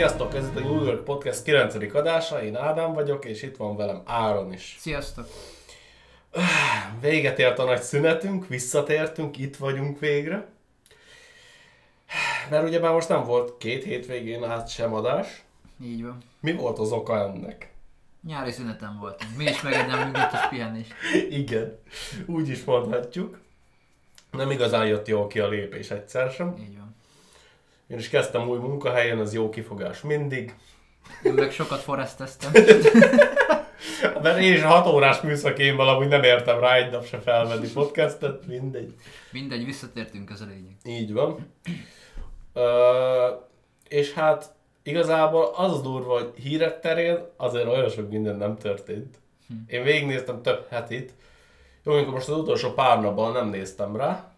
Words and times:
Sziasztok, 0.00 0.34
ez 0.34 0.46
itt 0.46 0.56
a 0.56 0.60
New 0.60 0.84
York 0.84 1.04
Podcast 1.04 1.42
9. 1.42 1.94
adása, 1.94 2.42
én 2.42 2.56
Ádám 2.56 2.92
vagyok, 2.92 3.24
és 3.24 3.42
itt 3.42 3.56
van 3.56 3.76
velem 3.76 4.02
Áron 4.04 4.52
is. 4.52 4.76
Sziasztok! 4.78 5.26
Véget 7.00 7.38
ért 7.38 7.58
a 7.58 7.64
nagy 7.64 7.80
szünetünk, 7.82 8.46
visszatértünk, 8.46 9.38
itt 9.38 9.56
vagyunk 9.56 9.98
végre. 9.98 10.46
Mert 12.50 12.64
ugye 12.64 12.80
már 12.80 12.92
most 12.92 13.08
nem 13.08 13.24
volt 13.24 13.58
két 13.58 13.84
hétvégén 13.84 14.44
át 14.44 14.68
sem 14.68 14.94
adás. 14.94 15.44
Így 15.82 16.02
van. 16.02 16.18
Mi 16.40 16.52
volt 16.52 16.78
az 16.78 16.92
oka 16.92 17.18
ennek? 17.18 17.72
Nyári 18.26 18.50
szünetem 18.50 18.98
voltunk. 19.00 19.36
Mi 19.36 19.44
is 19.44 19.62
megérdemlünk 19.62 20.16
egy 20.16 20.28
kis 20.28 20.48
pihenést. 20.50 20.94
Igen, 21.30 21.78
úgy 22.26 22.48
is 22.48 22.64
mondhatjuk. 22.64 23.40
Nem 24.30 24.50
igazán 24.50 24.86
jött 24.86 25.06
jól 25.06 25.26
ki 25.26 25.38
a 25.38 25.48
lépés 25.48 25.90
egyszer 25.90 26.30
sem. 26.30 26.56
Így 26.60 26.76
van. 26.76 26.89
Én 27.90 27.98
is 27.98 28.08
kezdtem 28.08 28.48
új 28.48 28.58
munkahelyen, 28.58 29.18
az 29.18 29.34
jó 29.34 29.48
kifogás 29.50 30.00
mindig. 30.00 30.54
Én 31.22 31.32
meg 31.32 31.50
sokat 31.50 31.80
foreszteztem. 31.80 32.52
Mert 34.22 34.38
én 34.38 34.52
is 34.52 34.62
6 34.62 34.86
órás 34.86 35.20
műszakén 35.20 35.76
valahogy 35.76 36.08
nem 36.08 36.22
értem 36.22 36.60
rá 36.60 36.74
egy 36.74 36.90
nap 36.90 37.06
se 37.06 37.18
felvenni 37.18 37.68
podcastet, 37.68 38.46
mindegy. 38.46 38.94
Mindegy, 39.30 39.64
visszatértünk, 39.64 40.30
ez 40.30 40.40
a 40.40 40.44
lényeg. 40.44 40.76
Így 40.84 41.12
van. 41.12 41.52
Ö, 42.52 43.28
és 43.88 44.12
hát 44.12 44.54
igazából 44.82 45.52
az 45.56 45.82
durva, 45.82 46.12
hogy 46.12 46.32
hírek 46.42 46.80
terén 46.80 47.18
azért 47.36 47.66
olyan 47.66 47.88
sok 47.88 48.10
minden 48.10 48.36
nem 48.36 48.56
történt. 48.56 49.18
Én 49.66 49.82
végignéztem 49.82 50.42
több 50.42 50.66
hetit. 50.68 51.12
Jó, 51.84 51.92
amikor 51.92 52.12
most 52.12 52.28
az 52.28 52.36
utolsó 52.36 52.72
pár 52.72 53.00
napban 53.00 53.32
nem 53.32 53.48
néztem 53.48 53.96
rá. 53.96 54.32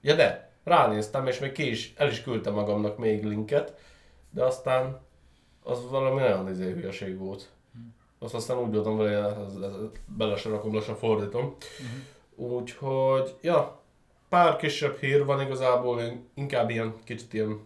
Ja 0.00 0.14
de, 0.14 0.43
ránéztem, 0.64 1.26
és 1.26 1.38
még 1.38 1.52
ki 1.52 1.70
is, 1.70 1.92
el 1.96 2.08
is 2.08 2.22
küldtem 2.22 2.54
magamnak 2.54 2.98
még 2.98 3.24
linket, 3.24 3.78
de 4.30 4.44
aztán 4.44 5.00
az 5.62 5.90
valami 5.90 6.20
nagyon 6.20 6.50
izé 6.50 6.72
hülyeség 6.72 7.18
volt. 7.18 7.48
Azt 8.18 8.34
aztán 8.34 8.58
úgy 8.58 8.72
voltam 8.72 8.96
vele, 8.96 9.36
bele 10.06 10.36
se 10.36 10.48
rakom, 10.48 10.74
lassan 10.74 10.96
fordítom. 10.96 11.56
Úgyhogy, 12.34 13.34
ja, 13.40 13.80
pár 14.28 14.56
kisebb 14.56 14.96
hír 14.96 15.24
van 15.24 15.40
igazából, 15.40 16.00
inkább 16.34 16.70
ilyen 16.70 16.94
kicsit 17.04 17.32
ilyen 17.32 17.60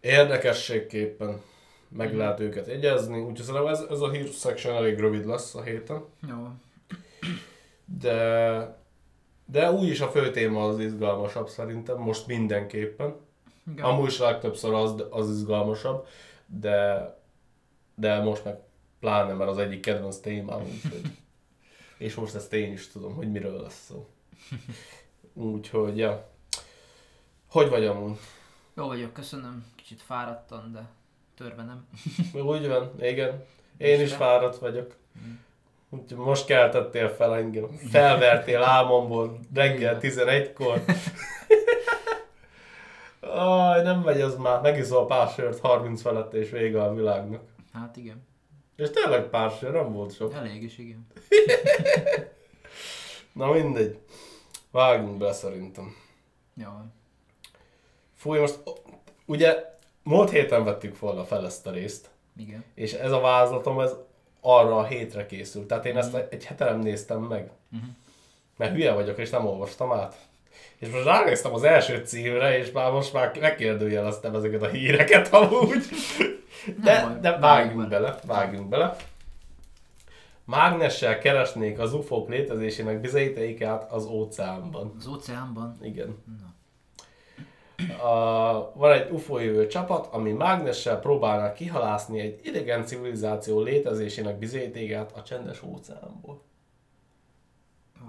érdekességképpen 0.00 1.40
meg 1.88 2.14
lehet 2.14 2.40
őket 2.40 2.66
jegyezni, 2.66 3.18
úgyhogy 3.18 3.46
szerintem 3.46 3.66
ez, 3.66 3.80
ez 3.90 4.00
a 4.00 4.10
hír 4.10 4.28
section 4.28 4.76
elég 4.76 4.98
rövid 4.98 5.26
lesz 5.26 5.54
a 5.54 5.62
héten, 5.62 6.04
Jó. 6.28 6.48
de, 7.84 8.83
de 9.44 9.72
úgy 9.72 9.88
is 9.88 10.00
a 10.00 10.08
fő 10.08 10.30
téma 10.30 10.64
az 10.64 10.78
izgalmasabb 10.78 11.48
szerintem, 11.48 11.98
most 11.98 12.26
mindenképpen. 12.26 13.14
Igen. 13.72 13.84
Amúgy 13.84 14.06
is 14.06 14.18
legtöbbször 14.18 14.72
az, 14.72 15.04
az 15.10 15.30
izgalmasabb, 15.30 16.06
de, 16.46 17.08
de 17.94 18.22
most 18.22 18.44
meg 18.44 18.58
pláne, 19.00 19.32
mert 19.32 19.50
az 19.50 19.58
egyik 19.58 19.80
kedvenc 19.80 20.16
témám, 20.16 20.60
úgyhogy, 20.60 21.10
és 22.06 22.14
most 22.14 22.34
ezt 22.34 22.52
én 22.52 22.72
is 22.72 22.88
tudom, 22.88 23.14
hogy 23.14 23.30
miről 23.30 23.60
lesz 23.60 23.84
szó. 23.84 24.08
Úgyhogy, 25.32 25.96
ja. 25.96 26.28
Hogy 27.50 27.68
vagy 27.68 27.84
amúgy? 27.86 28.18
Jó 28.76 28.86
vagyok, 28.86 29.12
köszönöm. 29.12 29.66
Kicsit 29.76 30.02
fáradtan, 30.02 30.72
de 30.72 30.88
törve 31.36 31.62
nem. 31.62 31.86
Úgy 32.44 32.68
van, 32.68 32.92
igen. 33.00 33.44
Én 33.76 33.94
is 33.94 34.02
Isten. 34.02 34.18
fáradt 34.18 34.58
vagyok. 34.58 34.96
Úgyhogy 35.94 36.18
most 36.18 36.46
keltettél 36.46 37.08
fel 37.08 37.36
engem. 37.36 37.68
Felvertél 37.90 38.62
álmomból 38.62 39.38
reggel 39.54 39.98
11-kor. 40.00 40.84
Aj, 43.20 43.82
nem 43.82 44.00
megy 44.00 44.20
az 44.20 44.36
már. 44.36 44.60
Megiszol 44.60 45.06
pár 45.06 45.28
sört 45.28 45.60
30 45.60 46.02
felett 46.02 46.34
és 46.34 46.50
vége 46.50 46.82
a 46.82 46.94
világnak. 46.94 47.42
Hát 47.72 47.96
igen. 47.96 48.26
És 48.76 48.90
tényleg 48.90 49.22
pár 49.22 49.50
sör, 49.50 49.72
nem 49.72 49.92
volt 49.92 50.14
sok. 50.14 50.34
Elég 50.34 50.62
is, 50.62 50.78
igen. 50.78 51.06
Na 53.32 53.52
mindegy. 53.52 53.98
Vágjunk 54.70 55.18
be 55.18 55.32
szerintem. 55.32 55.96
Jó. 56.54 56.68
Fúj, 58.14 58.38
most 58.38 58.58
ugye 59.26 59.64
múlt 60.02 60.30
héten 60.30 60.64
vettük 60.64 60.98
volna 60.98 61.24
fel 61.24 61.46
ezt 61.46 61.66
a 61.66 61.70
részt. 61.70 62.10
Igen. 62.36 62.64
És 62.74 62.92
ez 62.92 63.12
a 63.12 63.20
vázlatom, 63.20 63.80
ez 63.80 63.94
arra 64.46 64.78
a 64.78 64.84
hétre 64.84 65.26
készült. 65.26 65.66
Tehát 65.66 65.86
én 65.86 65.96
ezt 65.96 66.14
egy 66.14 66.44
hete 66.44 66.64
nem 66.64 66.78
néztem 66.78 67.20
meg. 67.20 67.50
Mert 68.56 68.72
hülye 68.72 68.92
vagyok, 68.92 69.18
és 69.18 69.30
nem 69.30 69.46
olvastam 69.46 69.92
át. 69.92 70.16
És 70.78 70.88
most 70.88 71.04
ránéztem 71.04 71.54
az 71.54 71.62
első 71.62 72.02
címre, 72.04 72.58
és 72.58 72.70
már 72.70 72.92
most 72.92 73.12
már 73.12 73.38
megkérdőjeleztem 73.40 74.34
ezeket 74.34 74.62
a 74.62 74.68
híreket 74.68 75.32
amúgy. 75.32 75.84
De, 76.82 77.18
de 77.20 77.38
vágjunk 77.38 77.88
bele, 77.88 78.18
vágjunk 78.26 78.68
bele. 78.68 78.96
Mágnessel 80.44 81.18
keresnék 81.18 81.78
az 81.78 81.92
UFO-k 81.92 82.28
létezésének 82.28 83.00
bizonyítékát 83.00 83.92
az 83.92 84.06
óceánban. 84.06 84.94
Az 84.98 85.06
óceánban. 85.06 85.78
Igen. 85.82 86.22
Na. 86.40 86.53
A, 87.90 88.72
van 88.74 88.92
egy 88.92 89.10
UFO 89.10 89.38
jövő 89.38 89.66
csapat, 89.66 90.06
ami 90.12 90.32
mágnessel 90.32 91.00
próbálnak 91.00 91.54
kihalászni 91.54 92.20
egy 92.20 92.40
idegen 92.42 92.86
civilizáció 92.86 93.60
létezésének 93.60 94.38
bizonyítékát 94.38 95.12
a 95.16 95.22
csendes 95.22 95.62
óceánból. 95.62 96.40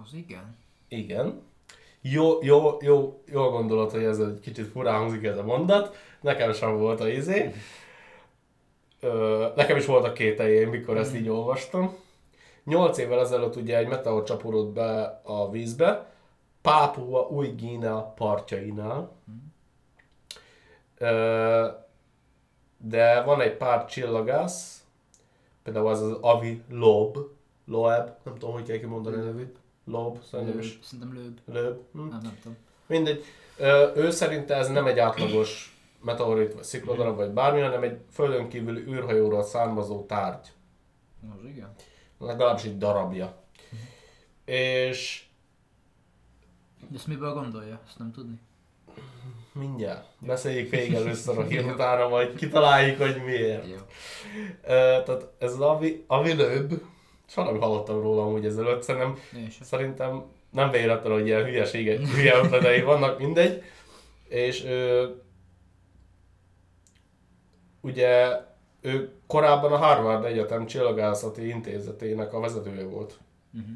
Az 0.03 0.13
igen. 0.13 0.57
Igen. 0.87 1.41
Jó, 2.01 2.43
jó, 2.43 2.77
jó, 2.81 3.21
jól 3.31 3.49
gondolod, 3.51 3.91
hogy 3.91 4.03
ez 4.03 4.19
egy 4.19 4.39
kicsit 4.39 4.67
furán 4.67 4.99
hangzik 4.99 5.23
ez 5.23 5.37
a 5.37 5.43
mondat. 5.43 5.95
Nekem 6.21 6.53
sem 6.53 6.77
volt 6.77 7.01
a 7.01 7.07
izé. 7.07 7.53
Ö, 8.99 9.47
nekem 9.55 9.77
is 9.77 9.85
voltak 9.85 10.13
kételjeim, 10.13 10.69
mikor 10.69 10.97
ezt 10.97 11.15
így 11.15 11.29
olvastam. 11.29 11.95
Nyolc 12.63 12.97
évvel 12.97 13.19
ezelőtt 13.19 13.55
ugye 13.55 13.77
egy 13.77 13.87
meteor 13.87 14.23
csapódott 14.23 14.73
be 14.73 15.21
a 15.23 15.49
vízbe, 15.49 16.13
Pápua 16.61 17.27
új 17.27 17.47
Guinea 17.47 18.01
partjainál. 18.01 19.11
Ö, 19.27 19.31
de 22.77 23.21
van 23.25 23.41
egy 23.41 23.57
pár 23.57 23.85
csillagász, 23.85 24.83
például 25.63 25.87
az 25.87 26.01
az 26.01 26.17
Avi 26.21 26.63
Loeb, 26.69 27.17
Loeb, 27.65 28.09
nem 28.23 28.33
tudom, 28.33 28.53
hogy 28.53 28.63
kell 28.63 28.77
kimondani 28.77 29.15
a 29.15 29.23
nevét. 29.23 29.57
Loeb, 29.85 30.23
szerintem 30.23 30.59
is. 30.59 30.79
Szerintem 30.83 31.13
lőb. 31.13 31.39
Loeb. 31.45 31.77
Hm. 31.91 31.99
Nem, 31.99 32.19
nem 32.21 32.37
tudom. 32.41 32.57
Mindegy. 32.85 33.23
Ő 33.95 34.09
szerint 34.09 34.51
ez 34.51 34.69
nem 34.69 34.87
egy 34.87 34.99
átlagos 34.99 35.77
meteorit, 36.01 36.53
vagy 36.53 36.63
szikladarab, 36.63 37.15
vagy 37.15 37.29
bármi, 37.29 37.61
hanem 37.61 37.83
egy 37.83 37.99
földön 38.11 38.49
kívüli 38.49 38.81
űrhajóról 38.81 39.43
származó 39.43 40.05
tárgy. 40.05 40.47
Az 41.21 41.45
igen. 41.45 41.73
Legalábbis 42.19 42.63
egy 42.63 42.77
darabja. 42.77 43.43
És 44.45 45.25
De 46.89 46.95
ezt 46.95 47.07
miből 47.07 47.33
gondolja? 47.33 47.79
Ezt 47.87 47.99
nem 47.99 48.11
tudni. 48.11 48.39
Mindjárt 49.51 50.05
beszéljük 50.19 50.69
végig 50.69 50.93
először 50.93 51.37
a 51.37 51.43
hír 51.43 51.65
utána, 51.65 52.07
majd 52.07 52.35
kitaláljuk, 52.35 52.97
hogy 52.97 53.21
miért. 53.25 53.67
Jó. 53.67 53.75
Ö, 54.63 55.01
tehát 55.05 55.27
ez 55.39 55.51
az 55.53 55.59
Avi, 55.61 56.03
Avi 56.07 56.35
soha 57.27 57.51
nem 57.51 57.61
hallottam 57.61 58.01
róla 58.01 58.21
amúgy 58.21 58.45
ezelőtt, 58.45 58.83
szerintem. 58.83 59.17
Szerintem 59.61 60.23
nem 60.49 60.69
véletlen, 60.69 61.13
hogy 61.13 61.25
ilyen 61.25 61.43
hülyesége, 61.43 61.97
hülye 61.97 62.35
ötletei 62.35 62.81
vannak, 62.81 63.19
mindegy. 63.19 63.63
És 64.27 64.63
ö, 64.63 65.07
ugye 67.81 68.39
ő 68.81 69.11
korábban 69.27 69.71
a 69.71 69.77
Harvard 69.77 70.25
Egyetem 70.25 70.65
Csillagászati 70.65 71.47
Intézetének 71.47 72.33
a 72.33 72.39
vezetője 72.39 72.85
volt. 72.85 73.19
Mhm. 73.51 73.71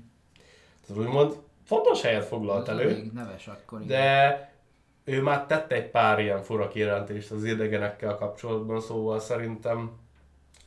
Tehát 0.88 1.03
úgymond 1.03 1.35
fontos 1.66 2.02
helyet 2.02 2.26
foglalt 2.26 2.67
elő, 2.67 3.11
neves 3.14 3.47
akkor. 3.47 3.82
igen. 3.82 3.97
de 3.97 4.48
ő 5.09 5.22
már 5.22 5.46
tette 5.46 5.76
egy 5.76 5.90
pár 5.90 6.20
ilyen 6.20 6.41
fura 6.44 6.67
kijelentést 6.67 7.32
az 7.32 7.44
idegenekkel 7.44 8.16
kapcsolatban, 8.16 8.82
szóval 8.82 9.20
szerintem, 9.20 9.91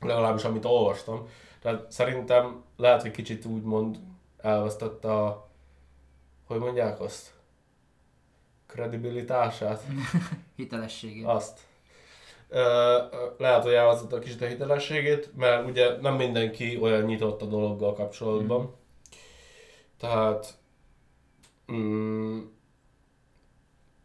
legalábbis 0.00 0.44
amit 0.44 0.64
olvastam, 0.64 1.28
tehát 1.60 1.90
szerintem 1.90 2.62
lehet, 2.76 3.02
hogy 3.02 3.10
kicsit 3.10 3.44
úgymond 3.44 3.98
elvesztette 4.38 5.12
a, 5.12 5.48
hogy 6.46 6.58
mondják 6.58 7.00
azt? 7.00 7.32
Kredibilitását? 8.66 9.82
Hitelességét. 10.56 11.26
Azt. 11.26 11.60
Lehet, 13.38 13.62
hogy 13.62 13.72
elvesztette 13.72 14.16
a 14.16 14.18
kicsit 14.18 14.42
a 14.42 14.46
hitelességét, 14.46 15.36
mert 15.36 15.68
ugye 15.68 16.00
nem 16.00 16.14
mindenki 16.14 16.78
olyan 16.80 17.02
nyitott 17.02 17.42
a 17.42 17.46
dologgal 17.46 17.94
kapcsolatban. 17.94 18.74
Tehát 19.98 20.54
mm, 21.72 22.40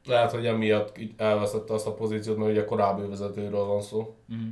lehet, 0.07 0.31
hogy 0.31 0.45
emiatt 0.45 0.97
így 0.97 1.13
elvesztette 1.17 1.73
azt 1.73 1.87
a 1.87 1.93
pozíciót, 1.93 2.37
mert 2.37 2.51
ugye 2.51 2.65
korábbi 2.65 3.07
vezetőről 3.07 3.65
van 3.65 3.81
szó. 3.81 4.15
Mhm. 4.25 4.47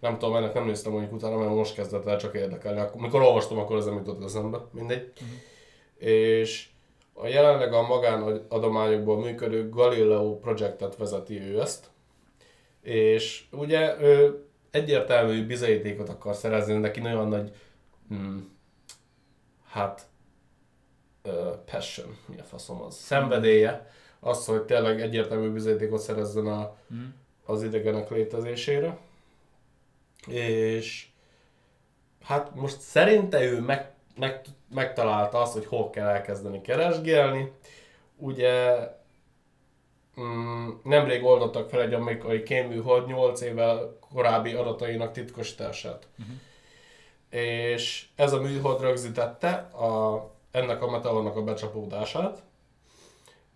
Nem 0.00 0.18
tudom, 0.18 0.36
ennek 0.36 0.54
nem 0.54 0.66
néztem 0.66 0.92
mondjuk 0.92 1.12
utána, 1.12 1.36
mert 1.36 1.54
most 1.54 1.74
kezdett 1.74 2.06
el 2.06 2.16
csak 2.16 2.34
érdekelni. 2.34 2.80
Akkor, 2.80 3.00
mikor 3.00 3.22
olvastam, 3.22 3.58
akkor 3.58 3.76
ez 3.76 3.84
nem 3.84 3.96
jutott 3.96 4.24
eszembe, 4.24 4.58
mindegy. 4.72 5.12
És 5.96 6.68
a 7.12 7.26
jelenleg 7.26 7.72
a 7.72 7.86
magánadományokból 7.86 9.18
működő 9.18 9.68
Galileo 9.68 10.38
projektet 10.38 10.96
vezeti 10.96 11.40
ő 11.40 11.60
ezt. 11.60 11.90
És 12.82 13.44
ugye 13.52 14.00
ő 14.00 14.44
egyértelmű 14.70 15.46
bizonyítékot 15.46 16.08
akar 16.08 16.34
szerezni, 16.34 16.74
neki 16.74 17.00
nagyon 17.00 17.28
nagy, 17.28 17.52
hmm, 18.08 18.56
hát, 19.66 20.06
uh, 21.24 21.56
passion, 21.70 22.16
mi 22.26 22.38
a 22.38 22.42
faszom 22.42 22.82
az, 22.82 22.96
szenvedélye, 22.96 23.90
az, 24.20 24.46
hogy 24.46 24.62
tényleg 24.62 25.00
egyértelmű 25.00 25.48
bizonyítékot 25.48 26.00
szerezzen 26.00 26.46
a, 26.46 26.76
Mm. 26.94 27.04
az 27.46 27.62
idegenek 27.62 28.10
létezésére. 28.10 28.98
És 30.26 31.06
hát 32.22 32.54
most 32.54 32.80
szerinte 32.80 33.42
ő 33.44 33.60
meg, 33.60 33.90
meg, 34.16 34.40
megtalálta 34.74 35.40
azt, 35.40 35.52
hogy 35.52 35.66
hol 35.66 35.90
kell 35.90 36.06
elkezdeni 36.06 36.60
keresgélni. 36.60 37.52
Ugye 38.16 38.76
mm, 40.20 40.68
nemrég 40.84 41.24
oldottak 41.24 41.68
fel 41.68 41.80
egy 41.80 41.94
amerikai 41.94 42.42
kéműhold 42.42 43.06
8 43.06 43.40
évvel 43.40 43.96
korábbi 44.12 44.52
adatainak 44.52 45.12
titkosítását. 45.12 46.06
Mhm. 46.16 46.30
És 47.40 48.06
ez 48.16 48.32
a 48.32 48.40
műhold 48.40 48.80
rögzítette 48.80 49.50
a, 49.58 50.30
ennek 50.50 50.82
a 50.82 50.90
meteornak 50.90 51.36
a 51.36 51.42
becsapódását, 51.42 52.42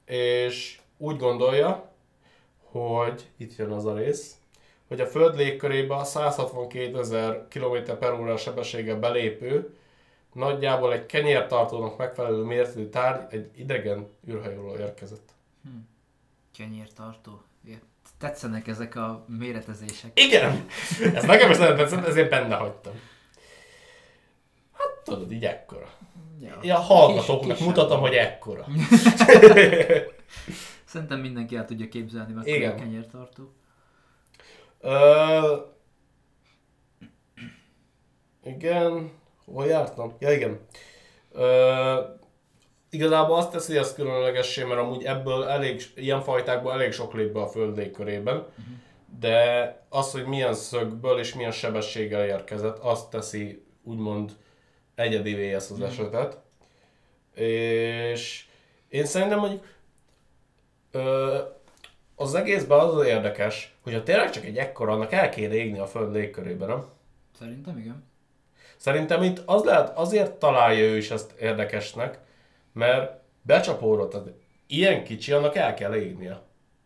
és 0.04 0.78
úgy 0.96 1.16
gondolja, 1.16 1.90
hogy 2.58 3.28
itt 3.36 3.56
jön 3.56 3.70
az 3.70 3.84
a 3.84 3.94
rész, 3.94 4.36
hogy 4.88 5.00
a 5.00 5.06
Föld 5.06 5.36
légkörébe 5.36 5.94
a 5.94 6.04
162 6.04 6.98
ezer 6.98 7.46
km 7.48 7.98
per 7.98 8.12
óra 8.12 8.36
sebességgel 8.36 8.98
belépő, 8.98 9.76
nagyjából 10.32 10.92
egy 10.92 11.06
kenyértartónak 11.06 11.98
megfelelő 11.98 12.42
méretű 12.42 12.88
tárgy 12.88 13.34
egy 13.34 13.50
idegen 13.54 14.08
űrhajóról 14.28 14.78
érkezett. 14.78 15.32
Kenyértartó. 16.56 17.42
Ja, 17.64 17.78
Tetszenek 18.18 18.66
ezek 18.66 18.96
a 18.96 19.24
méretezések. 19.38 20.20
Igen! 20.20 20.66
Ez 21.14 21.24
nekem 21.24 21.50
is 21.50 21.56
nagyon 21.56 21.76
tetszett, 21.76 22.06
ezért 22.06 22.30
benne 22.30 22.54
hagytam. 22.54 22.92
Hát 24.72 24.88
tudod, 25.04 25.32
így 25.32 25.44
ekkora. 25.44 25.92
Ja. 26.44 26.58
Ja, 26.62 26.76
a 26.76 26.80
hallgatóknak 26.80 27.56
Kis- 27.56 27.66
mutatom, 27.66 28.00
hogy 28.00 28.14
ekkora. 28.14 28.64
Szerintem 30.84 31.20
mindenki 31.20 31.56
el 31.56 31.64
tudja 31.64 31.88
képzelni, 31.88 32.32
meg 32.32 32.46
Igen. 32.46 32.72
a 32.72 32.74
kenyértartó. 32.74 33.52
Ö... 34.80 35.56
Igen, 38.44 39.10
hol 39.44 39.66
jártam? 39.66 40.14
Ja, 40.18 40.32
igen. 40.32 40.60
Ö... 41.32 42.00
Igazából 42.90 43.36
azt 43.36 43.50
teszi 43.50 43.76
ezt 43.76 43.94
különlegessé, 43.94 44.64
mert 44.64 44.80
amúgy 44.80 45.04
ebből 45.04 45.44
elég, 45.44 45.82
ilyen 45.94 46.20
fajtákból 46.20 46.72
elég 46.72 46.92
sok 46.92 47.14
lép 47.14 47.32
be 47.32 47.40
a 47.40 47.46
föld 47.46 47.76
légkörében, 47.76 48.46
de 49.20 49.76
az, 49.88 50.12
hogy 50.12 50.26
milyen 50.26 50.54
szögből 50.54 51.18
és 51.18 51.34
milyen 51.34 51.50
sebességgel 51.50 52.26
érkezett, 52.26 52.78
azt 52.78 53.10
teszi 53.10 53.64
úgymond 53.82 54.32
egyedivé 54.94 55.52
ezt 55.52 55.70
az 55.70 55.80
esetet. 55.80 56.38
És 57.34 58.46
én 58.88 59.04
szerintem 59.04 59.38
mondjuk 59.38 59.66
ö, 60.90 61.38
az 62.14 62.34
egészben 62.34 62.78
az 62.78 62.96
az 62.96 63.06
érdekes, 63.06 63.74
hogy 63.82 63.92
ha 63.92 64.02
tényleg 64.02 64.30
csak 64.30 64.44
egy 64.44 64.56
ekkora, 64.56 64.92
annak 64.92 65.12
el 65.12 65.28
kéne 65.28 65.54
égni 65.54 65.78
a 65.78 65.86
föld 65.86 66.12
légkörében, 66.12 66.68
nem? 66.68 66.84
Szerintem 67.38 67.78
igen. 67.78 68.04
Szerintem 68.76 69.22
itt 69.22 69.42
az 69.46 69.64
lehet, 69.64 69.96
azért 69.96 70.32
találja 70.32 70.84
ő 70.84 70.96
is 70.96 71.10
ezt 71.10 71.32
érdekesnek, 71.40 72.18
mert 72.72 73.20
becsapódott, 73.42 74.10
tehát 74.10 74.28
ilyen 74.66 75.04
kicsi, 75.04 75.32
annak 75.32 75.54
el 75.54 75.74
kell 75.74 75.94
égnie. 75.94 76.42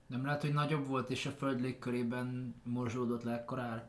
Nem 0.07 0.25
lehet, 0.25 0.41
hogy 0.41 0.53
nagyobb 0.53 0.87
volt, 0.87 1.11
és 1.11 1.27
a 1.27 1.31
föld 1.31 1.61
légkörében 1.61 2.55
morzsódott 2.65 3.23
le 3.23 3.33
ekkorára. 3.33 3.85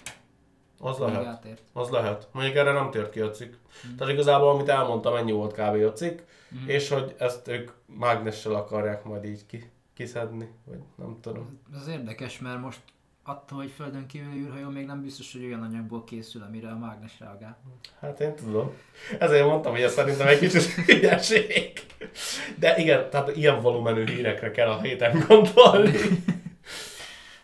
Az 0.79 0.97
lehet. 0.97 1.25
átért. 1.25 1.61
Az 1.73 1.89
lehet. 1.89 2.27
Mondjuk 2.31 2.55
erre 2.55 2.71
nem 2.71 2.91
tért 2.91 3.11
ki 3.11 3.19
a 3.19 3.29
cikk. 3.31 3.53
Tehát 3.97 4.13
igazából, 4.13 4.49
amit 4.49 4.69
elmondtam, 4.69 5.15
ennyi 5.15 5.31
volt 5.31 5.53
kb. 5.53 5.83
a 5.83 5.93
cikk, 5.93 6.19
és 6.65 6.89
hogy 6.89 7.15
ezt 7.17 7.47
ők 7.47 7.71
mágnessel 7.85 8.53
akarják 8.53 9.03
majd 9.03 9.25
így 9.25 9.45
ki, 9.45 9.71
kiszedni, 9.93 10.49
vagy 10.65 10.79
nem 10.95 11.17
tudom. 11.21 11.59
Ez 11.75 11.87
érdekes, 11.87 12.39
mert 12.39 12.61
most 12.61 12.79
attól, 13.23 13.57
hogy 13.57 13.71
földön 13.75 14.05
kívül 14.07 14.33
űrhajó 14.33 14.69
még 14.69 14.85
nem 14.85 15.01
biztos, 15.01 15.31
hogy 15.31 15.43
olyan 15.43 15.63
anyagból 15.63 16.03
készül, 16.03 16.41
amire 16.41 16.69
a 16.69 16.77
mágnes 16.77 17.19
reagál. 17.19 17.57
Hát 17.99 18.19
én 18.19 18.35
tudom. 18.35 18.71
Ezért 19.19 19.45
mondtam, 19.45 19.71
hogy 19.71 19.81
ez 19.81 19.93
szerintem 19.93 20.27
egy 20.27 20.39
kicsit 20.39 20.61
hülyeség. 20.85 21.79
De 22.59 22.77
igen, 22.77 23.09
tehát 23.09 23.35
ilyen 23.35 23.61
volumenű 23.61 24.05
hírekre 24.05 24.51
kell 24.51 24.69
a 24.69 24.81
héten 24.81 25.25
gondolni. 25.27 25.97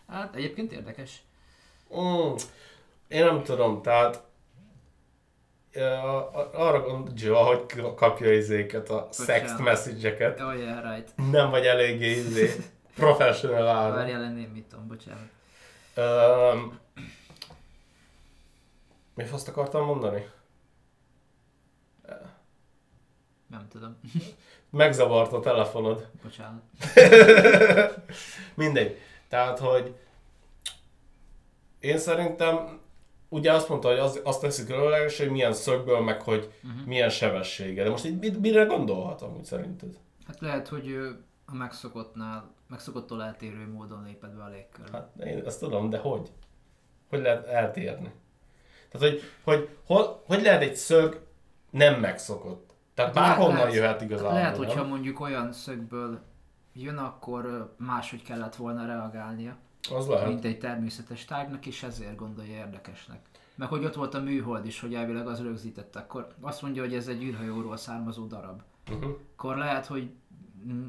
Hát 0.08 0.36
egyébként 0.36 0.72
érdekes. 0.72 1.22
Mm, 2.00 2.34
én 3.08 3.26
nem 3.26 3.44
tudom, 3.44 3.82
tehát 3.82 4.24
arra 6.54 6.82
gondolja, 6.82 7.36
hogy 7.36 7.66
kapja 7.96 8.34
izéket, 8.34 8.90
a 8.90 9.08
sext 9.12 9.60
message-eket. 9.60 10.40
Oh 10.40 10.58
yeah, 10.58 10.94
right. 10.94 11.32
Nem 11.32 11.50
vagy 11.50 11.66
eléggé 11.66 12.10
izé, 12.10 12.52
professional 12.96 13.68
ára. 13.68 13.96
Várjál 13.96 14.20
lenni, 14.20 14.46
mit 14.46 14.66
tudom, 14.66 14.88
bocsánat. 14.88 15.30
Um, 15.98 16.80
mi 19.14 19.24
azt 19.32 19.48
akartam 19.48 19.86
mondani? 19.86 20.28
Nem 23.48 23.68
tudom. 23.70 24.00
Megzavart 24.70 25.34
a 25.34 25.40
telefonod. 25.40 26.08
Bocsánat. 26.24 26.62
Mindegy. 28.56 29.00
Tehát, 29.30 29.60
hogy 29.60 29.96
én 31.80 31.98
szerintem 31.98 32.80
ugye 33.36 33.54
azt 33.54 33.70
mondta, 33.70 33.88
hogy 33.88 33.98
az, 33.98 34.22
azt 34.24 34.42
teszik 34.42 34.66
különleges, 34.66 35.18
hogy 35.18 35.30
milyen 35.30 35.54
szögből, 35.54 36.00
meg 36.00 36.22
hogy 36.22 36.52
uh-huh. 36.64 36.86
milyen 36.86 37.10
sebessége. 37.10 37.84
De 37.84 37.90
most 37.90 38.06
így 38.06 38.40
mire 38.40 38.64
gondolhatom, 38.64 39.36
úgy 39.36 39.44
szerinted? 39.44 39.98
Hát 40.28 40.40
lehet, 40.40 40.68
hogy 40.68 40.98
a 41.46 41.56
megszokottnál, 41.56 42.52
megszokottól 42.68 43.24
eltérő 43.24 43.72
módon 43.72 44.04
lépett 44.04 44.36
be 44.36 44.44
a 44.44 44.48
légkörbe. 44.50 44.98
Hát 44.98 45.26
én 45.26 45.44
ezt 45.46 45.60
tudom, 45.60 45.90
de 45.90 45.98
hogy? 45.98 46.32
Hogy 47.10 47.22
lehet 47.22 47.48
eltérni? 47.48 48.14
Tehát, 48.92 49.10
hogy, 49.10 49.22
hogy, 49.44 49.70
hogy, 49.86 50.06
hogy 50.26 50.42
lehet 50.42 50.62
egy 50.62 50.76
szög 50.76 51.22
nem 51.70 52.00
megszokott? 52.00 52.74
Tehát 52.94 53.14
De 53.14 53.20
bárhonnan 53.20 53.56
lehet- 53.56 53.74
jöhet 53.74 54.02
igazából, 54.02 54.34
Lehet, 54.34 54.58
nem? 54.58 54.66
hogyha 54.66 54.84
mondjuk 54.84 55.20
olyan 55.20 55.52
szögből 55.52 56.20
jön, 56.74 56.98
akkor 56.98 57.74
máshogy 57.78 58.24
kellett 58.24 58.56
volna 58.56 58.86
reagálnia, 58.86 59.58
Az 59.90 60.08
lehet. 60.08 60.28
mint 60.28 60.46
egy 60.46 60.60
természetes 60.60 61.26
tárgynak, 61.26 61.66
és 61.66 61.84
ezért 61.84 62.16
gondolja 62.16 62.56
érdekesnek. 62.56 63.20
Meg 63.56 63.68
hogy 63.68 63.86
ott 63.86 63.94
volt 63.94 64.14
a 64.14 64.22
műhold 64.22 64.66
is, 64.66 64.80
hogy 64.80 64.94
elvileg 64.94 65.28
az 65.28 65.42
rögzítette, 65.42 66.00
akkor 66.00 66.28
azt 66.42 66.62
mondja, 66.62 66.82
hogy 66.82 66.94
ez 66.94 67.08
egy 67.08 67.24
űrhajóról 67.24 67.78
származó 67.78 68.26
darab. 68.26 68.62
Uh-huh. 68.92 69.18
Akkor 69.36 69.58
lehet, 69.58 69.86
hogy 69.86 70.10
mm, 70.68 70.86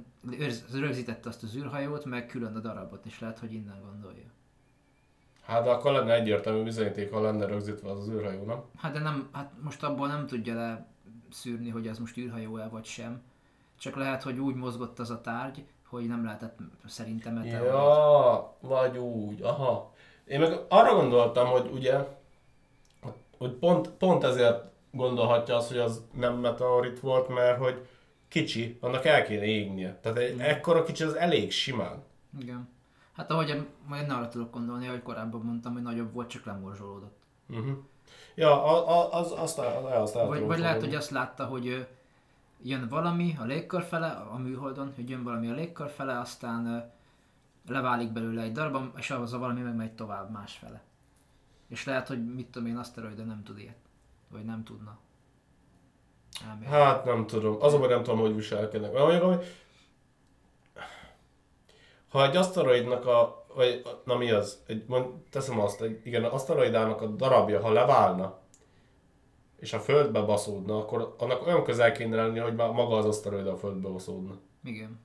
rögzítette 0.73 1.29
azt 1.29 1.43
az 1.43 1.57
űrhajót, 1.57 2.05
meg 2.05 2.26
külön 2.26 2.57
a 2.57 2.61
darabot, 2.61 3.07
és 3.07 3.21
lehet, 3.21 3.38
hogy 3.38 3.53
innen 3.53 3.81
gondolja. 3.91 4.35
Hát 5.43 5.65
de 5.65 5.71
akkor 5.71 5.93
lenne 5.93 6.15
egyértelmű 6.15 6.62
bizonyíték, 6.62 7.12
ha 7.12 7.21
lenne 7.21 7.47
rögzítve 7.47 7.91
az 7.91 7.99
az 7.99 8.09
űrhajó, 8.09 8.45
nem? 8.45 8.62
Hát 8.76 8.93
de 8.93 8.99
nem, 8.99 9.29
hát 9.33 9.53
most 9.62 9.83
abból 9.83 10.07
nem 10.07 10.26
tudja 10.26 10.55
le 10.55 10.87
szűrni, 11.31 11.71
hogy 11.71 11.87
ez 11.87 11.99
most 11.99 12.17
űrhajó-e 12.17 12.69
vagy 12.69 12.85
sem. 12.85 13.23
Csak 13.79 13.97
lehet, 13.97 14.23
hogy 14.23 14.38
úgy 14.38 14.55
mozgott 14.55 14.99
az 14.99 15.11
a 15.11 15.21
tárgy, 15.21 15.67
hogy 15.88 16.07
nem 16.07 16.25
lehetett 16.25 16.59
szerintem 16.87 17.35
meteorit. 17.35 17.66
Ja, 17.69 18.57
vagy 18.61 18.99
úgy, 18.99 19.43
aha. 19.43 19.93
Én 20.25 20.40
meg 20.40 20.61
arra 20.69 20.95
gondoltam, 20.95 21.47
hogy 21.49 21.71
ugye, 21.73 21.99
hogy 23.38 23.50
pont, 23.52 23.88
pont 23.88 24.25
ezért 24.25 24.64
gondolhatja 24.90 25.57
azt, 25.57 25.69
hogy 25.69 25.78
az 25.78 26.02
nem 26.12 26.35
meteorit 26.35 27.00
volt, 27.00 27.28
mert 27.28 27.59
hogy 27.59 27.87
kicsi, 28.28 28.78
annak 28.81 29.05
el 29.05 29.23
kéne 29.25 29.45
égnie. 29.45 29.99
Tehát 30.02 30.19
egy 30.19 30.40
ekkora 30.40 30.83
kicsi 30.85 31.05
az 31.05 31.14
elég 31.14 31.52
simán. 31.52 32.02
Igen. 32.40 32.69
Hát 33.12 33.31
ahogy 33.31 33.66
majd 33.87 34.11
arra 34.11 34.28
tudok 34.28 34.52
gondolni, 34.52 34.87
hogy 34.87 35.02
korábban 35.02 35.40
mondtam, 35.40 35.73
hogy 35.73 35.83
nagyobb 35.83 36.12
volt, 36.12 36.28
csak 36.28 36.45
lemorzsolódott. 36.45 37.16
Uh-huh. 37.49 37.76
Ja, 38.35 38.64
a- 38.64 38.88
a- 38.88 39.12
az, 39.19 39.33
azt, 39.37 39.59
azt 39.59 40.16
el 40.16 40.26
Vagy, 40.26 40.40
vagy 40.47 40.59
lehet, 40.59 40.81
hogy 40.81 40.95
azt 40.95 41.11
látta, 41.11 41.45
hogy 41.45 41.87
jön 42.68 42.88
valami 42.88 43.37
a 43.40 43.44
légkör 43.44 43.82
fele, 43.82 44.08
a 44.08 44.37
műholdon, 44.37 44.92
hogy 44.94 45.11
jön 45.11 45.23
valami 45.23 45.49
a 45.49 45.54
légkör 45.54 45.88
fele, 45.88 46.18
aztán 46.18 46.92
leválik 47.68 48.12
belőle 48.12 48.42
egy 48.42 48.52
darab, 48.52 48.99
és 48.99 49.11
az 49.11 49.32
a 49.32 49.38
valami 49.38 49.61
megmegy 49.61 49.92
tovább 49.92 50.30
másfele. 50.30 50.82
És 51.68 51.85
lehet, 51.85 52.08
hogy 52.08 52.35
mit 52.35 52.46
tudom 52.46 52.68
én, 52.68 52.76
aszteroida 52.76 53.23
nem 53.23 53.42
tud 53.42 53.58
ilyet. 53.58 53.76
Vagy 54.28 54.44
nem 54.44 54.64
tudna. 54.64 54.99
Elmélem. 56.49 56.73
Hát 56.73 57.04
nem 57.04 57.26
tudom. 57.26 57.56
Az 57.61 57.75
a 57.75 57.87
nem 57.87 58.02
tudom, 58.02 58.20
hogy 58.20 58.35
viselkednek. 58.35 58.92
Mondjuk, 58.92 59.23
hogy 59.23 59.44
ha 62.08 62.25
egy 62.25 62.37
aszteroidnak 62.37 63.06
a, 63.06 63.46
vagy 63.54 63.82
na 64.04 64.16
mi 64.16 64.30
az, 64.30 64.62
egy, 64.66 64.85
mond, 64.87 65.06
teszem 65.30 65.61
azt, 65.61 65.80
egy, 65.80 66.00
igen, 66.04 66.25
az 66.25 66.32
aszteroidának 66.32 67.00
a 67.00 67.06
darabja, 67.06 67.61
ha 67.61 67.73
leválna, 67.73 68.38
és 69.66 69.73
a 69.73 69.80
földbe 69.80 70.20
baszódna, 70.20 70.78
akkor 70.78 71.14
annak 71.18 71.46
olyan 71.46 71.64
közel 71.64 71.92
kéne 71.92 72.16
lenni, 72.16 72.38
hogy 72.38 72.54
már 72.54 72.70
maga 72.70 72.96
az 72.96 73.04
aszteroida 73.04 73.52
a 73.52 73.56
földbe 73.56 73.88
baszódna. 73.88 74.38
Igen. 74.64 74.99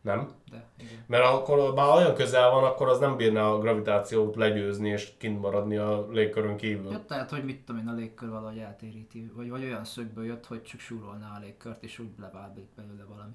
Nem? 0.00 0.28
De, 0.50 0.66
igen. 0.78 1.04
Mert 1.06 1.24
akkor 1.24 1.74
bár 1.74 1.96
olyan 1.96 2.14
közel 2.14 2.50
van, 2.50 2.64
akkor 2.64 2.88
az 2.88 2.98
nem 2.98 3.16
bírna 3.16 3.52
a 3.52 3.58
gravitációt 3.58 4.36
legyőzni 4.36 4.88
és 4.88 5.12
kint 5.18 5.40
maradni 5.40 5.76
a 5.76 6.06
légkörön 6.10 6.56
kívül. 6.56 6.90
Ja, 6.90 7.04
tehát, 7.06 7.30
hogy 7.30 7.44
mit 7.44 7.64
tudom 7.64 7.80
én, 7.80 7.88
a 7.88 7.92
légkör 7.92 8.28
valahogy 8.28 8.58
eltéríti, 8.58 9.32
vagy, 9.34 9.50
vagy 9.50 9.62
olyan 9.62 9.84
szögből 9.84 10.24
jött, 10.24 10.46
hogy 10.46 10.62
csak 10.62 10.80
súrolná 10.80 11.36
a 11.36 11.40
légkört, 11.40 11.82
és 11.82 11.98
úgy 11.98 12.10
leválik 12.20 12.66
belőle 12.76 13.04
valami. 13.08 13.32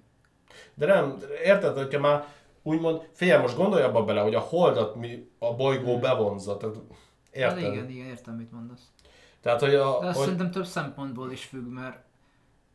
De 0.74 0.86
nem, 0.86 1.18
érted, 1.44 1.78
hogyha 1.78 2.00
már 2.00 2.26
úgymond, 2.64 3.10
figyelj, 3.12 3.42
most 3.42 3.58
gondolj 3.58 3.84
abba 3.84 4.04
bele, 4.04 4.22
hogy 4.22 4.36
a 4.36 4.40
holdat 4.40 4.96
mi 4.96 5.32
a 5.40 5.56
bolygó 5.56 6.00
bevonza. 6.00 6.58
Tehát, 6.58 6.76
Hát 7.42 7.58
érted? 7.58 7.74
igen, 7.74 7.90
igen, 7.90 8.08
értem, 8.08 8.36
mit 8.36 8.52
mondasz. 8.52 8.92
Tehát, 9.48 9.62
hogy, 9.62 9.76
a, 9.76 10.00
De 10.00 10.06
azt 10.08 10.16
hogy 10.18 10.24
szerintem 10.26 10.52
több 10.52 10.66
szempontból 10.66 11.32
is 11.32 11.44
függ, 11.46 11.66
mert 11.68 12.04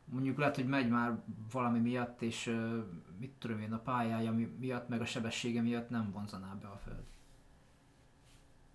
mondjuk 0.04 0.38
lehet, 0.38 0.54
hogy 0.54 0.66
megy 0.66 0.88
már 0.88 1.18
valami 1.52 1.78
miatt, 1.78 2.22
és 2.22 2.58
mit 3.18 3.30
tudom 3.38 3.60
én, 3.60 3.72
a 3.72 3.78
pályája 3.78 4.32
mi- 4.32 4.56
miatt, 4.60 4.88
meg 4.88 5.00
a 5.00 5.04
sebessége 5.04 5.60
miatt 5.62 5.90
nem 5.90 6.10
vonzaná 6.12 6.56
be 6.62 6.66
a 6.68 6.80
Föld. 6.84 7.02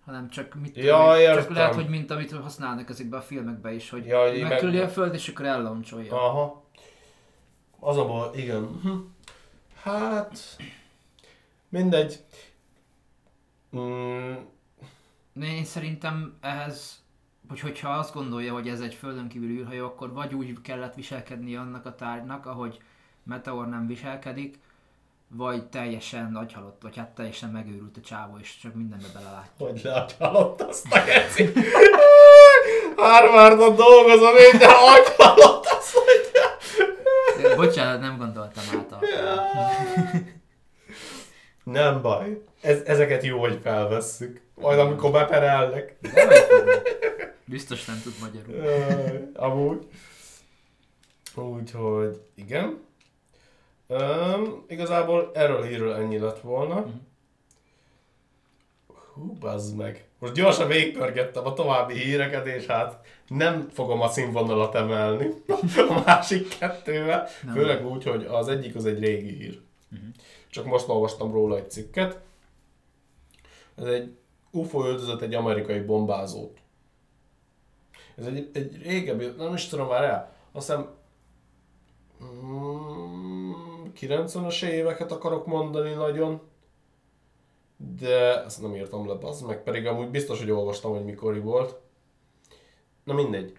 Hanem 0.04 0.28
csak 0.28 0.54
mit 0.54 0.72
tudom 0.72 0.88
Ja, 0.88 1.18
én, 1.20 1.26
csak 1.26 1.36
értem. 1.36 1.54
lehet, 1.54 1.74
hogy 1.74 1.88
mint 1.88 2.10
amit 2.10 2.32
használnak 2.32 2.88
ezekbe 2.90 3.16
a 3.16 3.20
filmekbe 3.20 3.72
is, 3.72 3.90
hogy 3.90 4.06
Ja, 4.06 4.48
megküldi 4.48 4.76
meg- 4.78 4.86
a 4.86 4.90
Föld, 4.90 5.14
és 5.14 5.28
akkor 5.28 5.46
elloncsolja. 5.46 6.14
Aha. 6.14 6.64
Az 7.80 7.96
a 7.96 8.06
baj, 8.06 8.30
igen. 8.38 8.62
Mhm. 8.62 8.96
Hát... 9.82 10.56
Mindegy. 11.68 12.24
Mm, 13.76 14.34
én 15.42 15.64
szerintem 15.64 16.36
ehhez, 16.40 17.02
hogy 17.48 17.60
hogyha 17.60 17.88
azt 17.88 18.14
gondolja, 18.14 18.52
hogy 18.52 18.68
ez 18.68 18.80
egy 18.80 18.94
földön 18.94 19.28
kívüli 19.28 19.58
űrhajó, 19.58 19.84
akkor 19.84 20.12
vagy 20.12 20.34
úgy 20.34 20.60
kellett 20.62 20.94
viselkedni 20.94 21.56
annak 21.56 21.86
a 21.86 21.94
tárgynak, 21.94 22.46
ahogy 22.46 22.78
Meteor 23.22 23.68
nem 23.68 23.86
viselkedik, 23.86 24.58
vagy 25.28 25.64
teljesen 25.64 26.36
agyhalott, 26.36 26.82
vagy 26.82 26.96
hát 26.96 27.08
teljesen 27.08 27.50
megőrült 27.50 27.96
a 27.96 28.00
csávó, 28.00 28.38
és 28.40 28.58
csak 28.62 28.74
mindenbe 28.74 29.06
belelát. 29.14 29.50
hogy 29.58 29.80
leagyhalott 29.84 30.62
azt 30.62 30.86
a 30.90 30.98
geci. 31.04 31.52
Harvardon 32.96 33.74
dolgozom 33.76 34.36
én, 34.36 34.58
de 34.58 34.66
agyhalott 34.66 35.66
azt 35.66 35.94
mondja. 35.94 37.56
Bocsánat, 37.56 38.00
nem 38.00 38.18
gondoltam 38.18 38.64
át 38.78 38.92
a... 38.92 38.98
Nem 41.64 42.02
baj. 42.02 42.42
Ez, 42.60 42.80
ezeket 42.84 43.22
jó, 43.22 43.40
hogy 43.40 43.58
felvesszük. 43.62 44.40
Majd 44.54 44.78
amikor 44.78 45.10
beperelnek. 45.10 45.96
Fognak. 46.02 47.16
Biztos 47.48 47.84
nem 47.84 48.00
tud 48.02 48.12
magyarul. 48.20 49.30
Amúgy. 49.34 49.86
Úgyhogy 51.34 52.20
igen. 52.34 52.78
Um, 53.86 54.64
igazából 54.68 55.30
erről 55.34 55.64
hírről 55.64 55.94
ennyi 55.94 56.18
lett 56.18 56.40
volna. 56.40 56.86
Hú, 59.14 59.32
bazd 59.40 59.76
meg. 59.76 60.08
Most 60.18 60.32
gyorsan 60.32 60.68
végigpörgettem 60.68 61.46
a 61.46 61.52
további 61.52 61.94
híreket, 61.94 62.46
és 62.46 62.66
hát 62.66 63.06
nem 63.28 63.68
fogom 63.72 64.00
a 64.00 64.08
színvonalat 64.08 64.74
emelni 64.74 65.28
a 65.88 66.02
másik 66.06 66.58
kettővel. 66.58 67.28
Nem. 67.42 67.54
Főleg 67.54 67.86
úgy, 67.86 68.04
hogy 68.04 68.24
az 68.24 68.48
egyik 68.48 68.74
az 68.74 68.86
egy 68.86 68.98
régi 68.98 69.34
hír. 69.34 69.60
Csak 70.50 70.64
most 70.64 70.88
olvastam 70.88 71.32
róla 71.32 71.56
egy 71.56 71.70
cikket. 71.70 72.20
Ez 73.76 73.84
egy 73.84 74.16
UFO 74.50 74.84
öldözött 74.86 75.20
egy 75.20 75.34
amerikai 75.34 75.80
bombázót. 75.80 76.58
Ez 78.18 78.26
egy, 78.26 78.50
egy 78.52 78.82
régebbi, 78.82 79.26
nem 79.36 79.54
is 79.54 79.66
tudom 79.66 79.88
már 79.88 80.04
el, 80.04 80.34
azt 80.52 80.66
hiszem 80.66 80.88
mm, 82.24 83.52
90-es 84.00 84.62
éveket 84.64 85.12
akarok 85.12 85.46
mondani 85.46 85.92
nagyon, 85.92 86.40
de 87.98 88.44
ezt 88.44 88.62
nem 88.62 88.74
írtam 88.74 89.08
le, 89.08 89.28
az 89.28 89.40
meg 89.40 89.62
pedig 89.62 89.86
amúgy 89.86 90.08
biztos, 90.08 90.38
hogy 90.38 90.50
olvastam, 90.50 90.90
hogy 90.90 91.04
mikori 91.04 91.38
volt. 91.38 91.76
Na 93.04 93.14
mindegy. 93.14 93.56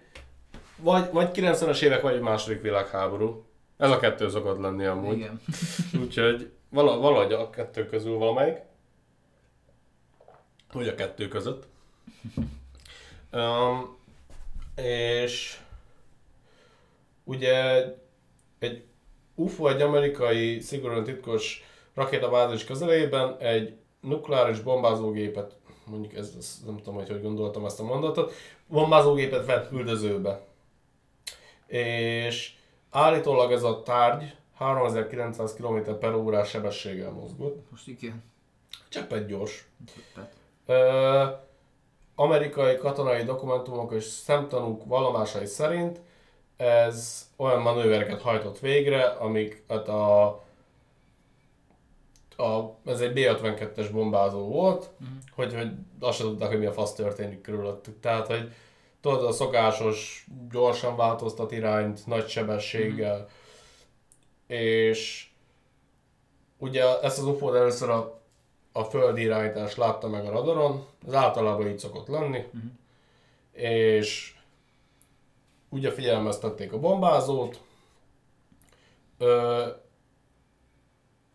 Vagy, 0.77 1.11
vagy 1.11 1.29
90-es 1.33 1.81
évek, 1.81 2.01
vagy 2.01 2.15
egy 2.15 2.21
második 2.21 2.61
világháború. 2.61 3.43
Ez 3.77 3.91
a 3.91 3.99
kettő 3.99 4.29
szokott 4.29 4.59
lenni 4.59 4.85
amúgy. 4.85 5.17
Igen. 5.17 5.41
Úgyhogy 6.03 6.51
vala, 6.69 6.97
valahogy 6.97 7.33
a 7.33 7.49
kettő 7.49 7.85
közül 7.85 8.17
valamelyik. 8.17 8.57
Vagy 10.73 10.87
a 10.87 10.95
kettő 10.95 11.27
között. 11.27 11.67
Um, 13.31 13.98
és 14.83 15.59
ugye 17.23 17.83
egy 18.59 18.83
UFO 19.35 19.67
egy 19.67 19.81
amerikai 19.81 20.59
szigorúan 20.59 21.03
titkos 21.03 21.63
rakétabázis 21.93 22.63
közelében 22.63 23.37
egy 23.37 23.77
nukleáris 24.01 24.59
bombázógépet, 24.59 25.55
mondjuk 25.85 26.13
ez, 26.13 26.33
ez 26.37 26.61
nem 26.65 26.77
tudom, 26.77 26.93
hogy 26.93 27.09
hogy 27.09 27.21
gondoltam 27.21 27.65
ezt 27.65 27.79
a 27.79 27.83
mondatot, 27.83 28.33
bombázógépet 28.67 29.45
vett 29.45 29.71
üldözőbe. 29.71 30.41
És 31.67 32.53
állítólag 32.89 33.51
ez 33.51 33.63
a 33.63 33.81
tárgy 33.81 34.35
3900 34.55 35.53
km 35.53 35.97
per 35.99 36.13
órás 36.13 36.49
sebességgel 36.49 37.11
mozgott. 37.11 37.71
Most 37.71 37.87
igen. 37.87 38.23
Cseppet 38.89 39.27
gyors. 39.27 39.67
Tippet. 39.93 40.33
Ö, 40.65 41.25
amerikai 42.19 42.77
katonai 42.77 43.23
dokumentumok 43.23 43.93
és 43.93 44.03
szemtanúk 44.03 44.85
vallomásai 44.85 45.45
szerint 45.45 45.99
ez 46.57 47.27
olyan 47.35 47.61
manővereket 47.61 48.21
hajtott 48.21 48.59
végre, 48.59 49.03
amik 49.03 49.63
hát 49.67 49.87
a, 49.87 50.25
a, 52.37 52.75
ez 52.85 52.99
egy 53.01 53.13
B-52-es 53.13 53.89
bombázó 53.91 54.47
volt, 54.47 54.89
Mhm. 54.97 55.09
hogy, 55.35 55.53
hogy 55.53 55.71
azt 55.99 56.17
sem 56.17 56.27
tudták, 56.27 56.49
hogy 56.49 56.59
mi 56.59 56.65
a 56.65 56.71
fasz 56.73 56.93
történik 56.93 57.41
körülöttük. 57.41 57.99
Tehát, 57.99 58.27
hogy 58.27 58.51
tudod, 59.01 59.23
a 59.23 59.31
szokásos, 59.31 60.27
gyorsan 60.51 60.95
változtat 60.95 61.51
irányt, 61.51 62.05
nagy 62.05 62.27
sebességgel, 62.27 63.27
és 64.47 65.29
ugye 66.57 66.99
ezt 67.01 67.17
az 67.17 67.23
UFO-t 67.25 67.55
először 67.55 67.89
a, 67.89 68.18
a 68.79 68.83
földi 68.83 69.21
irányítás 69.21 69.75
látta 69.75 70.07
meg 70.07 70.25
a 70.25 70.31
radaron, 70.31 70.85
ez 71.07 71.13
általában 71.13 71.67
így 71.67 71.79
szokott 71.79 72.07
lenni, 72.07 72.43
Mhm. 72.51 72.65
és 73.51 74.33
ugye 75.69 75.91
figyelmeztették 75.91 76.73
a 76.73 76.79
bombázót, 76.79 77.61
ö, 79.17 79.65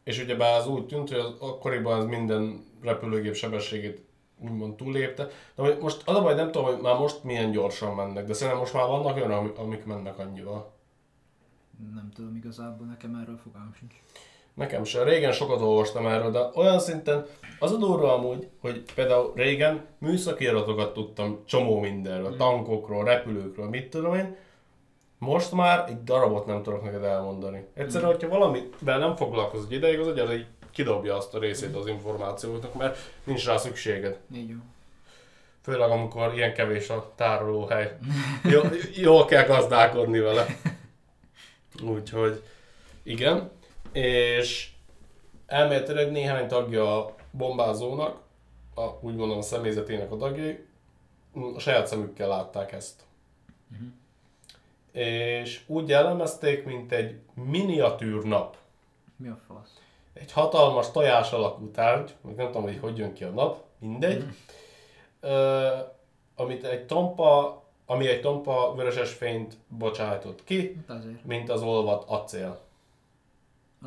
és 0.04 0.22
ugye 0.22 0.44
az 0.44 0.66
úgy 0.68 0.86
tűnt, 0.86 1.08
hogy 1.08 1.18
az, 1.18 1.32
akkoriban 1.38 1.98
ez 2.00 2.04
minden 2.04 2.64
repülőgép 2.82 3.34
sebességét 3.34 4.04
úgymond 4.38 4.74
túllépte. 4.76 5.28
De 5.54 5.76
most 5.80 6.02
az 6.08 6.16
a 6.16 6.22
baj, 6.22 6.34
nem 6.34 6.50
tudom, 6.52 6.66
hogy 6.72 6.80
már 6.82 6.98
most 6.98 7.24
milyen 7.24 7.50
gyorsan 7.50 7.94
mennek, 7.94 8.24
de 8.24 8.32
szerintem 8.32 8.58
most 8.58 8.72
már 8.74 8.86
vannak 8.86 9.16
olyan, 9.16 9.30
ami- 9.30 9.52
amik 9.56 9.84
mennek 9.84 10.18
annyival. 10.18 10.72
Nem 11.94 12.10
tudom 12.14 12.36
igazából, 12.36 12.86
nekem 12.86 13.14
erről 13.14 13.36
fogalmam 13.36 13.74
sincs. 13.78 13.94
Nekem 14.54 14.84
sem. 14.84 15.04
Régen 15.04 15.32
sokat 15.32 15.60
olvastam 15.60 16.06
erről, 16.06 16.30
de 16.30 16.50
olyan 16.54 16.78
szinten 16.78 17.26
az 17.58 17.72
a 17.72 17.76
durva 17.76 18.14
amúgy, 18.14 18.48
hogy 18.60 18.82
például 18.94 19.32
régen 19.34 19.86
műszaki 19.98 20.46
adatokat 20.46 20.92
tudtam 20.92 21.42
csomó 21.46 21.80
mindenről, 21.80 22.36
tankokról, 22.36 23.04
repülőkről, 23.04 23.68
mit 23.68 23.90
tudom 23.90 24.14
én. 24.14 24.36
Most 25.18 25.52
már 25.52 25.84
egy 25.88 26.02
darabot 26.04 26.46
nem 26.46 26.62
tudok 26.62 26.82
neked 26.82 27.04
elmondani. 27.04 27.64
Egyszerűen, 27.74 28.10
hogyha 28.10 28.28
valamivel 28.28 28.98
nem 28.98 29.16
foglalkozol 29.16 29.66
egy 29.70 29.76
ideig, 29.76 29.98
az 29.98 30.06
agyad 30.06 30.32
így 30.32 30.46
kidobja 30.70 31.16
azt 31.16 31.34
a 31.34 31.38
részét 31.38 31.76
az 31.76 31.86
információknak, 31.86 32.74
mert 32.74 32.98
nincs 33.24 33.46
rá 33.46 33.56
szükséged. 33.56 34.18
Így 34.34 34.48
jó. 34.48 34.56
Főleg 35.62 35.90
amikor 35.90 36.34
ilyen 36.34 36.54
kevés 36.54 36.88
a 36.90 37.12
tárolóhely. 37.14 37.96
Jó, 38.42 38.60
jól 38.94 39.24
kell 39.24 39.44
gazdálkodni 39.46 40.18
vele. 40.18 40.46
Úgyhogy 41.94 42.42
igen. 43.02 43.50
És 43.94 44.70
elméletileg 45.46 46.10
néhány 46.10 46.48
tagja 46.48 46.98
a 46.98 47.14
bombázónak, 47.30 48.22
a, 48.74 48.82
úgy 49.00 49.14
mondom 49.14 49.38
a 49.38 49.42
személyzetének 49.42 50.12
a 50.12 50.16
tagjai, 50.16 50.64
a 51.54 51.58
saját 51.58 51.86
szemükkel 51.86 52.28
látták 52.28 52.72
ezt. 52.72 53.02
És 54.92 55.62
úgy 55.66 55.88
jellemezték, 55.88 56.64
mint 56.64 56.92
egy 56.92 57.18
miniatűr 57.34 58.24
nap. 58.24 58.56
Mi 59.16 59.28
a 59.28 59.38
fasz? 59.46 59.80
Egy 60.12 60.32
hatalmas 60.32 60.90
tojás 60.90 61.32
alakú 61.32 61.70
tárgy, 61.70 62.14
még 62.20 62.34
nem 62.34 62.46
tudom, 62.46 62.62
hogy 62.62 62.78
hogy 62.80 62.98
jön 62.98 63.12
ki 63.12 63.24
a 63.24 63.30
nap, 63.30 63.62
mindegy, 63.78 64.24
ö, 65.20 65.68
amit 66.36 66.64
egy 66.64 66.86
tompa, 66.86 67.62
ami 67.86 68.08
egy 68.08 68.20
tompa 68.20 68.72
vöröses 68.76 69.12
fényt 69.12 69.56
bocsájtott 69.68 70.44
ki, 70.44 70.84
Hát 70.88 71.04
mint 71.24 71.50
az 71.50 71.62
olvat 71.62 72.04
acél. 72.08 72.63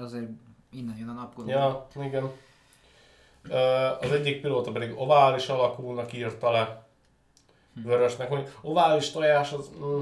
Azért 0.04 0.28
innen 0.72 0.98
jön 0.98 1.10
a 1.10 1.14
nap, 1.14 1.36
gondolom. 1.36 1.62
Ja, 1.62 1.88
igen. 2.04 2.32
Az 4.02 4.12
egyik 4.12 4.42
pilóta 4.42 4.72
pedig 4.72 4.94
ovális 4.98 5.48
alakúnak 5.48 6.14
írta 6.14 6.52
le, 6.52 6.86
vörösnek, 7.84 8.30
hogy 8.30 8.50
ovális 8.62 9.12
tojás 9.12 9.52
az, 9.52 9.70
mm, 9.80 10.02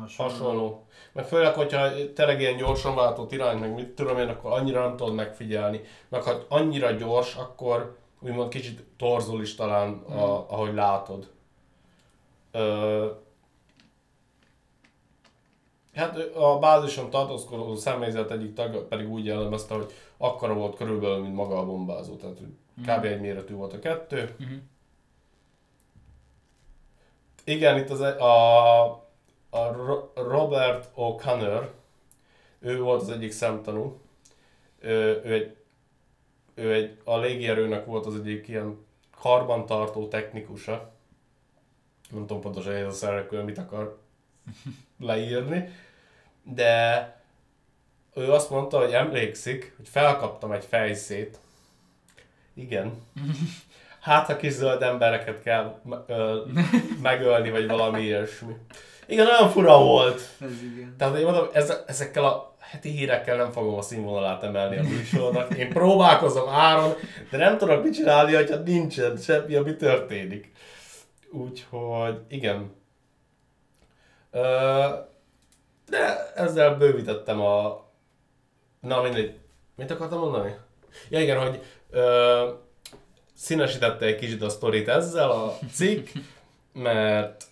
Hasonló. 0.00 0.32
hasonló. 0.32 0.86
Meg 1.12 1.24
főleg, 1.24 1.54
hogyha 1.54 2.12
tényleg 2.14 2.40
ilyen 2.40 2.56
gyorsan 2.56 2.94
váltott 2.94 3.32
irány, 3.32 3.58
meg 3.58 3.74
mit 3.74 3.88
tudom 3.88 4.18
én, 4.18 4.28
akkor 4.28 4.52
annyira 4.52 4.80
nem 4.80 4.96
tudod 4.96 5.14
megfigyelni. 5.14 5.80
Meg 6.08 6.22
ha 6.22 6.44
annyira 6.48 6.90
gyors, 6.90 7.34
akkor 7.34 7.96
úgymond 8.20 8.48
kicsit 8.48 8.84
torzul 8.96 9.42
is 9.42 9.54
talán, 9.54 9.92
a, 9.92 10.22
ahogy 10.50 10.74
látod. 10.74 11.30
Ö, 12.52 13.06
hát 15.94 16.16
a 16.34 16.58
bázison 16.58 17.10
tartózkodó 17.10 17.74
személyzet 17.74 18.30
egyik 18.30 18.54
tagja 18.54 18.86
pedig 18.86 19.08
úgy 19.10 19.24
jellemezte, 19.24 19.74
hogy 19.74 19.92
akkora 20.16 20.54
volt 20.54 20.76
körülbelül, 20.76 21.18
mint 21.18 21.34
maga 21.34 21.58
a 21.58 21.66
bombázó. 21.66 22.16
Tehát 22.16 22.38
hogy 22.38 22.48
kb. 22.86 23.04
egy 23.04 23.20
méretű 23.20 23.54
volt 23.54 23.72
a 23.72 23.78
kettő. 23.78 24.34
Mhm. 24.38 24.54
Igen, 27.44 27.78
itt 27.78 27.90
az, 27.90 28.00
e- 28.00 28.22
a, 28.22 28.84
a 29.50 29.72
Ro- 29.72 30.16
Robert 30.16 30.90
O'Connor, 30.96 31.68
ő 32.58 32.80
volt 32.80 33.00
az 33.00 33.10
egyik 33.10 33.32
szemtanú. 33.32 34.00
Ő, 34.78 35.20
ő, 35.24 35.32
egy, 35.32 35.56
ő 36.54 36.72
egy, 36.72 36.98
a 37.04 37.18
légierőnek 37.18 37.84
volt 37.84 38.06
az 38.06 38.14
egyik 38.14 38.48
ilyen 38.48 38.78
karbantartó 39.20 40.08
technikusa. 40.08 40.92
Nem 42.10 42.20
tudom 42.20 42.40
pontosan, 42.42 42.72
hogy 42.72 42.80
ez 42.80 42.88
a 42.88 42.96
szereplő 42.96 43.42
mit 43.42 43.58
akar 43.58 43.98
leírni. 45.00 45.68
De 46.44 47.12
ő 48.14 48.32
azt 48.32 48.50
mondta, 48.50 48.78
hogy 48.78 48.92
emlékszik, 48.92 49.74
hogy 49.76 49.88
felkaptam 49.88 50.52
egy 50.52 50.64
fejszét. 50.64 51.38
Igen. 52.54 52.92
Hát, 54.00 54.26
ha 54.26 54.36
kis 54.36 54.52
zöld 54.52 54.82
embereket 54.82 55.42
kell 55.42 55.80
ö, 56.06 56.40
megölni, 57.02 57.50
vagy 57.50 57.68
valami 57.68 58.02
ilyesmi. 58.02 58.52
Igen, 59.06 59.26
nagyon 59.26 59.48
fura 59.48 59.78
volt. 59.78 60.20
Ez 60.40 60.62
igen. 60.62 60.94
Tehát 60.98 61.18
én 61.18 61.24
mondom, 61.24 61.48
ez, 61.52 61.72
ezekkel 61.86 62.24
a 62.24 62.56
heti 62.58 62.88
hírekkel 62.88 63.36
nem 63.36 63.50
fogom 63.50 63.74
a 63.74 63.82
színvonalát 63.82 64.42
emelni 64.42 64.76
a 64.76 64.82
műsornak. 64.82 65.54
Én 65.54 65.68
próbálkozom 65.68 66.48
áron, 66.48 66.94
de 67.30 67.36
nem 67.36 67.58
tudok 67.58 67.82
mit 67.82 67.94
csinálni, 67.94 68.34
hogyha 68.34 68.56
nincsen 68.56 69.16
semmi, 69.16 69.54
ami 69.54 69.76
történik. 69.76 70.52
Úgyhogy 71.30 72.20
igen. 72.28 72.74
Ö, 74.30 74.86
de 75.88 76.32
ezzel 76.34 76.74
bővítettem 76.74 77.40
a... 77.40 77.84
Na 78.80 79.02
mindegy. 79.02 79.34
Mit 79.76 79.90
akartam 79.90 80.18
mondani? 80.18 80.54
Ja 81.08 81.20
igen, 81.20 81.38
hogy 81.38 81.62
ö, 81.90 82.48
színesítette 83.34 84.04
egy 84.04 84.16
kicsit 84.16 84.42
a 84.42 84.48
sztorit 84.48 84.88
ezzel 84.88 85.30
a 85.30 85.58
cikk, 85.72 86.08
mert 86.72 87.44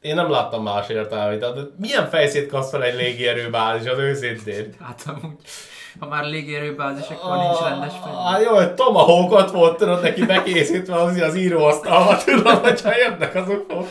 én 0.00 0.14
nem 0.14 0.30
láttam 0.30 0.62
más 0.62 0.88
értelmét. 0.88 1.38
Tehát 1.38 1.58
milyen 1.78 2.08
fejszét 2.08 2.48
kapsz 2.48 2.70
fel 2.70 2.82
egy 2.82 2.94
légierőbázis 2.94 3.90
az 3.90 3.98
őszintén? 3.98 4.74
Hát 4.80 5.02
amúgy, 5.06 5.36
ha 5.98 6.06
már 6.06 6.24
légierőbázis, 6.24 7.08
akkor 7.08 7.36
nincs 7.36 7.58
rendes 7.58 7.92
fegyver. 7.92 8.32
Hát 8.32 8.42
jó, 8.42 8.54
hogy 8.54 8.74
Tomahawkot 8.74 9.50
volt 9.50 9.76
tudod 9.78 10.02
neki 10.02 10.24
bekészítve 10.24 10.94
az, 10.94 11.20
az 11.20 11.34
íróasztalba, 11.34 12.16
tudod, 12.24 12.56
hogyha 12.56 12.96
jönnek 12.96 13.34
az 13.34 13.48
ufók. 13.48 13.88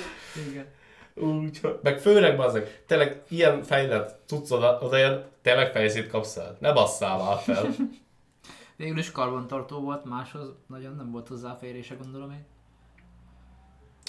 Igen. 0.50 0.77
Úgyhogy, 1.20 1.80
meg 1.84 2.00
főleg 2.00 2.38
bazzeg, 2.38 2.84
tényleg 2.88 3.22
ilyen 3.28 3.64
fejlett 3.64 4.20
cuccod, 4.26 4.84
oda 4.84 4.98
ilyen 4.98 5.26
tényleg 5.42 5.72
fejszét 5.72 6.08
kapsz 6.08 6.38
el. 6.38 6.58
Ne 6.60 6.74
basszál 6.74 7.18
már 7.18 7.38
fel. 7.38 7.66
Végül 8.78 8.98
is 8.98 9.12
karbantartó 9.12 9.80
volt, 9.80 10.06
máshoz 10.06 10.48
nagyon 10.68 10.96
nem 10.96 11.12
volt 11.12 11.28
hozzáférése, 11.28 11.96
gondolom 11.96 12.32
én. 12.32 12.46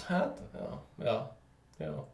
Hát, 0.07 0.41
ja, 0.55 0.83
ja, 1.05 1.37
ja. 1.79 2.09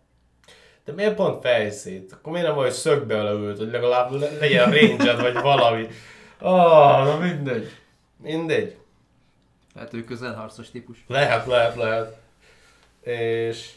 De 0.85 0.93
miért 0.93 1.15
pont 1.15 1.41
fejszét? 1.41 2.13
Akkor 2.13 2.33
miért 2.33 2.47
nem 2.47 2.57
vagy 2.57 2.71
szögbe 2.73 3.23
leült, 3.23 3.59
hogy 3.59 3.71
legalább 3.71 4.11
le- 4.11 4.31
legyen 4.39 4.71
range 4.71 5.17
vagy 5.17 5.35
valami? 5.35 5.87
Ah, 6.39 7.05
na 7.05 7.17
mindegy. 7.19 7.71
Mindegy. 8.17 8.77
Lehet 9.75 9.95
ő 9.95 10.05
közelharcos 10.05 10.71
típus. 10.71 11.05
Lehet, 11.07 11.47
lehet, 11.47 11.77
lehet. 11.77 12.19
És 13.01 13.73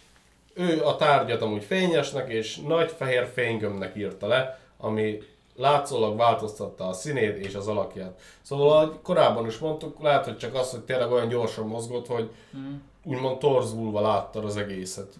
ő 0.59 0.85
a 0.85 0.95
tárgyat 0.95 1.41
amúgy 1.41 1.63
fényesnek 1.63 2.29
és 2.29 2.57
nagy 2.57 2.91
fehér 2.91 3.29
fénygömbnek 3.33 3.95
írta 3.95 4.27
le, 4.27 4.59
ami 4.77 5.17
látszólag 5.55 6.17
változtatta 6.17 6.87
a 6.87 6.93
színét 6.93 7.37
és 7.37 7.55
az 7.55 7.67
alakját. 7.67 8.21
Szóval, 8.41 8.77
ahogy 8.77 8.99
korábban 9.01 9.45
is 9.47 9.57
mondtuk, 9.57 10.01
lehet, 10.01 10.25
hogy 10.25 10.37
csak 10.37 10.55
az, 10.55 10.71
hogy 10.71 10.79
tényleg 10.79 11.11
olyan 11.11 11.27
gyorsan 11.27 11.67
mozgott, 11.67 12.07
hogy 12.07 12.31
Mm. 12.57 12.75
úgymond 13.03 13.37
torzulva 13.37 14.01
láttad 14.01 14.45
az 14.45 14.57
egészet. 14.57 15.13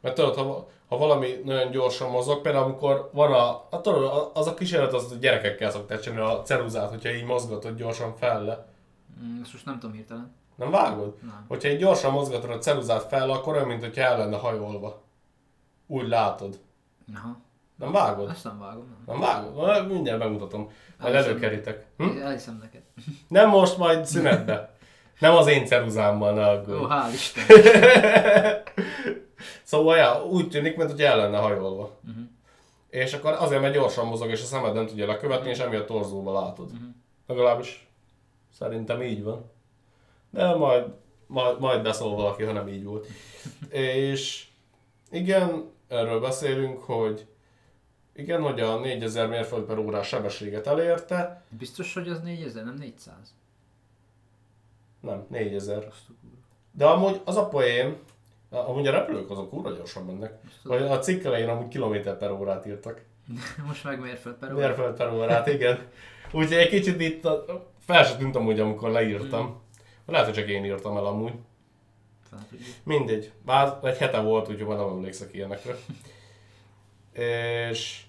Mert 0.00 0.14
tudod, 0.14 0.34
ha, 0.34 0.68
ha 0.88 0.96
valami 0.96 1.40
nagyon 1.44 1.70
gyorsan 1.70 2.10
mozog, 2.10 2.40
például 2.40 2.64
amikor 2.64 3.10
van 3.12 3.32
a, 3.32 3.64
hát 3.70 3.82
tudod, 3.82 4.30
az 4.34 4.46
a 4.46 4.54
kísérlet, 4.54 4.92
az 4.92 5.12
a 5.12 5.14
gyerekekkel 5.14 5.70
szokták 5.70 6.00
csinálni 6.00 6.34
a 6.34 6.42
ceruzát, 6.42 6.90
hogyha 6.90 7.10
így 7.10 7.24
mozgatod 7.24 7.76
gyorsan 7.76 8.16
felle. 8.16 8.66
Mm, 9.24 9.40
ezt 9.42 9.52
most 9.52 9.64
nem 9.64 9.78
tudom 9.78 9.96
hirtelen. 9.96 10.34
Nem 10.60 10.70
vágod? 10.70 11.14
Nem. 11.22 11.44
Hogyha 11.48 11.68
egy 11.68 11.78
gyorsan 11.78 12.12
mozgatod 12.12 12.50
a 12.50 12.58
ceruzát 12.58 13.02
fel, 13.02 13.30
akkor 13.30 13.54
olyan, 13.54 13.66
mint 13.66 13.80
hogyha 13.82 14.02
el 14.02 14.18
lenne 14.18 14.36
hajolva. 14.36 15.02
Úgy 15.86 16.08
látod. 16.08 16.58
Aha. 17.14 17.36
Nem 17.76 17.92
vágod? 17.92 18.28
Ezt 18.30 18.44
nem 18.44 18.58
vágom, 18.58 18.84
nem. 18.88 19.02
Nem 19.06 19.20
vágod? 19.20 19.66
Na, 19.66 19.82
mindjárt 19.94 20.18
megmutatom. 20.18 20.60
Majd 20.98 21.14
Elhiszem. 21.14 21.30
előkerítek. 21.30 21.86
Hm? 21.96 22.18
Elhiszem 22.22 22.58
neked. 22.62 22.82
Nem 23.28 23.48
most, 23.48 23.76
majd 23.76 24.04
szünetbe. 24.06 24.74
Nem 25.18 25.34
az 25.36 25.46
én 25.46 25.66
ceruzámmal, 25.66 26.32
ne 26.34 26.46
Ó, 26.46 26.50
aggódj. 26.50 26.84
hál' 26.92 27.10
Isten. 27.12 27.44
Szóval 29.62 29.96
ja, 29.96 30.24
úgy 30.26 30.48
tűnik, 30.48 30.76
mint 30.76 30.90
hogy 30.90 31.02
el 31.02 31.16
lenne 31.16 31.38
hajolva. 31.38 31.98
Mhm. 32.00 32.20
És 32.88 33.12
akkor 33.12 33.32
azért, 33.38 33.60
mert 33.60 33.74
gyorsan 33.74 34.06
mozog, 34.06 34.30
és 34.30 34.42
a 34.42 34.44
szemed 34.44 34.74
nem 34.74 34.86
tudja 34.86 35.06
lekövetni, 35.06 35.48
és 35.50 35.58
emiatt 35.58 35.86
torzulva 35.86 36.40
látod. 36.40 36.72
Mhm. 36.72 36.82
Legalábbis 37.26 37.88
szerintem 38.58 39.02
így 39.02 39.22
van. 39.22 39.50
De 40.30 40.54
majd, 40.54 40.84
majd, 41.26 41.60
majd 41.60 41.82
beszól 41.82 42.14
valaki, 42.14 42.42
ha 42.42 42.52
nem 42.52 42.68
így 42.68 42.84
volt. 42.84 43.06
és 43.70 44.46
igen, 45.10 45.70
erről 45.88 46.20
beszélünk, 46.20 46.80
hogy 46.80 47.26
igen, 48.12 48.42
hogy 48.42 48.60
a 48.60 48.78
4000 48.78 49.28
mérföld 49.28 49.64
per 49.64 49.78
órás 49.78 50.08
sebességet 50.08 50.66
elérte. 50.66 51.42
Biztos, 51.48 51.94
hogy 51.94 52.08
az 52.08 52.20
4000, 52.20 52.64
nem 52.64 52.74
400? 52.74 53.14
Nem, 55.00 55.26
4000. 55.28 55.76
Azt 55.76 56.08
a 56.08 56.12
kurva. 56.20 56.36
De 56.72 56.86
amúgy 56.86 57.20
az 57.24 57.36
a 57.36 57.48
poén, 57.48 57.96
amúgy 58.48 58.86
a 58.86 58.90
repülők 58.90 59.30
azok 59.30 59.50
kurva 59.50 59.70
gyorsan 59.70 60.04
mennek. 60.04 60.40
Vagy 60.62 60.82
a 60.82 60.98
cikk 60.98 61.24
elején 61.24 61.48
amúgy 61.48 61.68
kilométer 61.68 62.16
per 62.16 62.30
órát 62.30 62.66
írtak. 62.66 63.04
Most 63.66 63.84
meg 63.84 64.00
mérföld 64.00 64.34
per 64.34 64.52
óra. 64.52 64.66
Mérföld 64.66 64.96
per 64.96 65.12
órát, 65.12 65.46
igen. 65.46 65.78
Úgyhogy 66.32 66.56
egy 66.56 66.68
kicsit 66.68 67.00
itt 67.00 67.24
a, 67.24 67.44
fel 67.78 68.04
se 68.04 68.16
tűnt 68.16 68.36
amúgy, 68.36 68.60
amikor 68.60 68.90
leírtam. 68.90 69.60
Lehet, 70.10 70.26
hogy 70.26 70.34
csak 70.34 70.48
én 70.48 70.64
írtam 70.64 70.96
el 70.96 71.06
amúgy. 71.06 71.32
Mindegy. 72.82 73.32
Már 73.44 73.78
egy 73.82 73.96
hete 73.96 74.20
volt, 74.20 74.48
úgyhogy 74.48 74.66
már 74.66 74.76
nem 74.76 74.86
emlékszek 74.86 75.34
ilyenekre. 75.34 75.76
És 77.12 78.04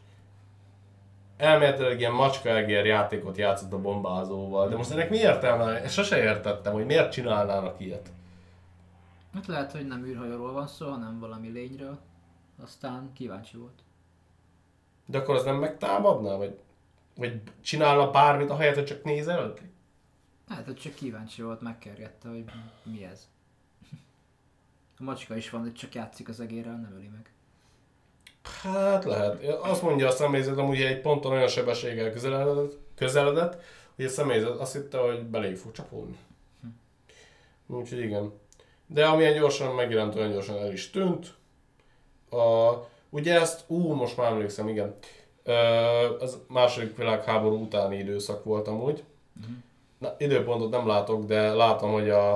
elméletileg 1.38 2.00
ilyen 2.00 2.12
macska-egér 2.12 2.86
játékot 2.86 3.38
játszott 3.38 3.74
a 3.74 3.82
bombázóval, 3.82 4.70
de 4.70 4.76
most 4.76 4.92
ennek 4.92 5.10
mi 5.10 5.18
értelme? 5.18 5.88
Sose 5.88 6.18
értettem, 6.18 6.74
hogy 6.74 6.86
miért 6.86 7.12
csinálnának 7.12 7.80
ilyet. 7.80 8.10
Hát 9.34 9.48
lehet, 9.48 9.72
hogy 9.72 9.88
nem 9.88 10.06
űrhajóról 10.06 10.52
van 10.52 10.68
szó, 10.68 10.90
hanem 10.90 11.20
valami 11.20 11.50
lényről. 11.50 12.00
Aztán 12.64 13.12
kíváncsi 13.14 13.58
volt. 13.58 13.84
De 15.06 15.18
akkor 15.18 15.36
az 15.36 15.44
nem 15.44 15.56
megtámadná? 15.56 16.36
Vagy, 16.36 16.60
vagy 17.16 17.42
csinálna 17.62 18.12
bármit 18.12 18.50
a 18.50 18.56
helyet, 18.56 18.76
hogy 18.76 18.86
csak 18.86 19.04
nézelődni? 19.04 19.71
Hát, 20.56 20.66
hogy 20.66 20.76
csak 20.76 20.94
kíváncsi 20.94 21.42
volt, 21.42 21.62
megkergette, 21.62 22.30
hogy 22.30 22.44
mi 22.84 23.04
ez. 23.04 23.28
A 24.98 25.04
macska 25.04 25.36
is 25.36 25.50
van, 25.50 25.62
hogy 25.62 25.74
csak 25.74 25.94
játszik 25.94 26.30
az 26.30 26.40
egérrel, 26.40 26.76
nem 26.76 26.94
öli 26.96 27.08
meg. 27.08 27.32
Hát 28.62 29.04
lehet. 29.04 29.44
Azt 29.44 29.82
mondja 29.82 30.08
a 30.08 30.12
személyzet, 30.12 30.58
amúgy 30.58 30.82
egy 30.82 31.02
ponton 31.02 31.32
olyan 31.32 31.48
sebességgel 31.48 32.12
közeledett, 32.12 32.78
közeledett 32.96 33.64
hogy 33.96 34.10
a 34.10 34.14
személyzet 34.14 34.60
azt 34.60 34.74
hitte, 34.74 34.98
hogy 34.98 35.24
belé 35.24 35.54
fog 35.54 35.72
csapódni. 35.72 36.18
Úgyhogy 37.68 38.00
igen. 38.00 38.32
De 38.88 39.06
amilyen 39.06 39.34
gyorsan 39.34 39.76
megjelent, 39.76 40.16
olyan 40.16 40.32
gyorsan 40.32 40.58
el 40.58 40.72
is 40.72 40.90
tűnt. 40.90 41.34
A, 42.30 42.74
ugye 43.10 43.40
ezt, 43.40 43.64
ú, 43.68 43.94
most 43.94 44.18
már 44.18 44.32
emlékszem, 44.32 44.68
igen. 44.68 44.96
Az 46.20 46.40
második 46.48 46.98
világháború 46.98 47.62
utáni 47.62 47.98
időszak 47.98 48.44
volt 48.44 48.68
amúgy. 48.68 49.04
Na, 50.02 50.16
időpontot 50.18 50.70
nem 50.70 50.88
látok, 50.88 51.26
de 51.26 51.54
látom, 51.54 51.92
hogy 51.92 52.10
a, 52.10 52.36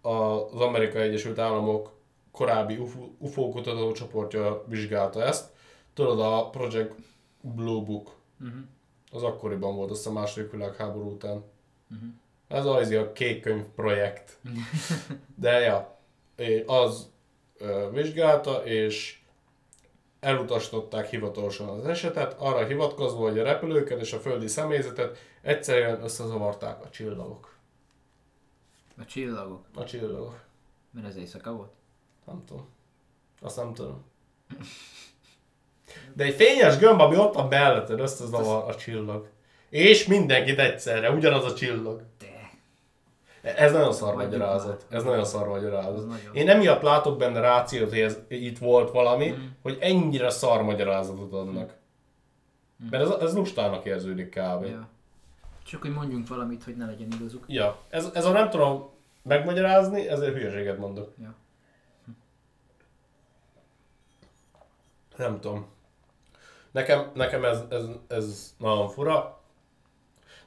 a, 0.00 0.10
az 0.52 0.60
Amerikai 0.60 1.02
Egyesült 1.02 1.38
Államok 1.38 1.92
korábbi 2.30 2.76
UFO, 2.76 3.08
UFO 3.18 3.48
kutató 3.48 3.92
csoportja 3.92 4.64
vizsgálta 4.66 5.22
ezt. 5.22 5.50
Tudod, 5.94 6.20
a 6.20 6.50
Project 6.50 6.94
Blue 7.40 7.84
Book, 7.84 8.20
Uh-huh. 8.42 8.60
az 9.12 9.22
akkoriban 9.22 9.76
volt, 9.76 9.90
azt 9.90 10.06
a 10.06 10.12
második 10.12 10.50
világháború 10.50 11.10
után. 11.10 11.44
Uh-huh. 11.90 12.08
Ez 12.48 12.64
az 12.66 12.90
a 12.90 13.12
kék 13.12 13.40
könyv 13.40 13.64
projekt. 13.74 14.38
De 15.34 15.60
ja, 15.60 15.98
az 16.66 17.10
ö, 17.58 17.88
vizsgálta, 17.92 18.64
és 18.64 19.21
elutasították 20.22 21.08
hivatalosan 21.08 21.68
az 21.68 21.86
esetet, 21.86 22.34
arra 22.38 22.66
hivatkozva, 22.66 23.20
hogy 23.20 23.38
a 23.38 23.42
repülőket 23.42 24.00
és 24.00 24.12
a 24.12 24.18
földi 24.18 24.46
személyzetet 24.46 25.18
egyszerűen 25.40 26.02
összezavarták 26.02 26.84
a 26.84 26.90
csillagok. 26.90 27.54
A 28.98 29.04
csillagok. 29.04 29.64
A 29.74 29.84
csillagok. 29.84 30.40
Mert 30.90 31.06
ez 31.06 31.16
éjszaka 31.16 31.52
volt? 31.52 31.70
Nem 32.26 32.44
tudom. 32.46 32.68
Azt 33.40 33.56
nem 33.56 33.74
tudom. 33.74 34.04
De 36.12 36.24
egy 36.24 36.34
fényes 36.34 36.78
gömb, 36.78 37.00
ami 37.00 37.16
ott 37.16 37.34
van 37.34 37.48
melletted, 37.48 38.00
összezavar 38.00 38.70
a 38.70 38.74
csillag. 38.74 39.28
És 39.68 40.06
mindenkit 40.06 40.58
egyszerre, 40.58 41.10
ugyanaz 41.10 41.44
a 41.44 41.54
csillag. 41.54 42.02
Ez 43.42 43.72
nagyon 43.72 43.92
szar 43.92 44.14
magyarázat. 44.14 44.86
Ez 44.88 45.04
nagyon 45.04 45.24
szar 45.24 45.48
magyarázat. 45.48 46.12
Én 46.32 46.48
emiatt 46.48 46.82
látok 46.82 47.18
benne 47.18 47.40
rációt, 47.40 47.88
hogy 47.88 48.00
ez, 48.00 48.18
itt 48.28 48.58
volt 48.58 48.90
valami, 48.90 49.30
mm. 49.30 49.46
hogy 49.62 49.78
ennyire 49.80 50.30
szar 50.30 50.62
magyarázatot 50.62 51.32
adnak. 51.32 51.74
Mm. 52.84 52.88
Mert 52.90 53.02
ez, 53.02 53.10
ez 53.10 53.34
lustának 53.34 53.84
érződik 53.84 54.28
kb. 54.28 54.64
Ja. 54.64 54.88
Csak 55.64 55.80
hogy 55.80 55.92
mondjunk 55.92 56.28
valamit, 56.28 56.64
hogy 56.64 56.76
ne 56.76 56.86
legyen 56.86 57.08
igazuk. 57.18 57.44
ja. 57.46 57.78
Ez, 57.90 58.10
ez 58.14 58.24
a 58.24 58.32
nem 58.32 58.50
tudom 58.50 58.90
megmagyarázni, 59.22 60.08
ezért 60.08 60.34
hülyeséget 60.34 60.78
mondok. 60.78 61.12
Ja. 61.22 61.34
Nem 65.16 65.40
tudom. 65.40 65.66
Nekem, 66.70 67.10
nekem 67.14 67.44
ez, 67.44 67.62
ez, 67.70 67.84
ez 68.08 68.54
nagyon 68.58 68.88
fura. 68.88 69.41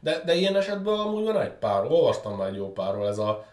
De, 0.05 0.21
de 0.23 0.35
ilyen 0.35 0.55
esetben 0.55 0.99
amúgy 0.99 1.23
van 1.23 1.41
egy 1.41 1.53
pár, 1.53 1.83
olvastam 1.91 2.37
már 2.37 2.47
egy 2.47 2.55
jó 2.55 2.73
párról, 2.73 3.07
ez 3.07 3.17
a 3.17 3.47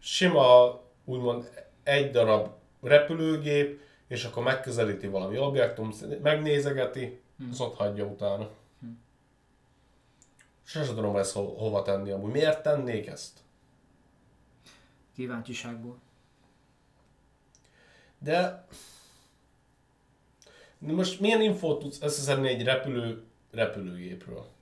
sima, 0.00 0.80
úgymond 1.04 1.66
egy 1.82 2.10
darab 2.10 2.48
repülőgép, 2.82 3.80
és 4.08 4.24
akkor 4.24 4.42
megközelíti 4.42 5.06
valami 5.06 5.38
objektum, 5.38 5.92
megnézegeti, 6.22 7.20
hmm. 7.38 7.48
az 7.50 7.60
ott 7.60 7.76
hagyja 7.76 8.04
utána. 8.04 8.48
Hmm. 8.80 9.02
Sose 10.64 10.94
tudom 10.94 11.16
ezt 11.16 11.32
ho- 11.32 11.58
hova 11.58 11.82
tenni 11.82 12.10
amúgy. 12.10 12.32
Miért 12.32 12.62
tennék 12.62 13.06
ezt? 13.06 13.38
Kíváncsiságból. 15.14 15.98
De... 18.18 18.66
de 20.78 20.92
most 20.92 21.20
milyen 21.20 21.42
infót 21.42 21.80
tudsz 21.80 22.02
összeszedni 22.02 22.48
egy 22.48 22.64
repülő, 22.64 23.24
repülőgépről? 23.50 24.53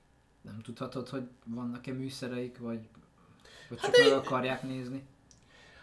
Nem 0.42 0.60
tudhatod, 0.62 1.08
hogy 1.08 1.22
vannak-e 1.44 1.92
műszereik, 1.92 2.58
vagy, 2.58 2.88
vagy 3.68 3.80
Hát 3.80 3.90
csak 3.90 4.00
meg 4.04 4.12
egy- 4.12 4.26
akarják 4.26 4.62
nézni? 4.62 5.02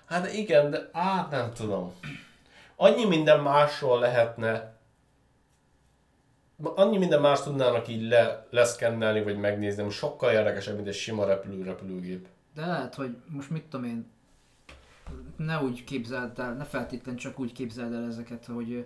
Hát 0.05 0.33
igen, 0.33 0.69
de 0.69 0.89
át 0.91 1.29
nem 1.29 1.53
tudom. 1.53 1.93
Annyi 2.75 3.05
minden 3.05 3.39
másról 3.39 3.99
lehetne, 3.99 4.77
annyi 6.63 6.97
minden 6.97 7.21
más 7.21 7.41
tudnának 7.41 7.87
így 7.87 8.07
le, 8.07 8.47
leszkennelni, 8.49 9.23
vagy 9.23 9.37
megnézni, 9.37 9.81
ami 9.81 9.91
sokkal 9.91 10.31
érdekesebb, 10.31 10.75
mint 10.75 10.87
egy 10.87 10.93
sima 10.95 11.25
repülő 11.25 11.63
repülőgép. 11.63 12.27
De 12.53 12.65
lehet, 12.65 12.95
hogy 12.95 13.15
most 13.27 13.49
mit 13.49 13.63
tudom 13.63 13.85
én, 13.85 14.07
ne 15.37 15.61
úgy 15.61 15.83
képzeld 15.83 16.39
el, 16.39 16.53
ne 16.53 16.63
feltétlen 16.63 17.15
csak 17.15 17.39
úgy 17.39 17.51
képzeld 17.51 17.93
el 17.93 18.05
ezeket, 18.05 18.45
hogy, 18.45 18.85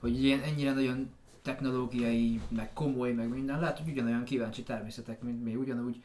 hogy 0.00 0.24
ilyen 0.24 0.40
ennyire 0.42 0.72
nagyon 0.72 1.10
technológiai, 1.46 2.40
meg 2.48 2.72
komoly, 2.72 3.12
meg 3.12 3.28
minden. 3.28 3.60
Lehet, 3.60 3.78
hogy 3.78 3.92
ugyanolyan 3.92 4.24
kíváncsi 4.24 4.62
természetek, 4.62 5.22
mint 5.22 5.44
mi. 5.44 5.54
Ugyanúgy 5.54 6.02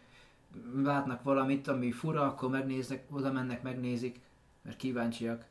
látnak 0.84 1.23
valamit, 1.23 1.67
ami 1.67 1.91
fura, 1.91 2.21
akkor 2.21 2.49
megnéznek, 2.49 3.04
oda 3.12 3.32
mennek, 3.32 3.62
megnézik, 3.62 4.19
mert 4.62 4.77
kíváncsiak. 4.77 5.45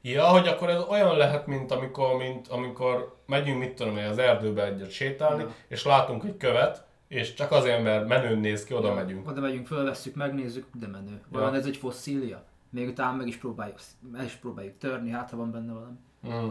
Ja, 0.00 0.24
hogy 0.24 0.46
akkor 0.46 0.68
ez 0.70 0.82
olyan 0.88 1.16
lehet, 1.16 1.46
mint 1.46 1.70
amikor, 1.70 2.16
mint 2.16 2.48
amikor 2.48 3.16
megyünk, 3.26 3.58
mit 3.58 3.74
tudom 3.74 3.96
én, 3.96 4.06
az 4.06 4.18
erdőbe 4.18 4.64
egyet 4.64 4.90
sétálni, 4.90 5.42
Ja. 5.42 5.54
és 5.68 5.84
látunk 5.84 6.24
egy 6.24 6.36
követ, 6.36 6.86
és 7.08 7.34
csak 7.34 7.50
azért, 7.50 7.82
mert 7.82 8.08
menőn 8.08 8.38
néz 8.38 8.64
ki, 8.64 8.74
oda 8.74 8.94
megyünk. 8.94 9.28
Oda 9.28 9.40
megyünk, 9.40 9.66
fölvesszük, 9.66 10.14
megnézzük, 10.14 10.66
de 10.74 10.86
menő. 10.86 11.20
Vajon 11.28 11.54
ez 11.54 11.66
egy 11.66 11.76
fosszília? 11.76 12.44
Még 12.70 12.88
utána 12.88 13.16
meg 13.16 13.26
is 13.26 13.36
próbáljuk, 13.36 13.78
el 14.14 14.24
is 14.24 14.32
próbáljuk 14.32 14.78
törni, 14.78 15.10
hát 15.10 15.30
ha 15.30 15.36
van 15.36 15.50
benne 15.50 15.72
valami. 15.72 15.96
Mm. 16.28 16.48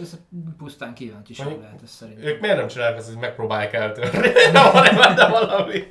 Ez 0.00 0.16
pusztán 0.58 0.94
kíváncsiság 0.94 1.46
Mondjuk- 1.46 1.66
lehet 1.66 1.82
ez 1.82 1.90
szerintem. 1.90 2.24
Ők 2.26 2.40
miért 2.40 2.56
nem 2.56 2.68
csinálják 2.68 2.98
ezt, 2.98 3.08
hogy 3.08 3.18
megpróbálják 3.18 3.72
eltörni? 3.72 4.18
Nem 4.52 4.72
van 4.72 4.82
benne 4.96 5.28
valami. 5.28 5.90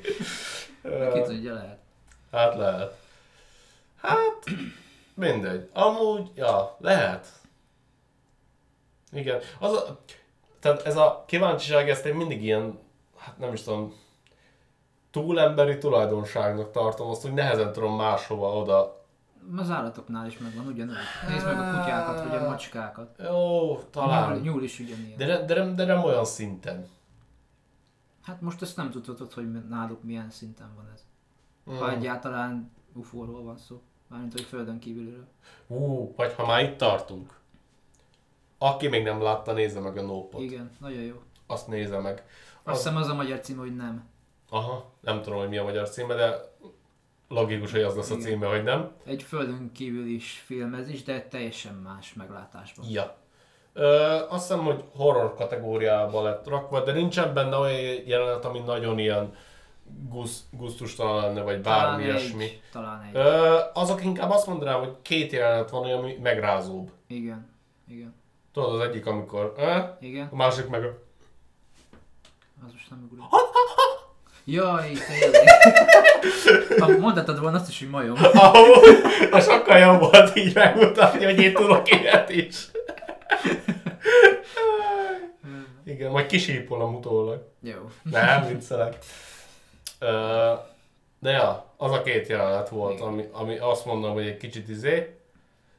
Ki 1.12 1.22
tudja, 1.24 1.54
lehet. 1.54 1.78
Hát 2.32 2.56
lehet. 2.56 2.98
Hát, 4.00 4.44
mindegy. 5.14 5.68
Amúgy, 5.72 6.30
ja, 6.34 6.76
lehet. 6.78 7.26
Igen. 9.12 9.40
Az 9.58 9.72
a, 9.72 10.00
tehát 10.60 10.86
ez 10.86 10.96
a 10.96 11.24
kíváncsiság, 11.26 11.90
ezt 11.90 12.04
én 12.06 12.14
mindig 12.14 12.42
ilyen, 12.42 12.78
hát 13.18 13.38
nem 13.38 13.52
is 13.52 13.62
tudom, 13.62 13.94
túlemberi 15.10 15.78
tulajdonságnak 15.78 16.70
tartom, 16.70 17.08
azt, 17.10 17.22
hogy 17.22 17.32
nehezen 17.32 17.72
tudom 17.72 17.96
máshova 17.96 18.56
oda. 18.56 19.03
Az 19.56 19.70
állatoknál 19.70 20.26
is 20.26 20.38
megvan 20.38 20.66
ugyanúgy. 20.66 20.94
Nézd 21.28 21.46
meg 21.46 21.58
a 21.58 21.78
kutyákat, 21.78 22.28
vagy 22.28 22.34
a 22.42 22.48
macskákat. 22.48 23.16
Jó, 23.18 23.66
Nyúl, 23.66 23.90
talán. 23.90 24.40
nyúl 24.40 24.62
is 24.62 24.78
ugyanilyen. 24.80 25.16
De, 25.18 25.44
de, 25.44 25.54
nem, 25.54 25.76
de 25.76 25.84
nem 25.84 26.04
olyan 26.04 26.24
szinten. 26.24 26.86
Hát 28.22 28.40
most 28.40 28.62
ezt 28.62 28.76
nem 28.76 28.90
tudhatod, 28.90 29.32
hogy 29.32 29.52
náluk 29.68 30.02
milyen 30.02 30.30
szinten 30.30 30.70
van 30.76 30.90
ez. 30.94 31.04
Mm. 31.70 31.78
Ha 31.78 31.90
egyáltalán 31.90 32.70
UFO-ról 32.92 33.42
van 33.42 33.56
szó. 33.56 33.80
Mármint, 34.08 34.32
hogy 34.32 34.42
földön 34.42 34.78
kívülről. 34.78 35.26
Ú, 35.66 36.12
vagy 36.16 36.32
ha 36.34 36.46
már 36.46 36.62
itt 36.62 36.76
tartunk. 36.76 37.38
Aki 38.58 38.88
még 38.88 39.02
nem 39.02 39.22
látta, 39.22 39.52
nézze 39.52 39.80
meg 39.80 39.96
a 39.96 40.02
nópot. 40.02 40.40
Igen, 40.40 40.70
nagyon 40.78 41.02
jó. 41.02 41.22
Azt 41.46 41.68
nézze 41.68 41.98
meg. 42.00 42.24
Azt 42.62 42.76
hiszem 42.82 42.96
az 42.96 43.08
a 43.08 43.14
magyar 43.14 43.40
cím, 43.40 43.56
hogy 43.56 43.76
nem. 43.76 44.04
Aha, 44.50 44.90
nem 45.00 45.22
tudom, 45.22 45.38
hogy 45.38 45.48
mi 45.48 45.56
a 45.56 45.62
magyar 45.62 45.88
címe, 45.88 46.14
de 46.14 46.52
logikus, 47.34 47.72
hogy 47.72 47.82
az 47.82 47.96
lesz 47.96 48.10
a 48.10 48.16
címe, 48.16 48.46
hogy 48.46 48.62
nem. 48.62 48.90
Egy 49.06 49.22
földön 49.22 49.70
kívül 49.72 50.06
is 50.06 50.42
filmez 50.46 50.88
is, 50.88 51.02
de 51.02 51.22
teljesen 51.22 51.74
más 51.74 52.14
meglátásban. 52.14 52.86
Ja. 52.88 53.16
Ö, 53.72 53.86
azt 54.28 54.48
hiszem, 54.48 54.64
hogy 54.64 54.84
horror 54.96 55.34
kategóriába 55.34 56.22
lett 56.22 56.48
rakva, 56.48 56.80
de 56.84 56.92
nincsen 56.92 57.34
benne 57.34 57.56
olyan 57.56 58.02
jelenet, 58.06 58.44
ami 58.44 58.58
nagyon 58.58 58.98
ilyen 58.98 59.34
gusz, 60.08 60.44
gusztustalan 60.50 61.22
lenne, 61.22 61.42
vagy 61.42 61.60
bármi 61.60 61.62
talán 61.62 62.00
ilyesmi. 62.00 62.44
egy, 62.44 62.62
talán 62.72 63.02
egy. 63.02 63.14
Ö, 63.14 63.58
azok 63.74 64.04
inkább 64.04 64.30
azt 64.30 64.46
mondanám, 64.46 64.78
hogy 64.78 64.96
két 65.02 65.32
jelenet 65.32 65.70
van, 65.70 65.82
olyan, 65.84 65.98
ami 65.98 66.18
megrázóbb. 66.22 66.90
Igen, 67.06 67.48
igen, 67.88 68.14
Tudod, 68.52 68.74
az 68.74 68.88
egyik, 68.88 69.06
amikor 69.06 69.54
ö, 69.56 69.78
igen. 70.00 70.28
a 70.32 70.36
másik 70.36 70.68
meg. 70.68 70.82
Az 72.66 72.72
most 72.72 72.90
nem 72.90 73.08
ugrott. 73.10 73.28
Jaj, 74.44 74.92
tényleg. 74.92 75.48
Ha 76.80 76.98
mondhatod 76.98 77.40
volna 77.40 77.56
azt 77.56 77.68
is, 77.68 77.78
hogy 77.78 77.88
majom. 77.88 78.16
Ahol, 78.32 78.84
a 79.30 79.40
sokkal 79.40 79.78
jobb 79.78 80.00
volt 80.00 80.36
így 80.36 80.54
megmutatni, 80.54 81.24
hogy 81.24 81.38
én 81.38 81.54
tudok 81.54 81.90
ilyet 81.90 82.30
is. 82.30 82.56
Igen, 85.86 86.10
majd 86.10 86.26
kisípolom 86.26 86.94
utólag. 86.94 87.48
Jó. 87.62 87.90
Nem, 88.02 88.46
viccelek. 88.46 88.96
De 91.18 91.30
ja, 91.30 91.72
az 91.76 91.92
a 91.92 92.02
két 92.02 92.28
jelenet 92.28 92.68
volt, 92.68 93.00
ami, 93.00 93.28
ami 93.32 93.58
azt 93.58 93.84
mondom, 93.84 94.12
hogy 94.12 94.26
egy 94.26 94.36
kicsit 94.36 94.68
izé. 94.68 95.16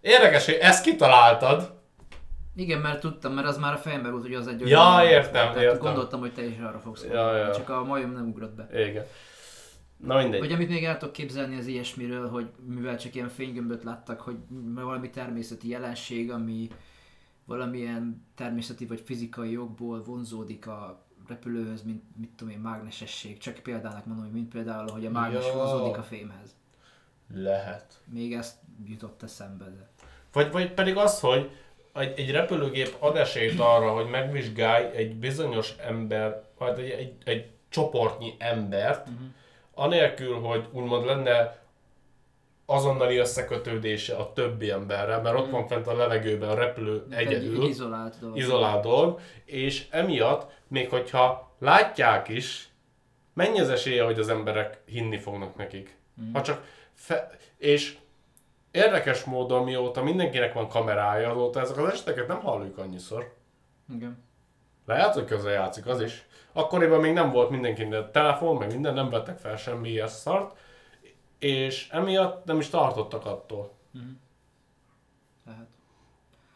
Érdekes, 0.01 0.45
hogy 0.45 0.57
ezt 0.61 0.83
kitaláltad. 0.83 1.73
Igen, 2.55 2.79
mert 2.81 2.99
tudtam, 2.99 3.33
mert 3.33 3.47
az 3.47 3.57
már 3.57 3.73
a 3.73 3.77
fejembe 3.77 4.09
volt, 4.09 4.23
hogy 4.23 4.33
az 4.33 4.47
egy 4.47 4.67
Ja, 4.67 4.79
olyan- 4.79 5.05
értem, 5.11 5.31
Tehát 5.31 5.55
értem. 5.55 5.79
Gondoltam, 5.79 6.19
hogy 6.19 6.33
te 6.33 6.45
is 6.45 6.57
arra 6.57 6.79
fogsz 6.79 7.03
Ja, 7.11 7.35
ja. 7.37 7.53
Csak 7.55 7.69
a 7.69 7.83
majom 7.83 8.11
nem 8.11 8.27
ugrott 8.27 8.55
be. 8.55 8.87
Igen. 8.87 9.05
Na 9.97 10.17
mindegy. 10.21 10.39
Vagy 10.39 10.51
amit 10.51 10.69
még 10.69 10.83
el 10.85 10.97
tudok 10.97 11.13
képzelni 11.13 11.57
az 11.57 11.65
ilyesmiről, 11.67 12.29
hogy 12.29 12.49
mivel 12.65 12.97
csak 12.97 13.15
ilyen 13.15 13.29
fénygömböt 13.29 13.83
láttak, 13.83 14.21
hogy 14.21 14.35
valami 14.73 15.09
természeti 15.09 15.69
jelenség, 15.69 16.31
ami 16.31 16.67
valamilyen 17.45 18.25
természeti 18.35 18.85
vagy 18.85 19.01
fizikai 19.05 19.51
jogból 19.51 20.03
vonzódik 20.03 20.67
a 20.67 21.03
repülőhöz, 21.27 21.83
mint 21.83 22.03
mit 22.19 22.29
tudom 22.35 22.53
én, 22.53 22.59
mágnesesség. 22.59 23.37
Csak 23.37 23.53
példának 23.53 24.05
mondom, 24.05 24.25
hogy 24.25 24.33
mint 24.33 24.49
például, 24.51 24.91
hogy 24.91 25.05
a 25.05 25.09
mágnes 25.09 25.45
Ja. 25.45 25.53
vonzódik 25.53 25.97
a 25.97 26.03
fémhez. 26.03 26.55
Lehet. 27.33 28.01
Még 28.05 28.33
ezt 28.33 28.55
jutott 28.85 29.23
eszembe, 29.23 29.65
de... 29.65 29.89
Vagy, 30.33 30.51
vagy 30.51 30.73
pedig 30.73 30.97
az, 30.97 31.19
hogy 31.19 31.51
egy, 32.01 32.31
repülőgép 32.31 32.95
ad 32.99 33.15
esélyt 33.15 33.59
arra, 33.59 33.89
hogy 33.89 34.05
megvizsgálj 34.05 34.85
egy 34.95 35.15
bizonyos 35.15 35.73
ember, 35.77 36.43
vagy 36.57 36.79
egy, 36.79 36.89
egy, 36.89 37.13
egy 37.23 37.45
csoportnyi 37.69 38.35
embert, 38.37 39.07
uh-huh. 39.07 39.27
anélkül, 39.73 40.39
hogy 40.39 40.65
úgymond 40.71 41.05
lenne 41.05 41.63
azonnali 42.65 43.17
összekötődése 43.17 44.15
a 44.15 44.33
többi 44.33 44.71
emberrel, 44.71 45.21
mert 45.21 45.37
ott 45.37 45.49
van 45.49 45.67
fent 45.67 45.87
a 45.87 45.95
levegőben 45.95 46.49
a 46.49 46.55
repülő 46.55 47.05
Egy, 47.09 47.27
egyedül, 47.27 47.63
egy 47.63 47.69
izolált 47.69 48.19
dolog. 48.19 48.37
izolált 48.37 48.83
dolog, 48.83 49.19
és 49.45 49.85
emiatt, 49.89 50.51
még 50.67 50.89
hogyha 50.89 51.51
látják 51.59 52.27
is, 52.27 52.69
mennyi 53.33 53.59
az 53.59 53.69
esélye, 53.69 54.03
hogy 54.03 54.19
az 54.19 54.29
emberek 54.29 54.81
hinni 54.85 55.17
fognak 55.17 55.55
nekik. 55.55 55.97
Mhm. 56.13 56.33
Ha 56.33 56.41
csak 56.41 56.63
fe- 56.93 57.53
és 57.57 57.97
érdekes 58.75 59.23
módon 59.23 59.63
mióta 59.63 60.03
mindenkinek 60.03 60.53
van 60.53 60.67
kamerája, 60.67 61.29
azóta 61.29 61.59
ezek 61.59 61.77
az 61.77 61.89
eseteket 61.89 62.27
nem 62.27 62.39
halljuk 62.39 62.77
annyiszor. 62.77 63.33
Igen. 63.93 64.23
Lehet, 64.85 65.13
hogy 65.13 65.25
közel 65.25 65.51
játszik 65.51 65.85
az 65.85 66.01
is. 66.01 66.25
Akkoriban 66.53 66.99
még 66.99 67.13
nem 67.13 67.31
volt 67.31 67.49
mindenkinek 67.49 68.11
telefon, 68.11 68.57
meg 68.57 68.71
minden, 68.71 68.93
nem 68.93 69.09
vettek 69.09 69.37
fel 69.37 69.55
semmi 69.55 69.89
ilyen 69.89 70.07
szart, 70.07 70.57
és 71.39 71.89
emiatt 71.89 72.45
nem 72.45 72.59
is 72.59 72.69
tartottak 72.69 73.25
attól. 73.25 73.71
Tehát. 75.45 75.67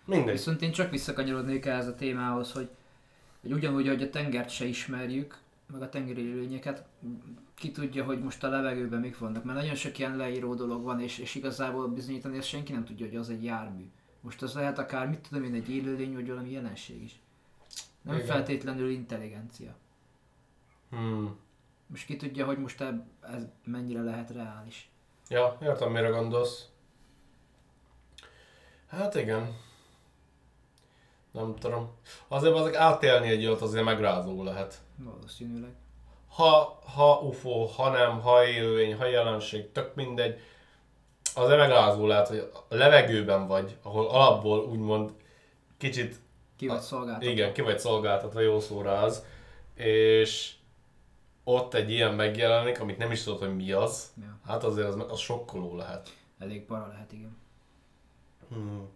Mindegy. 0.05 0.33
Viszont 0.33 0.61
én 0.61 0.71
csak 0.71 0.89
visszakanyarodnék 0.89 1.65
ehhez 1.65 1.87
a 1.87 1.95
témához, 1.95 2.51
hogy, 2.51 2.69
hogy 3.41 3.51
ugyanúgy, 3.51 3.87
hogy 3.87 4.01
a 4.01 4.09
tengert 4.09 4.49
se 4.49 4.65
ismerjük, 4.65 5.37
meg 5.71 5.81
a 5.81 5.89
tengeri 5.89 6.21
élőnyeket, 6.21 6.85
ki 7.53 7.71
tudja, 7.71 8.03
hogy 8.03 8.23
most 8.23 8.43
a 8.43 8.49
levegőben 8.49 8.99
mik 8.99 9.17
vannak, 9.17 9.43
mert 9.43 9.57
nagyon 9.57 9.75
sok 9.75 9.97
ilyen 9.97 10.15
leíró 10.15 10.53
dolog 10.53 10.83
van, 10.83 10.99
és, 11.01 11.17
és 11.17 11.35
igazából 11.35 11.87
bizonyítani 11.87 12.37
ezt 12.37 12.47
senki 12.47 12.71
nem 12.71 12.85
tudja, 12.85 13.05
hogy 13.05 13.15
az 13.15 13.29
egy 13.29 13.43
jármű. 13.43 13.91
Most 14.21 14.41
az 14.41 14.53
lehet 14.53 14.79
akár, 14.79 15.07
mit 15.07 15.27
tudom 15.29 15.43
én, 15.43 15.53
egy 15.53 15.69
élőlény, 15.69 16.13
vagy 16.13 16.27
valami 16.27 16.51
jelenség 16.51 17.03
is. 17.03 17.19
Nem 18.01 18.15
Igen. 18.15 18.27
feltétlenül 18.27 18.89
intelligencia. 18.89 19.75
Hmm. 20.89 21.37
Most 21.87 22.05
ki 22.05 22.15
tudja, 22.15 22.45
hogy 22.45 22.57
most 22.57 22.81
eb- 22.81 23.05
ez 23.21 23.45
mennyire 23.63 24.01
lehet 24.01 24.29
reális. 24.29 24.89
Ja, 25.29 25.57
értem, 25.61 25.91
mire 25.91 26.07
gondolsz. 26.09 26.67
Hát 28.87 29.15
igen. 29.15 29.55
Nem 31.31 31.55
tudom. 31.55 31.91
Azért 32.27 32.55
azok 32.55 32.75
átélni 32.75 33.27
egy 33.27 33.45
olyat 33.45 33.61
azért 33.61 33.83
megrázó 33.83 34.43
lehet. 34.43 34.81
Valószínűleg. 35.03 35.71
Ha, 36.27 36.79
ha 36.95 37.19
UFO, 37.19 37.65
ha 37.65 37.89
nem, 37.89 38.21
ha 38.21 38.45
élőlény, 38.45 38.95
ha 38.95 39.05
jelenség, 39.05 39.71
tök 39.71 39.95
mindegy. 39.95 40.39
Azért 41.35 41.59
megrázó 41.59 42.05
lehet, 42.05 42.27
hogy 42.27 42.51
a 42.69 42.75
levegőben 42.75 43.47
vagy, 43.47 43.77
ahol 43.81 44.07
alapból 44.07 44.59
úgymond 44.59 45.13
kicsit 45.77 46.19
Ki 46.55 46.67
vagy 46.67 46.79
szolgáltatva. 46.79 47.29
Igen, 47.29 47.53
ki 47.53 47.61
vagy 47.61 47.79
szolgáltatva, 47.79 48.39
jó 48.39 48.59
szóra 48.59 48.99
az. 48.99 49.25
És 49.73 50.53
ott 51.43 51.73
egy 51.73 51.91
ilyen 51.91 52.13
megjelenik, 52.13 52.79
amit 52.79 52.97
nem 52.97 53.11
is 53.11 53.23
tudod, 53.23 53.39
hogy 53.39 53.55
mi 53.55 53.71
az. 53.71 54.13
Ja. 54.21 54.39
Hát 54.45 54.63
azért 54.63 54.87
az, 54.87 55.05
az 55.09 55.19
sokkoló 55.19 55.75
lehet. 55.75 56.15
Elég 56.39 56.65
para 56.65 56.87
lehet, 56.87 57.11
igen. 57.11 57.37
Hmm. 58.49 58.89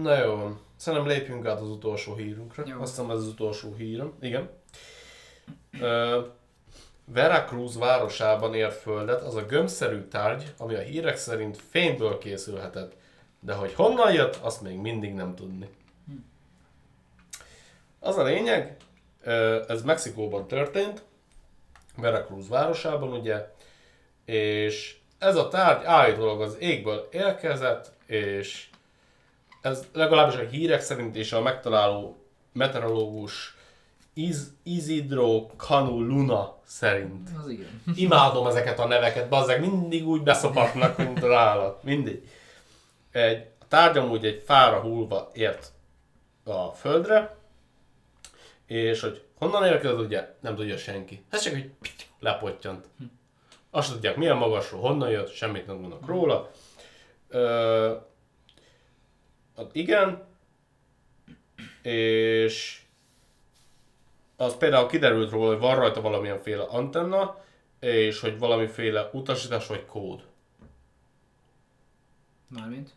Na 0.00 0.18
jó, 0.18 0.36
van. 0.36 0.60
szerintem 0.76 1.08
lépjünk 1.08 1.46
át 1.46 1.60
az 1.60 1.70
utolsó 1.70 2.14
hírünkre. 2.14 2.62
Jó. 2.66 2.80
Azt 2.80 2.96
hiszem 2.96 3.10
ez 3.10 3.16
az 3.16 3.26
utolsó 3.26 3.74
hírem. 3.74 4.12
Igen. 4.20 4.50
Ö, 5.80 6.20
Veracruz 7.04 7.78
városában 7.78 8.54
ért 8.54 8.80
földet 8.80 9.22
az 9.22 9.34
a 9.34 9.46
gömbszerű 9.46 10.00
tárgy, 10.00 10.54
ami 10.58 10.74
a 10.74 10.80
hírek 10.80 11.16
szerint 11.16 11.56
fényből 11.70 12.18
készülhetett. 12.18 12.92
De 13.40 13.54
hogy 13.54 13.74
honnan 13.74 14.12
jött, 14.12 14.36
azt 14.36 14.62
még 14.62 14.76
mindig 14.76 15.14
nem 15.14 15.34
tudni. 15.34 15.68
Az 18.00 18.16
a 18.16 18.22
lényeg, 18.22 18.76
ez 19.68 19.82
Mexikóban 19.82 20.46
történt, 20.46 21.02
Veracruz 21.96 22.48
városában 22.48 23.12
ugye, 23.12 23.52
és 24.24 24.96
ez 25.18 25.36
a 25.36 25.48
tárgy 25.48 25.84
állítólag 25.84 26.40
az 26.40 26.56
égből 26.58 27.08
érkezett, 27.10 27.92
és 28.06 28.68
ez 29.62 29.86
legalábbis 29.92 30.34
a 30.34 30.48
hírek 30.48 30.80
szerint 30.80 31.16
és 31.16 31.32
a 31.32 31.40
megtaláló 31.40 32.16
meteorológus 32.52 33.56
Iz, 34.14 34.52
Isidro 34.62 35.46
Canu 35.56 36.00
Luna 36.00 36.58
szerint. 36.64 37.30
Az 37.42 37.48
igen. 37.48 37.82
Imádom 37.94 38.46
ezeket 38.46 38.78
a 38.78 38.86
neveket, 38.86 39.28
bazzeg, 39.28 39.60
mindig 39.60 40.08
úgy 40.08 40.22
beszopatnak, 40.22 40.96
mint 40.96 41.22
az 41.22 41.30
állat. 41.30 41.82
Mindig. 41.82 42.28
Egy 43.10 43.46
a 43.60 43.64
tárgy 43.68 43.96
amúgy 43.96 44.26
egy 44.26 44.42
fára 44.46 44.80
hullva 44.80 45.30
ért 45.34 45.72
a 46.44 46.68
földre, 46.68 47.36
és 48.66 49.00
hogy 49.00 49.22
honnan 49.38 49.64
érkezett, 49.64 49.98
ugye 49.98 50.34
nem 50.40 50.54
tudja 50.54 50.76
senki. 50.76 51.24
Ez 51.30 51.42
csak 51.42 51.54
egy 51.54 51.70
lepottyant. 52.18 52.86
Azt 53.70 53.86
sem 53.86 53.94
tudják 53.94 54.16
milyen 54.16 54.36
magasról, 54.36 54.80
honnan 54.80 55.10
jött, 55.10 55.32
semmit 55.32 55.66
nem 55.66 55.80
tudnak 55.80 56.06
róla. 56.06 56.50
Ö, 57.28 57.92
hát 59.56 59.70
igen, 59.74 60.22
és 61.82 62.80
az 64.36 64.56
például 64.56 64.86
kiderült 64.88 65.30
róla, 65.30 65.48
hogy 65.48 65.58
van 65.58 65.76
rajta 65.76 66.00
valamilyenféle 66.00 66.62
antenna, 66.62 67.40
és 67.80 68.20
hogy 68.20 68.38
valamiféle 68.38 69.08
utasítás 69.12 69.66
vagy 69.66 69.86
kód. 69.86 70.20
Mármint? 72.48 72.90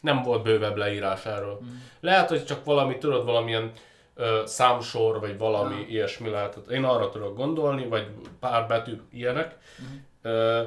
Nem 0.00 0.22
volt 0.22 0.42
bővebb 0.42 0.76
leírás 0.76 1.26
erről. 1.26 1.60
Lehet, 2.00 2.28
hogy 2.28 2.44
csak 2.44 2.64
valami, 2.64 2.98
tudod, 2.98 3.24
valamilyen 3.24 3.72
ö, 4.14 4.42
számsor, 4.46 5.20
vagy 5.20 5.38
valami 5.38 5.80
Ja. 5.80 5.86
ilyesmi 5.88 6.28
lehetett. 6.28 6.70
Én 6.70 6.84
arra 6.84 7.08
tudok 7.10 7.36
gondolni, 7.36 7.86
vagy 7.88 8.06
pár 8.40 8.66
betű, 8.66 9.00
ilyenek. 9.10 9.58
Ö, 10.22 10.62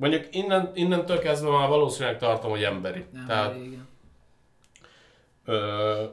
mondjuk 0.00 0.34
innen, 0.34 0.70
innentől 0.74 1.18
kezdve 1.18 1.50
már 1.50 1.68
valószínűleg 1.68 2.18
tartom, 2.18 2.50
hogy 2.50 2.62
emberi. 2.62 3.04
Nem, 3.12 3.26
Tehát, 3.26 3.54
igen. 3.56 3.88
Ö, 5.44 6.04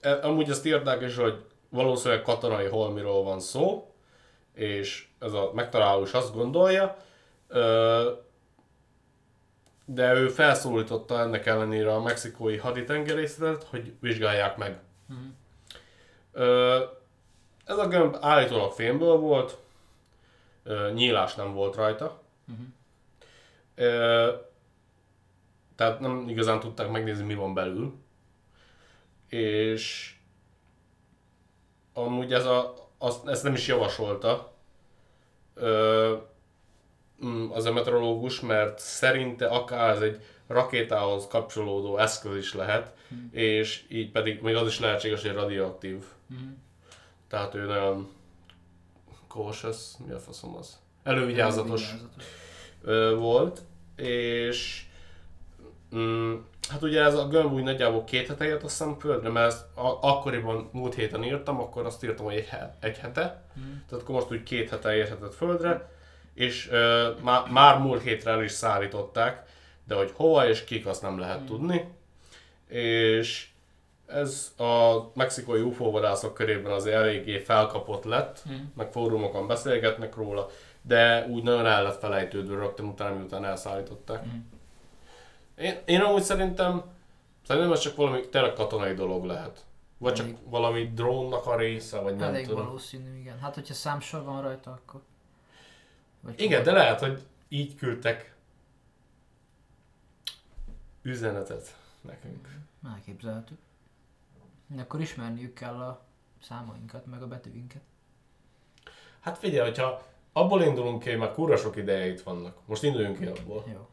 e- 0.00 0.18
amúgy 0.22 0.50
azt 0.50 0.66
írták 0.66 1.02
is, 1.02 1.16
hogy 1.16 1.44
valószínűleg 1.68 2.22
katonai 2.22 2.66
holmiról 2.66 3.22
van 3.22 3.40
szó, 3.40 3.94
és 4.52 5.08
ez 5.18 5.32
a 5.32 5.50
megtaláló 5.54 6.02
is 6.02 6.12
azt 6.12 6.34
gondolja, 6.34 6.96
ö, 7.48 8.10
de 9.84 10.14
ő 10.14 10.28
felszólította 10.28 11.20
ennek 11.20 11.46
ellenére 11.46 11.94
a 11.94 12.02
mexikói 12.02 12.56
haditengerészetet, 12.56 13.64
hogy 13.64 13.92
vizsgálják 14.00 14.56
meg. 14.56 14.78
Ö, 16.32 16.78
ez 17.64 17.78
a 17.78 17.88
gömb 17.88 18.16
állítólag 18.20 18.72
fémből 18.72 19.16
volt, 19.16 19.58
ö, 20.62 20.90
nyílás 20.94 21.34
nem 21.34 21.52
volt 21.54 21.74
rajta. 21.76 22.22
Ö, 22.48 22.52
tehát 25.76 26.00
nem 26.00 26.28
igazán 26.28 26.60
tudták 26.60 26.90
megnézni, 26.90 27.24
mi 27.24 27.34
van 27.34 27.54
belül. 27.54 27.94
És 29.28 30.14
amúgy 31.92 32.32
ez 32.32 32.44
a, 32.44 32.88
azt, 32.98 33.26
ezt 33.26 33.42
nem 33.42 33.54
is 33.54 33.66
javasolta 33.66 34.52
ö, 35.54 36.16
mm, 37.24 37.50
az 37.50 37.64
a 37.64 37.72
meteorológus, 37.72 38.40
mert 38.40 38.78
szerinte 38.78 39.46
akár 39.46 39.94
ez 39.94 40.00
egy 40.00 40.22
rakétához 40.46 41.26
kapcsolódó 41.26 41.98
eszköz 41.98 42.36
is 42.36 42.54
lehet, 42.54 42.94
és 43.30 43.84
így 43.88 44.10
pedig 44.10 44.42
még 44.42 44.54
az 44.54 44.66
is 44.66 44.80
lehetséges, 44.80 45.22
hogy 45.22 45.32
radioaktív. 45.32 46.04
Tehát 47.28 47.54
ő 47.54 47.66
nagyon 47.66 48.12
cautious, 49.28 49.76
mi 50.06 50.12
a 50.12 50.18
faszom 50.18 50.56
az? 50.56 50.78
Elővigyázatos 51.02 51.90
Vigyázatos. 51.90 52.24
Ö, 52.84 53.14
volt, 53.16 53.60
és 53.96 54.84
mm, 55.96 56.34
hát 56.68 56.82
ugye 56.82 57.02
ez 57.02 57.14
a 57.14 57.28
gömb 57.28 57.52
úgy 57.52 57.62
nagyjából 57.62 58.04
két 58.04 58.26
hete 58.26 58.44
jött 58.44 58.62
a 58.62 58.94
földre, 58.98 59.28
mert 59.28 59.52
ezt 59.52 59.64
a, 59.74 59.98
akkoriban 60.00 60.68
múlt 60.72 60.94
héten 60.94 61.24
írtam, 61.24 61.60
akkor 61.60 61.86
azt 61.86 62.04
írtam, 62.04 62.24
hogy 62.24 62.34
egy, 62.34 62.48
egy 62.80 62.98
hete, 62.98 63.44
tehát 63.88 64.02
akkor 64.02 64.14
most 64.14 64.30
úgy 64.30 64.42
két 64.42 64.70
hete 64.70 64.96
érhetett 64.96 65.34
földre, 65.34 65.92
és 66.34 66.68
ö, 66.70 67.10
má, 67.22 67.44
már 67.50 67.78
múlt 67.78 68.02
hétre 68.02 68.30
el 68.30 68.42
is 68.42 68.52
szállították, 68.52 69.42
de 69.86 69.94
hogy 69.94 70.10
hova 70.14 70.48
és 70.48 70.64
kik 70.64 70.86
azt 70.86 71.02
nem 71.02 71.18
lehet 71.18 71.46
tudni, 71.46 71.84
és 72.68 73.48
ez 74.06 74.52
a 74.58 74.94
mexikói 75.14 75.60
UFO 75.60 75.90
vadászok 75.90 76.34
körében 76.34 76.72
az 76.72 76.86
eléggé 76.86 77.38
felkapott 77.38 78.04
lett, 78.04 78.42
meg 78.76 78.92
fórumokon 78.92 79.46
beszélgetnek 79.46 80.14
róla, 80.14 80.50
de 80.86 81.26
úgy 81.26 81.42
nagyon 81.42 81.66
el 81.66 81.82
lett 81.82 81.98
felejtődve 81.98 82.54
rögtön 82.54 82.86
utána, 82.86 83.16
miután 83.16 83.44
elszállították. 83.44 84.24
Én, 85.54 85.78
én 85.84 86.00
amúgy 86.00 86.22
szerintem, 86.22 86.82
szerintem 87.46 87.72
ez 87.72 87.80
csak 87.80 87.96
valami 87.96 88.28
tényleg 88.28 88.52
katonai 88.52 88.94
dolog 88.94 89.24
lehet. 89.24 89.64
Vagy 89.98 90.14
csak 90.14 90.26
Elég. 90.26 90.38
valami 90.44 90.90
drónnak 90.94 91.46
a 91.46 91.56
része, 91.56 91.98
vagy 92.00 92.16
nem 92.16 92.28
Elég 92.28 92.46
tudom. 92.46 92.64
valószínű, 92.64 93.18
igen. 93.18 93.38
Hát, 93.38 93.54
hogyha 93.54 93.74
számsor 93.74 94.22
van 94.22 94.42
rajta, 94.42 94.70
akkor... 94.70 95.02
Vagy 96.20 96.40
Igen, 96.40 96.62
de 96.62 96.72
lehet, 96.72 97.00
hogy 97.00 97.22
így 97.48 97.74
küldtek 97.74 98.34
üzenetet 101.02 101.76
nekünk. 102.00 102.48
Elképzelhető. 102.94 103.58
Akkor 104.78 105.00
ismerniük 105.00 105.54
kell 105.54 105.74
a 105.74 106.04
számainkat, 106.42 107.06
meg 107.06 107.22
a 107.22 107.26
betűinket. 107.26 107.82
Hát 109.20 109.38
figyelj, 109.38 109.68
hogyha 109.68 110.02
abból 110.36 110.62
indulunk 110.62 111.02
ki, 111.02 111.10
hogy 111.10 111.18
már 111.18 111.32
kurva 111.32 111.56
sok 111.56 111.76
ideje 111.76 112.06
itt 112.06 112.20
vannak, 112.20 112.56
most 112.66 112.82
induljunk 112.82 113.18
ki 113.18 113.26
abból, 113.26 113.64
Jó. 113.72 113.88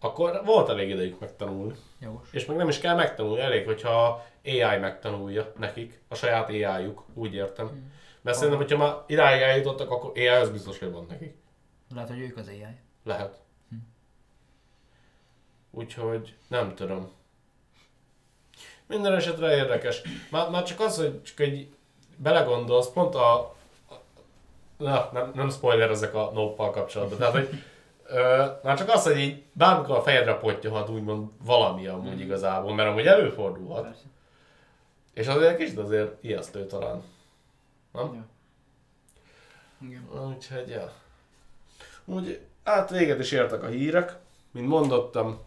akkor 0.00 0.42
volt 0.44 0.68
elég 0.68 0.88
idejük 0.88 1.20
megtanulni. 1.20 1.74
Jogos. 2.00 2.32
És 2.32 2.44
meg 2.44 2.56
nem 2.56 2.68
is 2.68 2.78
kell 2.78 2.94
megtanulni, 2.94 3.40
elég, 3.40 3.64
hogyha 3.64 4.24
AI 4.44 4.78
megtanulja 4.78 5.52
nekik, 5.58 6.00
a 6.08 6.14
saját 6.14 6.48
AI-juk, 6.48 7.04
úgy 7.14 7.34
értem. 7.34 7.92
Mert 8.22 8.36
szerintem, 8.36 8.60
hogyha 8.60 8.76
már 8.78 8.94
idáig 9.06 9.42
eljutottak, 9.42 9.90
akkor 9.90 10.12
AI 10.14 10.26
az 10.26 10.50
biztos, 10.50 10.78
hogy 10.78 10.90
van 10.90 11.06
nekik. 11.08 11.34
Lehet, 11.94 12.08
hogy 12.08 12.20
ők 12.20 12.36
az 12.36 12.48
AI. 12.48 12.76
Lehet. 13.04 13.42
Úgyhogy 15.70 16.34
nem 16.48 16.74
tudom. 16.74 17.12
Minden 18.86 19.14
esetre 19.14 19.56
érdekes. 19.56 20.02
Már, 20.30 20.50
már 20.50 20.62
csak 20.62 20.80
az, 20.80 20.96
hogy 20.96 21.22
csak 21.22 21.40
egy 21.40 21.74
belegondolsz, 22.16 22.88
pont 22.92 23.14
a... 23.14 23.53
na, 24.84 25.10
nem, 25.12 25.30
nem 25.34 25.50
spoiler 25.50 25.90
ezek 25.90 26.14
a 26.14 26.30
noppal 26.34 26.70
kapcsolatban. 26.70 27.18
Tehát, 27.18 27.32
hogy 27.32 27.48
ö, 28.06 28.44
már 28.62 28.78
csak 28.78 28.88
az, 28.88 29.02
hogy 29.02 29.18
így 29.18 29.42
bármikor 29.52 29.96
a 29.96 30.02
fejedre 30.02 30.34
pottyahat 30.34 30.88
úgymond 30.88 31.30
valami 31.42 31.86
amúgy 31.86 32.20
igazából, 32.20 32.74
mert 32.74 32.88
amúgy 32.88 33.06
előfordulhat. 33.06 33.82
Persze. 33.82 34.04
És 35.14 35.26
azért 35.26 35.50
egy 35.50 35.56
kicsit 35.56 35.78
azért 35.78 36.24
ijesztő 36.24 36.66
talán. 36.66 37.02
Nem? 37.92 38.14
Ja. 38.14 38.26
Igen. 39.88 40.08
Úgyhogy, 40.28 40.68
ja. 40.68 40.92
Úgy, 42.04 42.40
hát 42.64 42.90
véget 42.90 43.18
is 43.18 43.32
értek 43.32 43.62
a 43.62 43.66
hírek, 43.66 44.16
mint 44.50 44.68
mondottam. 44.68 45.38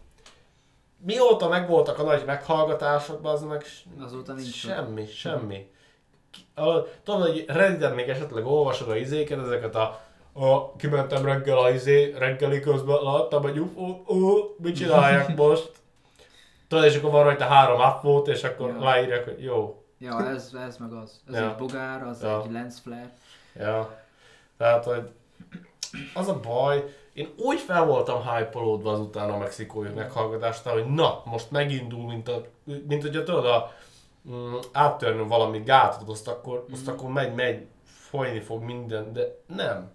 Mióta 0.96 1.48
megvoltak 1.48 1.98
a 1.98 2.02
nagy 2.02 2.24
meghallgatások, 2.24 3.24
az 3.24 3.42
meg 3.42 3.64
Azóta 4.00 4.32
nincs 4.32 4.54
semmi, 4.54 5.06
semmi. 5.06 5.70
Ki- 6.58 6.64
a- 6.64 6.86
Tudod, 7.04 7.20
hogy 7.22 7.44
Redditen 7.48 7.94
még 7.94 8.08
esetleg 8.08 8.46
olvasod 8.46 8.88
a 8.88 8.96
izéket, 8.96 9.38
ezeket 9.38 9.74
a, 9.74 10.00
a 10.32 10.76
kimentem 10.76 11.24
reggel 11.24 11.58
a 11.58 11.70
izé, 11.70 12.14
reggeli 12.18 12.60
közben 12.60 13.02
láttam 13.02 13.46
egy 13.46 13.58
ufo 13.58 14.14
ó, 14.14 14.54
mit 14.58 14.76
csinálják 14.76 15.36
most? 15.36 15.70
Tudod, 16.68 16.84
és 16.84 16.96
akkor 16.96 17.10
van 17.10 17.22
rajta 17.22 17.44
három 17.44 17.80
upvote, 17.80 18.30
és 18.30 18.44
akkor 18.44 18.68
Ja. 18.68 18.84
leírják, 18.84 19.24
hogy 19.24 19.42
jó, 19.44 19.82
Ja, 20.00 20.28
ez, 20.28 20.52
ez 20.66 20.76
meg 20.76 20.92
az. 20.92 21.20
Ez 21.28 21.34
Ja. 21.34 21.48
egy 21.48 21.54
bogár, 21.56 22.02
az 22.02 22.22
Ja. 22.22 22.42
egy 22.44 22.52
lens 22.52 22.74
flare. 22.82 23.12
Ja. 23.54 23.98
Tehát, 24.58 24.84
hogy 24.84 25.10
az 26.14 26.28
a 26.28 26.40
baj, 26.40 26.84
én 27.12 27.28
úgy 27.36 27.60
fel 27.60 27.84
voltam 27.84 28.22
hype 28.22 28.58
azután 28.90 29.30
a 29.30 29.36
mexikói 29.38 29.88
meghallgatásnál, 29.88 30.74
hogy 30.74 30.86
na, 30.86 31.22
most 31.24 31.50
megindul, 31.50 32.06
mint, 32.06 32.28
a, 32.28 32.42
mint 32.64 33.02
hogyha 33.02 33.22
tudod, 33.22 33.44
a, 33.46 33.72
mm, 34.30 34.54
áttörni 34.72 35.28
valami 35.28 35.58
gátot, 35.58 36.08
azt 36.08 36.28
akkor, 36.28 36.66
azt 36.72 36.88
akkor 36.88 37.10
megy, 37.10 37.34
megy, 37.34 37.66
folyni 37.84 38.40
fog 38.40 38.62
minden, 38.62 39.12
de 39.12 39.42
nem. 39.46 39.90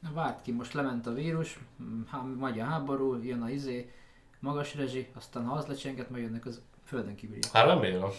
Na 0.00 0.10
várt 0.12 0.42
ki, 0.42 0.52
most 0.52 0.72
lement 0.72 1.06
a 1.06 1.12
vírus, 1.12 1.58
mm, 1.82 2.00
há, 2.10 2.22
megy 2.38 2.58
a 2.58 2.64
háború, 2.64 3.22
jön 3.22 3.42
a 3.42 3.50
izé, 3.50 3.92
magas 4.40 4.74
rezsi, 4.74 5.08
aztán 5.16 5.44
ha 5.44 5.56
az 5.56 5.66
lecsenget, 5.66 6.10
majd 6.10 6.22
jönnek 6.22 6.46
az 6.46 6.62
földön 6.84 7.14
kívüliek. 7.14 7.50
Hát 7.52 7.66
remélem. 7.66 8.10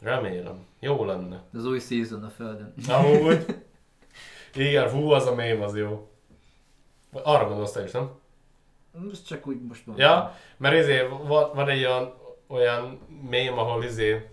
Remélem. 0.00 0.66
Jó 0.78 1.04
lenne. 1.04 1.42
Az 1.52 1.66
új 1.66 1.78
season 1.78 2.24
a 2.24 2.28
földön. 2.28 2.74
Amúgy. 2.88 3.46
Igen, 4.54 4.88
fú, 4.88 5.10
az 5.10 5.26
a 5.26 5.34
mém 5.34 5.62
az 5.62 5.76
jó. 5.76 6.10
Arra 7.12 7.46
gondolsz 7.46 7.72
te 7.72 7.84
is, 7.84 7.90
nem? 7.90 8.10
Ez 9.12 9.22
csak 9.22 9.46
úgy 9.46 9.60
most 9.62 9.84
van. 9.84 9.96
Ja, 9.98 10.36
mert 10.56 10.76
izé, 10.76 11.06
van, 11.26 11.50
van 11.54 11.68
egy 11.68 11.84
olyan, 11.84 12.14
olyan 12.50 13.00
mém, 13.28 13.58
ahol 13.58 13.84
izé, 13.84 14.30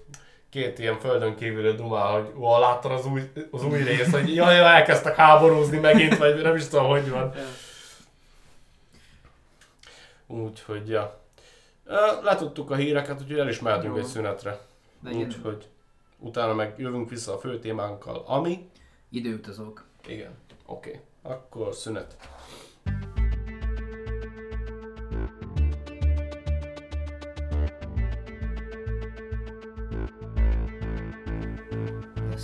két 0.49 0.79
ilyen 0.79 0.99
földön 0.99 1.35
kívülő 1.35 1.75
dumál, 1.75 2.11
hogy 2.11 2.33
ó, 2.39 2.59
láttad 2.59 2.91
az 2.91 3.05
új, 3.05 3.31
az 3.51 3.63
új 3.63 3.83
rész, 3.83 4.11
hogy 4.11 4.35
jaj, 4.35 4.55
jaj, 4.55 4.75
elkezdtek 4.75 5.15
háborúzni 5.15 5.77
megint, 5.77 6.17
vagy 6.17 6.41
nem 6.41 6.55
is 6.55 6.67
tudom, 6.67 6.87
hogy 6.87 7.09
van. 7.09 7.33
Úgyhogy, 10.27 10.89
ja. 10.89 11.19
Letudtuk 12.23 12.71
a 12.71 12.75
híreket, 12.75 13.21
úgyhogy 13.21 13.39
el 13.39 13.49
is 13.49 13.59
mehetünk 13.59 13.95
Jó. 13.95 14.01
egy 14.01 14.07
szünetre. 14.07 14.59
Úgyhogy 15.11 15.67
utána 16.19 16.53
meg 16.53 16.73
jövünk 16.77 17.09
vissza 17.09 17.33
a 17.33 17.37
fő 17.37 17.59
témánkkal, 17.59 18.23
ami... 18.27 18.69
időutazók. 19.09 19.85
Igen, 20.07 20.31
oké. 20.65 20.89
Okay. 20.89 21.01
Akkor 21.21 21.73
szünet. 21.73 22.17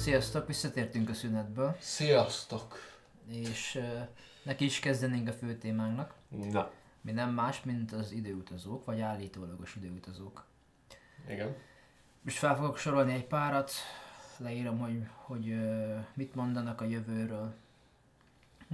Sziasztok, 0.04 0.48
visszatértünk 0.48 1.10
a 1.10 1.14
szünetből, 1.14 1.76
Sziasztok! 1.80 2.78
és 3.32 3.76
uh, 3.76 4.08
neki 4.44 4.66
is 4.66 4.80
kezdenénk 4.80 5.28
a 5.28 5.32
fő 5.32 5.56
témánknak, 5.58 6.14
Na, 6.52 6.72
mi 7.02 7.12
nem 7.12 7.30
más, 7.30 7.64
mint 7.64 7.92
az 7.92 8.12
időutazók, 8.12 8.86
vagy 8.86 9.02
állítólagos 9.02 9.76
időutazók. 9.76 10.46
igen. 11.30 11.56
Most 12.22 12.38
fel 12.38 12.56
fogok 12.56 12.78
sorolni 12.78 13.14
egy 13.14 13.26
párat, 13.26 13.72
leírom, 14.38 14.80
hogy, 14.80 15.04
hogy 15.16 15.48
uh, 15.48 15.96
mit 16.14 16.36
mondanak 16.36 16.82
a 16.82 16.86
jövőről, 16.86 17.54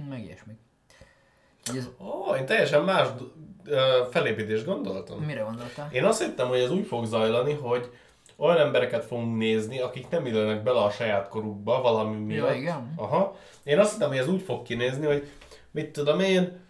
meg 0.08 0.24
ilyesmi. 0.24 0.56
Hogy 1.64 1.76
ez, 1.76 1.88
Ó, 1.98 2.34
én 2.34 2.46
teljesen 2.46 2.84
más 2.84 3.08
ö, 3.64 4.06
felépítést 4.10 4.64
gondoltam. 4.64 5.20
mire 5.20 5.40
gondoltál? 5.40 5.92
Én 5.92 6.04
azt 6.04 6.22
hittem, 6.22 6.48
hogy 6.48 6.60
ez 6.60 6.70
úgy 6.70 6.86
fog 6.86 7.04
zajlani, 7.04 7.52
hogy 7.52 7.92
olyan 8.40 8.58
embereket 8.58 9.04
fogunk 9.04 9.36
nézni, 9.36 9.80
akik 9.80 10.08
nem 10.08 10.26
illenek 10.26 10.62
bele 10.62 10.80
a 10.80 10.90
saját 10.90 11.28
korukba 11.28 11.80
valami 11.80 12.16
miatt. 12.16 12.48
Ja, 12.48 12.54
igen. 12.54 12.92
Aha. 12.96 13.36
Én 13.64 13.78
azt 13.78 13.92
hittem, 13.92 14.08
hogy 14.08 14.18
ez 14.18 14.28
úgy 14.28 14.42
fog 14.42 14.62
kinézni, 14.62 15.06
hogy 15.06 15.28
mit 15.70 15.90
tudom 15.92 16.20
én, 16.20 16.60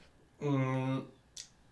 mm, 0.44 0.98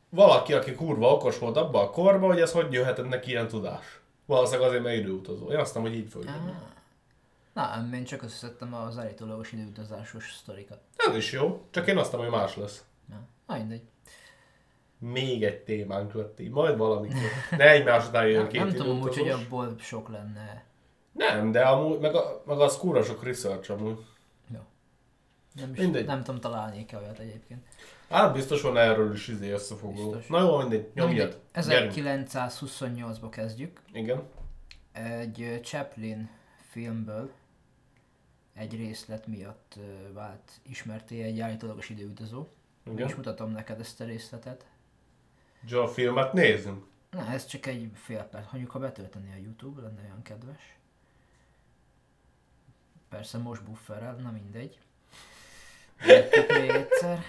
valaki, 0.08 0.52
aki 0.52 0.74
kurva 0.74 1.12
okos 1.12 1.38
volt 1.38 1.56
abban 1.56 1.84
a 1.84 1.90
korban, 1.90 2.28
hogy 2.28 2.40
ez 2.40 2.52
hogy 2.52 2.72
jöhetett 2.72 3.08
neki 3.08 3.30
ilyen 3.30 3.48
tudás. 3.48 4.00
Valószínűleg 4.26 4.68
azért, 4.68 4.82
mert 4.82 4.96
időutazó. 4.96 5.50
Én 5.50 5.58
azt 5.58 5.66
hittem, 5.66 5.82
hogy 5.90 5.98
így 5.98 6.10
fog 6.10 6.24
jönni. 6.24 6.50
Ah. 6.50 7.86
Na, 7.90 7.96
én 7.96 8.04
csak 8.04 8.22
összeszedtem 8.22 8.74
az 8.74 8.98
állítólagos 8.98 9.52
időutazásos 9.52 10.32
sztorikat. 10.32 10.80
Ez 10.96 11.16
is 11.16 11.32
jó, 11.32 11.66
csak 11.70 11.86
én 11.86 11.96
azt 11.96 12.10
hittem, 12.10 12.26
hogy 12.26 12.38
más 12.38 12.56
lesz. 12.56 12.84
Na, 13.06 13.16
na 13.46 13.56
mindegy. 13.56 13.82
Még 14.98 15.44
egy 15.44 15.58
témánk 15.58 16.12
lett 16.12 16.40
így, 16.40 16.50
majd 16.50 16.76
valamikor. 16.76 17.30
Ne 17.50 17.70
egymás 17.70 18.08
után 18.08 18.26
jön 18.28 18.48
két 18.48 18.60
nem 18.60 18.72
tudom 18.72 19.00
úgy, 19.00 19.18
hogy 19.18 19.28
abból 19.28 19.74
sok 19.78 20.08
lenne. 20.08 20.64
Nem, 21.12 21.50
de 21.50 21.62
amúgy, 21.62 21.98
meg, 21.98 22.14
a, 22.14 22.42
meg 22.46 22.60
az 22.60 22.78
kurva 22.78 23.02
sok 23.02 23.24
research 23.24 23.70
amúgy. 23.70 23.98
Nem, 25.58 25.72
is, 25.72 25.78
Mindegy. 25.78 26.06
nem 26.06 26.22
tudom, 26.22 26.40
találnék-e 26.40 26.96
olyat 26.96 27.18
egyébként. 27.18 27.66
Hát 28.08 28.32
biztos 28.32 28.62
van 28.62 28.76
erről 28.76 29.12
is 29.12 29.28
izé 29.28 29.50
összefoglaló. 29.50 30.10
Biztos. 30.10 30.26
Na 30.28 30.40
jó, 30.40 30.58
mindegy, 30.58 30.90
nyomjad. 30.94 31.40
Gyerünk. 31.66 31.92
1928-ba 31.96 33.28
kezdjük. 33.30 33.80
Igen. 33.92 34.22
Egy 34.92 35.60
Chaplin 35.62 36.30
filmből 36.70 37.30
egy 38.54 38.76
részlet 38.76 39.26
miatt 39.26 39.78
vált 40.12 40.52
ismerté 40.62 41.22
egy 41.22 41.40
állítólagos 41.40 41.88
időutazó. 41.88 42.46
Igen. 42.90 43.12
mutatom 43.16 43.50
neked 43.50 43.80
ezt 43.80 44.00
a 44.00 44.04
részletet. 44.04 44.64
Joe 45.66 45.88
filmet 45.88 46.32
nézzünk. 46.32 46.84
Na, 47.10 47.26
ez 47.26 47.46
csak 47.46 47.66
egy 47.66 47.90
fél 47.94 48.22
perc. 48.22 48.46
Hagyjuk, 48.46 48.70
ha 48.70 48.78
betölteni 48.78 49.32
a 49.32 49.36
YouTube, 49.42 49.80
lenne 49.80 50.02
olyan 50.02 50.22
kedves. 50.22 50.76
Persze 53.08 53.38
most 53.38 53.62
bufferel, 53.64 54.14
na 54.14 54.30
mindegy. 54.30 54.78
Még 56.48 56.68
egyszer. 56.70 57.22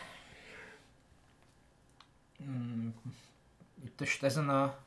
Hmm, 2.37 2.93
Itt 3.85 3.99
most 3.99 4.23
ezen 4.23 4.49
a 4.49 4.77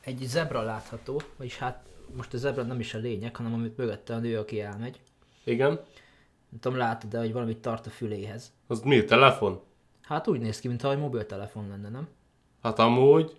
egy 0.00 0.18
zebra 0.22 0.62
látható, 0.62 1.22
vagyis 1.36 1.58
hát 1.58 1.84
most 2.16 2.34
a 2.34 2.36
zebra 2.36 2.62
nem 2.62 2.80
is 2.80 2.94
a 2.94 2.98
lényeg, 2.98 3.36
hanem 3.36 3.52
amit 3.52 3.76
mögötte 3.76 4.14
a 4.14 4.18
nő, 4.18 4.38
aki 4.38 4.60
elmegy. 4.60 5.00
Igen. 5.44 5.70
Nem 6.48 6.60
tudom, 6.60 6.78
látod 6.78 7.10
de 7.10 7.18
hogy 7.18 7.32
valamit 7.32 7.58
tart 7.58 7.86
a 7.86 7.90
füléhez. 7.90 8.52
Az 8.66 8.80
mi? 8.80 9.04
Telefon? 9.04 9.62
Hát 10.02 10.28
úgy 10.28 10.40
néz 10.40 10.60
ki, 10.60 10.68
mintha 10.68 10.90
egy 10.92 10.98
mobiltelefon 10.98 11.68
lenne, 11.68 11.88
nem? 11.88 12.08
Hát 12.62 12.78
amúgy. 12.78 13.36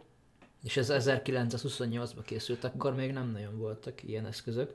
És 0.64 0.78
ez 0.78 0.92
1928-ban 0.94 2.24
készült, 2.26 2.64
akkor 2.64 2.96
még 2.96 3.12
nem 3.12 3.32
nagyon 3.32 3.58
voltak 3.58 4.04
ilyen 4.04 4.26
eszközök. 4.26 4.74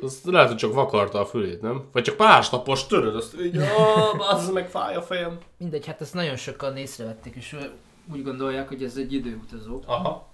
Az 0.00 0.20
lehet, 0.24 0.48
hogy 0.48 0.56
csak 0.56 0.72
vakarta 0.72 1.20
a 1.20 1.26
fülét, 1.26 1.60
nem? 1.60 1.88
Vagy 1.92 2.02
csak 2.02 2.18
másnapos 2.18 2.86
töröd, 2.86 3.16
azt 3.16 3.40
így, 3.40 3.56
az 4.18 4.50
meg 4.50 4.68
fáj 4.68 4.94
a 4.94 5.02
fejem. 5.02 5.38
Mindegy, 5.56 5.86
hát 5.86 6.00
ezt 6.00 6.14
nagyon 6.14 6.36
sokan 6.36 6.76
észrevették, 6.76 7.34
és 7.34 7.56
úgy 8.12 8.22
gondolják, 8.22 8.68
hogy 8.68 8.84
ez 8.84 8.96
egy 8.96 9.12
időutazó. 9.12 9.82
Aha. 9.86 10.28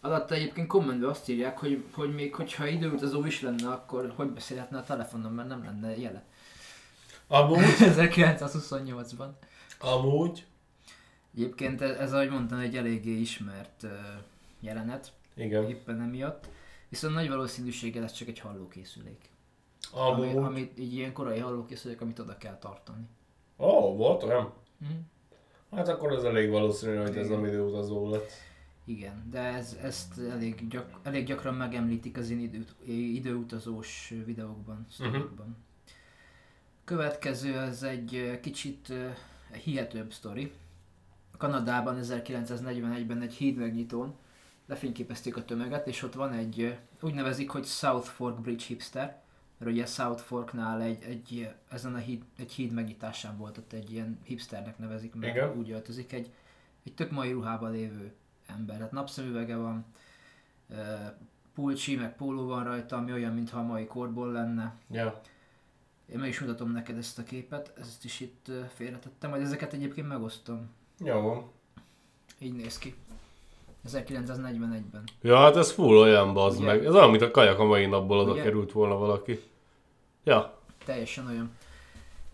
Alatta 0.00 0.34
egyébként 0.34 0.66
kommentben 0.66 1.10
azt 1.10 1.28
írják, 1.28 1.58
hogy, 1.58 1.84
hogy 1.92 2.14
még 2.14 2.34
hogyha 2.34 2.66
időutazó 2.66 3.24
is 3.24 3.42
lenne, 3.42 3.68
akkor 3.68 4.12
hogy 4.16 4.28
beszélhetne 4.28 4.78
a 4.78 4.84
telefonon, 4.84 5.32
mert 5.32 5.48
nem 5.48 5.64
lenne 5.64 5.98
jele. 5.98 6.24
Amúgy. 7.28 7.58
1928-ban. 7.96 9.28
Amúgy. 9.78 10.44
Egyébként 11.34 11.80
ez, 11.80 11.96
ez 11.98 12.12
ahogy 12.12 12.30
mondtam, 12.30 12.58
egy 12.58 12.76
eléggé 12.76 13.20
ismert 13.20 13.86
jelenet, 14.60 15.12
Igen. 15.34 15.68
éppen 15.68 16.00
emiatt. 16.00 16.48
Viszont 16.88 17.14
nagy 17.14 17.28
valószínűséggel 17.28 18.02
ez 18.04 18.12
csak 18.12 18.28
egy 18.28 18.38
hallókészülék. 18.38 19.30
Ami, 19.92 20.28
Amúgy. 20.28 20.44
ami 20.44 20.72
így 20.78 20.94
ilyen 20.94 21.12
korai 21.12 21.38
hallókészülék, 21.38 22.00
amit 22.00 22.18
oda 22.18 22.36
kell 22.36 22.58
tartani. 22.58 23.04
Ó, 23.58 23.96
volt 23.96 24.22
olyan? 24.22 24.52
Mhm. 24.78 24.92
Hát 25.70 25.88
akkor 25.88 26.12
ez 26.12 26.22
elég 26.22 26.50
valószínű, 26.50 26.96
hogy 26.96 27.16
ez 27.16 27.26
Igen. 27.26 27.40
nem 27.40 27.44
időutazó 27.48 28.10
lett. 28.10 28.30
Igen, 28.84 29.28
de 29.30 29.38
ez, 29.38 29.78
ezt 29.82 30.18
elég, 30.18 30.68
gyak, 30.68 31.00
elég 31.02 31.26
gyakran 31.26 31.54
megemlítik 31.54 32.16
az 32.16 32.30
én 32.30 32.40
időt, 32.40 32.74
időutazós 33.14 34.14
videókban, 34.24 34.86
sztorikban. 34.90 35.56
Következő 36.84 37.54
az 37.54 37.82
egy 37.82 38.38
kicsit 38.42 38.92
hihetőbb 39.64 40.12
sztori. 40.12 40.52
Kanadában 41.36 41.98
1941-ben 42.02 43.22
egy 43.22 43.34
híd 43.34 43.56
megnyitón 43.56 44.14
lefényképezték 44.66 45.36
a 45.36 45.44
tömeget, 45.44 45.86
és 45.86 46.02
ott 46.02 46.14
van 46.14 46.32
egy, 46.32 46.78
úgy 47.00 47.14
nevezik, 47.14 47.50
hogy 47.50 47.64
South 47.64 48.08
Fork 48.08 48.40
Bridge 48.40 48.64
hipster, 48.64 49.22
mert 49.58 49.70
ugye 49.70 49.86
South 49.86 50.22
Forknál 50.22 50.80
egy, 50.80 51.02
egy, 51.02 51.54
ezen 51.70 51.94
a 51.94 51.98
híd, 51.98 52.22
egy 52.36 52.52
híd 52.52 52.72
megnyitásán 52.72 53.36
volt 53.36 53.58
ott 53.58 53.72
egy 53.72 53.92
ilyen 53.92 54.18
hipsternek 54.22 54.78
nevezik, 54.78 55.14
mert 55.14 55.34
Igen. 55.34 55.56
úgy 55.58 55.70
öltözik, 55.70 56.12
egy, 56.12 56.32
egy 56.84 56.94
tök 56.94 57.10
mai 57.10 57.32
ruhában 57.32 57.70
lévő 57.70 58.12
ember. 58.46 58.80
Hát 58.80 58.92
napszemüvege 58.92 59.56
van, 59.56 59.84
pulcsi, 61.54 61.96
meg 61.96 62.16
póló 62.16 62.46
van 62.46 62.64
rajta, 62.64 62.96
ami 62.96 63.12
olyan, 63.12 63.34
mintha 63.34 63.58
a 63.58 63.62
mai 63.62 63.86
korból 63.86 64.32
lenne. 64.32 64.74
Ja. 64.90 65.20
Én 66.06 66.18
meg 66.18 66.28
is 66.28 66.40
mutatom 66.40 66.70
neked 66.70 66.96
ezt 66.96 67.18
a 67.18 67.22
képet, 67.22 67.72
ezt 67.78 68.04
is 68.04 68.20
itt 68.20 68.50
félretettem, 68.74 69.30
majd 69.30 69.42
ezeket 69.42 69.72
egyébként 69.72 70.08
megosztom. 70.08 70.70
Jó. 70.98 71.50
Így 72.38 72.54
néz 72.54 72.78
ki. 72.78 72.94
1941-ben. 73.88 75.04
Ja, 75.22 75.38
hát 75.38 75.56
ez 75.56 75.72
full 75.72 75.96
olyan 75.96 76.32
bazd 76.32 76.56
Ugye? 76.58 76.66
meg. 76.66 76.84
Ez 76.84 76.94
olyan, 76.94 77.10
mint 77.10 77.22
a 77.22 77.30
kajak 77.30 77.58
a 77.58 77.64
mai 77.64 77.86
napból 77.86 78.18
oda 78.18 78.32
Ugye? 78.32 78.42
került 78.42 78.72
volna 78.72 78.96
valaki. 78.96 79.40
Ja. 80.24 80.58
Teljesen 80.84 81.26
olyan. 81.26 81.56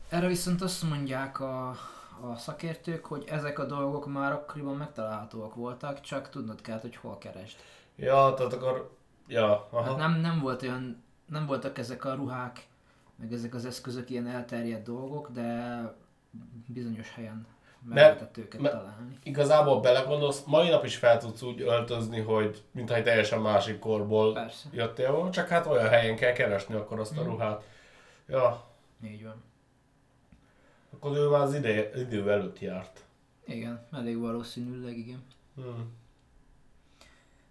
Erre 0.09 0.27
viszont 0.27 0.63
azt 0.63 0.83
mondják 0.83 1.41
a, 1.41 1.69
a 2.21 2.37
szakértők, 2.37 3.05
hogy 3.05 3.25
ezek 3.27 3.59
a 3.59 3.65
dolgok 3.65 4.13
már 4.13 4.33
akkoriban 4.33 4.77
megtalálhatóak 4.77 5.55
voltak, 5.55 6.01
csak 6.01 6.29
tudnod 6.29 6.61
kell, 6.61 6.81
hogy 6.81 6.97
hol 6.97 7.19
keresd. 7.19 7.57
Ja, 7.97 8.35
tehát 8.37 8.53
akkor... 8.53 8.91
Ja, 9.27 9.69
aha. 9.71 9.83
Hát 9.83 9.97
nem, 9.97 10.21
nem 10.21 10.41
volt 10.41 10.63
olyan, 10.63 11.03
nem 11.27 11.47
voltak 11.47 11.79
ezek 11.79 12.05
a 12.05 12.15
ruhák, 12.15 12.67
meg 13.17 13.33
ezek 13.33 13.55
az 13.55 13.65
eszközök 13.65 14.11
ilyen 14.11 14.27
elterjedt 14.27 14.85
dolgok, 14.85 15.31
de 15.31 15.83
bizonyos 16.67 17.15
helyen 17.15 17.47
meg 17.83 17.95
Mert- 17.95 18.07
lehetett 18.19 18.37
őket 18.37 18.61
mert- 18.61 18.75
találni. 18.75 19.19
Igazából 19.23 19.81
belegondolsz, 19.81 20.43
mai 20.47 20.69
nap 20.69 20.85
is 20.85 20.97
fel 20.97 21.19
tudsz 21.19 21.43
úgy 21.43 21.61
öltözni, 21.61 22.21
hogy 22.21 22.63
mintha 22.71 22.95
egy 22.95 23.05
teljesen 23.05 23.41
másik 23.41 23.79
korból 23.79 24.33
Persze, 24.33 24.69
jöttél 24.73 25.13
volna, 25.13 25.31
csak 25.31 25.49
hát 25.49 25.67
olyan 25.67 25.89
helyen 25.89 26.17
kell 26.17 26.33
keresni 26.33 26.75
akkor 26.75 27.01
azt 27.01 27.19
a 27.19 27.23
Mm. 27.23 27.25
ruhát. 27.27 27.65
Ja, 28.29 28.65
így 29.05 29.25
van. 29.25 29.43
akkor 30.95 31.17
ő 31.17 31.29
már 31.29 31.41
az 31.41 31.55
ide, 31.55 31.91
idő 32.01 32.31
előtt 32.31 32.59
járt. 32.59 33.05
Igen, 33.47 33.87
elég 33.93 34.19
valószínűleg 34.19 34.99
igen. 34.99 35.23
Hmm. 35.55 35.93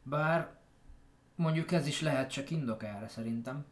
Bár 0.03 0.49
mondjuk 1.35 1.71
ez 1.71 1.87
is 1.87 2.01
lehet 2.01 2.31
csak 2.31 2.49
indok 2.51 2.83
erre 2.83 3.07
szerintem. 3.07 3.65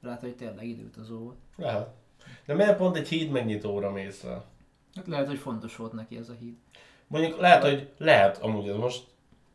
Lehet, 0.00 0.20
hogy 0.20 0.36
tényleg 0.36 0.66
időutazó 0.66 1.18
volt. 1.18 1.36
Lehet. 1.56 1.88
De 2.46 2.54
miért 2.54 2.76
pont 2.76 2.96
egy 2.96 3.08
híd 3.08 3.30
megnyitóra 3.30 3.90
mész 3.90 4.24
el? 4.24 4.44
Hát 4.98 5.06
lehet, 5.06 5.26
hogy 5.26 5.38
fontos 5.38 5.76
volt 5.76 5.92
neki 5.92 6.16
ez 6.16 6.28
a 6.28 6.32
híd. 6.32 6.56
Mondjuk 7.06 7.40
lehet, 7.40 7.62
hogy 7.62 7.92
lehet 7.98 8.38
amúgy 8.38 8.68
ez 8.68 8.76
most, 8.76 9.06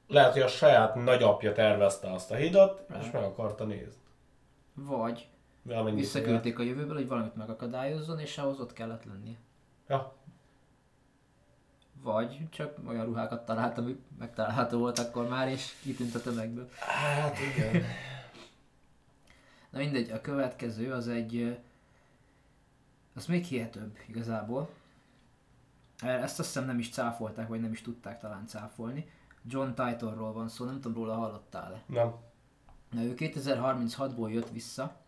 lehet, 0.07 0.33
hogy 0.33 0.41
a 0.41 0.47
saját 0.47 0.95
nagyapja 0.95 1.51
tervezte 1.51 2.11
azt 2.11 2.31
a 2.31 2.35
hidat, 2.35 2.85
és 2.99 3.11
meg 3.11 3.23
akarta 3.23 3.63
nézni. 3.63 4.01
Vagy 4.73 5.27
Amennyit 5.69 5.99
visszaküldték 5.99 6.59
a 6.59 6.63
jövőből, 6.63 6.95
hogy 6.95 7.07
valamit 7.07 7.35
megakadályozzon, 7.35 8.19
és 8.19 8.37
ahhoz 8.37 8.59
ott 8.59 8.73
kellett 8.73 9.03
lennie. 9.05 9.35
Ja. 9.87 10.15
Vagy 12.01 12.39
csak 12.49 12.77
olyan 12.87 13.05
ruhákat 13.05 13.45
talált, 13.45 13.77
ami 13.77 13.99
megtalálható 14.19 14.77
volt 14.77 14.99
akkor 14.99 15.27
már, 15.27 15.49
és 15.49 15.75
kitűnt 15.81 16.15
a 16.15 16.21
tömegből. 16.21 16.69
Hát 16.79 17.37
igen. 17.55 17.83
Na 19.69 19.79
mindegy, 19.79 20.11
a 20.11 20.21
következő 20.21 20.91
az 20.91 21.07
egy... 21.07 21.57
Az 23.15 23.25
még 23.25 23.43
hihetőbb 23.43 23.97
igazából. 24.07 24.69
Ezt 26.03 26.39
azt 26.39 26.47
hiszem 26.47 26.65
nem 26.65 26.79
is 26.79 26.89
cáfolták, 26.89 27.47
vagy 27.47 27.61
nem 27.61 27.71
is 27.71 27.81
tudták 27.81 28.19
talán 28.19 28.47
cáfolni. 28.47 29.09
John 29.45 29.73
Titorról 29.73 30.33
van 30.33 30.49
szó, 30.49 30.65
nem 30.65 30.81
tudom 30.81 31.03
róla 31.03 31.15
hallottál-e. 31.15 31.83
Nem. 31.85 32.15
Na, 32.91 33.03
ő 33.03 33.13
2036-ból 33.17 34.31
jött 34.31 34.49
vissza. 34.49 35.01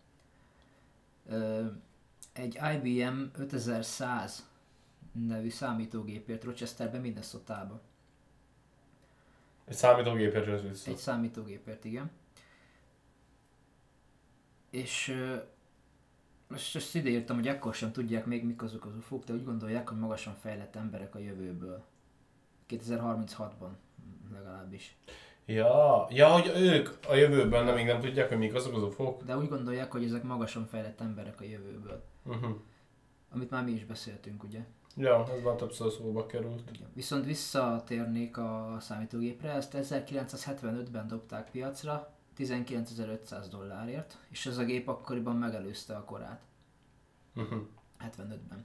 Egy 2.32 2.58
IBM 2.74 3.22
5100 3.32 4.48
nevű 5.12 5.50
számítógépért 5.50 6.44
Rochesterbe, 6.44 6.98
Minnesota-ba. 6.98 7.80
Egy 9.64 9.76
számítógépet 9.76 10.46
jött 10.46 10.68
vissza. 10.68 10.90
Egy 10.90 10.96
számítógépért, 10.96 11.84
igen. 11.84 12.10
És 14.70 15.16
most 16.48 16.76
ezt 16.76 16.94
ideírtam, 16.94 17.36
hogy 17.36 17.48
ekkor 17.48 17.74
sem 17.74 17.92
tudják 17.92 18.26
még 18.26 18.44
mik 18.44 18.62
azok 18.62 18.84
az 18.84 18.96
ufók, 18.96 19.24
de 19.24 19.32
úgy 19.32 19.44
gondolják, 19.44 19.88
hogy 19.88 19.98
magasan 19.98 20.34
fejlett 20.34 20.76
emberek 20.76 21.14
a 21.14 21.18
jövőből. 21.18 21.84
2036-ban 22.68 23.70
legalábbis. 24.32 24.96
Ja, 25.44 26.06
ja, 26.10 26.28
hogy 26.28 26.52
ők 26.56 26.88
a 27.08 27.14
jövőben 27.14 27.64
nem, 27.64 27.74
még 27.74 27.86
nem 27.86 28.00
tudják, 28.00 28.28
hogy 28.28 28.38
mik 28.38 28.54
azok 28.54 28.74
az 28.74 28.82
ufók. 28.82 29.22
De 29.22 29.36
úgy 29.36 29.48
gondolják, 29.48 29.92
hogy 29.92 30.04
ezek 30.04 30.22
magasan 30.22 30.66
fejlett 30.66 31.00
emberek 31.00 31.40
a 31.40 31.44
jövőből. 31.44 32.04
Uh-huh. 32.24 32.56
Amit 33.30 33.50
már 33.50 33.64
mi 33.64 33.70
is 33.70 33.84
beszéltünk, 33.84 34.42
ugye? 34.42 34.64
Ja, 34.96 35.26
ez 35.36 35.42
már 35.42 35.54
többször 35.54 35.92
szóba 35.92 36.26
került. 36.26 36.70
Igen. 36.74 36.88
Viszont 36.94 37.24
visszatérnék 37.24 38.36
a 38.36 38.76
számítógépre, 38.80 39.50
ezt 39.50 39.76
1975-ben 39.76 41.06
dobták 41.06 41.50
piacra, 41.50 42.15
19.500 42.38 43.46
dollárért, 43.50 44.18
és 44.28 44.46
ez 44.46 44.58
a 44.58 44.64
gép 44.64 44.88
akkoriban 44.88 45.36
megelőzte 45.36 45.96
a 45.96 46.04
korát, 46.04 46.46
Uh-huh. 47.36 47.66
75-ben. 48.00 48.64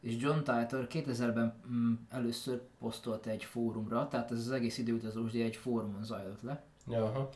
És 0.00 0.16
John 0.16 0.38
Titor 0.38 0.86
2000-ben 0.90 1.54
mm, 1.68 1.94
először 2.08 2.62
posztolt 2.78 3.26
egy 3.26 3.44
fórumra, 3.44 4.08
tehát 4.08 4.30
ez 4.30 4.38
az 4.38 4.50
egész 4.50 4.78
időutazós 4.78 5.32
egy 5.32 5.56
fórumon 5.56 6.04
zajlott 6.04 6.42
le, 6.42 6.64
aha. 6.86 7.28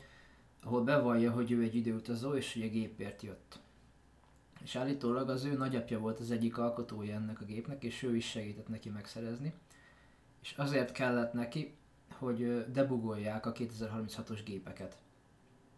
ahol 0.63 0.83
bevallja, 0.83 1.31
hogy 1.31 1.51
ő 1.51 1.61
egy 1.61 1.75
időutazó, 1.75 2.33
és 2.33 2.53
hogy 2.53 2.63
a 2.63 2.67
gépért 2.67 3.21
jött. 3.21 3.59
És 4.63 4.75
állítólag 4.75 5.29
az 5.29 5.43
ő 5.43 5.57
nagyapja 5.57 5.99
volt 5.99 6.19
az 6.19 6.31
egyik 6.31 6.57
alkotója 6.57 7.15
ennek 7.15 7.41
a 7.41 7.45
gépnek, 7.45 7.83
és 7.83 8.03
ő 8.03 8.15
is 8.15 8.29
segített 8.29 8.67
neki 8.67 8.89
megszerezni. 8.89 9.53
És 10.41 10.53
azért 10.57 10.91
kellett 10.91 11.33
neki, 11.33 11.75
hogy 12.17 12.71
debugolják 12.71 13.45
a 13.45 13.51
2036-os 13.51 14.39
gépeket. 14.45 14.97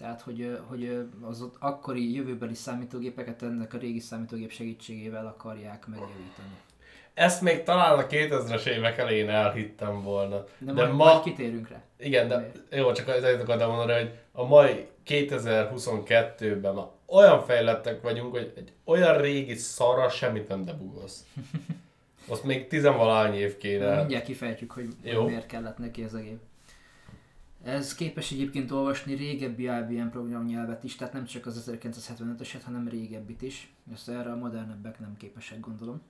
Tehát, 0.03 0.21
hogy, 0.21 0.57
hogy 0.67 1.05
az 1.21 1.41
ott 1.41 1.55
akkori 1.59 2.15
jövőbeli 2.15 2.53
számítógépeket 2.53 3.41
ennek 3.41 3.73
a 3.73 3.77
régi 3.77 3.99
számítógép 3.99 4.51
segítségével 4.51 5.25
akarják 5.25 5.87
megjavítani. 5.87 6.57
Ezt 7.13 7.41
még 7.41 7.63
talán 7.63 7.99
a 7.99 8.07
2000-es 8.07 8.65
évek 8.65 8.97
elején 8.97 9.29
elhittem 9.29 10.01
volna. 10.01 10.43
De, 10.57 10.71
De 10.71 10.73
majd, 10.73 10.95
ma- 10.95 11.05
majd 11.05 11.23
kitérünk 11.23 11.69
rá. 11.69 11.81
Igen, 11.97 12.27
de 12.27 12.51
jó, 12.71 12.91
csak 12.91 13.07
azért 13.07 13.41
akartam 13.41 13.75
mondani, 13.75 13.99
hogy 13.99 14.11
a 14.31 14.45
mai 14.45 14.87
2022-ben 15.07 16.73
már 16.73 16.85
olyan 17.05 17.43
fejlettek 17.43 18.01
vagyunk, 18.01 18.31
hogy 18.31 18.53
egy 18.55 18.71
olyan 18.83 19.17
régi 19.17 19.55
szarra 19.55 20.09
semmit 20.09 20.47
nem 20.47 20.65
debugolsz. 20.65 21.25
Azt 22.27 22.43
még 22.43 22.67
tizenvalány 22.67 23.33
év 23.33 23.57
kéne. 23.57 23.95
Mindjárt 23.95 24.25
kifejtjük, 24.25 24.71
hogy 24.71 24.87
Jó. 25.01 25.25
miért 25.25 25.45
kellett 25.45 25.77
neki 25.77 26.03
ez 26.03 26.13
a 26.13 26.19
gép. 26.19 26.39
Ez 27.63 27.95
képes 27.95 28.31
egyébként 28.31 28.71
olvasni 28.71 29.13
régebbi 29.13 29.63
IBM 29.63 30.07
programnyelvet 30.07 30.83
is, 30.83 30.95
tehát 30.95 31.13
nem 31.13 31.25
csak 31.25 31.45
az 31.45 31.69
1975-öset, 31.71 32.61
hanem 32.63 32.87
régebbit 32.87 33.41
is. 33.41 33.73
Ezt 33.93 34.09
erre 34.09 34.31
a 34.31 34.35
modernebbek 34.35 34.99
nem 34.99 35.17
képesek, 35.17 35.59
gondolom. 35.59 36.01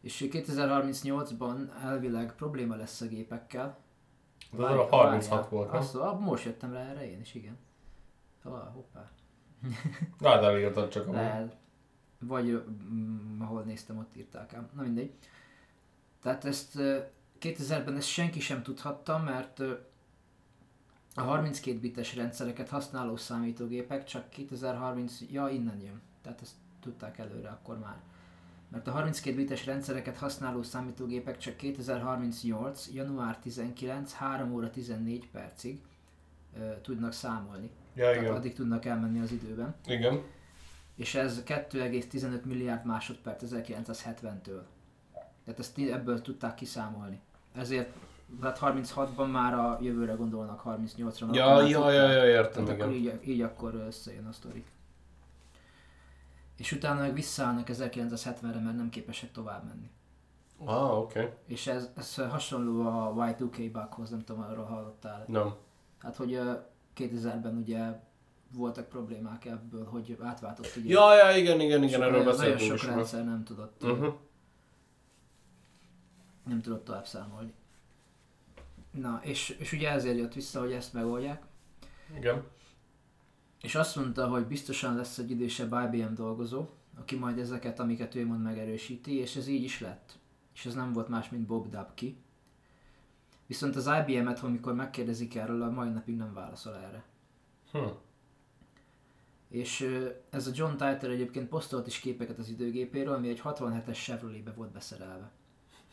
És 0.00 0.28
2038-ban 0.30 1.82
elvileg 1.82 2.34
probléma 2.34 2.76
lesz 2.76 3.00
a 3.00 3.06
gépekkel. 3.06 3.78
De 4.50 4.64
az 4.64 4.78
a 4.78 4.86
36 4.96 5.48
volt, 5.48 5.70
nem? 5.70 5.80
Azt, 5.80 5.94
ah, 5.94 6.20
most 6.20 6.44
jöttem 6.44 6.72
rá 6.72 6.80
erre 6.80 7.10
én 7.10 7.20
is, 7.20 7.34
igen. 7.34 7.58
Ah, 8.42 8.72
hoppá. 8.72 9.10
Na, 10.18 10.28
hát 10.28 10.42
elírtad 10.42 10.88
csak 10.88 11.08
a 11.08 11.12
Lehet. 11.12 11.56
Vagy 12.18 12.64
mm, 12.92 13.40
ahol 13.40 13.62
néztem, 13.62 13.98
ott 13.98 14.16
írták 14.16 14.54
ám. 14.54 14.68
Na 14.74 14.82
mindegy. 14.82 15.14
Tehát 16.22 16.44
ezt 16.44 16.76
ö, 16.76 16.98
2000-ben 17.40 17.96
ezt 17.96 18.08
senki 18.08 18.40
sem 18.40 18.62
tudhatta, 18.62 19.18
mert 19.18 19.62
a 21.14 21.20
32 21.20 21.78
bites 21.78 22.14
rendszereket 22.14 22.68
használó 22.68 23.16
számítógépek 23.16 24.04
csak 24.04 24.30
2030, 24.30 25.20
ja 25.30 25.48
innen 25.48 25.80
jön. 25.80 26.00
Tehát 26.22 26.40
ezt 26.42 26.54
tudták 26.80 27.18
előre 27.18 27.48
akkor 27.48 27.78
már. 27.78 27.96
Mert 28.68 28.86
a 28.86 28.90
32 28.90 29.36
bites 29.36 29.66
rendszereket 29.66 30.16
használó 30.16 30.62
számítógépek 30.62 31.38
csak 31.38 31.56
2038. 31.56 32.88
január 32.92 33.38
19. 33.38 34.12
3 34.12 34.52
óra 34.52 34.70
14 34.70 35.28
percig 35.30 35.80
ö, 36.58 36.80
tudnak 36.82 37.12
számolni. 37.12 37.70
Ja, 37.94 38.04
Tehát 38.04 38.22
igen. 38.22 38.34
addig 38.34 38.54
tudnak 38.54 38.84
elmenni 38.84 39.20
az 39.20 39.32
időben 39.32 39.74
Igen. 39.86 40.22
és 40.96 41.14
ez 41.14 41.42
2,15 41.46 42.42
milliárd 42.42 42.86
másodperc 42.86 43.42
1970-től. 43.46 44.62
Tehát 45.44 45.58
ezt 45.58 45.78
ebből 45.78 46.22
tudták 46.22 46.54
kiszámolni. 46.54 47.20
Ezért 47.54 47.92
hát 48.42 48.58
36-ban 48.62 49.30
már 49.30 49.54
a 49.54 49.78
jövőre 49.80 50.12
gondolnak 50.12 50.62
38-ra. 50.64 51.34
Ja, 51.34 51.62
ja, 51.62 51.90
ja, 51.90 52.10
ja, 52.10 52.24
értem, 52.24 52.66
akkor 52.66 52.92
így, 52.92 53.20
így 53.24 53.40
akkor 53.40 53.74
összejön 53.74 54.26
a 54.26 54.32
sztori. 54.32 54.64
És 56.56 56.72
utána 56.72 57.00
meg 57.00 57.14
visszaállnak 57.14 57.68
1970-re, 57.72 58.60
mert 58.60 58.76
nem 58.76 58.90
képesek 58.90 59.32
tovább 59.32 59.64
menni. 59.64 59.90
Ah, 60.64 60.98
oké. 60.98 61.20
Okay. 61.20 61.32
És 61.46 61.66
ez, 61.66 61.90
ez 61.96 62.14
hasonló 62.14 62.86
a 62.86 63.14
Y2K 63.16 63.70
bughoz, 63.72 64.10
nem 64.10 64.24
tudom, 64.24 64.42
arról 64.42 64.64
hallottál. 64.64 65.24
Nem. 65.26 65.54
Hát, 65.98 66.16
hogy 66.16 66.32
ö, 66.32 66.52
2000-ben 66.96 67.56
ugye 67.56 68.00
voltak 68.52 68.88
problémák 68.88 69.44
ebből, 69.44 69.84
hogy 69.84 70.18
átváltott 70.22 70.76
ugye. 70.76 70.92
Ja, 70.92 71.14
ja, 71.14 71.36
igen, 71.36 71.60
igen, 71.60 71.82
igen, 71.82 72.02
erről 72.02 72.18
nagyon, 72.18 72.36
nagyon 72.36 72.54
beszéltünk 72.54 72.78
sok 72.78 72.90
rendszer 72.90 73.24
nem 73.24 73.44
tudott, 73.44 73.82
Uh-huh. 73.82 74.14
nem 76.44 76.60
tudott 76.60 76.84
tovább 76.84 77.06
számolni. 77.06 77.52
Na, 78.90 79.20
és, 79.22 79.48
és 79.48 79.72
ugye 79.72 79.90
ezért 79.90 80.18
jött 80.18 80.34
vissza, 80.34 80.60
hogy 80.60 80.72
ezt 80.72 80.92
megoldják. 80.92 81.42
Igen. 82.16 82.44
És 83.60 83.74
azt 83.74 83.96
mondta, 83.96 84.28
hogy 84.28 84.46
biztosan 84.46 84.96
lesz 84.96 85.18
egy 85.18 85.30
idősebb 85.30 85.72
IBM 85.72 86.14
dolgozó, 86.14 86.68
aki 86.98 87.16
majd 87.16 87.38
ezeket, 87.38 87.80
amiket 87.80 88.14
ő 88.14 88.26
mond, 88.26 88.42
megerősíti, 88.42 89.14
és 89.14 89.36
ez 89.36 89.46
így 89.46 89.62
is 89.62 89.80
lett. 89.80 90.18
És 90.54 90.66
ez 90.66 90.74
nem 90.74 90.92
volt 90.92 91.08
más, 91.08 91.28
mint 91.28 91.46
Bob 91.46 91.68
Dubke. 91.68 92.06
Viszont 93.46 93.76
az 93.76 93.90
IBM-et, 94.06 94.38
amikor 94.38 94.74
megkérdezik 94.74 95.34
erről, 95.34 95.62
a 95.62 95.70
mai 95.70 95.88
napig 95.88 96.16
nem 96.16 96.34
válaszol 96.34 96.76
erre. 96.76 97.04
Hm. 97.72 97.88
És 99.48 100.00
ez 100.30 100.46
a 100.46 100.50
John 100.54 100.70
Titor 100.76 101.10
egyébként 101.10 101.48
posztolt 101.48 101.86
is 101.86 101.98
képeket 101.98 102.38
az 102.38 102.48
időgépéről, 102.48 103.14
ami 103.14 103.28
egy 103.28 103.40
67-es 103.44 103.94
Chevrolet-be 103.94 104.52
volt 104.52 104.70
beszerelve. 104.70 105.30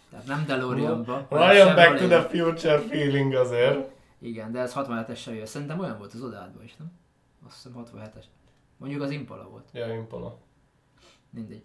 Tehát 0.10 0.26
nem 0.26 0.46
DeLorean-ba, 0.46 1.28
Ryan 1.30 1.76
back 1.76 1.98
to 1.98 2.08
the 2.08 2.22
future 2.22 2.80
feeling 2.80 3.34
azért. 3.34 3.92
Igen, 4.20 4.52
de 4.52 4.60
ez 4.60 4.74
67-es 4.76 5.16
Chevrolet. 5.16 5.48
Szerintem 5.48 5.80
olyan 5.80 5.98
volt 5.98 6.14
az 6.14 6.22
odádban 6.22 6.64
is, 6.64 6.76
nem? 6.76 6.92
Azt 7.46 7.56
hiszem 7.56 7.86
67-es. 7.86 8.24
Mondjuk 8.78 9.02
az 9.02 9.12
Impala 9.12 9.50
volt. 9.50 9.70
Ja, 9.74 9.94
Impala. 9.94 10.38
Mindegy. 11.30 11.64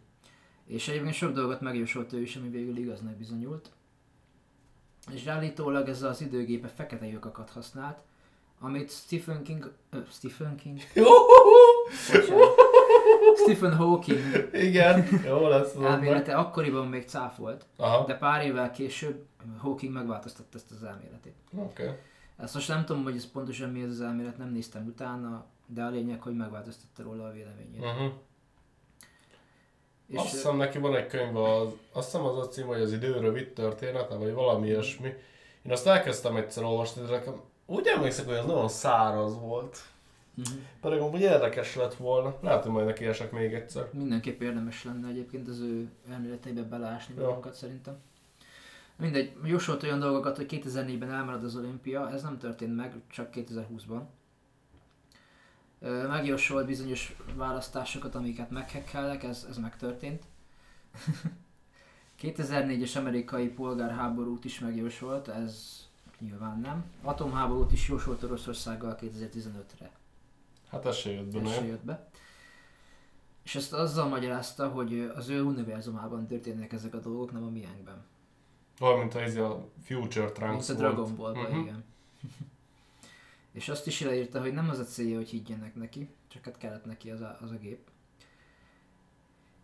És 0.66 0.88
egyébként 0.88 1.14
sok 1.14 1.32
dolgot 1.32 1.60
megjósolt 1.60 2.12
ő 2.12 2.20
is, 2.20 2.36
ami 2.36 2.48
végül 2.48 2.76
igaznak 2.76 3.14
bizonyult. 3.14 3.70
És 5.12 5.26
állítólag 5.26 5.88
ez 5.88 6.02
az 6.02 6.20
időgépe 6.20 6.68
fekete 6.68 7.06
lyukakat 7.06 7.50
használt, 7.50 8.02
amit 8.60 8.90
Stephen 8.90 9.42
King... 9.42 9.72
Ö, 9.90 9.98
Stephen 10.10 10.56
King? 10.56 10.78
Stephen 13.36 13.76
Hawking 13.76 14.48
Igen, 14.52 15.08
jó 15.26 15.48
lesz. 15.48 15.74
elmélete 15.74 16.34
akkoriban 16.34 16.86
még 16.86 17.08
cáfolt, 17.08 17.66
Aha, 17.76 18.04
de 18.06 18.14
pár 18.14 18.44
évvel 18.44 18.70
később 18.70 19.24
Hawking 19.58 19.92
megváltoztatta 19.92 20.56
ezt 20.58 20.70
az 20.70 20.84
elméletét. 20.84 21.34
oké. 21.56 21.82
Okay. 21.82 21.94
Ezt 22.36 22.54
most 22.54 22.68
nem 22.68 22.84
tudom, 22.84 23.02
hogy 23.02 23.16
ez 23.16 23.30
pontosan 23.30 23.70
mi 23.70 23.82
ez 23.82 23.90
az 23.90 24.00
elmélet, 24.00 24.38
nem 24.38 24.48
néztem 24.52 24.86
utána, 24.86 25.44
de 25.66 25.82
a 25.82 25.90
lényeg, 25.90 26.20
hogy 26.22 26.36
megváltoztatta 26.36 27.02
róla 27.02 27.24
a 27.26 27.32
véleményét. 27.32 27.80
Uh-huh. 27.80 28.12
És 30.08 30.18
Azt 30.18 30.30
hiszem 30.30 30.56
neki 30.56 30.78
van 30.78 30.96
egy 30.96 31.06
könyv, 31.06 31.36
az, 31.36 31.68
azt 31.92 32.10
hiszem 32.10 32.26
az 32.26 32.38
a 32.38 32.48
cím, 32.48 32.66
hogy 32.66 32.80
az 32.80 32.92
idő 32.92 33.18
rövid 33.20 33.52
története, 33.52 34.14
vagy 34.14 34.32
valami 34.32 34.66
ilyesmi. 34.66 35.08
Én 35.62 35.72
azt 35.72 35.86
elkezdtem 35.86 36.36
egyszer 36.36 36.64
olvasni, 36.64 37.02
de 37.02 37.10
nekem 37.10 37.40
úgy 37.66 37.86
emlékszem, 37.86 38.24
hogy 38.26 38.34
az 38.34 38.44
nagyon 38.44 38.68
száraz 38.68 39.40
volt. 39.40 39.78
Mhm. 40.34 40.58
Pedig 40.80 41.00
amúgy 41.00 41.20
érdekes 41.20 41.74
lett 41.76 41.94
volna. 41.94 42.30
Hogy 42.30 42.70
majd 42.72 42.86
neki 42.86 43.04
esek 43.04 43.32
még 43.32 43.54
egyszer. 43.54 43.88
Mindenképp 43.92 44.40
érdemes 44.40 44.84
lenne 44.84 45.08
egyébként 45.08 45.48
az 45.48 45.60
ő 45.60 45.88
elméleteibe 46.10 46.62
beleásni 46.62 47.14
Ja. 47.14 47.26
magunkat 47.26 47.54
szerintem. 47.54 47.96
Mindegy, 48.96 49.32
jósolt 49.44 49.82
olyan 49.82 49.98
dolgokat, 49.98 50.36
hogy 50.36 50.46
2004-ben 50.64 51.12
elmarad 51.12 51.44
az 51.44 51.56
olimpia, 51.56 52.10
ez 52.10 52.22
nem 52.22 52.38
történt 52.38 52.76
meg, 52.76 52.94
csak 53.08 53.28
2020-ban. 53.34 54.00
Ö, 55.80 56.06
Megjósolt 56.08 56.66
bizonyos 56.66 57.16
választásokat, 57.34 58.14
amiket 58.14 58.50
meghekkelnek, 58.50 59.22
ez, 59.22 59.46
ez 59.50 59.58
megtörtént. 59.58 60.22
2004-es 62.22 62.96
amerikai 62.96 63.48
polgárháborút 63.48 64.44
is 64.44 64.58
megjósolt, 64.58 65.28
ez 65.28 65.80
nyilván 66.18 66.60
nem. 66.60 66.84
Atomháborút 67.02 67.72
is 67.72 67.88
jósolt 67.88 68.22
Oroszországgal 68.22 68.98
2015-re. 69.00 69.90
Hát 70.72 70.86
ez 70.86 70.96
se 70.96 71.10
jött 71.10 71.32
be, 71.32 71.40
Ez 71.40 71.52
se 71.54 71.64
jött 71.64 71.84
be. 71.84 72.08
És 73.42 73.54
ezt 73.54 73.72
azzal 73.72 74.08
magyarázta, 74.08 74.68
hogy 74.68 75.00
az 75.14 75.28
ő 75.28 75.42
univerzumában 75.42 76.26
történnek 76.26 76.72
ezek 76.72 76.94
a 76.94 76.98
dolgok, 77.00 77.32
nem 77.32 77.42
a 77.44 77.48
miénkben. 77.50 78.04
Olyan, 78.80 78.98
mint 78.98 79.14
ez 79.14 79.36
a 79.36 79.68
Future 79.84 80.24
Mint 80.24 80.34
Trunks 80.34 80.68
a 80.68 80.74
volt. 80.74 80.78
Dragon 80.78 81.16
Ballban, 81.16 81.50
Mhm. 81.50 81.58
igen. 81.60 81.84
És 83.52 83.68
azt 83.68 83.86
is 83.86 84.00
leírta, 84.00 84.40
hogy 84.40 84.52
nem 84.52 84.68
az 84.68 84.78
a 84.78 84.84
célja, 84.84 85.16
hogy 85.16 85.28
higgyenek 85.28 85.74
neki, 85.74 86.08
csak 86.28 86.44
hát 86.44 86.58
kellett 86.58 86.84
neki 86.84 87.10
az 87.10 87.20
a, 87.20 87.38
az 87.42 87.50
a 87.50 87.56
gép. 87.56 87.90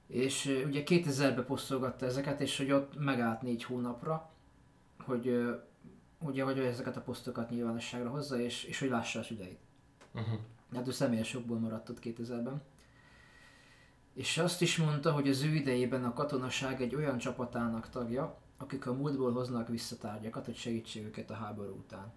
És 0.06 0.62
ugye 0.66 0.82
2000-ben 0.86 1.44
posztolgatta 1.46 2.06
ezeket, 2.06 2.40
és 2.40 2.56
hogy 2.56 2.70
ott 2.70 2.98
megállt 2.98 3.42
négy 3.42 3.64
hónapra, 3.64 4.30
hogy 4.98 5.48
ugye, 6.18 6.42
hogy 6.44 6.58
ezeket 6.58 6.96
a 6.96 7.00
posztokat 7.00 7.50
nyilvánosságra 7.50 8.10
hozza, 8.10 8.40
és, 8.40 8.64
és 8.64 8.78
hogy 8.78 8.88
lássa 8.88 9.18
a 9.18 9.22
szüleit. 9.22 9.58
Uh-huh. 10.14 10.38
Hát 10.74 10.88
ő 10.88 10.90
személyes 10.90 11.34
okból 11.34 11.58
maradt 11.58 11.88
ott 11.88 11.98
2000-ben. 12.02 12.62
És 14.14 14.38
azt 14.38 14.62
is 14.62 14.76
mondta, 14.76 15.12
hogy 15.12 15.28
az 15.28 15.42
ő 15.42 15.54
idejében 15.54 16.04
a 16.04 16.12
katonaság 16.12 16.82
egy 16.82 16.94
olyan 16.94 17.18
csapatának 17.18 17.88
tagja, 17.90 18.36
akik 18.58 18.86
a 18.86 18.92
múltból 18.92 19.32
hoznak 19.32 19.68
vissza 19.68 19.96
tárgyakat, 19.96 20.44
hogy 20.44 20.56
segítsék 20.56 21.04
őket 21.04 21.30
a 21.30 21.34
háború 21.34 21.74
után. 21.74 22.12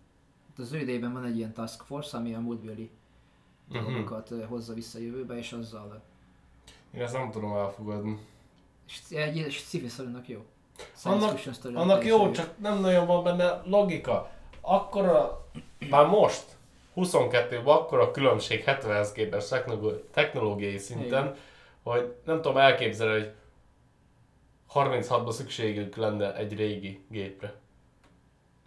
Hát 0.49 0.59
az 0.59 0.71
ő 0.71 0.79
idejében 0.79 1.13
van 1.13 1.25
egy 1.25 1.37
ilyen 1.37 1.53
task 1.53 1.81
force, 1.83 2.17
ami 2.17 2.33
a 2.33 2.39
múltbeli 2.39 2.91
Mhm. 3.71 3.83
dolgokat 3.83 4.31
ö, 4.31 4.43
hozza 4.43 4.73
vissza 4.73 4.97
a 4.97 5.01
jövőbe, 5.01 5.37
és 5.37 5.51
azzal... 5.51 6.01
Én 6.93 7.01
ezt 7.01 7.13
nem 7.13 7.31
tudom 7.31 7.53
elfogadni. 7.55 8.17
És 8.87 8.99
egy 9.09 9.37
sztorinak 9.89 10.27
jó. 10.27 10.45
Annak, 11.03 11.39
annak 11.75 12.05
jó, 12.05 12.31
csak 12.31 12.57
nem 12.57 12.79
nagyon 12.79 13.07
van 13.07 13.23
benne 13.23 13.61
logika. 13.65 14.31
Akkor 14.61 15.05
a, 15.05 15.47
már 15.89 16.07
most, 16.07 16.57
22-ben 16.95 17.65
akkor 17.65 17.99
a 17.99 18.11
különbség 18.11 18.63
70-hez 18.65 19.09
képest 19.13 19.49
technoló- 19.49 19.91
technológiai 20.11 20.77
szinten, 20.77 21.23
Igen. 21.23 21.35
hogy 21.83 22.15
nem 22.25 22.35
tudom 22.35 22.57
elképzelni, 22.57 23.19
hogy 23.21 23.33
36-ban 24.73 25.31
szükségük 25.31 25.95
lenne 25.95 26.35
egy 26.35 26.55
régi 26.55 27.05
gépre. 27.09 27.53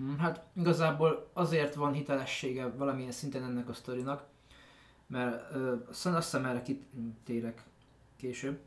Mm, 0.02 0.16
Hát 0.16 0.42
igazából 0.56 1.28
azért 1.32 1.74
van 1.74 1.92
hitelessége 1.92 2.66
valamilyen 2.68 3.10
szinten 3.12 3.42
ennek 3.42 3.68
a 3.68 3.72
sztorinak, 3.72 4.24
mert 5.06 5.54
ö, 5.54 5.74
azt 5.88 6.08
hiszem 6.12 6.44
erre 6.44 6.62
kitérek 6.62 7.62
később, 8.16 8.58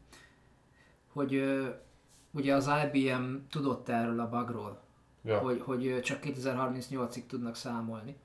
hogy 1.14 1.34
ö, 1.36 1.68
ugye 2.32 2.56
az 2.56 2.70
IBM 2.94 3.36
tudott 3.50 3.90
erről 3.90 4.20
a 4.20 4.30
bugról, 4.30 4.80
Ja. 5.24 5.38
hogy, 5.40 5.62
hogy 5.62 6.00
csak 6.02 6.20
2038-ig 6.24 7.26
tudnak 7.28 7.56
számolni. 7.56 8.16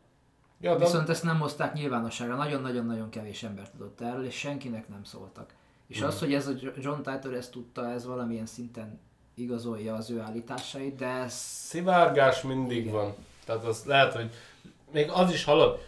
Ja 0.62 0.76
de 0.76 0.84
Viszont 0.84 1.08
ezt 1.08 1.22
nem 1.22 1.38
hozták 1.40 1.72
nyilvánosságra, 1.72 2.34
nagyon-nagyon-nagyon 2.34 3.10
kevés 3.10 3.42
ember 3.42 3.70
tudott 3.70 4.00
erről, 4.00 4.24
és 4.24 4.34
senkinek 4.38 4.88
nem 4.88 5.04
szóltak. 5.04 5.54
És 5.86 5.98
Mhm. 5.98 6.06
az, 6.06 6.18
hogy 6.18 6.34
ez 6.34 6.46
a 6.46 6.52
John 6.78 7.02
Titor 7.02 7.34
ezt 7.34 7.50
tudta, 7.52 7.90
ez 7.90 8.06
valamilyen 8.06 8.46
szinten 8.46 9.00
igazolja 9.34 9.94
az 9.94 10.10
ő 10.10 10.20
állításait, 10.20 10.96
de 10.96 11.06
ez 11.06 11.32
szivárgás 11.32 12.42
mindig 12.42 12.76
Igen. 12.78 12.92
van. 12.92 13.14
Tehát 13.44 13.64
az 13.64 13.84
lehet, 13.84 14.12
hogy 14.14 14.30
még 14.92 15.10
az 15.10 15.32
is 15.32 15.44
hallod, 15.44 15.78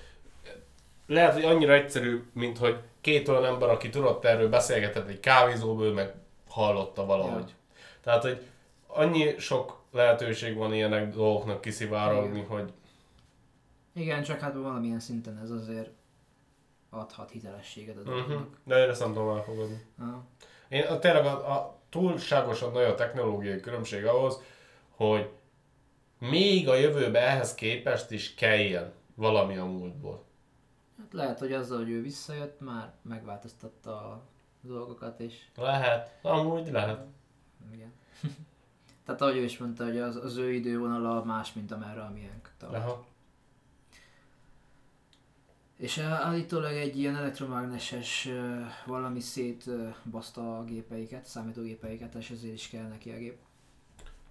lehet, 1.06 1.32
hogy 1.32 1.44
annyira 1.44 1.72
egyszerű, 1.72 2.22
mint 2.32 2.58
hogy 2.58 2.76
két 3.00 3.28
olyan 3.28 3.44
ember, 3.44 3.68
aki 3.68 3.88
tudott 3.88 4.24
erről 4.24 4.48
beszélgetett 4.48 5.08
egy 5.08 5.20
kávézóból, 5.20 5.92
meg 5.92 6.14
hallotta 6.48 7.04
valahogy. 7.04 7.48
Ja. 7.48 7.54
Tehát, 8.02 8.22
hogy 8.22 8.40
annyi 8.86 9.34
sok 9.38 9.78
lehetőség 9.92 10.56
van 10.56 10.74
ilyenek 10.74 11.14
dolgoknak 11.14 11.60
kiszivárogni, 11.60 12.36
Igen. 12.38 12.48
hogy 12.48 12.72
Igen, 13.94 14.22
csak 14.22 14.40
hát 14.40 14.54
valamilyen 14.54 15.00
szinten 15.00 15.38
ez 15.38 15.50
azért 15.50 15.90
adhat 16.90 17.30
hitelességet 17.30 17.96
a 17.96 18.00
uh-huh. 18.00 18.14
dolognak. 18.14 18.58
de 18.64 18.84
én 18.84 18.88
ezt 18.88 19.00
nem 19.00 19.12
tudom 19.12 19.36
elfogadni. 19.36 19.86
Aha. 19.98 20.24
Én 20.68 20.82
a, 20.82 20.98
tényleg 20.98 21.24
a, 21.24 21.52
a 21.52 21.78
túlságosan 21.88 22.72
nagy 22.72 22.84
a 22.84 22.94
technológiai 22.94 23.60
különbség 23.60 24.06
ahhoz, 24.06 24.40
hogy 24.90 25.30
még 26.18 26.68
a 26.68 26.74
jövőbe 26.74 27.20
ehhez 27.20 27.54
képest 27.54 28.10
is 28.10 28.34
kelljen 28.34 28.92
valami 29.14 29.56
a 29.56 29.64
múltból. 29.64 30.24
Hát 30.98 31.12
lehet, 31.12 31.38
hogy 31.38 31.52
azzal, 31.52 31.78
hogy 31.78 31.90
ő 31.90 32.02
visszajött, 32.02 32.60
már 32.60 32.92
megváltoztatta 33.02 33.90
a 33.90 34.22
dolgokat, 34.60 35.20
és 35.20 35.34
Lehet, 35.56 36.18
amúgy 36.22 36.70
lehet. 36.70 37.06
igen. 37.72 37.92
Tehát 39.04 39.20
ahogy 39.20 39.36
ő 39.36 39.42
is 39.42 39.58
mondta, 39.58 39.84
hogy 39.84 39.98
az, 39.98 40.16
az 40.16 40.36
ő 40.36 40.52
idővonala 40.52 41.24
más, 41.24 41.52
mint 41.52 41.70
amerre 41.70 42.02
a 42.02 42.10
miénk 42.10 42.52
tart. 42.58 42.74
Aha. 42.74 43.06
És 45.76 45.98
állítólag 45.98 46.72
egy 46.72 46.98
ilyen 46.98 47.16
elektromágneses 47.16 48.28
valami 48.86 49.20
szétbaszta 49.20 50.58
a 50.58 50.64
gépeiket, 50.64 51.26
számítógépeiket, 51.26 52.14
és 52.14 52.30
ezért 52.30 52.54
is 52.54 52.68
kell 52.68 52.88
neki 52.88 53.10
a 53.10 53.16
gép. 53.16 53.38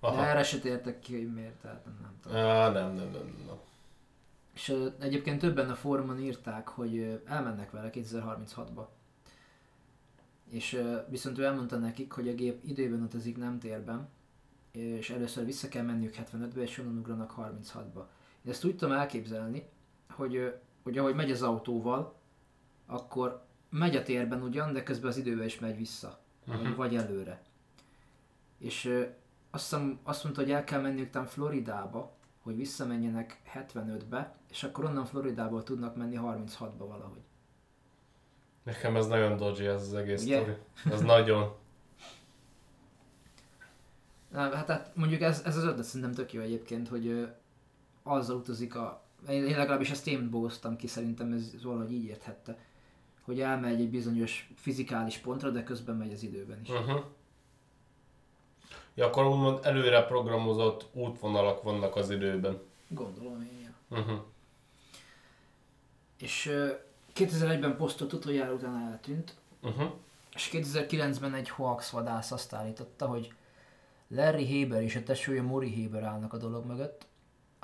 De 0.02 0.08
Aha. 0.08 0.26
erre 0.26 0.44
se 0.44 0.60
tértek 0.60 1.00
ki, 1.00 1.16
hogy 1.16 1.34
miért, 1.34 1.54
tehát 1.54 1.86
nem, 1.86 1.98
nem 2.02 2.14
tudom. 2.22 2.38
Á, 2.38 2.70
nem, 2.70 2.94
nem, 2.94 3.12
nem, 3.12 3.44
nem. 3.48 3.58
És 4.54 4.76
egyébként 5.00 5.40
többen 5.40 5.70
a 5.70 5.76
fórumon 5.76 6.20
írták, 6.20 6.68
hogy 6.68 7.22
elmennek 7.26 7.72
vele 7.72 7.90
2036-ba. 7.94 8.86
És 10.50 10.82
viszont 11.10 11.38
ő 11.38 11.44
elmondta 11.44 11.78
nekik, 11.78 12.12
hogy 12.12 12.28
a 12.28 12.34
gép 12.34 12.64
időben 12.64 13.02
utazik, 13.02 13.38
nem 13.38 13.60
térben. 13.60 14.10
és 14.72 15.10
először 15.10 15.46
vissza 15.46 15.68
kell 15.68 15.84
menniük 15.84 16.16
75-be, 16.16 16.62
és 16.62 16.78
onnan 16.78 16.98
ugranak 16.98 17.34
36-ba. 17.38 18.04
Én 18.46 18.52
ezt 18.52 18.66
úgy 18.66 18.76
tudom 18.76 18.94
elképzelni, 18.94 19.70
hogy, 20.10 20.54
hogy 20.84 20.98
ahogy 20.98 21.16
megy 21.16 21.32
az 21.32 21.42
autóval, 21.42 22.16
akkor 22.86 23.46
megy 23.70 23.96
a 23.96 24.04
térben 24.04 24.42
ugyan, 24.42 24.74
de 24.74 24.84
közben 24.84 25.10
az 25.10 25.18
időben 25.18 25.46
is 25.46 25.60
megy 25.60 25.78
vissza, 25.78 26.20
uh-huh. 26.48 26.76
vagy 26.76 26.96
előre. 26.96 27.42
És 28.58 28.86
ö, 28.86 29.04
azt, 29.52 29.64
hiszem, 29.64 30.00
azt 30.04 30.24
mondta, 30.24 30.42
hogy 30.42 30.52
el 30.52 30.64
kell 30.64 30.82
menniük 30.82 31.10
tam 31.10 31.26
Floridába, 31.26 32.16
hogy 32.42 32.56
visszamenjenek 32.56 33.42
75-be, 33.54 34.36
és 34.50 34.64
akkor 34.64 34.86
onnan 34.86 35.06
Floridából 35.06 35.64
tudnak 35.64 35.96
menni 35.96 36.20
36-ba 36.22 36.74
valahogy. 36.78 37.22
Nekem 38.64 38.96
ez 38.96 39.08
nagyon 39.08 39.38
dodgy 39.38 39.66
ez 39.66 39.82
az 39.82 39.94
egész 39.94 40.24
Ugye? 40.24 40.42
sztori. 40.42 40.58
Ez 40.92 41.02
nagyon. 41.02 41.56
Na, 44.32 44.56
hát, 44.56 44.68
hát 44.68 44.96
mondjuk 44.96 45.22
ez, 45.22 45.42
ez 45.46 45.58
az 45.58 45.64
ötlet 45.64 45.86
szerintem 45.86 46.14
tök 46.14 46.34
jó 46.34 46.42
egyébként, 46.42 46.88
hogy 46.88 47.08
ö, 47.08 47.26
azzal 48.04 48.36
utazik 48.36 48.76
a... 48.76 49.03
Én, 49.30 49.46
én 49.48 49.58
legalábbis 49.58 49.90
ezt 49.92 50.08
én 50.08 50.30
bóztam 50.30 50.76
ki, 50.76 50.88
szerintem 50.88 51.32
ez 51.32 51.64
valahogy 51.64 51.92
így 51.92 52.04
érthette. 52.06 52.58
Hogy 53.22 53.40
elmegy 53.42 53.82
egy 53.82 53.90
bizonyos 53.90 54.50
fizikális 54.56 55.18
pontra, 55.18 55.50
de 55.50 55.64
közben 55.64 55.96
megy 55.96 56.12
az 56.14 56.24
időben 56.24 56.62
is. 56.62 56.70
Uh-huh. 56.70 57.04
Ja, 58.96 59.06
akkor 59.06 59.26
úgymond 59.26 59.60
előre 59.66 60.02
programozott 60.06 60.86
útvonalak 60.94 61.64
vannak 61.64 61.96
az 61.96 62.10
időben. 62.10 62.60
Gondolom 62.88 63.42
én, 63.42 63.60
ja. 63.64 63.98
Uh-huh. 64.00 64.20
És 66.20 66.46
ö, 66.46 66.70
2001-ben 67.16 67.76
posztolt 67.78 68.14
utoljára 68.14 68.54
utána 68.54 68.90
eltűnt, 68.92 69.36
Uh-huh. 69.64 69.92
és 70.34 70.50
2009-ben 70.54 71.34
egy 71.34 71.50
hoax 71.50 71.90
vadász 71.90 72.32
azt 72.32 72.54
állította, 72.54 73.06
hogy 73.06 73.34
Larry 74.08 74.60
Haber 74.62 74.82
és 74.82 74.96
a 74.96 75.04
tesója 75.04 75.44
Mori 75.44 75.84
Haber 75.84 76.04
állnak 76.04 76.34
a 76.34 76.38
dolog 76.38 76.66
mögött, 76.66 77.06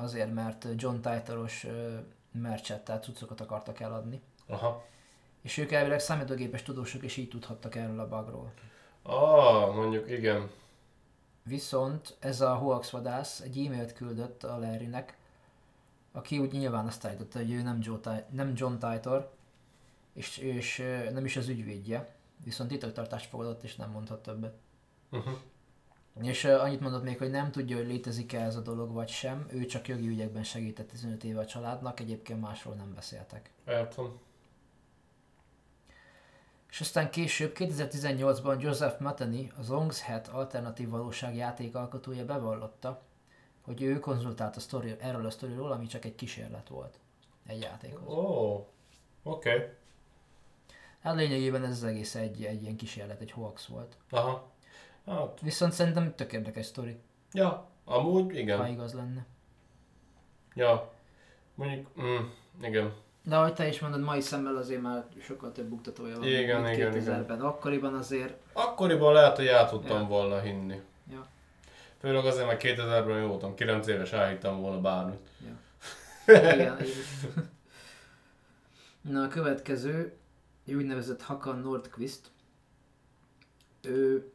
azért, 0.01 0.33
mert 0.33 0.67
John 0.75 0.99
Titoros 1.01 1.65
merchet, 2.31 2.83
tehát 2.83 3.03
cuccokat 3.03 3.41
akartak 3.41 3.79
eladni. 3.79 4.21
Aha. 4.47 4.85
És 5.41 5.57
ők 5.57 5.71
elvileg 5.71 5.99
számítógépes 5.99 6.63
tudósok, 6.63 7.03
és 7.03 7.17
így 7.17 7.29
tudhattak 7.29 7.75
erről 7.75 7.99
a 7.99 8.07
bugról. 8.07 8.53
Ah, 9.01 9.75
mondjuk 9.75 10.09
igen. 10.09 10.49
Viszont 11.43 12.15
ez 12.19 12.41
a 12.41 12.55
hoax 12.55 12.89
vadász 12.89 13.39
egy 13.39 13.65
e-mailt 13.65 13.93
küldött 13.93 14.43
a 14.43 14.57
Larrynek, 14.59 15.17
aki 16.11 16.37
úgy 16.37 16.51
nyilván 16.51 16.85
azt 16.85 17.05
állította, 17.05 17.37
hogy 17.37 17.51
ő 17.51 17.61
nem, 17.61 17.79
Joe 17.81 18.27
nem 18.29 18.51
John 18.55 18.77
Titor, 18.77 19.31
és, 20.13 20.37
és 20.37 20.83
nem 21.11 21.25
is 21.25 21.37
az 21.37 21.47
ügyvédje, 21.47 22.15
viszont 22.43 22.69
titoktartást 22.69 23.29
fogadott, 23.29 23.63
és 23.63 23.75
nem 23.75 23.91
mondhat 23.91 24.21
többet. 24.21 24.57
Uh-huh. 25.11 25.37
És 26.21 26.45
annyit 26.45 26.79
mondott 26.79 27.03
még, 27.03 27.17
hogy 27.17 27.29
nem 27.29 27.51
tudja, 27.51 27.77
hogy 27.77 27.87
létezik-e 27.87 28.41
ez 28.41 28.55
a 28.55 28.61
dolog 28.61 28.93
vagy 28.93 29.09
sem, 29.09 29.45
ő 29.51 29.65
csak 29.65 29.87
jogi 29.87 30.07
ügyekben 30.07 30.43
segített 30.43 30.87
15 30.89 31.23
éve 31.23 31.39
a 31.39 31.45
családnak, 31.45 31.99
egyébként 31.99 32.41
másról 32.41 32.75
nem 32.75 32.93
beszéltek. 32.93 33.51
Értem. 33.67 34.19
És 36.69 36.81
aztán 36.81 37.09
később, 37.09 37.55
2018-ban 37.55 38.61
Joseph 38.61 39.01
Matani, 39.01 39.51
az 39.57 39.67
Long's 39.69 39.97
Head 40.01 40.29
alternatív 40.31 40.89
valóság 40.89 41.35
játék 41.35 41.75
alkotója 41.75 42.25
bevallotta, 42.25 43.01
hogy 43.61 43.81
ő 43.81 43.99
konzultált 43.99 44.55
a 44.55 44.59
sztori, 44.59 44.95
erről 44.99 45.25
a 45.25 45.29
sztoriról, 45.29 45.71
ami 45.71 45.85
csak 45.85 46.05
egy 46.05 46.15
kísérlet 46.15 46.67
volt. 46.67 46.99
Egy 47.45 47.61
játékhoz. 47.61 48.07
Ó, 48.07 48.19
oh. 48.19 48.65
oké. 49.23 49.53
Okay. 49.53 49.67
Hát 50.99 51.15
lényegében 51.15 51.63
ez 51.63 51.71
az 51.71 51.83
egész 51.83 52.15
egy, 52.15 52.43
egy 52.43 52.61
ilyen 52.61 52.75
kísérlet, 52.75 53.21
egy 53.21 53.31
hoax 53.31 53.65
volt. 53.65 53.97
Aha. 54.09 54.51
Hát, 55.05 55.39
Viszont 55.41 55.71
szerintem 55.73 56.15
tök 56.15 56.33
érdekes 56.33 56.65
sztori, 56.65 56.99
ja, 57.31 57.67
amúgy 57.85 58.31
ha 58.31 58.37
igen. 58.39 58.67
igaz 58.67 58.93
lenne. 58.93 59.25
Ja. 60.55 60.91
Mondjuk, 61.55 61.87
mm, 62.01 62.15
igen. 62.61 62.93
De 63.23 63.37
ahogy 63.37 63.53
te 63.53 63.67
is 63.67 63.79
mondod, 63.79 64.01
mai 64.01 64.21
szemmel 64.21 64.55
azért 64.55 64.81
már 64.81 65.05
sokkal 65.21 65.51
több 65.51 65.67
buktatója 65.67 66.17
van, 66.17 66.27
Igen, 66.27 66.61
mint 66.61 66.75
igen, 66.75 66.93
2000-ben. 66.93 67.41
Akkoriban 67.41 67.93
azért, 67.93 68.33
Akkoriban 68.53 69.13
lehet, 69.13 69.35
hogy 69.35 69.47
el 69.47 69.69
tudtam 69.69 70.01
Ja. 70.01 70.07
volna 70.07 70.39
hinni. 70.39 70.81
Ja. 71.11 71.27
Főleg 71.99 72.25
azért, 72.25 72.47
mert 72.47 72.61
2000-ben 72.63 73.19
jó 73.21 73.27
voltam, 73.27 73.55
9 73.55 73.87
éves 73.87 74.11
elhittem 74.11 74.59
volna 74.59 74.81
bármit. 74.81 75.19
igen, 76.27 76.81
így. 76.83 76.95
Na 79.01 79.23
a 79.23 79.27
következő, 79.27 80.17
egy 80.67 80.73
úgynevezett 80.73 81.21
Hakan 81.21 81.59
Nordqvist. 81.59 82.31
Ő, 83.81 84.31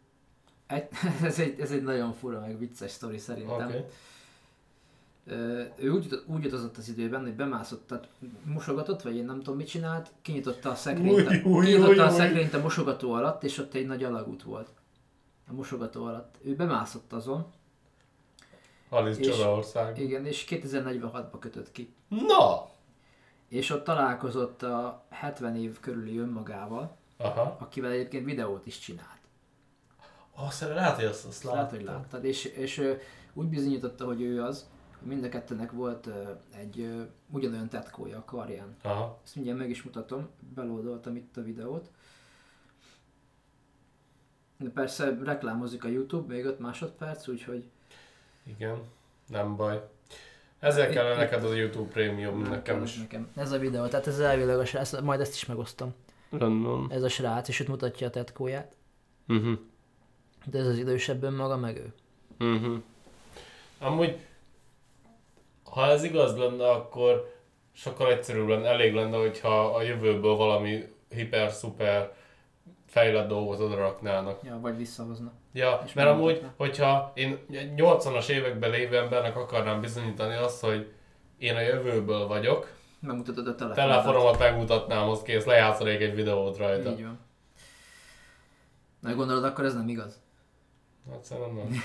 egy, 0.67 0.89
ez, 1.23 1.39
egy, 1.39 1.61
ez 1.61 1.71
egy 1.71 1.83
nagyon 1.83 2.12
fura, 2.12 2.41
meg 2.41 2.59
vicces 2.59 2.91
sztori 2.91 3.19
szerintem. 3.19 3.67
Oké. 3.69 3.85
Ö, 5.27 5.62
ő 5.77 5.91
úgy, 5.91 6.23
úgy 6.27 6.47
utazott 6.47 6.77
az 6.77 6.89
időben, 6.89 7.23
hogy 7.23 7.35
bemászott, 7.35 7.87
tehát 7.87 8.09
mosogatott, 8.45 9.03
vagy 9.03 9.17
én 9.17 9.25
nem 9.25 9.39
tudom 9.39 9.57
mit 9.57 9.67
csinált, 9.69 10.11
kinyitotta 10.23 10.71
a 10.71 10.75
szekrényt, 10.75 11.11
Új, 11.12 11.41
új, 11.45 11.65
kinyitotta 11.65 11.91
új, 11.91 11.99
a 11.99 12.11
szekrényt 12.11 12.55
a 12.55 12.61
mosogató 12.61 13.12
alatt, 13.12 13.43
és 13.45 13.59
ott 13.59 13.75
egy 13.75 13.87
nagy 13.87 14.05
alagút 14.05 14.43
volt. 14.43 14.69
A 15.49 15.53
mosogató 15.53 16.05
alatt. 16.05 16.35
Ő 16.43 16.55
bemászott 16.55 17.12
azon, 17.12 17.47
Alice 18.89 19.21
És- 19.21 19.27
Csodaország. 19.27 19.99
igen, 19.99 20.27
és 20.27 20.45
2046-ba 20.49 21.37
kötött 21.41 21.73
ki. 21.73 21.95
Na! 22.09 22.69
És 23.49 23.71
ott 23.71 23.85
találkozott 23.85 24.62
a 24.62 25.05
70 25.11 25.57
év 25.57 25.81
körüli 25.81 26.19
önmagával, 26.19 26.97
Aha. 27.17 27.57
akivel 27.61 27.91
egyébként 27.91 28.25
videót 28.25 28.67
is 28.67 28.79
csinált. 28.79 29.14
Azt 30.35 30.61
lehet, 30.61 30.95
hogy 30.95 31.05
azt, 31.05 31.26
azt 31.26 31.43
Lehet, 31.45 31.70
hogy 31.70 31.82
láttad. 31.82 32.24
És, 32.24 32.45
és 32.45 32.82
úgy 33.32 33.47
bizonyította, 33.47 34.05
hogy 34.05 34.22
ő 34.22 34.43
az, 34.43 34.68
hogy 34.99 35.09
mind 35.09 35.24
a 35.24 35.28
kettőnek 35.28 35.72
volt 35.72 36.09
egy 36.57 37.07
ugyanolyan 37.30 37.68
tetkója 37.68 38.18
a 38.18 38.24
karján. 38.24 38.76
Aha. 38.82 39.20
Ezt 39.24 39.35
mindjárt 39.35 39.59
meg 39.59 39.70
is 39.70 39.82
mutatom, 39.82 40.28
belódoltam 40.55 41.16
itt 41.16 41.37
a 41.37 41.43
videót. 41.43 41.91
De 44.59 44.70
persze 44.70 45.18
reklámozik 45.24 45.85
a 45.85 45.89
Youtube, 45.89 46.35
még 46.35 46.45
5 46.45 46.59
másodperc, 46.59 47.28
úgyhogy 47.28 47.64
Igen. 48.43 48.78
Nem 49.28 49.57
baj. 49.57 49.89
Ezért 50.59 50.93
kellene 50.93 51.16
neked 51.16 51.45
az 51.45 51.51
a 51.51 51.55
YouTube 51.55 51.93
Premium, 51.93 52.41
nem 52.41 52.51
nekem 52.51 52.82
is. 52.82 52.99
nekem. 52.99 53.28
Ez 53.37 53.53
a 53.53 53.59
videó, 53.59 53.87
tehát 53.87 54.07
ez 54.07 54.18
elvileg 54.18 54.59
a 54.59 54.64
srác, 54.64 55.01
majd 55.01 55.20
ezt 55.20 55.35
is 55.35 55.47
megosztom. 55.47 55.95
Rendben. 56.30 56.87
Ez 56.91 57.03
a 57.03 57.09
srác, 57.09 57.49
és 57.49 57.61
itt 57.61 57.68
mutatja 57.68 58.07
a 58.07 58.11
tetkóját. 58.11 58.76
Uh-huh. 59.28 59.59
De 60.45 60.59
ez 60.59 60.66
az 60.66 60.78
idősebb 60.78 61.22
önmaga, 61.22 61.57
meg 61.57 61.76
ő. 61.76 61.92
Uh-huh. 62.47 62.76
Amúgy, 63.78 64.18
ha 65.64 65.86
ez 65.86 66.03
igaz 66.03 66.36
lenne, 66.36 66.70
akkor 66.70 67.32
sokkal 67.72 68.11
egyszerűbb 68.12 68.49
lenne, 68.49 68.68
elég 68.68 68.95
lenne, 68.95 69.16
hogyha 69.16 69.64
a 69.74 69.82
jövőből 69.82 70.36
valami 70.36 70.84
hiper-szuper 71.09 72.14
fejlett 72.86 73.28
dolgot 73.28 73.61
oda 73.61 73.76
raknának. 73.76 74.38
Ja, 74.42 74.59
vagy 74.61 74.76
visszahozna. 74.76 75.32
Ja, 75.53 75.82
És 75.86 75.92
mert 75.92 76.09
amúgy, 76.09 76.24
megmutatná. 76.32 76.55
hogyha 76.57 77.12
én 77.14 77.38
80-as 77.76 78.28
években 78.28 78.70
lévő 78.70 78.97
embernek 78.97 79.36
akarnám 79.36 79.80
bizonyítani 79.80 80.34
azt, 80.34 80.61
hogy 80.61 80.92
én 81.38 81.55
a 81.57 81.61
jövőből 81.61 82.26
vagyok, 82.26 82.72
Megmutatod 83.01 83.47
a 83.47 83.55
telefonodat. 83.55 83.76
telefonomat 84.03 84.38
megmutatnám, 84.38 85.09
az 85.09 85.22
kész, 85.22 85.45
lejátszanék 85.45 86.01
egy 86.01 86.14
videót 86.14 86.57
rajta. 86.57 86.90
Így 86.90 87.03
van. 87.03 87.18
Na 89.01 89.14
gondolod, 89.14 89.45
akkor 89.45 89.64
ez 89.64 89.74
nem 89.74 89.88
igaz? 89.88 90.22
Hát 91.11 91.25
szerintem 91.25 91.55
nem. 91.55 91.83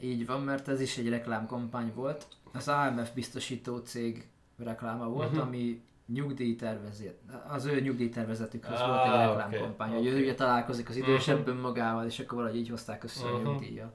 Így 0.00 0.26
van, 0.26 0.40
mert 0.42 0.68
ez 0.68 0.80
is 0.80 0.96
egy 0.98 1.08
reklámkampány 1.08 1.92
volt. 1.94 2.26
Az 2.52 2.68
AMF 2.68 3.10
biztosító 3.14 3.76
cég 3.78 4.26
rekláma 4.64 5.08
volt, 5.08 5.30
Mhm. 5.32 5.40
ami 5.40 5.80
nyugdíjtervezet, 6.06 7.14
az 7.48 7.64
ő 7.64 7.80
nyugdíjtervezetükhöz 7.80 8.78
Á, 8.78 8.86
volt 8.86 9.04
egy 9.04 9.28
oké, 9.28 9.42
reklámkampány, 9.46 9.90
hogy 9.92 10.06
ő 10.06 10.12
oké. 10.12 10.22
ugye 10.22 10.34
találkozik 10.34 10.88
az 10.88 10.96
idősebb 10.96 11.48
önmagával, 11.48 12.06
és 12.06 12.18
akkor 12.18 12.38
valahogy 12.38 12.58
így 12.58 12.68
hozták 12.68 13.04
össze 13.04 13.26
a 13.26 13.36
Mhm. 13.36 13.46
nyugdíjjal. 13.46 13.92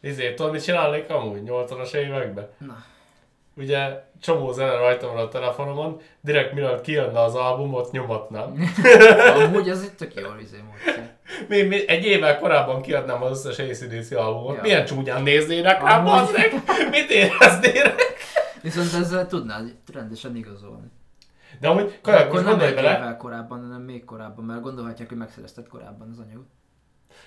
Izé, 0.00 0.34
tudod, 0.34 0.52
mit 0.52 0.62
csinálnék 0.62 1.10
amúgy 1.10 1.42
80-as 1.42 1.92
években? 1.94 2.48
Na, 2.58 2.76
Ugye 3.58 4.02
csomó 4.20 4.52
zene 4.52 4.76
rajta 4.76 5.06
van 5.06 5.16
a 5.16 5.28
telefonomon, 5.28 6.00
direkt 6.20 6.52
mielőtt 6.52 6.80
kijönne 6.80 7.20
az 7.20 7.34
albumot, 7.34 7.90
nyomatnám. 7.92 8.72
amúgy 9.44 9.68
ez 9.68 9.82
egy 9.82 9.92
tök 9.92 10.14
jó 10.14 10.26
izé 10.40 10.56
módszer. 10.66 11.16
Mi, 11.48 11.62
mi, 11.62 11.88
egy 11.88 12.04
évvel 12.04 12.38
korábban 12.38 12.82
kiadnám 12.82 13.22
az 13.22 13.46
összes 13.46 13.68
ACDC 13.68 14.12
albumot. 14.12 14.56
Ja. 14.56 14.62
Milyen 14.62 14.84
csúnyán 14.84 15.22
néznének 15.22 15.82
rám, 15.82 16.06
Amúgy. 16.06 16.20
bazzeg? 16.20 16.52
Mit 16.90 17.10
éreznének? 17.10 18.16
Viszont 18.62 18.92
ezzel 18.94 19.26
tudnád 19.26 19.74
rendesen 19.92 20.36
igazolni. 20.36 20.90
De 21.60 21.68
amúgy, 21.68 21.98
kajak, 22.02 22.20
akkor 22.20 22.42
most 22.42 22.44
nem 22.44 22.68
egy 22.68 22.74
bele, 22.74 22.96
évvel 22.96 23.16
korábban, 23.16 23.60
hanem 23.60 23.82
még 23.82 24.04
korábban, 24.04 24.44
mert 24.44 24.60
gondolhatják, 24.60 25.08
hogy 25.08 25.18
megszerezted 25.18 25.68
korábban 25.68 26.08
az 26.10 26.18
anyagot. 26.18 26.46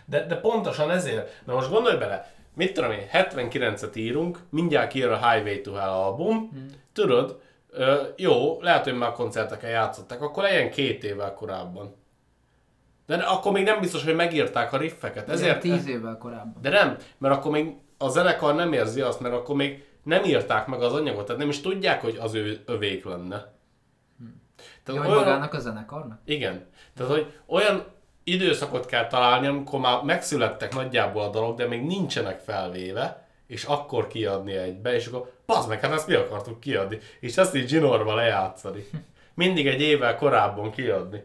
de, 0.05 0.25
de 0.25 0.35
pontosan 0.35 0.91
ezért, 0.91 1.41
mert 1.45 1.57
most 1.57 1.71
gondolj 1.71 1.97
bele, 1.97 2.33
mit 2.55 2.73
tudom 2.73 2.91
én, 2.91 3.07
79-et 3.13 3.95
írunk, 3.95 4.39
mindjárt 4.49 4.91
kijön 4.91 5.11
a 5.11 5.29
Highway 5.31 5.61
to 5.61 5.73
Hell 5.73 5.89
album, 5.89 6.49
Hmm. 6.49 6.65
tudod, 6.93 7.41
ö, 7.69 8.01
jó, 8.17 8.61
lehet, 8.61 8.83
hogy 8.83 8.97
már 8.97 9.11
koncerteken 9.11 9.69
játszották, 9.69 10.21
akkor 10.21 10.43
legyen 10.43 10.69
két 10.71 11.03
évvel 11.03 11.33
korábban. 11.33 11.95
De 13.05 13.15
akkor 13.15 13.51
még 13.51 13.63
nem 13.63 13.79
biztos, 13.79 14.03
hogy 14.03 14.15
megírták 14.15 14.73
a 14.73 14.77
riffeket. 14.77 15.29
Ezért 15.29 15.57
Ezért, 15.65 15.77
tíz 15.77 15.87
évvel 15.87 16.17
korábban. 16.17 16.61
de 16.61 16.69
nem, 16.69 16.97
mert 17.17 17.35
akkor 17.35 17.51
még 17.51 17.75
a 17.97 18.07
zenekar 18.09 18.55
nem 18.55 18.73
érzi 18.73 19.01
azt, 19.01 19.19
mert 19.19 19.33
akkor 19.35 19.55
még 19.55 19.85
nem 20.03 20.23
írták 20.23 20.67
meg 20.67 20.81
az 20.81 20.93
anyagot, 20.93 21.25
tehát 21.25 21.41
nem 21.41 21.49
is 21.49 21.61
tudják, 21.61 22.01
hogy 22.01 22.17
az 22.21 22.33
ő 22.33 22.59
övék 22.65 23.05
lenne. 23.05 23.53
Tehát 24.83 25.01
Hm. 25.03 25.07
Vagy 25.07 25.17
magának 25.17 25.53
a 25.53 25.59
zenekarnak? 25.59 26.19
Igen. 26.25 26.65
Tehát, 26.95 27.11
hogy 27.11 27.33
olyan 27.45 27.83
időszakot 28.23 28.85
kell 28.85 29.07
találni, 29.07 29.47
amikor 29.47 29.79
már 29.79 30.03
megszülettek 30.03 30.73
nagyjából 30.73 31.23
a 31.23 31.29
dolog, 31.29 31.57
de 31.57 31.67
még 31.67 31.81
nincsenek 31.81 32.39
felvéve, 32.39 33.27
és 33.47 33.63
akkor 33.63 34.07
kiadni 34.07 34.55
egybe, 34.55 34.95
és 34.95 35.05
akkor 35.05 35.31
bazd 35.45 35.69
meg, 35.69 35.79
hát 35.79 35.91
ezt 35.91 36.07
mi 36.07 36.13
akartuk 36.13 36.59
kiadni. 36.59 36.97
És 37.19 37.37
ezt 37.37 37.55
így 37.55 37.67
zsinórba 37.67 38.15
lejátszani. 38.15 38.87
Mindig 39.33 39.67
egy 39.67 39.81
évvel 39.81 40.15
korábban 40.15 40.71
kiadni. 40.71 41.23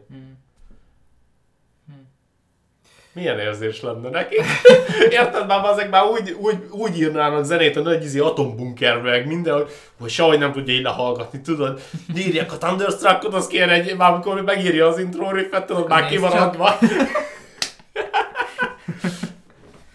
Milyen 3.17 3.39
érzés 3.39 3.81
lenne 3.81 4.09
neki? 4.09 4.35
Érted 5.09 5.47
már, 5.47 5.65
ezek 5.65 5.89
már 5.89 6.03
úgy, 6.03 6.31
úgy, 6.31 6.67
úgy 6.71 6.99
írnának 6.99 7.43
zenét 7.43 7.75
a 7.75 7.81
nagy 7.81 8.03
izi 8.03 8.19
atombunkerbe, 8.19 9.09
meg 9.09 9.27
minden, 9.27 9.53
hogy, 9.53 9.69
hogy 9.99 10.09
sehogy 10.09 10.39
nem 10.39 10.51
tudja 10.51 10.73
így 10.73 10.81
lehallgatni, 10.81 11.41
tudod? 11.41 11.81
Írják 12.15 12.53
a 12.53 12.57
Thunderstruckot, 12.57 13.33
az 13.33 13.47
kér 13.47 13.69
egy, 13.69 13.95
már 13.95 14.11
amikor 14.13 14.41
megírja 14.41 14.87
az 14.87 14.99
intro 14.99 15.31
riffet, 15.31 15.65
tudod, 15.65 15.87
már 15.87 16.01
Nézd 16.01 16.13
kimaradva. 16.13 16.77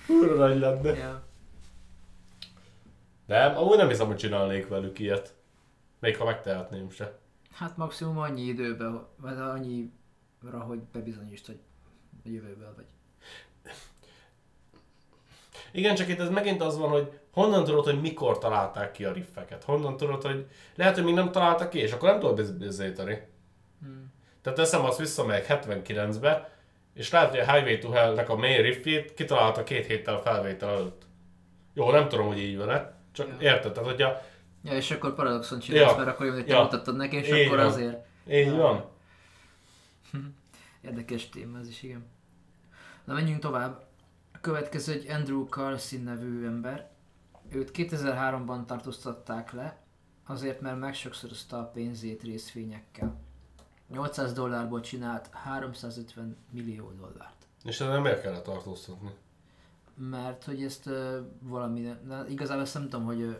Kurva 0.06 0.46
nagy 0.46 0.58
lenne. 0.58 0.96
Ja. 0.96 1.22
De 3.26 3.44
amúgy 3.44 3.76
nem 3.76 3.88
hiszem, 3.88 4.06
hogy 4.06 4.16
csinálnék 4.16 4.68
velük 4.68 4.98
ilyet. 4.98 5.34
Még 6.00 6.16
ha 6.16 6.24
megtehetném 6.24 6.90
se. 6.90 7.18
Hát 7.54 7.76
maximum 7.76 8.18
annyi 8.18 8.42
időben, 8.42 9.06
vagy 9.16 9.38
annyira, 9.38 10.60
hogy 10.66 10.78
bebizonyítsd, 10.92 11.46
hogy 11.46 11.60
a 12.24 12.28
jövőből 12.28 12.72
vagy. 12.76 12.84
Igen, 15.72 15.94
csak 15.94 16.08
itt 16.08 16.20
ez 16.20 16.28
megint 16.30 16.62
az 16.62 16.78
van, 16.78 16.88
hogy 16.90 17.10
honnan 17.32 17.64
tudod, 17.64 17.84
hogy 17.84 18.00
mikor 18.00 18.38
találták 18.38 18.90
ki 18.92 19.04
a 19.04 19.12
riffeket? 19.12 19.64
Honnan 19.64 19.96
tudod, 19.96 20.22
hogy 20.22 20.46
lehet, 20.74 20.94
hogy 20.94 21.04
még 21.04 21.14
nem 21.14 21.30
találtak 21.32 21.70
ki, 21.70 21.78
és 21.78 21.92
akkor 21.92 22.08
nem 22.08 22.20
tudod 22.20 22.52
bizonyítani. 22.52 23.22
Hmm. 23.80 24.12
Tehát 24.42 24.58
teszem 24.58 24.84
azt 24.84 24.98
visszamegyek 24.98 25.46
79-be, 25.64 26.50
és 26.94 27.10
lehet, 27.10 27.30
hogy 27.30 27.38
a 27.38 27.52
Highway 27.52 27.78
to 27.78 27.90
Hell-nek 27.90 28.28
a 28.28 28.36
main 28.36 28.62
riffét 28.62 29.14
kitalálta 29.14 29.62
két 29.62 29.86
héttel 29.86 30.20
felvétel 30.20 30.68
előtt. 30.70 31.02
Jó, 31.74 31.90
nem 31.90 32.08
tudom, 32.08 32.26
hogy 32.26 32.38
így 32.38 32.56
van-e, 32.56 32.94
csak 33.12 33.28
Ja. 33.28 33.52
érted? 33.52 33.72
Tehát, 33.72 33.88
hogyha 33.88 34.20
Ja, 34.64 34.72
és 34.72 34.90
akkor 34.90 35.14
paradoxon 35.14 35.58
csinálsz, 35.58 35.90
Ja. 35.90 35.96
mert 35.96 36.08
akkor 36.08 36.26
jön, 36.26 36.34
hogy 36.34 36.44
te 36.46 36.52
Ja. 36.52 36.62
mutattad 36.62 36.96
neki, 36.96 37.16
és 37.16 37.28
Így 37.28 37.46
akkor 37.46 37.56
van. 37.56 37.66
azért. 37.66 38.06
így 38.30 38.46
Ja. 38.46 38.52
van. 38.56 38.84
Érdekes 40.88 41.28
téma 41.28 41.58
ez 41.58 41.68
is, 41.68 41.82
igen. 41.82 42.06
Na 43.04 43.14
menjünk 43.14 43.40
tovább. 43.40 43.84
A 44.32 44.40
következő 44.40 44.92
egy 44.92 45.10
Andrew 45.10 45.44
Carlson 45.44 46.00
nevű 46.00 46.46
ember. 46.46 46.90
Őt 47.48 47.70
2003-ban 47.74 48.64
tartóztatták 48.64 49.52
le, 49.52 49.76
azért 50.26 50.60
mert 50.60 50.78
megsokszorozta 50.78 51.58
a 51.58 51.64
pénzét 51.64 52.22
részvényekkel. 52.22 53.20
800 53.88 54.32
dollárból 54.32 54.80
csinált 54.80 55.28
350 55.32 56.36
millió 56.50 56.90
dollárt. 56.90 57.46
És 57.64 57.80
ezzel 57.80 58.00
miért 58.00 58.22
kellett 58.22 58.42
tartóztatni? 58.42 59.10
Mert 59.94 60.44
hogy 60.44 60.62
ezt 60.62 60.86
uh, 60.86 61.16
valami, 61.40 61.96
de 62.06 62.24
igazából 62.28 62.62
ezt 62.62 62.74
nem 62.74 62.82
tudom, 62.88 63.04
hogy 63.04 63.20
ö, 63.20 63.32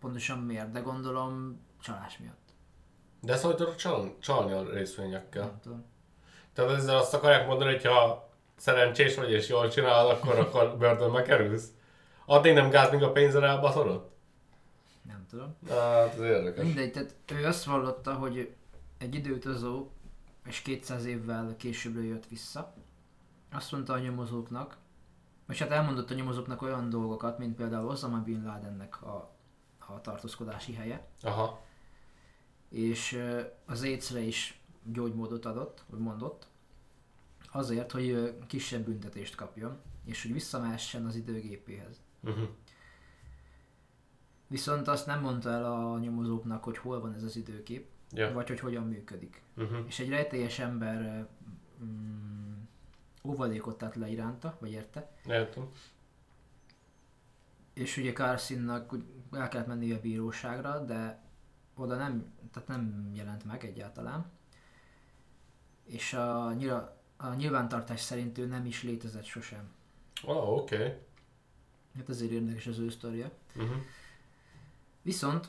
pontosan 0.00 0.38
miért, 0.38 0.70
de 0.70 0.80
gondolom 0.80 1.60
csalás 1.80 2.18
miatt. 2.18 2.48
De 3.20 3.32
ezt 3.32 3.44
hogy 3.44 3.54
tudod 3.54 3.74
csalni, 3.74 4.16
csalni 4.20 4.52
a 4.52 4.70
részvényekkel? 4.70 5.44
Nem 5.44 5.60
tudom. 5.62 5.84
Tehát 6.52 6.70
ezzel 6.70 6.96
azt 6.96 7.14
akarják 7.14 7.46
mondani, 7.46 7.72
hogy 7.72 7.84
ha 7.84 8.25
szerencsés 8.56 9.14
vagy 9.14 9.30
és 9.30 9.48
jól 9.48 9.68
csinálod, 9.68 10.10
akkor, 10.10 10.38
akkor 10.38 10.76
börtönbe 10.78 11.22
kerülsz. 11.22 11.68
Addig 12.26 12.54
nem 12.54 12.70
gáz, 12.70 12.90
míg 12.90 13.02
a 13.02 13.12
pénzre 13.12 13.46
elbaszolod? 13.46 14.10
Nem 15.02 15.26
tudom. 15.30 15.56
Hát, 15.68 16.14
ez 16.14 16.20
érdekes. 16.20 16.64
Mindegy, 16.64 16.92
tehát 16.92 17.14
ő 17.32 17.44
azt 17.44 17.64
vallotta, 17.64 18.14
hogy 18.14 18.54
egy 18.98 19.14
időutazó, 19.14 19.90
és 20.46 20.62
200 20.62 21.04
évvel 21.04 21.54
későbbről 21.56 22.04
jött 22.04 22.26
vissza. 22.28 22.74
Azt 23.52 23.72
mondta 23.72 23.92
a 23.92 23.98
nyomozóknak, 23.98 24.76
és 25.48 25.58
hát 25.58 25.70
elmondott 25.70 26.10
a 26.10 26.14
nyomozóknak 26.14 26.62
olyan 26.62 26.90
dolgokat, 26.90 27.38
mint 27.38 27.56
például 27.56 27.88
Osama 27.88 28.18
Bin 28.18 28.44
Ladennek 28.44 29.02
a, 29.02 29.30
a 29.78 30.00
tartózkodási 30.00 30.74
helye, 30.74 31.06
Aha. 31.22 31.60
és 32.68 33.22
az 33.66 33.82
écre 33.82 34.20
is 34.20 34.60
gyógymódot 34.82 35.44
adott, 35.44 35.84
vagy 35.86 36.00
mondott, 36.00 36.46
azért, 37.56 37.92
hogy 37.92 38.36
kisebb 38.46 38.84
büntetést 38.84 39.34
kapjon, 39.34 39.78
és 40.04 40.22
hogy 40.22 40.32
visszamehessen 40.32 41.06
az 41.06 41.16
időgépéhez. 41.16 42.00
Uh-huh. 42.20 42.48
Viszont 44.46 44.88
azt 44.88 45.06
nem 45.06 45.20
mondta 45.20 45.50
el 45.50 45.64
a 45.64 45.98
nyomozóknak, 45.98 46.64
hogy 46.64 46.78
hol 46.78 47.00
van 47.00 47.14
ez 47.14 47.22
az 47.22 47.36
időkép, 47.36 47.86
Ja. 48.10 48.32
vagy 48.32 48.48
hogy 48.48 48.60
hogyan 48.60 48.86
működik. 48.88 49.42
Uh-huh. 49.56 49.78
És 49.86 49.98
egy 49.98 50.08
rejtélyes 50.08 50.58
ember 50.58 51.28
mm, 51.84 52.52
óvadékot 53.24 53.78
tett 53.78 53.94
le 53.94 54.08
iránta, 54.08 54.56
vagy 54.60 54.70
érte, 54.70 55.10
Értem. 55.26 55.68
és 57.72 57.96
ugye 57.96 58.12
Carsonnak 58.12 58.94
el 59.32 59.48
kellett 59.48 59.66
menni 59.66 59.92
a 59.92 60.00
bíróságra, 60.00 60.84
de 60.84 61.22
oda 61.74 61.96
nem, 61.96 62.32
tehát 62.52 62.68
nem 62.68 63.10
jelent 63.14 63.44
meg 63.44 63.64
egyáltalán. 63.64 64.26
És 65.84 66.12
a, 66.12 66.52
nyila, 66.52 66.95
a 67.16 67.34
nyilvántartás 67.34 68.00
szerint 68.00 68.38
ő 68.38 68.46
nem 68.46 68.66
is 68.66 68.82
létezett 68.82 69.24
sosem. 69.24 69.70
Oh, 70.24 70.52
oké. 70.52 70.74
Okay. 70.76 70.94
Hát 71.96 72.08
ezért 72.08 72.30
érdekes 72.30 72.66
az 72.66 72.78
ő 72.78 72.90
sztoria. 72.90 73.30
Uh-huh. 73.56 73.76
Viszont 75.02 75.48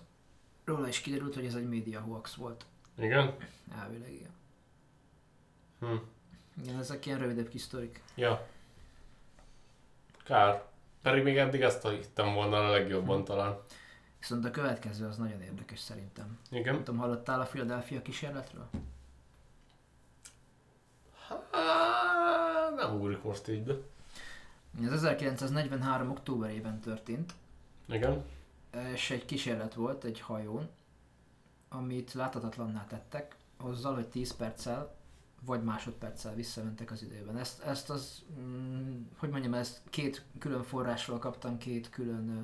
róla 0.63 0.87
is 0.87 1.01
kiderült, 1.01 1.35
hogy 1.35 1.45
ez 1.45 1.55
egy 1.55 1.67
média 1.67 1.99
hoax 1.99 2.33
volt. 2.33 2.65
Igen? 2.97 3.35
Elvileg 3.79 4.13
igen. 4.13 4.35
Hm. 5.79 5.95
Igen, 6.61 6.79
ezek 6.79 7.05
ilyen 7.05 7.19
rövidebb 7.19 7.47
kis 7.47 7.61
sztorik. 7.61 8.03
Ja. 8.15 8.47
Kár. 10.23 10.65
Pedig 11.01 11.23
még 11.23 11.37
eddig 11.37 11.61
ezt 11.61 11.87
hittem 11.87 12.33
volna 12.33 12.57
a 12.57 12.69
legjobban 12.69 13.23
talán. 13.23 13.57
Viszont 14.19 14.45
a 14.45 14.51
következő 14.51 15.05
az 15.05 15.17
nagyon 15.17 15.41
érdekes 15.41 15.79
szerintem. 15.79 16.39
Igen? 16.51 16.73
Nem 16.73 16.83
tudom, 16.83 16.99
hallottál 16.99 17.41
a 17.41 17.45
Philadelphia 17.45 18.01
kísérletről? 18.01 18.69
Há, 21.27 22.69
nem 22.75 22.95
ugrik 22.95 23.23
most 23.23 23.47
így, 23.47 23.63
de. 23.63 23.73
Ez 24.81 24.91
1943. 24.91 26.09
októberében 26.09 26.79
történt, 26.79 27.33
Igen? 27.85 28.23
és 28.93 29.09
egy 29.11 29.25
kísérlet 29.25 29.73
volt 29.73 30.03
egy 30.03 30.19
hajón, 30.19 30.69
amit 31.69 32.13
láthatatlanná 32.13 32.85
tettek, 32.85 33.35
azzal, 33.57 33.93
hogy 33.93 34.07
10 34.07 34.35
perccel 34.35 34.95
vagy 35.45 35.63
másodperccel 35.63 36.33
visszamentek 36.33 36.91
az 36.91 37.01
időben. 37.03 37.37
Ezt, 37.37 37.63
ezt 37.63 37.89
az, 37.89 38.23
mm, 38.39 39.01
hogy 39.17 39.29
mondjam, 39.29 39.53
ezt 39.53 39.81
két 39.89 40.23
külön 40.39 40.63
forrásról 40.63 41.19
kaptam 41.19 41.57
két 41.57 41.89
külön 41.89 42.29
ö, 42.29 42.41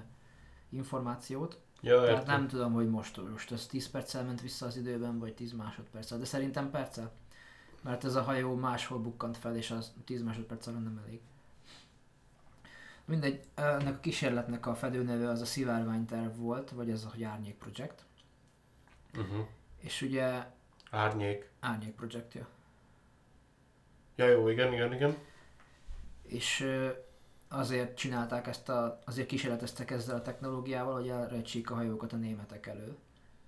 információt, 0.69 1.59
Ja, 1.81 2.01
tehát 2.01 2.19
értem. 2.19 2.39
nem 2.39 2.47
tudom, 2.47 2.73
hogy 2.73 2.89
most, 2.89 3.29
most 3.29 3.51
az 3.51 3.65
10 3.65 3.89
perccel 3.89 4.23
ment 4.23 4.41
vissza 4.41 4.65
az 4.65 4.77
időben, 4.77 5.19
vagy 5.19 5.33
10 5.33 5.51
másodperccel, 5.51 6.17
de 6.17 6.25
szerintem 6.25 6.71
perccel. 6.71 7.11
Mert 7.83 8.03
ez 8.03 8.15
a 8.15 8.21
hajó 8.21 8.55
máshol 8.55 8.99
bukkant 8.99 9.37
fel, 9.37 9.55
és 9.55 9.71
az 9.71 9.93
10 10.05 10.23
másodperccel 10.23 10.73
nem 10.73 11.01
elég. 11.05 11.19
Mindegy, 13.05 13.43
ennek 13.55 13.95
a 13.95 13.99
kísérletnek 13.99 14.65
a 14.65 14.75
fedőneve 14.75 15.29
az 15.29 15.41
a 15.41 15.45
szivárványterv 15.45 16.37
volt, 16.37 16.69
vagy 16.69 16.89
ez 16.89 17.03
a 17.03 17.25
Árnyék 17.25 17.55
Project. 17.55 18.05
Uh-huh. 19.17 19.47
És 19.79 20.01
ugye 20.01 20.45
Árnyék. 20.89 21.49
Árnyék 21.59 21.95
Projectja. 21.95 22.47
Ja, 24.15 24.27
jó, 24.27 24.47
igen, 24.47 24.73
igen, 24.73 24.93
igen. 24.93 25.17
És 26.23 26.67
azért 27.47 27.97
csinálták 27.97 28.47
ezt 28.47 28.69
a, 28.69 28.99
azért 29.05 29.27
kísérleteztek 29.27 29.91
ezzel 29.91 30.15
a 30.15 30.21
technológiával, 30.21 30.93
hogy 30.93 31.09
elrejtsék 31.09 31.71
a 31.71 31.75
hajókat 31.75 32.13
a 32.13 32.15
németek 32.15 32.67
elől. 32.67 32.97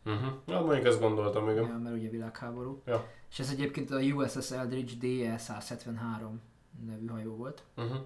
Uh-huh. 0.06 0.34
Ja, 0.45 0.62
mondjuk 0.62 0.86
ezt 0.86 0.99
gondoltam, 0.99 1.49
igen. 1.49 1.68
Ja, 1.68 1.78
mert 1.78 1.95
ugye 1.95 2.10
világháború. 2.10 2.82
Ja. 2.86 3.08
És 3.30 3.39
ez 3.39 3.49
egyébként 3.49 3.91
a 3.91 3.99
USS 3.99 4.51
Eldridge 4.51 4.93
DE-173 5.01 6.30
nevű 6.86 7.08
hajó 7.08 7.36
volt. 7.36 7.64
Uh-huh. 7.78 7.97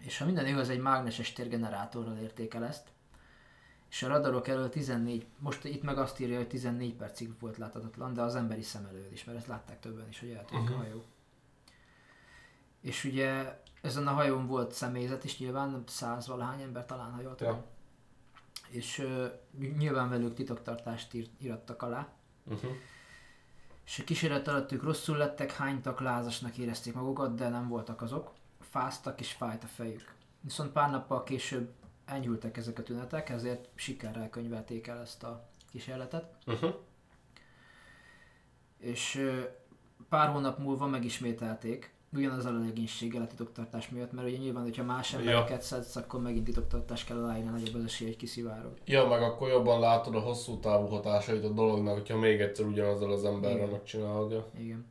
És 0.00 0.18
ha 0.18 0.24
minden 0.24 0.46
igaz, 0.46 0.68
egy 0.68 0.80
mágneses 0.80 1.32
térgenerátorral 1.32 2.16
érték 2.16 2.54
el 2.54 2.64
ezt. 2.64 2.88
És 3.90 4.02
a 4.02 4.08
radarok 4.08 4.48
elől 4.48 4.68
14, 4.68 5.26
most 5.38 5.64
itt 5.64 5.82
meg 5.82 5.98
azt 5.98 6.20
írja, 6.20 6.36
hogy 6.36 6.48
14 6.48 6.94
percig 6.94 7.30
volt 7.40 7.56
láthatatlan, 7.56 8.14
de 8.14 8.22
az 8.22 8.34
emberi 8.34 8.62
szem 8.62 8.86
elől 8.90 9.12
is, 9.12 9.24
mert 9.24 9.38
ezt 9.38 9.46
látták 9.46 9.80
többen 9.80 10.08
is, 10.08 10.20
hogy 10.20 10.30
eltűnik 10.30 10.62
uh-huh. 10.64 10.78
a 10.78 10.82
Mhm. 10.82 10.88
hajó. 10.88 11.04
És 12.80 13.04
ugye 13.04 13.60
ezen 13.82 14.06
a 14.06 14.10
hajón 14.12 14.46
volt 14.46 14.72
személyzet 14.72 15.24
is 15.24 15.38
nyilván, 15.38 15.82
száz 15.86 16.26
valahány 16.26 16.60
ember 16.62 16.86
talán, 16.86 17.12
ha 17.12 17.20
jól 17.20 17.34
tudom. 17.34 17.54
Ja. 17.54 17.64
És 18.72 18.98
uh, 18.98 19.26
nyilván 19.78 20.08
velük 20.08 20.34
titoktartást 20.34 21.14
írt, 21.14 21.30
írattak 21.38 21.82
alá. 21.82 22.08
Uh-huh. 22.44 22.70
és 23.84 23.98
a 23.98 24.04
kísérlet 24.04 24.48
alatt 24.48 24.72
ők 24.72 24.82
rosszul 24.82 25.16
lettek, 25.16 25.52
hánytak, 25.52 26.00
lázasnak 26.00 26.58
érezték 26.58 26.94
magukat, 26.94 27.34
de 27.34 27.48
nem 27.48 27.68
voltak 27.68 28.02
azok. 28.02 28.32
Fáztak 28.60 29.20
és 29.20 29.32
fájt 29.32 29.64
a 29.64 29.66
fejük. 29.66 30.14
Viszont 30.40 30.72
pár 30.72 30.90
nappal 30.90 31.22
később 31.22 31.72
enyhültek 32.04 32.56
ezek 32.56 32.78
a 32.78 32.82
tünetek, 32.82 33.28
ezért 33.28 33.68
sikerrel 33.74 34.30
könyvelték 34.30 34.86
el 34.86 35.00
ezt 35.00 35.22
a 35.22 35.48
kísérletet. 35.70 36.36
Uh-huh. 36.46 36.74
És 38.78 39.14
ö, 39.14 39.40
pár 40.08 40.28
hónap 40.28 40.58
múlva 40.58 40.86
megismételték, 40.86 41.94
ugyanazzal 42.12 42.54
a 42.54 42.58
legénységgel 42.58 43.22
a 43.22 43.26
titoktartás 43.26 43.88
miatt, 43.88 44.12
mert 44.12 44.28
ugye 44.28 44.36
nyilván, 44.36 44.62
hogyha 44.62 44.84
más 44.84 45.12
Ja. 45.12 45.18
embereket 45.18 45.62
szedsz, 45.62 45.96
akkor 45.96 46.20
megint 46.20 46.44
titoktartás 46.44 47.04
kell 47.04 47.16
aláírni, 47.16 47.50
nagyobb 47.50 47.74
az 47.74 47.84
esély, 47.84 48.06
hogy 48.06 48.16
kiszivárog. 48.16 48.72
Ja, 48.84 49.06
meg 49.06 49.22
akkor 49.22 49.48
jobban 49.48 49.80
látod 49.80 50.14
a 50.14 50.20
hosszú 50.20 50.58
távú 50.58 50.86
hatásait 50.86 51.44
a 51.44 51.48
dolognak, 51.48 51.94
hogyha 51.94 52.18
még 52.18 52.40
egyszer 52.40 52.66
ugyanazzal 52.66 53.12
az 53.12 53.24
emberrel 53.24 53.56
Igen. 53.56 53.68
megcsinálod. 53.70 54.30
Ja. 54.30 54.46
Igen. 54.58 54.86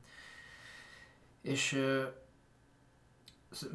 És 1.42 1.78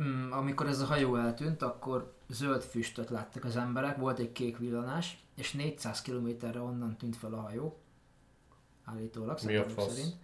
mm, 0.03 0.31
amikor 0.33 0.67
ez 0.67 0.81
a 0.81 0.85
hajó 0.87 1.17
eltűnt, 1.17 1.63
akkor 1.63 2.15
zöld 2.29 2.63
füstöt 2.63 3.11
láttak 3.11 3.45
az 3.45 3.57
emberek, 3.57 3.97
volt 3.97 4.19
egy 4.19 4.33
kék 4.33 4.59
villanás, 4.59 5.25
és 5.37 5.53
400 5.53 6.03
kilométerre 6.03 6.61
onnan 6.61 6.97
tűnt 6.97 7.17
fel 7.17 7.33
a 7.33 7.41
hajó, 7.41 7.79
állítólag, 8.85 9.39
Mi 9.45 9.55
a 9.57 9.63
szemtanúk 9.63 9.71
fasz? 9.79 9.95
szerint. 9.97 10.15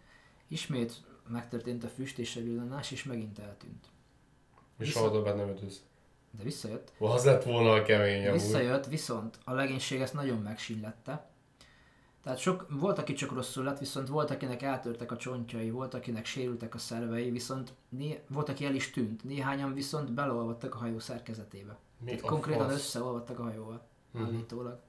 Ismét 0.48 0.92
megtörtént 1.32 1.84
a 1.84 1.88
füst 1.88 2.18
és 2.18 2.36
a 2.36 2.40
villanás, 2.40 2.90
és 2.90 3.04
megint 3.04 3.38
eltűnt. 3.38 3.86
És 4.78 4.86
Vissza- 4.86 4.98
soha 4.98 5.10
többet 5.10 5.36
nem 5.36 5.46
jött 5.46 5.62
össze. 5.62 5.80
De 6.30 6.42
visszajött. 6.42 6.92
Az 6.98 7.24
lett 7.24 7.44
volna 7.44 7.72
a 7.72 7.82
kemény 7.82 8.26
amúgy. 8.26 8.40
Visszajött, 8.40 8.86
viszont 8.86 9.38
a 9.44 9.52
legénység 9.52 10.00
ezt 10.00 10.14
nagyon 10.14 10.38
megsínlette. 10.38 11.30
Tehát 12.22 12.38
sok, 12.38 12.66
volt, 12.70 12.98
aki 12.98 13.12
csak 13.12 13.32
rosszul 13.32 13.64
lett, 13.64 13.78
viszont 13.78 14.08
volt, 14.08 14.30
akinek 14.30 14.62
eltörtek 14.62 15.12
a 15.12 15.16
csontjai, 15.16 15.70
volt, 15.70 15.94
akinek 15.94 16.24
sérültek 16.24 16.74
a 16.74 16.78
szervei, 16.78 17.30
viszont 17.30 17.72
né, 17.88 18.20
volt, 18.28 18.48
aki 18.48 18.64
el 18.64 18.74
is 18.74 18.90
tűnt. 18.90 19.24
Néhányan 19.24 19.74
viszont 19.74 20.12
beleolvadtak 20.12 20.74
a 20.74 20.78
hajó 20.78 20.98
szerkezetébe. 20.98 21.76
Mi 21.98 22.04
Tehát 22.06 22.20
konkrétan 22.20 22.66
fasz? 22.68 22.74
összeolvadtak 22.76 23.38
a 23.38 23.42
hajóval, 23.42 23.82
Mhm. 24.10 24.24
állítólag. 24.24 24.80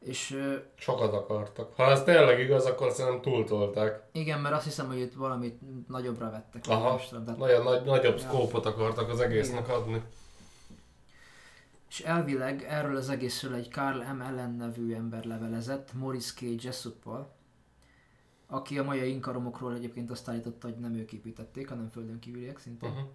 És 0.00 0.38
Sokat 0.74 1.12
akartak. 1.12 1.74
Ha 1.76 1.90
ez 1.90 2.02
tényleg 2.02 2.40
igaz, 2.40 2.64
akkor 2.64 2.92
szerintem 2.92 3.20
túltolták. 3.20 4.02
igen, 4.12 4.40
mert 4.40 4.54
azt 4.54 4.64
hiszem, 4.64 4.86
hogy 4.86 4.98
itt 4.98 5.14
valamit 5.14 5.88
nagyobbra 5.88 6.30
vettek. 6.30 6.64
Aha. 6.68 6.92
Most 6.92 7.08
tudom, 7.08 7.24
tehát 7.24 7.38
Nagyon 7.40 7.62
nagy, 7.62 7.84
nagyobb 7.84 8.18
szkópot 8.18 8.66
akartak 8.66 9.08
az 9.08 9.20
egésznek 9.20 9.68
adni. 9.68 10.02
És 11.88 12.00
elvileg 12.00 12.62
erről 12.68 12.96
az 12.96 13.08
egészről 13.08 13.54
egy 13.54 13.68
Carl 13.70 13.98
M. 14.12 14.20
Ellen 14.20 14.50
nevű 14.50 14.94
ember 14.94 15.24
levelezett 15.24 15.92
Morris 15.92 16.34
K. 16.34 16.40
Jessuppal, 16.62 17.34
aki 18.46 18.78
a 18.78 18.84
mai 18.84 19.08
inkaromokról 19.10 19.74
egyébként 19.74 20.10
azt 20.10 20.28
állította, 20.28 20.66
hogy 20.66 20.76
nem 20.76 20.94
ők 20.94 21.12
építették, 21.12 21.68
hanem 21.68 21.88
földön 21.88 22.18
kívüliek 22.18 22.58
szintén. 22.58 22.90
Uh-huh. 22.90 23.06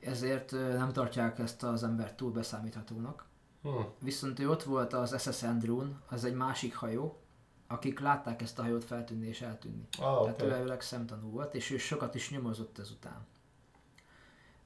Ezért 0.00 0.50
nem 0.50 0.92
tartják 0.92 1.38
ezt 1.38 1.62
az 1.62 1.82
embert 1.82 2.16
túl 2.16 2.30
beszámíthatónak. 2.30 3.24
Hm. 3.66 3.82
Viszont 3.98 4.38
ő 4.38 4.50
ott 4.50 4.62
volt 4.62 4.92
az 4.92 5.22
SS 5.22 5.42
Andrew-n, 5.42 6.00
az 6.08 6.24
egy 6.24 6.34
másik 6.34 6.74
hajó, 6.74 7.20
akik 7.66 8.00
látták 8.00 8.42
ezt 8.42 8.58
a 8.58 8.62
hajót 8.62 8.84
feltűnni 8.84 9.26
és 9.26 9.40
eltűnni. 9.40 9.86
Ah, 9.98 10.22
Tehát 10.22 10.42
ő 10.42 10.44
okay. 10.44 10.56
elvileg 10.56 10.80
szemtanú 10.80 11.30
volt, 11.30 11.54
és 11.54 11.70
ő 11.70 11.76
sokat 11.76 12.14
is 12.14 12.30
nyomozott 12.30 12.78
ezután. 12.78 13.26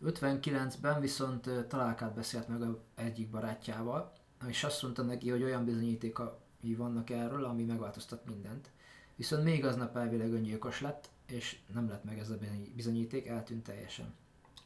59-ben 0.04 1.00
viszont 1.00 1.50
találkát 1.68 2.14
beszélt 2.14 2.48
meg 2.48 2.62
egyik 2.94 3.30
barátjával, 3.30 4.12
és 4.46 4.64
azt 4.64 4.82
mondta 4.82 5.02
neki, 5.02 5.30
hogy 5.30 5.42
olyan 5.42 5.64
bizonyítékai 5.64 6.74
vannak 6.76 7.10
erről, 7.10 7.44
ami 7.44 7.64
megváltoztat 7.64 8.26
mindent. 8.26 8.70
Viszont 9.16 9.44
még 9.44 9.64
aznap 9.64 9.96
elvileg 9.96 10.32
öngyilkos 10.32 10.80
lett, 10.80 11.08
és 11.26 11.58
nem 11.74 11.88
lett 11.88 12.04
meg 12.04 12.18
ez 12.18 12.30
a 12.30 12.36
bizony- 12.36 12.72
bizonyíték, 12.74 13.26
eltűnt 13.26 13.64
teljesen. 13.64 14.14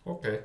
Oké. 0.03 0.29
Okay. 0.29 0.41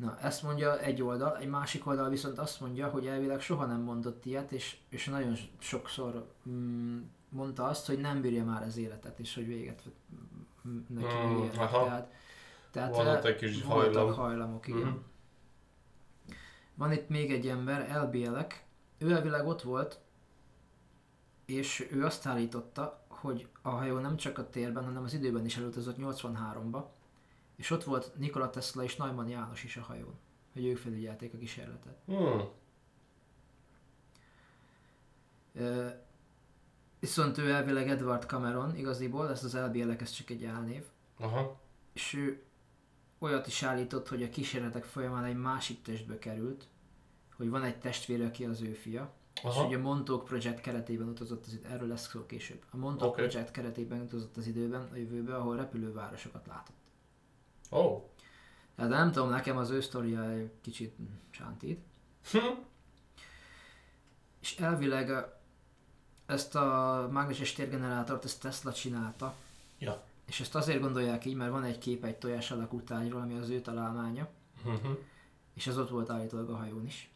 Na, 0.00 0.18
ezt 0.20 0.42
mondja 0.42 0.78
egy 0.78 1.02
oldal, 1.02 1.36
egy 1.36 1.48
másik 1.48 1.86
oldal 1.86 2.08
viszont 2.08 2.38
azt 2.38 2.60
mondja, 2.60 2.88
hogy 2.88 3.06
elvileg 3.06 3.40
soha 3.40 3.66
nem 3.66 3.80
mondott 3.80 4.24
ilyet, 4.24 4.52
és, 4.52 4.76
és 4.88 5.06
nagyon 5.06 5.36
sokszor 5.58 6.26
mm, 6.48 7.00
mondta 7.28 7.64
azt, 7.64 7.86
hogy 7.86 7.98
nem 7.98 8.20
bírja 8.20 8.44
már 8.44 8.62
az 8.62 8.76
életet, 8.76 9.18
és 9.18 9.34
hogy 9.34 9.46
véget 9.46 9.82
vett 9.84 9.94
mm, 10.68 10.78
neki 10.88 11.14
Mm, 11.14 11.30
mm, 11.30 11.38
életet. 11.38 11.58
aha. 11.58 11.84
Tehát, 11.84 12.12
tehát 12.70 12.96
ott 12.96 13.06
eh, 13.06 13.24
egy 13.24 13.36
kis 13.36 13.62
voltak 13.62 13.94
hajlam. 13.94 14.14
hajlamok, 14.14 14.68
igen. 14.68 14.80
Mhm. 14.80 14.96
Van 16.74 16.92
itt 16.92 17.08
még 17.08 17.32
egy 17.32 17.48
ember, 17.48 18.02
LBL-ek, 18.02 18.64
ő 18.98 19.10
elvileg 19.12 19.46
ott 19.46 19.62
volt, 19.62 20.00
és 21.46 21.88
ő 21.90 22.04
azt 22.04 22.26
állította, 22.26 23.04
hogy 23.08 23.48
a 23.62 23.68
hajó 23.68 23.98
nem 23.98 24.16
csak 24.16 24.38
a 24.38 24.50
térben, 24.50 24.84
hanem 24.84 25.02
az 25.02 25.14
időben 25.14 25.44
is 25.44 25.56
elutazott 25.56 25.96
83-ba, 25.98 26.82
és 27.60 27.70
ott 27.70 27.84
volt 27.84 28.12
Nikola 28.16 28.50
Tesla 28.50 28.82
és 28.82 28.96
Neumann 28.96 29.28
János 29.28 29.64
is 29.64 29.76
a 29.76 29.82
hajón, 29.82 30.18
hogy 30.52 30.66
ők 30.66 30.76
felügyelték 30.76 31.34
a 31.34 31.38
kísérletet. 31.38 31.98
Hmm. 32.06 32.48
Ö, 35.54 35.88
Viszont 37.00 37.38
ő 37.38 37.50
elvileg 37.50 37.88
Edward 37.88 38.22
Cameron 38.22 38.76
igaziból, 38.76 39.30
ez 39.30 39.44
az 39.44 39.56
LBL-ek, 39.56 40.00
ez 40.00 40.10
csak 40.10 40.30
egy 40.30 40.44
álnév, 40.44 40.84
Aha. 41.18 41.60
és 41.92 42.14
ő 42.14 42.42
olyat 43.18 43.46
is 43.46 43.62
állított, 43.62 44.08
hogy 44.08 44.22
a 44.22 44.28
kísérletek 44.28 44.84
folyamán 44.84 45.24
egy 45.24 45.36
másik 45.36 45.82
testbe 45.82 46.18
került, 46.18 46.68
hogy 47.36 47.48
van 47.48 47.62
egy 47.62 47.78
testvére, 47.78 48.26
aki 48.26 48.44
az 48.44 48.60
ő 48.60 48.72
fia, 48.72 49.12
Aha. 49.42 49.60
és 49.60 49.66
ugye 49.66 49.76
a 49.76 49.80
Montauk 49.80 50.24
Project 50.24 50.60
keretében 50.60 51.08
utazott 51.08 51.46
az 51.46 51.52
időben, 51.52 51.72
erről 51.72 51.88
lesz 51.88 52.08
szó 52.08 52.26
később. 52.26 52.64
A 52.70 52.76
Montauk 52.76 53.12
Oké. 53.12 53.26
Project 53.26 53.50
keretében 53.50 54.00
utazott 54.00 54.36
az 54.36 54.46
időben, 54.46 54.88
a 54.92 54.96
jövőbe, 54.96 55.36
ahol 55.36 55.56
repülővárosokat 55.56 56.46
látott. 56.46 56.79
Ó. 57.70 57.78
Oh. 57.78 58.02
Tehát 58.76 58.90
nem 58.90 59.12
tudom, 59.12 59.28
nekem 59.28 59.56
az 59.56 59.70
ő 59.70 59.80
sztoria 59.80 60.30
egy 60.30 60.50
kicsit 60.60 60.96
sántít. 61.30 61.80
Hm. 62.30 62.38
És 64.40 64.56
elvileg 64.58 65.10
ezt 66.26 66.54
a 66.54 67.08
mágneses 67.10 67.52
térgenerátort 67.52 68.24
ezt 68.24 68.40
Tesla 68.40 68.72
csinálta. 68.72 69.34
Ja. 69.78 70.02
És 70.26 70.40
ezt 70.40 70.54
azért 70.54 70.80
gondolják 70.80 71.24
így, 71.24 71.34
mert 71.34 71.50
van 71.50 71.64
egy 71.64 71.78
kép 71.78 72.04
egy 72.04 72.16
tojás 72.16 72.50
alakú 72.50 72.82
tárgyról, 72.82 73.20
ami 73.20 73.34
az 73.38 73.48
ő 73.48 73.60
találmánya, 73.60 74.28
Uh-huh. 74.64 74.98
és 75.54 75.66
az 75.66 75.78
ott 75.78 75.88
volt 75.88 76.10
állítólag 76.10 76.50
a 76.50 76.56
hajón 76.56 76.86
is. 76.86 77.10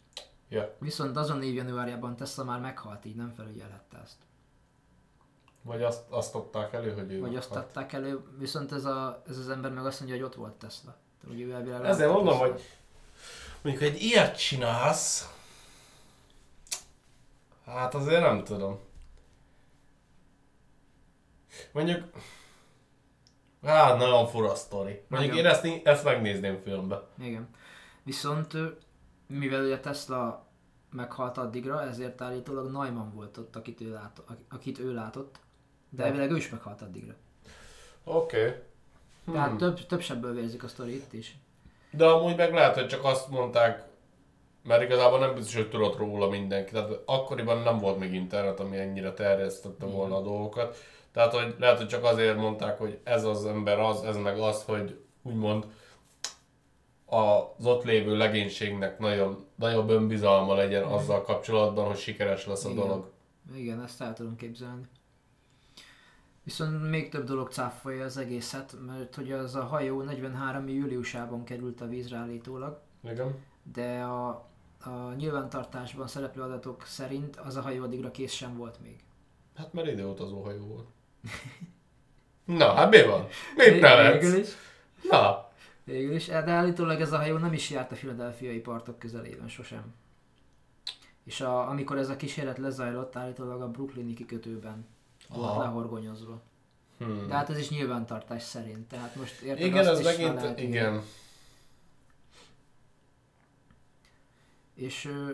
Ja. 0.48 0.76
Viszont 0.78 1.16
azon 1.16 1.42
év 1.42 1.54
januárjában 1.54 2.16
Tesla 2.16 2.44
már 2.44 2.60
meghalt, 2.60 3.04
így 3.04 3.16
nem 3.16 3.32
felügyelhette 3.36 3.98
ezt. 3.98 4.16
Vagy 5.64 5.82
azt, 5.82 6.02
azt 6.08 6.34
adták 6.34 6.72
elő, 6.72 6.92
hogy 6.94 7.12
ő 7.12 7.20
Vagy 7.20 7.36
azt 7.36 7.54
adták 7.54 7.92
elő, 7.92 8.20
viszont 8.38 8.72
ez, 8.72 8.84
a, 8.84 9.22
ez 9.28 9.38
az 9.38 9.48
ember 9.48 9.72
meg 9.72 9.86
azt 9.86 10.00
mondja, 10.00 10.18
hogy 10.18 10.26
ott 10.26 10.34
volt 10.34 10.52
Tesla. 10.52 10.96
Hogy 11.26 11.40
ő 11.40 11.52
elvileg 11.52 11.84
Ezért 11.84 12.08
látta 12.08 12.22
mondom, 12.22 12.38
hogy 12.38 12.60
mondjuk 13.62 13.84
egy 13.84 14.02
ilyet 14.02 14.38
csinálsz, 14.38 15.34
hát 17.64 17.94
azért 17.94 18.22
nem 18.22 18.44
tudom. 18.44 18.78
Mondjuk, 21.72 22.04
hát 23.62 23.98
nagyon 23.98 24.26
fura 24.26 24.54
sztori. 24.54 25.04
Mondjuk 25.08 25.32
Nagyon. 25.32 25.44
én 25.44 25.50
ezt, 25.50 25.86
ezt 25.86 26.04
megnézném 26.04 26.60
filmbe. 26.62 27.02
Igen. 27.18 27.48
Viszont 28.02 28.52
mivel 29.26 29.64
ugye 29.64 29.80
Tesla 29.80 30.46
meghalt 30.90 31.38
addigra, 31.38 31.82
ezért 31.82 32.20
állítólag 32.20 32.70
Neumann 32.70 33.14
volt 33.14 33.36
ott, 33.36 33.56
akit 33.56 33.80
ő 33.80 33.92
látott, 33.92 34.28
akit 34.48 34.78
ő 34.78 34.94
látott. 34.94 35.38
De 35.96 36.04
elvileg 36.04 36.30
ő 36.30 36.36
is 36.36 36.50
meghalt 36.50 36.82
addigra. 36.82 37.14
Oké. 38.04 38.38
Okay. 38.38 38.52
Hmm. 39.24 39.34
Tehát 39.34 39.56
több, 39.56 39.86
több 39.86 40.00
sebből 40.00 40.34
vérzik 40.34 40.64
a 40.64 40.68
sztori 40.68 40.94
itt 40.94 41.12
is. 41.12 41.36
De 41.90 42.06
amúgy 42.06 42.36
meg 42.36 42.52
lehet, 42.52 42.74
hogy 42.74 42.86
csak 42.86 43.04
azt 43.04 43.28
mondták, 43.28 43.84
mert 44.62 44.82
igazából 44.82 45.18
nem 45.18 45.34
biztos, 45.34 45.54
hogy 45.54 45.68
tudott 45.68 45.96
róla 45.96 46.28
mindenki. 46.28 46.72
Tehát 46.72 47.00
akkoriban 47.04 47.62
nem 47.62 47.78
volt 47.78 47.98
még 47.98 48.14
internet, 48.14 48.60
ami 48.60 48.76
ennyire 48.76 49.12
terjesztette 49.12 49.86
volna 49.86 50.16
a 50.16 50.22
dolgokat. 50.22 50.76
Tehát, 51.12 51.32
hogy 51.32 51.54
lehet, 51.58 51.76
hogy 51.76 51.86
csak 51.86 52.04
azért 52.04 52.36
mondták, 52.36 52.78
hogy 52.78 52.98
ez 53.02 53.24
az 53.24 53.46
ember 53.46 53.78
az, 53.80 54.02
ez 54.04 54.16
meg 54.16 54.38
az, 54.38 54.64
hogy 54.64 54.98
úgymond 55.22 55.66
az 57.06 57.66
ott 57.66 57.84
lévő 57.84 58.16
legénységnek 58.16 58.98
nagyon, 58.98 59.46
nagyobb 59.54 59.90
önbizalma 59.90 60.54
legyen 60.54 60.82
azzal 60.82 61.22
kapcsolatban, 61.22 61.86
hogy 61.86 61.96
sikeres 61.96 62.46
lesz 62.46 62.64
a 62.64 62.70
Igen. 62.70 62.82
dolog. 62.82 63.10
Igen, 63.54 63.82
ezt 63.82 64.00
el 64.00 64.12
tudom 64.12 64.36
képzelni. 64.36 64.82
Viszont 66.44 66.90
még 66.90 67.08
több 67.08 67.24
dolog 67.24 67.50
cáfolja 67.50 68.04
az 68.04 68.16
egészet, 68.16 68.76
mert 68.86 69.14
hogy 69.14 69.32
az 69.32 69.54
a 69.54 69.64
hajó 69.64 70.02
43. 70.02 70.68
júliusában 70.68 71.44
került 71.44 71.80
a 71.80 71.86
vízre 71.86 72.16
állítólag, 72.16 72.80
Igen. 73.04 73.34
de 73.72 74.02
a, 74.02 74.28
a 74.84 75.12
nyilvántartásban 75.16 76.06
szereplő 76.06 76.42
adatok 76.42 76.84
szerint 76.86 77.36
az 77.36 77.56
a 77.56 77.60
hajó 77.60 77.82
addigra 77.82 78.10
kész 78.10 78.32
sem 78.32 78.56
volt 78.56 78.80
még. 78.82 78.96
Hát 79.56 79.72
mert 79.72 79.86
időutazó 79.88 80.42
hajó 80.42 80.66
volt. 80.66 80.86
Na, 82.58 82.72
hát 82.72 82.90
mi 82.90 83.02
van? 83.02 83.26
Mit 83.56 83.64
Végül 83.64 83.80
nevetsz? 83.80 84.32
is, 84.32 84.48
Na, 85.10 85.48
végül 85.84 86.14
is, 86.14 86.26
de 86.26 86.50
állítólag 86.50 87.00
ez 87.00 87.12
a 87.12 87.16
hajó 87.16 87.36
nem 87.36 87.52
is 87.52 87.70
járt 87.70 87.92
a 87.92 87.94
filadelfiai 87.94 88.58
partok 88.60 88.98
közelében 88.98 89.48
sosem. 89.48 89.94
És 91.24 91.40
a, 91.40 91.68
amikor 91.68 91.98
ez 91.98 92.08
a 92.08 92.16
kísérlet 92.16 92.58
lezajlott, 92.58 93.16
állítólag 93.16 93.60
a 93.62 93.68
brooklyni 93.70 94.14
kikötőben 94.14 94.86
volt 95.28 95.56
lehorgonyozva. 95.58 96.42
Hmm. 96.98 97.26
De 97.26 97.34
hát 97.34 97.50
ez 97.50 97.58
is 97.58 97.70
nyilvántartás 97.70 98.42
szerint, 98.42 98.88
tehát 98.88 99.14
most 99.16 99.40
érted 99.40 99.66
Igen, 99.66 99.78
azt 99.86 99.88
ez 99.88 99.98
is 99.98 100.04
megint, 100.16 100.34
lehet 100.34 100.60
igen. 100.60 101.02
És 104.74 105.04
ö, 105.04 105.30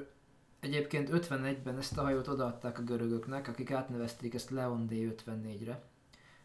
egyébként 0.61 1.09
51-ben 1.13 1.79
ezt 1.79 1.99
a 1.99 2.03
hajót 2.03 2.29
odaadták 2.29 2.79
a 2.79 2.83
görögöknek, 2.83 3.49
akik 3.49 3.71
átnevezték 3.71 4.35
ezt 4.35 4.51
Leon 4.51 4.87
D54-re. 4.91 5.83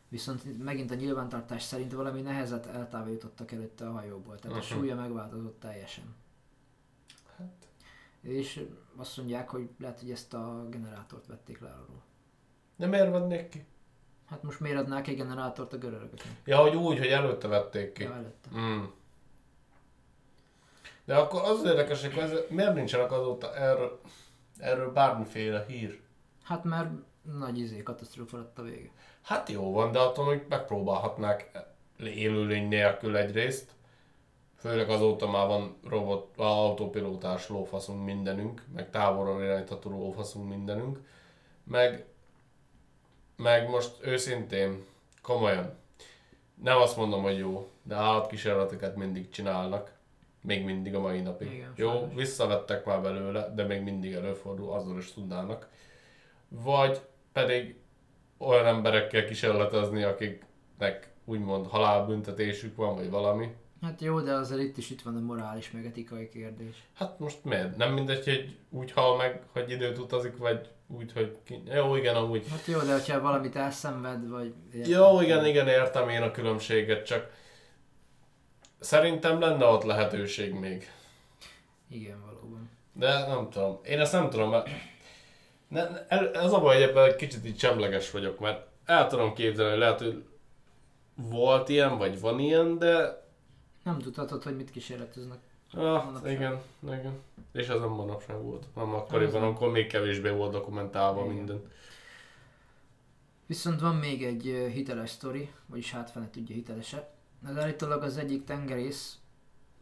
Viszont 0.08 0.64
megint 0.64 0.92
a 0.92 0.96
nyilvántartás 0.96 1.64
szerint 1.64 1.94
valami 1.94 2.22
nehezet 2.22 2.66
eltávolítottak 2.66 3.52
előtte 3.52 3.88
a 3.88 3.92
hajóból, 3.92 4.40
tehát 4.40 4.58
a 4.58 4.60
Mhm. 4.60 4.68
súlya 4.68 4.96
megváltozott 4.96 5.60
teljesen. 5.60 6.16
Hát. 7.38 7.68
És 8.22 8.66
azt 8.96 9.18
mondják, 9.18 9.50
hogy 9.50 9.70
lehet, 9.80 10.00
hogy 10.00 10.12
ezt 10.12 10.34
a 10.34 10.66
generátort 10.70 11.28
vették 11.28 11.60
le 11.60 11.70
arról. 11.70 12.04
De 12.76 12.86
miért 12.86 13.12
vennék 13.12 13.50
ki? 13.50 13.66
Hát 14.30 14.44
most 14.44 14.60
miért 14.60 14.78
adnák 14.78 15.08
egy 15.08 15.16
generátort 15.16 15.74
a 15.74 15.78
görögöknek? 15.78 16.28
Ja, 16.46 16.58
hogy 16.58 16.76
úgy, 16.76 16.98
hogy 16.98 17.08
előtte 17.08 17.48
vették 17.48 17.94
ki. 17.94 18.04
Ja, 18.04 18.14
előtte. 18.14 18.50
Mm. 18.58 18.84
De 21.06 21.16
akkor 21.16 21.42
az 21.42 21.64
érdekes, 21.66 22.02
hogy 22.02 22.18
ez, 22.18 22.32
miért 22.50 22.74
nincsenek 22.74 23.12
azóta 23.12 23.56
erről, 23.56 24.00
erről 24.58 24.92
bármiféle 24.92 25.66
hír? 25.68 26.00
Hát 26.44 26.64
mert 26.64 26.90
nagy 27.22 27.60
izé, 27.60 27.84
katasztrófa 27.84 28.38
lett 28.38 28.60
a 28.60 28.62
vége. 28.62 28.90
Hát 29.22 29.50
jó 29.50 29.72
van, 29.72 29.92
de 29.92 30.00
attól 30.00 30.26
még 30.26 30.46
megpróbálhatnák 30.50 31.52
élőlény 31.98 32.68
nélkül 32.68 33.18
egyrészt. 33.18 33.72
Főleg 34.56 34.90
azóta 34.90 35.30
már 35.30 35.48
van 35.48 35.78
robot, 35.84 36.38
autópilótás 36.38 37.50
lófaszunk 37.50 38.06
mindenünk, 38.06 38.66
meg 38.74 38.90
távolról 38.90 39.44
irányítható 39.44 39.90
lófaszunk 39.90 40.50
mindenünk. 40.50 41.00
Meg, 41.64 42.06
meg 43.36 43.70
most 43.70 43.92
őszintén, 44.02 44.86
komolyan, 45.22 45.78
nem 46.64 46.78
azt 46.78 46.98
mondom, 46.98 47.22
hogy 47.22 47.38
jó, 47.38 47.70
de 47.84 47.96
állatkísérleteket 47.96 48.96
mindig 48.96 49.30
csinálnak. 49.30 49.94
Még 50.42 50.64
mindig 50.64 50.96
a 50.96 51.00
mai 51.00 51.22
napig. 51.22 51.52
Igen, 51.52 51.74
jó, 51.76 51.90
sajnos. 51.90 52.16
visszavettek 52.16 52.86
már 52.86 53.02
belőle, 53.02 53.52
de 53.56 53.64
még 53.64 53.82
mindig 53.82 54.14
előfordul, 54.14 54.72
azzal 54.72 54.98
is 54.98 55.14
tudnának. 55.14 55.70
Vagy 56.48 57.02
pedig 57.34 57.76
olyan 58.38 58.66
emberekkel 58.66 59.26
kísérletezni, 59.26 60.04
akiknek 60.04 61.14
úgymond 61.26 61.68
halálbüntetésük 61.68 62.76
van, 62.76 62.96
vagy 62.96 63.10
valami. 63.10 63.56
Hát 63.86 64.02
jó, 64.02 64.20
de 64.20 64.34
azért 64.34 64.62
itt 64.62 64.78
is 64.78 64.90
itt 64.90 65.02
van 65.02 65.16
a 65.16 65.20
morális 65.20 65.72
meg 65.72 65.86
etikai 65.86 66.30
kérdés. 66.30 66.76
Hát 66.94 67.20
most 67.20 67.44
miért? 67.44 67.78
Nem 67.78 67.94
mindegy, 67.94 68.24
hogy 68.24 68.58
úgy 68.70 68.92
hal 68.92 69.18
meg, 69.18 69.44
hogy 69.52 69.72
időt 69.72 69.98
utazik, 69.98 70.38
vagy 70.38 70.70
úgy, 70.88 71.12
hogy 71.14 71.38
ki... 71.44 71.62
Jó, 71.74 71.96
igen, 71.96 72.16
amúgy. 72.16 72.48
Hát 72.50 72.66
jó, 72.66 72.80
de 72.80 72.94
hogyha 72.94 73.22
valamit 73.22 73.56
elszenved, 73.56 74.30
vagy... 74.30 74.54
Jó, 74.88 75.22
igen, 75.22 75.46
igen, 75.46 75.68
értem 75.68 76.10
én 76.10 76.22
a 76.22 76.32
különbséget, 76.32 77.06
csak 77.06 77.32
szerintem 78.80 79.40
lenne 79.40 79.66
ott 79.66 79.84
lehetőség 79.84 80.54
még. 80.54 80.92
Igen, 81.90 82.22
valóban. 82.26 82.70
De 82.94 83.28
nem 83.28 83.50
tudom. 83.50 83.80
Én 83.84 84.00
ezt 84.00 84.14
nem 84.14 84.30
tudom, 84.30 84.50
mert 84.50 84.70
ne, 85.68 86.08
ez 86.34 86.52
a 86.52 86.60
baj, 86.60 86.76
hogy 86.76 86.90
ebben 86.90 87.18
kicsit 87.18 87.46
így 87.46 87.60
semleges 87.60 88.12
vagyok, 88.12 88.40
mert 88.40 88.68
el 88.86 89.08
tudom 89.08 89.34
képzelni, 89.34 89.72
hogy 89.72 89.80
lehet, 89.80 90.00
hogy 90.00 90.24
volt 91.16 91.70
ilyen, 91.70 91.98
vagy 91.98 92.20
van 92.20 92.40
ilyen, 92.40 92.78
de 92.78 93.24
Nem 93.86 94.00
tudhatod, 94.00 94.44
hogy 94.44 94.56
mit 94.56 94.72
kísérleteznek. 94.72 95.38
Ah, 95.72 96.06
Manapság. 96.06 96.32
igen, 96.32 96.62
igen. 96.84 97.20
És 97.52 97.68
ez 97.68 97.80
nem 97.80 97.90
manapság 97.90 98.42
volt, 98.42 98.66
nem 98.76 98.94
akkoriban, 98.94 99.44
amikor 99.44 99.72
még 99.72 99.88
kevésbé 99.88 100.30
volt 100.30 100.52
dokumentálva 100.52 101.24
Igen. 101.24 101.34
minden. 101.36 101.72
Viszont 103.46 103.80
van 103.80 103.96
még 103.96 104.24
egy 104.24 104.70
hiteles 104.74 105.10
sztori, 105.10 105.52
vagyis 105.66 105.92
hát 105.92 106.12
fene 106.12 106.30
tudja 106.30 106.56
hitelese. 106.56 107.14
Ez 107.48 107.58
állítólag 107.58 108.04
az 108.04 108.18
egyik 108.18 108.44
tengerész 108.44 109.20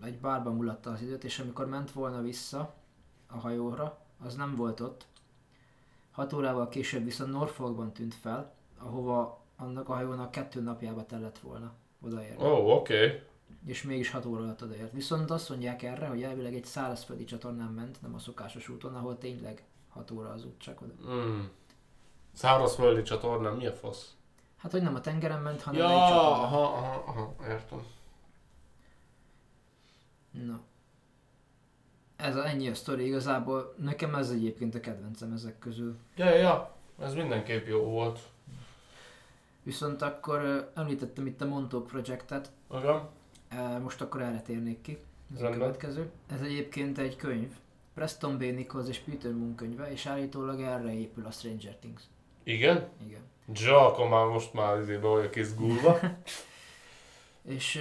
egy 0.04 0.18
bárban 0.18 0.56
mulatta 0.56 0.92
az 0.92 1.02
időt, 1.02 1.24
és 1.24 1.40
amikor 1.40 1.66
ment 1.68 1.92
volna 1.92 2.22
vissza 2.22 2.74
a 3.28 3.38
hajóra, 3.38 3.98
az 4.26 4.36
nem 4.36 4.56
volt 4.56 4.80
ott. 4.80 5.06
Hat 6.12 6.34
órával 6.34 6.68
később 6.68 7.04
viszont 7.04 7.32
Norfolkban 7.32 7.94
tűnt 7.94 8.14
fel, 8.14 8.54
ahova 8.80 9.42
annak 9.58 9.90
a 9.90 9.94
hajónak 9.94 10.32
kettő 10.32 10.62
napjába 10.62 11.06
tellett 11.06 11.40
volna 11.40 11.74
odaérni. 12.02 12.44
Ó, 12.44 12.48
oh, 12.48 12.76
oké. 12.76 13.06
Okay. 13.06 13.22
És 13.66 13.84
mégis 13.84 14.10
6 14.12 14.26
óra 14.26 14.42
alatt 14.42 14.64
odaért. 14.64 14.92
Viszont 14.92 15.32
azt 15.32 15.50
mondják 15.50 15.84
erre, 15.84 16.08
hogy 16.08 16.24
elvileg 16.24 16.56
egy 16.56 16.66
szárazföldi 16.66 17.24
csatornán 17.24 17.72
ment, 17.72 18.02
nem 18.02 18.14
a 18.14 18.20
szokásos 18.20 18.70
úton, 18.70 18.96
ahol 18.96 19.18
tényleg 19.18 19.64
6 19.90 20.12
óra 20.12 20.30
az 20.30 20.46
út 20.46 20.58
csak 20.62 20.82
oda. 20.82 20.94
Mm. 21.14 21.42
Szárazföldi 22.34 23.02
csatorna, 23.02 23.54
mi 23.54 23.66
a 23.66 23.74
fasz? 23.74 24.14
Hát, 24.58 24.72
hogy 24.72 24.82
nem 24.82 24.96
a 24.96 25.02
tengeren 25.02 25.42
ment, 25.42 25.62
hanem 25.62 25.82
Ja, 25.82 25.90
egy 25.90 26.10
csatornán. 26.10 26.44
aha, 26.44 26.62
aha, 26.64 27.04
aha, 27.08 27.34
értem. 27.48 27.84
Na. 30.32 30.60
Ez 32.16 32.36
a, 32.36 32.48
ennyi 32.48 32.70
a 32.70 32.76
sztori 32.76 33.06
igazából. 33.06 33.74
Nekem 33.78 34.16
ez 34.16 34.30
egyébként 34.30 34.76
a 34.76 34.80
kedvencem 34.80 35.32
ezek 35.32 35.60
közül. 35.60 35.96
Ja, 36.16 36.26
ja, 36.26 36.36
ja, 36.36 36.76
ez 37.00 37.14
mindenképp 37.14 37.68
jó 37.68 37.84
volt. 37.84 38.20
Viszont 39.64 40.02
akkor 40.02 40.72
említettem 40.76 41.26
itt 41.26 41.42
a 41.42 41.46
Montauk 41.46 41.88
Projectet, 41.88 42.52
Igen? 42.78 43.10
Most 43.82 44.02
akkor 44.02 44.22
erre 44.22 44.42
térnék 44.42 44.82
ki. 44.82 44.98
Ez 45.34 45.40
a 45.40 45.42
Rendben. 45.42 45.60
következő. 45.60 46.12
Ez 46.32 46.42
egyébként 46.42 46.98
egy 46.98 47.16
könyv. 47.16 47.54
Preston 47.94 48.38
B. 48.38 48.42
Nichols 48.42 48.88
és 48.90 48.98
Peter 49.00 49.32
Moon 49.32 49.56
könyve, 49.56 49.92
és 49.92 50.06
állítólag 50.06 50.62
erre 50.62 50.94
épül 50.94 51.26
a 51.26 51.32
Stranger 51.32 51.76
Things. 51.76 52.02
Igen? 52.44 52.88
Igen. 53.06 53.22
Ja, 53.54 53.88
akkor 53.88 54.08
már 54.08 54.26
most 54.26 54.54
már 54.54 54.82
izé 54.82 54.96
be 54.98 55.08
vagyok 55.08 55.36
izgulva. 55.36 56.00
És 57.42 57.80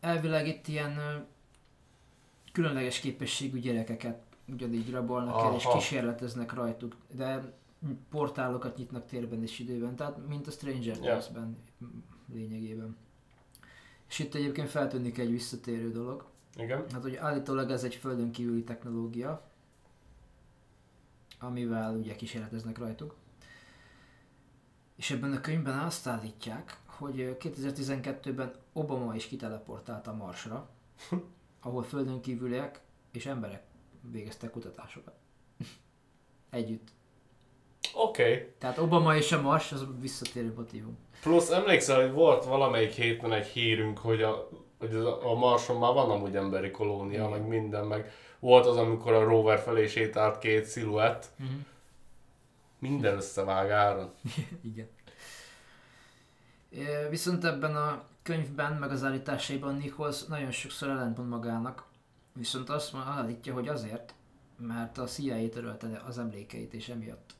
elvileg 0.00 0.46
itt 0.46 0.68
ilyen 0.68 1.26
különleges 2.52 3.00
képességű 3.00 3.58
gyerekeket 3.58 4.18
ugyanígy 4.52 4.90
rabolnak 4.90 5.44
el, 5.44 5.54
és 5.54 5.64
Aha. 5.64 5.78
kísérleteznek 5.78 6.52
rajtuk, 6.52 6.96
de 7.14 7.52
portálokat 8.10 8.76
nyitnak 8.76 9.06
térben 9.06 9.42
és 9.42 9.58
időben, 9.58 9.96
tehát 9.96 10.26
mint 10.28 10.46
a 10.46 10.50
Stranger. 10.50 10.96
Things-ben 10.96 11.56
lényegében. 12.32 12.96
És 14.12 14.18
itt 14.18 14.34
egyébként 14.34 14.68
feltűnik 14.68 15.18
egy 15.18 15.30
visszatérő 15.30 15.92
dolog, 15.92 16.24
Igen? 16.56 16.84
hát 16.92 17.02
hogy 17.02 17.16
állítólag 17.16 17.70
ez 17.70 17.84
egy 17.84 17.94
földön 17.94 18.30
kívüli 18.30 18.62
technológia, 18.64 19.42
amivel 21.38 21.94
ugye 21.94 22.16
kísérleteznek 22.16 22.78
rajtuk. 22.78 23.14
És 24.96 25.10
ebben 25.10 25.32
a 25.32 25.40
könyvben 25.40 25.78
azt 25.78 26.06
állítják, 26.06 26.80
hogy 26.84 27.20
ö, 27.20 27.32
2012-ben 27.40 28.54
Obama 28.72 29.14
is 29.14 29.26
kiteleportált 29.26 30.06
a 30.06 30.14
Marsra, 30.14 30.70
ahol 31.62 31.82
földön 31.82 32.20
kívüliek 32.20 32.80
és 33.10 33.26
emberek 33.26 33.62
végeztek 34.00 34.50
kutatásokat. 34.50 35.14
Együtt. 36.50 36.92
Oké. 37.94 38.22
Okay. 38.22 38.52
Tehát 38.58 38.78
Obama 38.78 39.16
és 39.16 39.32
a 39.32 39.40
Mars 39.40 39.72
az 39.72 39.86
visszatérő 40.00 40.52
motívum. 40.56 40.98
Plusz 41.22 41.50
emlékszel, 41.50 42.00
hogy 42.00 42.12
volt 42.12 42.44
valamelyik 42.44 42.92
héten 42.92 43.32
egy 43.32 43.46
hírünk, 43.46 43.98
hogy 43.98 44.22
a, 44.22 44.48
hogy 44.78 44.94
az 44.94 45.04
a 45.04 45.34
Marson 45.34 45.78
már 45.78 45.92
van 45.92 46.10
amúgy 46.10 46.36
emberi 46.36 46.70
kolónia, 46.70 47.18
Igen. 47.18 47.30
meg 47.30 47.48
minden, 47.48 47.86
meg 47.86 48.12
volt 48.38 48.66
az, 48.66 48.76
amikor 48.76 49.12
a 49.12 49.24
rover 49.24 49.58
felé 49.58 49.86
sétált 49.86 50.38
két 50.38 50.64
sziluett. 50.64 51.30
Uh-huh. 51.40 51.56
Minden 52.78 53.16
összevág 53.16 53.70
áron. 53.70 54.10
Igen. 54.72 54.88
Viszont 57.10 57.44
ebben 57.44 57.76
a 57.76 58.04
könyvben, 58.22 58.72
meg 58.72 58.90
az 58.90 59.04
állításaiban 59.04 59.76
Nichols 59.76 60.24
nagyon 60.24 60.50
sokszor 60.50 60.88
ellentmond 60.88 61.28
magának, 61.28 61.84
viszont 62.32 62.70
azt 62.70 62.94
állítja, 62.94 63.52
hogy 63.52 63.68
azért, 63.68 64.14
mert 64.56 64.98
a 64.98 65.04
CIA 65.04 65.48
törölte 65.48 66.02
az 66.06 66.18
emlékeit, 66.18 66.74
és 66.74 66.88
emiatt. 66.88 67.34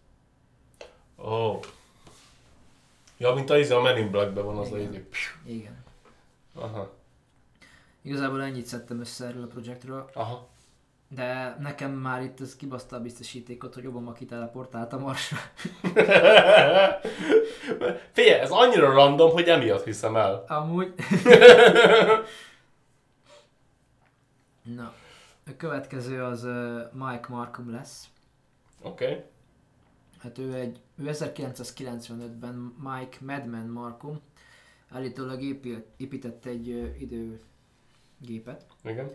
Ó. 1.25 1.31
Oh. 1.31 1.61
Ja, 3.17 3.35
mint 3.35 3.51
a, 3.51 3.59
izé, 3.59 3.75
a 3.75 3.81
Men 3.81 3.99
in 3.99 4.11
Black-ben 4.11 4.45
van 4.45 4.59
az 4.59 4.73
a 4.73 4.79
Igen. 4.79 4.91
izé. 4.91 5.07
Igen. 5.45 5.85
Aha. 6.55 6.93
Igazából 8.03 8.43
ennyit 8.43 8.67
szedtem 8.67 9.01
össze 9.01 9.27
erről 9.27 9.43
a 9.43 9.47
projektről, 9.47 10.11
Aha. 10.15 10.49
de 11.09 11.57
nekem 11.61 11.93
már 11.93 12.23
itt 12.23 12.41
ez 12.41 12.57
kibaszta 12.57 12.97
a 12.97 13.01
biztosítékot, 13.01 13.75
hogy 13.75 13.87
Obama 13.87 14.13
kiteleportált 14.13 14.93
a 14.93 14.99
Marsra. 14.99 15.39
Figyelj, 18.13 18.41
ez 18.41 18.51
annyira 18.51 18.93
random, 18.93 19.31
hogy 19.31 19.49
emiatt 19.49 19.85
hiszem 19.85 20.17
el. 20.17 20.45
Amúgy. 20.49 20.93
Na, 24.77 24.93
a 25.47 25.51
következő 25.57 26.23
az 26.23 26.43
Mike 26.93 27.27
Markham 27.29 27.71
lesz. 27.71 28.09
Oké. 28.83 29.05
Okay. 29.05 29.25
Hát 30.23 30.39
ő 30.39 30.55
egy, 30.55 30.81
ő 31.03 31.11
1995-ben 31.13 32.55
Mike 32.79 33.17
Madman 33.21 33.67
Markham 33.67 34.21
állítólag 34.91 35.43
épít, 35.43 35.85
épített 35.97 36.45
egy 36.45 36.69
időgépet, 37.01 38.67
Igen. 38.85 39.11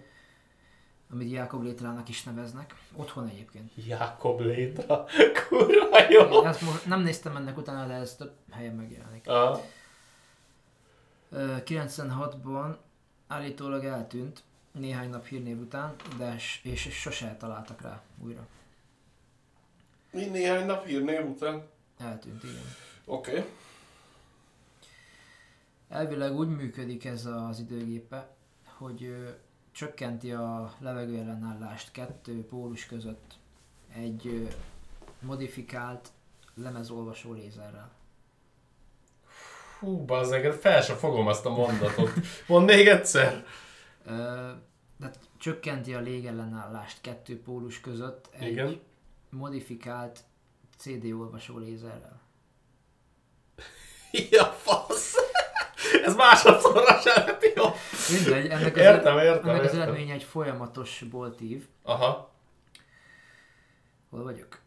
amit 1.12 1.32
Jákob 1.32 1.64
Létrának 1.64 2.10
is 2.10 2.24
neveznek. 2.24 2.76
Otthon 2.96 3.28
egyébként. 3.28 3.72
Jákob 3.88 4.40
Létra. 4.40 5.06
Kurva 5.50 6.00
jó. 6.10 6.22
Én 6.42 6.48
ezt 6.48 6.62
most 6.62 6.86
nem 6.86 7.02
néztem 7.02 7.36
ennek 7.36 7.58
utána, 7.58 7.88
de 7.88 7.94
ez 7.94 8.16
több 8.16 8.34
helyen 8.52 8.76
megjelenik. 8.76 9.28
Aha. 9.28 9.62
Ö, 11.30 11.56
96-ban 11.66 12.76
állítólag 13.28 13.84
eltűnt 13.86 14.44
néhány 14.72 15.10
nap 15.10 15.26
hírnév 15.26 15.60
után, 15.60 15.96
de 16.18 16.38
s- 16.38 16.60
és 16.66 16.82
sose 16.82 17.36
találtak 17.40 17.82
rá 17.82 18.02
újra. 18.24 18.48
Mi 20.12 20.26
néhány 20.26 20.66
nap 20.66 20.86
hírnév 20.86 21.26
után? 21.30 21.64
Eltűnt, 21.98 22.44
igen. 22.44 22.64
Oké. 23.06 23.32
Okay. 23.32 23.46
Elvileg 25.90 26.36
úgy 26.36 26.50
működik 26.50 27.06
ez 27.06 27.26
az 27.26 27.60
időgépe, 27.60 28.36
hogy 28.64 29.16
csökkenti 29.72 30.32
a 30.32 30.74
levegő 30.80 31.18
ellenállást 31.18 31.92
kettő 31.92 32.46
pólus 32.46 32.86
között 32.86 33.34
egy 33.94 34.48
modifikált 35.20 36.10
lemezolvasó 36.56 37.34
lézerrel. 37.34 37.92
Hú, 39.80 40.06
bazzeg, 40.06 40.52
fel 40.54 40.82
sem 40.82 40.96
fogom 40.96 41.28
azt 41.28 41.46
a 41.46 41.50
mondatot. 41.50 42.12
Mondd 42.48 42.66
még 42.66 42.88
egyszer. 42.88 43.46
Ö, 44.06 44.12
tehát 45.00 45.20
csökkenti 45.38 45.94
a 45.94 46.00
légellenállást 46.00 47.02
kettő 47.02 47.42
pólus 47.42 47.82
között 47.82 48.30
egy 48.32 48.52
Igen. 48.52 48.80
modifikált 49.30 50.24
CD 50.78 51.12
olvasó 51.14 51.58
lézerrel. 51.58 52.22
Ja, 54.32 54.44
fasz. 54.46 55.16
Ez 56.04 56.16
másodszorra 56.16 57.00
sem 57.00 57.26
lett 57.26 57.54
jó. 57.56 57.64
Mindegy, 58.16 58.46
ennek 58.46 58.76
az, 58.76 58.82
Értem, 58.82 59.18
értem, 59.18 59.50
ennek 59.50 59.62
az 59.64 59.66
értem. 59.74 59.82
eredménye 59.82 60.14
egy 60.14 60.24
folyamatos 60.24 61.04
boltív. 61.10 61.68
Aha. 61.84 62.32
Hol 64.10 64.24
vagyok? 64.24 64.60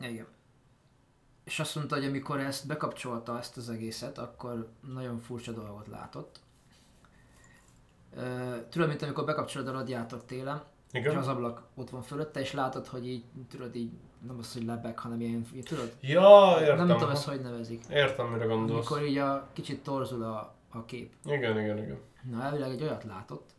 Igen. 0.00 0.26
És 1.44 1.58
azt 1.60 1.74
mondta, 1.74 1.94
hogy 1.94 2.04
amikor 2.04 2.40
ezt 2.40 2.66
bekapcsolta 2.66 3.38
ezt 3.38 3.56
az 3.56 3.68
egészet, 3.70 4.18
akkor 4.18 4.68
nagyon 4.80 5.18
furcsa 5.20 5.52
dolgot 5.52 5.86
látott. 5.86 6.40
Ö, 8.16 8.56
tudod, 8.70 8.88
mint 8.88 9.02
amikor 9.02 9.24
bekapcsolod 9.24 9.68
a 9.68 9.72
radiátort 9.72 10.24
télen, 10.24 10.62
Igen. 10.92 11.16
az 11.16 11.28
ablak 11.28 11.62
ott 11.74 11.90
van 11.90 12.02
fölötte, 12.02 12.40
és 12.40 12.52
látod, 12.52 12.86
hogy 12.86 13.08
így, 13.08 13.24
tudod, 13.48 13.74
így 13.74 13.90
nem 14.26 14.38
az, 14.38 14.52
hogy 14.52 14.64
lebeg, 14.64 14.98
hanem 14.98 15.20
ilyen, 15.20 15.46
így, 15.54 15.64
tudod? 15.64 15.96
Ja, 16.00 16.56
értem. 16.60 16.86
nem 16.86 16.96
tudom 16.96 17.10
ezt, 17.10 17.28
hogy 17.28 17.40
nevezik. 17.40 17.84
Értem, 17.90 18.26
mire 18.26 18.44
gondolsz. 18.44 18.90
Amikor 18.90 19.06
így 19.08 19.18
a 19.18 19.48
kicsit 19.52 19.82
torzul 19.82 20.22
a, 20.22 20.54
a 20.70 20.84
kép. 20.84 21.12
Igen, 21.24 21.60
igen, 21.60 21.78
igen. 21.78 21.98
Na, 22.30 22.42
elvileg 22.42 22.70
egy 22.70 22.82
olyat 22.82 23.04
látott. 23.04 23.50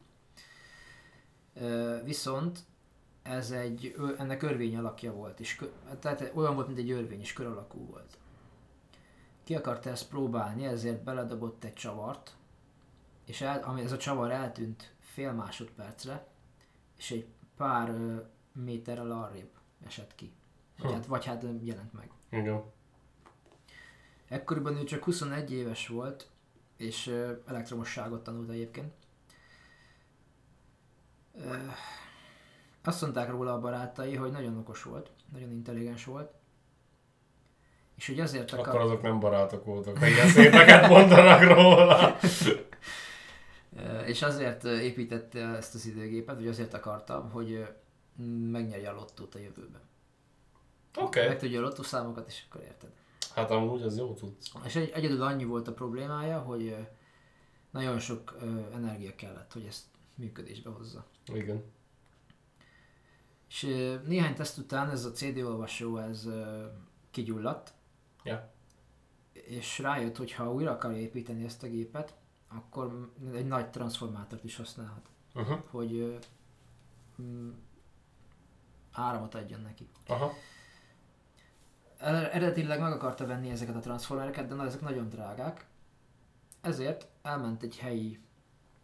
Viszont 2.04 2.60
ez 3.24 3.52
egy, 3.52 3.96
ennek 4.18 4.44
örvény 4.44 4.78
alakja 4.78 5.14
volt, 5.14 5.40
és 5.40 5.56
kö, 5.56 5.66
tehát 6.00 6.32
olyan 6.34 6.56
volt, 6.56 6.68
mint 6.68 6.80
egy 6.80 6.92
örvény, 6.92 7.20
és 7.20 7.34
kör 7.34 7.46
alakú 7.46 7.86
volt. 7.86 8.18
Ki 9.44 9.56
akarta 9.56 9.90
ezt 9.90 10.10
próbálni, 10.10 10.66
ezért 10.66 11.04
beledobott 11.04 11.64
egy 11.64 11.74
csavart, 11.74 12.36
és 13.26 13.42
el, 13.42 13.64
ami 13.64 13.82
ez 13.82 13.92
a 13.92 13.98
csavar 13.98 14.32
eltűnt 14.32 14.94
fél 15.00 15.32
másodpercre, 15.32 16.28
és 16.98 17.12
egy 17.12 17.26
pár 17.58 17.94
méterrel 18.52 19.12
arrébb 19.12 19.50
esett 19.86 20.16
ki. 20.16 20.34
Vagy, 20.78 20.88
Hm. 20.90 20.94
hát, 20.96 21.06
vagy 21.06 21.26
hát 21.26 21.46
jelent 21.62 21.94
meg. 21.94 22.10
Igen. 22.30 22.64
Ekkoriban 24.28 24.78
ő 24.78 24.84
csak 24.84 25.04
21 25.04 25.52
éves 25.52 25.88
volt, 25.88 26.28
és 26.78 27.16
elektromosságot 27.46 28.24
tanult 28.24 28.50
egyébként. 28.50 28.94
Azt 32.84 33.02
mondták 33.02 33.30
róla 33.30 33.54
a 33.54 33.60
barátai, 33.60 34.16
hogy 34.16 34.32
nagyon 34.32 34.58
okos 34.58 34.84
volt, 34.84 35.10
nagyon 35.34 35.52
intelligens 35.52 36.06
volt, 36.06 36.32
és 37.96 38.08
hogy 38.08 38.20
azért 38.20 38.52
Akkor 38.52 38.68
akar, 38.68 38.82
azok 38.82 39.02
nem 39.02 39.20
barátok 39.20 39.66
voltak, 39.66 39.98
ha 39.98 40.08
ilyen 40.08 40.28
szépeket 40.28 40.90
mondanak 40.90 41.44
róla. 41.44 42.18
És 44.06 44.22
azért 44.22 44.64
építette 44.64 45.40
ezt 45.40 45.76
az 45.76 45.86
időgépet, 45.86 46.36
vagy 46.36 46.48
azért 46.48 46.74
akarta, 46.74 47.20
hogy 47.20 47.68
megnyerje 48.52 48.90
a 48.90 48.94
lottót 48.94 49.36
a 49.36 49.40
jövőben. 49.40 49.82
Oké. 50.96 51.20
Okay. 51.20 51.28
Meg 51.28 51.40
tudja 51.40 51.60
a 51.60 51.64
lottószámokat, 51.64 52.28
és 52.28 52.44
akkor 52.50 52.62
érted. 52.62 52.90
Hát 53.36 53.52
amúgy 53.52 53.82
ez 53.82 53.98
jó 53.98 54.14
tudsz. 54.14 54.52
És 54.66 54.76
egy, 54.76 54.90
egyedül 54.90 55.22
annyi 55.22 55.44
volt 55.44 55.68
a 55.68 55.74
problémája, 55.74 56.40
hogy 56.40 56.76
nagyon 57.72 58.00
sok 58.00 58.38
energia 58.74 59.16
kellett, 59.16 59.54
hogy 59.54 59.66
ezt 59.66 59.86
működésbe 60.16 60.70
hozza. 60.70 61.06
Igen. 61.34 61.64
És 63.50 63.62
néhány 64.06 64.36
teszt 64.36 64.58
után 64.58 64.90
ez 64.90 65.06
a 65.06 65.12
CD 65.12 65.38
olvasó 65.38 65.98
ez 65.98 66.28
kigyulladt, 67.12 67.74
Ja. 68.24 68.54
és 69.34 69.80
rájött, 69.80 70.18
hogy 70.18 70.32
ha 70.32 70.54
újra 70.54 70.72
akarja 70.72 70.98
építeni 70.98 71.44
ezt 71.44 71.64
a 71.64 71.68
gépet, 71.68 72.14
akkor 72.56 73.12
egy 73.34 73.48
nagy 73.48 73.70
transformátort 73.70 74.44
is 74.44 74.56
használhat, 74.56 75.08
Uh-huh. 75.36 75.60
hogy 75.70 76.20
mm, 77.22 77.50
áramot 78.92 79.36
adjon 79.36 79.62
neki. 79.62 79.90
Aha. 80.08 80.34
Eredetileg 81.98 82.80
meg 82.80 82.92
akarta 82.92 83.26
venni 83.26 83.50
ezeket 83.50 83.76
a 83.76 83.80
transformereket, 83.80 84.48
de 84.48 84.56
na, 84.56 84.66
ezek 84.66 84.82
nagyon 84.82 85.10
drágák. 85.10 85.66
Ezért 86.62 87.08
elment 87.22 87.64
egy 87.64 87.78
helyi 87.78 88.20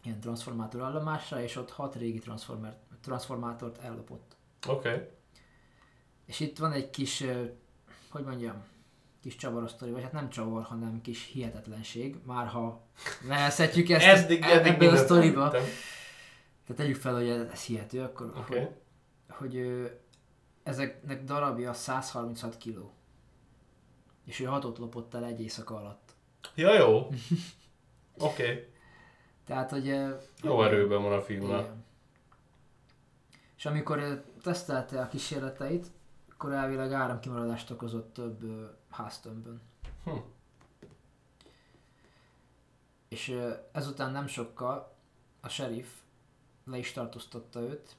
ilyen 0.02 0.20
transformátor 0.20 0.82
állomásra, 0.82 1.42
és 1.42 1.56
ott 1.56 1.70
hat 1.70 1.94
régi 1.94 2.18
transformer, 2.18 2.76
transformátort 3.00 3.78
ellopott. 3.78 4.36
Oké. 4.68 4.88
Okay. 4.88 5.08
És 6.24 6.40
itt 6.40 6.58
van 6.58 6.72
egy 6.72 6.90
kis, 6.90 7.24
hogy 8.10 8.24
mondjam, 8.24 8.62
kis 9.22 9.36
csavaros 9.36 9.70
sztori, 9.70 9.90
vagy 9.90 10.02
hát 10.02 10.12
nem 10.12 10.28
csavar, 10.28 10.62
hanem 10.62 11.00
kis 11.00 11.24
hihetetlenség, 11.32 12.16
már 12.24 12.46
ha 12.46 12.82
lehetjük 13.28 13.88
ezt 13.88 14.06
Eddig, 14.06 14.42
e- 14.42 14.46
eddig 14.46 14.72
ebből 14.72 14.88
a 14.88 14.96
sztoriba. 14.96 15.50
Tehát 15.50 16.76
tegyük 16.76 16.96
fel, 16.96 17.14
hogy 17.14 17.28
ez 17.28 17.64
hihető, 17.64 18.02
akkor 18.02 18.32
Oké. 18.36 18.58
hogy, 18.58 18.68
hogy 19.28 19.90
ezeknek 20.62 21.24
darabja 21.24 21.72
136 21.72 22.58
kg. 22.58 22.78
És 24.24 24.40
ő 24.40 24.44
hatot 24.44 24.78
lopott 24.78 25.14
el 25.14 25.24
egy 25.24 25.40
éjszaka 25.40 25.76
alatt. 25.76 26.14
Ja, 26.54 26.74
jó. 26.74 26.96
Oké. 26.98 28.42
Okay. 28.42 28.68
Tehát, 29.44 29.70
hogy... 29.70 29.86
Jó 30.42 30.62
erőben 30.62 31.02
van 31.02 31.12
a 31.12 31.20
filmmel. 31.20 31.60
Igen. 31.60 31.84
És 33.56 33.66
amikor 33.66 34.24
tesztelte 34.42 35.00
a 35.00 35.08
kísérleteit, 35.08 35.86
akkor 36.32 36.52
elvileg 36.52 36.92
áramkimaradást 36.92 37.70
okozott 37.70 38.12
több 38.12 38.44
háztömbön. 38.90 39.60
Hm. 40.04 40.16
És 43.08 43.40
ezután 43.72 44.12
nem 44.12 44.26
sokkal 44.26 44.94
a 45.40 45.48
sheriff 45.48 45.88
le 46.64 46.78
is 46.78 46.92
tartóztatta 46.92 47.60
őt, 47.60 47.96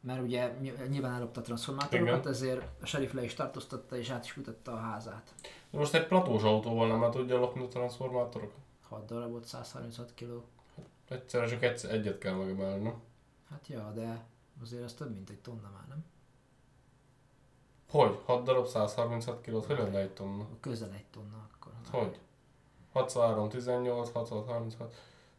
mert 0.00 0.22
ugye 0.22 0.52
ny- 0.60 0.88
nyilván 0.88 1.12
ellopta 1.14 1.40
a 1.40 1.44
transformátorokat, 1.44 2.18
Igen. 2.18 2.32
ezért 2.32 2.82
a 2.82 2.86
sheriff 2.86 3.12
le 3.12 3.22
is 3.24 3.34
tartóztatta 3.34 3.96
és 3.96 4.10
át 4.10 4.24
is 4.24 4.34
mutatta 4.34 4.72
a 4.72 4.76
házát. 4.76 5.34
De 5.70 5.78
most 5.78 5.94
egy 5.94 6.06
platós 6.06 6.42
autóval 6.42 6.98
nem 6.98 7.10
tudja 7.10 7.38
lopni 7.38 7.62
a 7.62 7.68
transformátorokat? 7.68 8.58
6 8.88 9.06
darabot, 9.06 9.44
136 9.44 10.14
kg. 10.14 10.42
Egyszerre 11.08 11.46
csak 11.46 11.62
egyszer, 11.62 11.90
egyet 11.90 12.18
kell 12.18 12.34
megemelni? 12.34 12.94
Hát 13.50 13.68
ja, 13.68 13.92
de 13.94 14.24
azért 14.62 14.82
ez 14.82 14.94
több 14.94 15.12
mint 15.12 15.30
egy 15.30 15.40
tonna 15.40 15.70
már, 15.72 15.86
nem? 15.88 16.04
Hogy? 17.94 18.18
6 18.24 18.44
darab 18.44 18.66
136 18.66 19.40
kilót? 19.40 19.66
Hogy 19.66 19.78
lenne 19.78 19.98
egy 19.98 20.10
tonna? 20.10 20.46
Közel 20.60 20.92
egy 20.92 21.04
tonna 21.04 21.48
akkor. 21.52 21.72
Hogy? 21.90 22.18
63, 22.92 23.48
18, 23.48 24.10
636, 24.12 24.94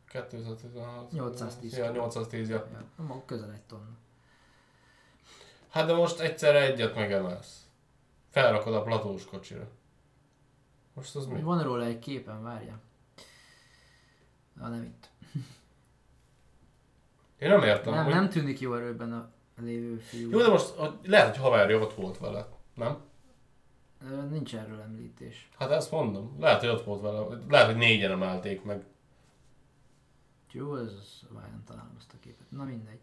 216. 0.08 1.12
810 1.12 1.78
Ja, 1.78 1.92
810, 1.92 2.50
ja. 2.50 2.68
Ja, 2.98 3.24
közel 3.26 3.52
egy 3.52 3.62
tonna. 3.62 3.98
Hát 5.70 5.86
de 5.86 5.94
most 5.94 6.20
egyszerre 6.20 6.62
egyet 6.62 6.96
megemelsz. 6.96 7.68
Felrakod 8.30 8.74
a 8.74 8.82
platós 8.82 9.26
kocsira. 9.26 9.68
Most 10.94 11.16
az 11.16 11.26
mi? 11.26 11.42
Van 11.42 11.64
róla 11.64 11.86
egy 11.86 12.00
képen, 12.00 12.44
várja. 12.44 12.80
Na 14.54 14.68
nem 14.68 14.84
itt. 14.84 15.10
Én 17.38 17.50
nem 17.50 17.64
értem. 17.64 17.94
Nem, 17.94 18.04
hogy... 18.04 18.14
nem 18.14 18.30
tűnik 18.30 18.60
jó 18.60 18.76
erőben 18.76 19.14
a 19.14 19.32
lévő 19.62 19.98
fiú. 19.98 20.30
Jó, 20.30 20.40
de 20.40 20.48
most 20.48 20.68
hogy 20.68 20.92
lehet, 21.04 21.36
hogy 21.36 21.44
haverja 21.44 21.80
ott 21.80 21.94
volt 21.94 22.18
vele. 22.18 22.48
Nem? 22.74 22.98
Nincs 24.30 24.56
erről 24.56 24.82
említés. 24.82 25.50
Hát 25.58 25.72
ezt 25.72 25.92
mondom. 25.92 26.36
Lehet, 26.40 26.60
hogy 26.60 26.70
ott 26.70 26.84
volt 26.84 27.02
vele. 27.02 27.26
Lehet, 27.50 27.68
hogy 27.68 27.76
négyen 27.76 28.12
emelték 28.12 28.64
meg. 28.64 28.84
Jó, 30.52 30.76
ez 30.76 30.94
az, 31.00 31.22
várján 31.30 31.64
találom 31.68 31.96
azt 31.98 32.14
a 32.14 32.18
képet. 32.20 32.52
Na 32.52 32.64
mindegy. 32.64 33.00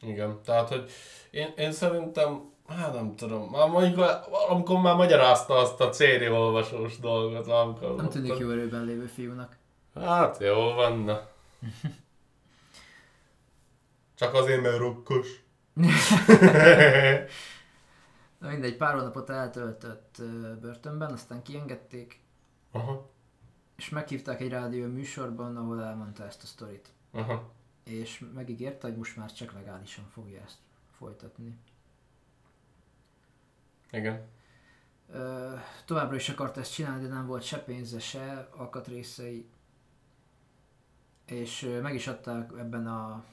Igen, 0.00 0.38
tehát, 0.44 0.68
hogy 0.68 0.90
én, 1.30 1.52
én 1.56 1.72
szerintem, 1.72 2.52
hát 2.66 2.92
nem 2.92 3.16
tudom, 3.16 3.50
már 3.50 3.68
mondjuk, 3.68 4.04
amikor 4.48 4.80
már 4.80 4.96
magyarázta 4.96 5.54
azt 5.54 5.80
a 5.80 5.88
CD 5.88 6.22
olvasós 6.30 6.98
dolgot, 6.98 7.46
amikor 7.46 7.94
Nem 7.94 8.08
tűnik 8.08 8.38
jó 8.38 8.50
erőben 8.50 8.84
lévő 8.84 9.06
fiúnak. 9.06 9.56
Hát 9.94 10.38
jó 10.40 10.72
van, 10.74 10.98
na. 11.08 11.28
Csak 14.14 14.34
azért, 14.34 14.62
mert 14.62 14.76
rokkos. 14.78 15.42
Na 18.38 18.48
mindegy, 18.50 18.76
pár 18.76 18.94
hónapot 18.94 19.30
eltöltött 19.30 20.16
börtönben, 20.60 21.12
aztán 21.12 21.42
kiengedték, 21.42 22.20
Aha, 22.70 23.10
és 23.76 23.88
meghívták 23.88 24.40
egy 24.40 24.48
rádió 24.48 24.86
műsorban, 24.86 25.56
ahol 25.56 25.82
elmondta 25.82 26.24
ezt 26.24 26.42
a 26.42 26.46
sztorit. 26.46 26.88
aha. 27.12 27.52
És 27.84 28.24
megígérte, 28.34 28.86
hogy 28.86 28.96
most 28.96 29.16
már 29.16 29.32
csak 29.32 29.52
legálisan 29.52 30.04
fogja 30.12 30.40
ezt 30.44 30.58
folytatni. 30.98 31.58
Igen. 33.90 34.26
Ö, 35.12 35.52
továbbra 35.84 36.16
is 36.16 36.28
akart 36.28 36.56
ezt 36.56 36.72
csinálni, 36.72 37.06
de 37.06 37.14
nem 37.14 37.26
volt 37.26 37.42
se 37.42 37.58
pénze, 37.58 37.98
se 38.00 38.48
alkatrészei. 38.56 39.48
És 41.26 41.62
ö, 41.62 41.80
meg 41.80 41.94
is 41.94 42.06
adták 42.06 42.50
ebben 42.58 42.86
a 42.86 43.24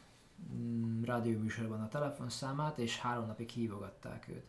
rádióműsorban 1.03 1.81
a 1.81 1.87
telefonszámát, 1.87 2.77
és 2.77 2.99
három 2.99 3.25
napig 3.25 3.49
hívogatták 3.49 4.27
őt. 4.27 4.45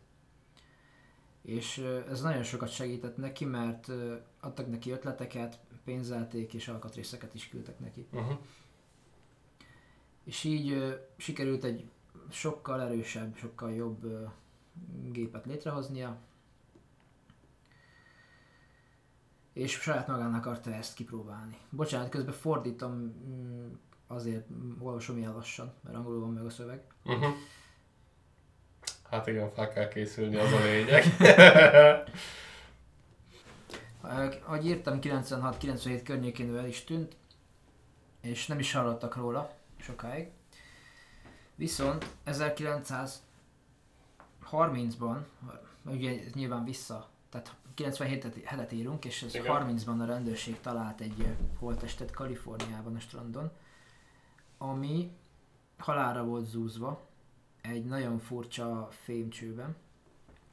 És 1.41 1.77
ez 2.09 2.21
nagyon 2.21 2.43
sokat 2.43 2.69
segített 2.71 3.17
neki, 3.17 3.45
mert 3.45 3.91
adtak 4.39 4.69
neki 4.69 4.91
ötleteket, 4.91 5.59
pénzelték 5.83 6.53
és 6.53 6.67
alkatrészeket 6.67 7.33
is 7.33 7.49
küldtek 7.49 7.79
neki. 7.79 8.07
Uh-huh. 8.11 8.37
És 10.23 10.43
így 10.43 10.97
sikerült 11.17 11.63
egy 11.63 11.89
sokkal 12.29 12.81
erősebb, 12.81 13.35
sokkal 13.35 13.73
jobb 13.73 14.29
gépet 15.11 15.45
létrehoznia. 15.45 16.17
És 19.53 19.71
saját 19.71 20.07
magának 20.07 20.45
akarta 20.45 20.73
ezt 20.73 20.93
kipróbálni. 20.93 21.57
Bocsánat, 21.69 22.09
közben 22.09 22.33
fordítom, 22.33 22.91
mm, 22.91 23.71
azért 24.13 24.47
olvasom 24.79 25.17
ilyen 25.17 25.33
lassan, 25.33 25.73
mert 25.83 25.95
angolul 25.95 26.19
van 26.19 26.33
meg 26.33 26.45
a 26.45 26.49
szöveg. 26.49 26.81
Uh-huh. 27.03 27.33
Hát 29.09 29.27
igen, 29.27 29.51
fel 29.51 29.69
kell 29.69 29.87
készülni, 29.87 30.35
az 30.35 30.51
a 30.51 30.63
lényeg. 30.63 31.03
Ahogy 34.45 34.65
írtam, 34.65 34.99
96-97 35.01 36.01
környékén 36.03 36.49
ő 36.49 36.57
el 36.57 36.67
is 36.67 36.83
tűnt, 36.83 37.15
és 38.21 38.47
nem 38.47 38.59
is 38.59 38.73
hallottak 38.73 39.15
róla 39.15 39.53
sokáig. 39.79 40.27
Viszont 41.55 42.05
1930-ban, 42.25 45.17
ugye 45.85 46.19
nyilván 46.33 46.63
vissza, 46.63 47.09
tehát 47.29 47.55
97-et 47.77 48.41
hetet 48.45 48.71
írunk, 48.71 49.05
és 49.05 49.23
ez 49.23 49.35
Igen. 49.35 49.77
30-ban 49.77 49.99
a 49.99 50.05
rendőrség 50.05 50.59
talált 50.59 51.01
egy 51.01 51.27
holttestet 51.59 52.11
Kaliforniában 52.11 52.95
a 52.95 52.99
strandon, 52.99 53.51
ami 54.63 55.11
halálra 55.77 56.25
volt 56.25 56.45
zúzva 56.45 57.01
egy 57.61 57.85
nagyon 57.85 58.19
furcsa 58.19 58.87
fémcsőben, 58.91 59.75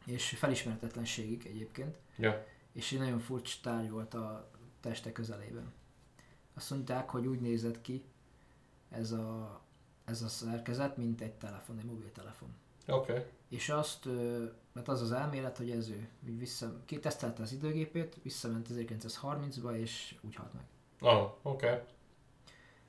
és 0.04 0.28
felismerhetetlenségig 0.28 1.46
egyébként 1.46 1.96
ja. 2.16 2.46
és 2.72 2.92
egy 2.92 2.98
nagyon 2.98 3.18
furcsa 3.18 3.58
tárgy 3.62 3.90
volt 3.90 4.14
a 4.14 4.50
teste 4.80 5.12
közelében. 5.12 5.72
Azt 6.54 6.70
mondták, 6.70 7.10
hogy 7.10 7.26
úgy 7.26 7.40
nézett 7.40 7.80
ki 7.80 8.04
ez 8.88 9.12
a, 9.12 9.60
ez 10.04 10.22
a 10.22 10.28
szerkezet, 10.28 10.96
mint 10.96 11.20
egy 11.20 11.34
telefon, 11.34 11.78
egy 11.78 11.84
mobiltelefon. 11.84 12.48
Oké. 12.86 13.12
Okay. 13.12 13.24
És 13.48 13.68
azt, 13.68 14.04
mert 14.72 14.88
az 14.88 15.00
az 15.00 15.12
elmélet, 15.12 15.56
hogy 15.56 15.70
ez 15.70 15.88
ő, 15.88 16.08
úgy 16.26 16.38
vissza, 16.38 16.80
kitesztelte 16.84 17.42
az 17.42 17.52
időgépét, 17.52 18.16
visszament 18.22 18.68
1930-ba, 18.70 19.74
és 19.74 20.16
úgy 20.20 20.34
halt 20.34 20.52
meg. 20.52 20.64
Ah, 21.00 21.22
oké. 21.42 21.66
Okay. 21.66 21.80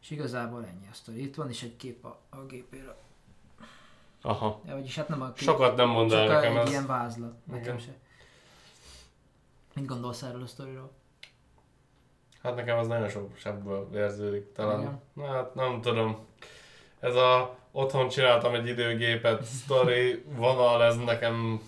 És 0.01 0.09
igazából 0.09 0.65
ennyi 0.65 0.87
a 0.91 0.93
sztori. 0.93 1.23
Itt 1.23 1.35
van 1.35 1.49
is 1.49 1.63
egy 1.63 1.75
kép 1.75 2.05
a, 2.05 2.19
a 2.29 2.45
gépéről. 2.45 2.95
Aha. 4.21 4.61
Ja, 4.65 4.73
vagyis 4.73 4.95
hát 4.95 5.07
nem 5.07 5.21
a 5.21 5.31
kép, 5.31 5.47
Sokat 5.47 5.75
nem 5.75 5.89
mond 5.89 6.11
el 6.11 6.27
nekem 6.27 6.57
egy 6.57 6.63
ez. 6.63 6.69
ilyen 6.69 6.85
vázlat. 6.87 7.33
Nekem 7.45 7.77
se. 7.77 7.91
Mit 9.75 9.85
gondolsz 9.85 10.21
erről 10.21 10.41
a 10.41 10.47
sztoriról? 10.47 10.91
Hát 12.41 12.55
nekem 12.55 12.77
az 12.77 12.87
nagyon 12.87 13.09
sok 13.09 13.37
sebből 13.37 13.89
érződik 13.93 14.51
talán. 14.51 14.79
Igen. 14.79 15.01
Na, 15.13 15.25
hát 15.25 15.55
nem 15.55 15.81
tudom. 15.81 16.17
Ez 16.99 17.15
a 17.15 17.57
otthon 17.71 18.09
csináltam 18.09 18.53
egy 18.53 18.67
időgépet, 18.67 19.43
sztori 19.63 20.23
vonal, 20.27 20.83
ez 20.83 20.97
nekem 20.97 21.61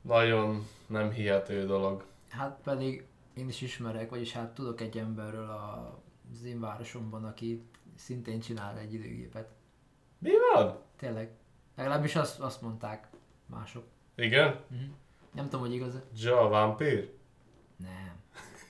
nagyon 0.00 0.66
nem 0.86 1.10
hihető 1.10 1.66
dolog. 1.66 2.04
Hát 2.28 2.58
pedig 2.64 3.06
én 3.34 3.48
is 3.48 3.60
ismerek, 3.60 4.10
vagyis 4.10 4.32
hát 4.32 4.54
tudok 4.54 4.80
egy 4.80 4.98
emberről 4.98 5.50
a, 5.50 5.98
az 6.40 6.44
én 6.44 6.60
városomban, 6.60 7.24
aki 7.24 7.62
szintén 7.96 8.40
csinál 8.40 8.78
egy 8.78 8.92
időgépet. 8.94 9.48
Mi 10.18 10.30
van? 10.54 10.78
Tényleg. 10.96 11.30
Legalábbis 11.76 12.16
azt, 12.16 12.40
azt 12.40 12.62
mondták 12.62 13.06
mások. 13.46 13.84
Igen? 14.16 14.46
Uh-huh. 14.46 14.88
Nem 15.32 15.44
tudom, 15.44 15.60
hogy 15.60 15.74
igaz 15.74 16.00
Ja, 16.16 16.48
vámpír? 16.48 17.12
Nem. 17.76 18.12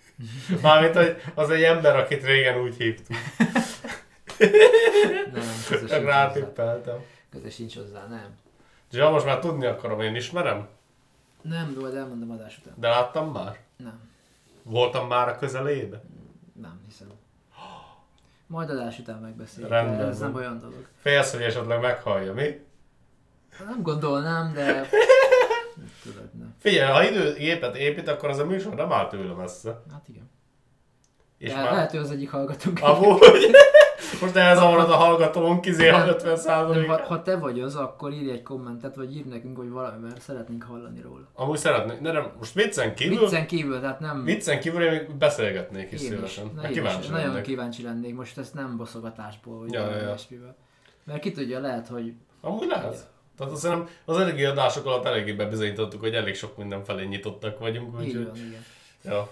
Mármint, 0.63 0.95
hogy 0.95 1.17
az 1.35 1.51
egy 1.51 1.63
ember, 1.63 1.97
akit 1.97 2.25
régen 2.25 2.61
úgy 2.61 2.77
hívtuk. 2.77 3.17
Nem. 5.89 6.05
Rátippeltem. 6.05 6.99
Közös 7.31 7.55
sincs 7.55 7.77
hozzá, 7.77 8.07
nem. 8.07 8.37
Ja, 8.91 9.11
most 9.11 9.25
már 9.25 9.39
tudni 9.39 9.67
akarom, 9.67 10.01
én 10.01 10.15
ismerem, 10.15 10.69
Nem, 11.43 11.75
de 11.75 11.97
elmondom 11.99 12.31
adás 12.31 12.59
után. 12.59 12.75
de 12.77 12.89
láttam 12.89 13.33
már. 13.33 13.59
Nem. 13.77 14.11
Voltam 14.63 15.07
már 15.09 15.29
a 15.29 15.37
közelébe. 15.39 16.03
Nem 16.53 16.81
hiszem. 16.87 17.09
Majd 18.47 18.71
adás 18.71 18.99
után 18.99 19.19
megbeszéljük. 19.19 19.71
Rendben 19.71 20.09
Ez 20.09 20.19
nem 20.19 20.35
olyan 20.35 20.59
dolog. 20.59 20.87
Félsz, 20.97 21.33
hogy 21.33 21.43
esetleg 21.43 21.81
meghallja, 21.81 22.33
mi? 22.33 22.61
Nem 23.67 23.83
gondolnám, 23.83 24.53
de... 24.53 24.65
Tudod, 26.03 26.35
nem. 26.39 26.55
Figyelj, 26.59 26.93
ha 26.93 27.05
időgépet 27.05 27.77
épít, 27.77 28.09
akkor 28.09 28.29
az 28.29 28.39
a 28.39 28.45
műsor 28.45 28.75
nem 28.75 28.93
áll 28.93 29.09
tőle 29.09 29.35
messze. 29.35 29.83
Hát 29.93 30.09
igen. 30.09 30.31
És 31.39 31.49
de 31.49 31.57
már... 31.57 31.73
lehet, 31.73 31.91
hogy 31.91 32.01
az 32.01 32.11
egyik 32.11 32.31
hallgatónk. 32.31 32.81
Amúgy... 32.83 33.21
Most 34.21 34.37
elzavarod 34.37 34.91
a 34.91 34.95
hallgatónk, 34.95 35.67
izé 35.67 35.89
a 35.89 35.99
Nem, 35.99 36.09
50 36.09 36.27
Nem, 36.33 36.37
százalék. 36.37 36.89
ha, 36.89 37.03
ha 37.03 37.23
te 37.23 37.37
vagy 37.37 37.61
az, 37.61 37.77
akkor 37.77 38.13
írj 38.13 38.31
egy 38.31 38.43
kommentet, 38.43 38.95
vagy 38.95 39.17
írd 39.17 39.27
nekünk, 39.29 39.57
hogy 39.57 39.71
valami, 39.71 40.03
mert 40.03 40.21
szeretnénk 40.21 40.63
hallani 40.63 41.01
róla. 41.01 41.29
Amúgy 41.35 41.59
szeretnék, 41.59 42.01
de 42.01 42.13
nem, 42.13 42.33
most 42.39 42.55
viccen 42.55 42.95
kívül, 42.95 43.19
Viccen 43.19 43.47
kívül, 43.47 43.81
tehát 43.81 44.01
nem... 44.01 44.25
viccen 44.25 44.61
kívül 44.61 44.83
én 44.83 44.91
még 44.91 45.17
beszélgetnék 45.17 45.93
is 45.93 46.01
én 46.03 46.07
is. 46.13 46.15
szívesen. 46.15 46.51
Na, 46.55 46.61
Hát 46.61 46.71
én 46.71 46.71
is. 46.71 46.77
kíváncsi 46.77 47.11
Nagyon 47.11 47.43
kíváncsi 47.43 47.83
lennék, 47.83 48.15
most 48.15 48.39
ezt 48.39 48.55
nem 48.55 48.77
boszogatásból, 48.77 49.59
vagy 49.59 49.73
Ja, 49.73 49.91
ja, 49.91 49.97
ja. 49.97 50.55
Mert 51.05 51.21
ki 51.21 51.31
tudja, 51.33 51.61
lehet, 51.61 51.89
hogy 51.89 52.13
Amúgy 52.41 52.67
lehet. 52.69 53.07
Tehát 53.37 53.53
azt 53.53 53.63
hiszem, 53.63 53.89
az 54.05 54.19
eddigi 54.19 54.45
adások 54.45 54.87
alatt 54.87 55.05
eléggé 55.05 55.33
bebizonyítottuk, 55.33 56.01
hogy 56.01 56.15
elég 56.15 56.35
sok 56.35 56.57
minden 56.57 56.85
felé 56.85 57.05
nyitottak 57.05 57.59
vagyunk, 57.59 57.99
úgyhogy... 57.99 58.25
van, 58.25 58.37
igen. 58.37 58.65
Ja. 59.05 59.31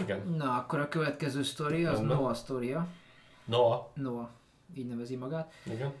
Igen. 0.00 0.34
Na, 0.36 0.56
akkor 0.56 0.78
a 0.78 0.88
következő 0.88 1.42
sztori, 1.42 1.84
az 1.84 1.96
Rendben. 1.96 2.16
Noah 2.16 2.34
sztoria. 2.34 2.86
Noah. 3.44 3.86
Noah, 3.94 4.28
így 4.74 4.86
nevezi 4.86 5.16
magát. 5.16 5.52
Igen. 5.62 5.92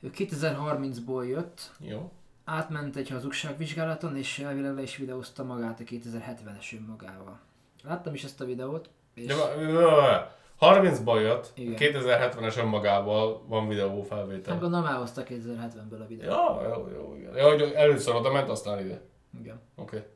Ő 0.00 0.10
2030-ból 0.16 1.28
jött, 1.28 1.70
Jó. 1.78 2.10
átment 2.44 2.96
egy 2.96 3.08
hazugságvizsgálaton, 3.08 4.16
és 4.16 4.38
elvileg 4.38 4.74
le 4.74 4.82
is 4.82 4.96
videózta 4.96 5.44
magát 5.44 5.80
a 5.80 5.84
2070-es 5.84 6.74
önmagával. 6.74 7.38
Láttam 7.84 8.14
is 8.14 8.24
ezt 8.24 8.40
a 8.40 8.44
videót, 8.44 8.88
és 9.14 9.34
vá- 9.34 9.72
vá- 9.72 10.38
30-ból 10.60 11.20
jött, 11.20 11.52
Igen. 11.54 11.74
2070-es 11.92 12.58
önmagával 12.58 13.42
van 13.46 13.68
videó 13.68 13.98
hát 13.98 14.06
felvétel. 14.06 14.58
gondolom 14.58 14.86
elhozta 14.86 15.22
2070-ből 15.22 16.00
a 16.00 16.06
videót. 16.06 16.32
Ja, 16.32 16.60
jó, 16.68 16.88
jó, 16.94 17.14
igen. 17.18 17.36
Ja, 17.36 17.48
hogy 17.48 17.60
először 17.62 18.14
oda 18.14 18.32
ment, 18.32 18.48
aztán 18.48 18.84
ide. 18.84 19.00
Igen. 19.40 19.60
Oké. 19.76 19.96
Okay. 19.96 20.08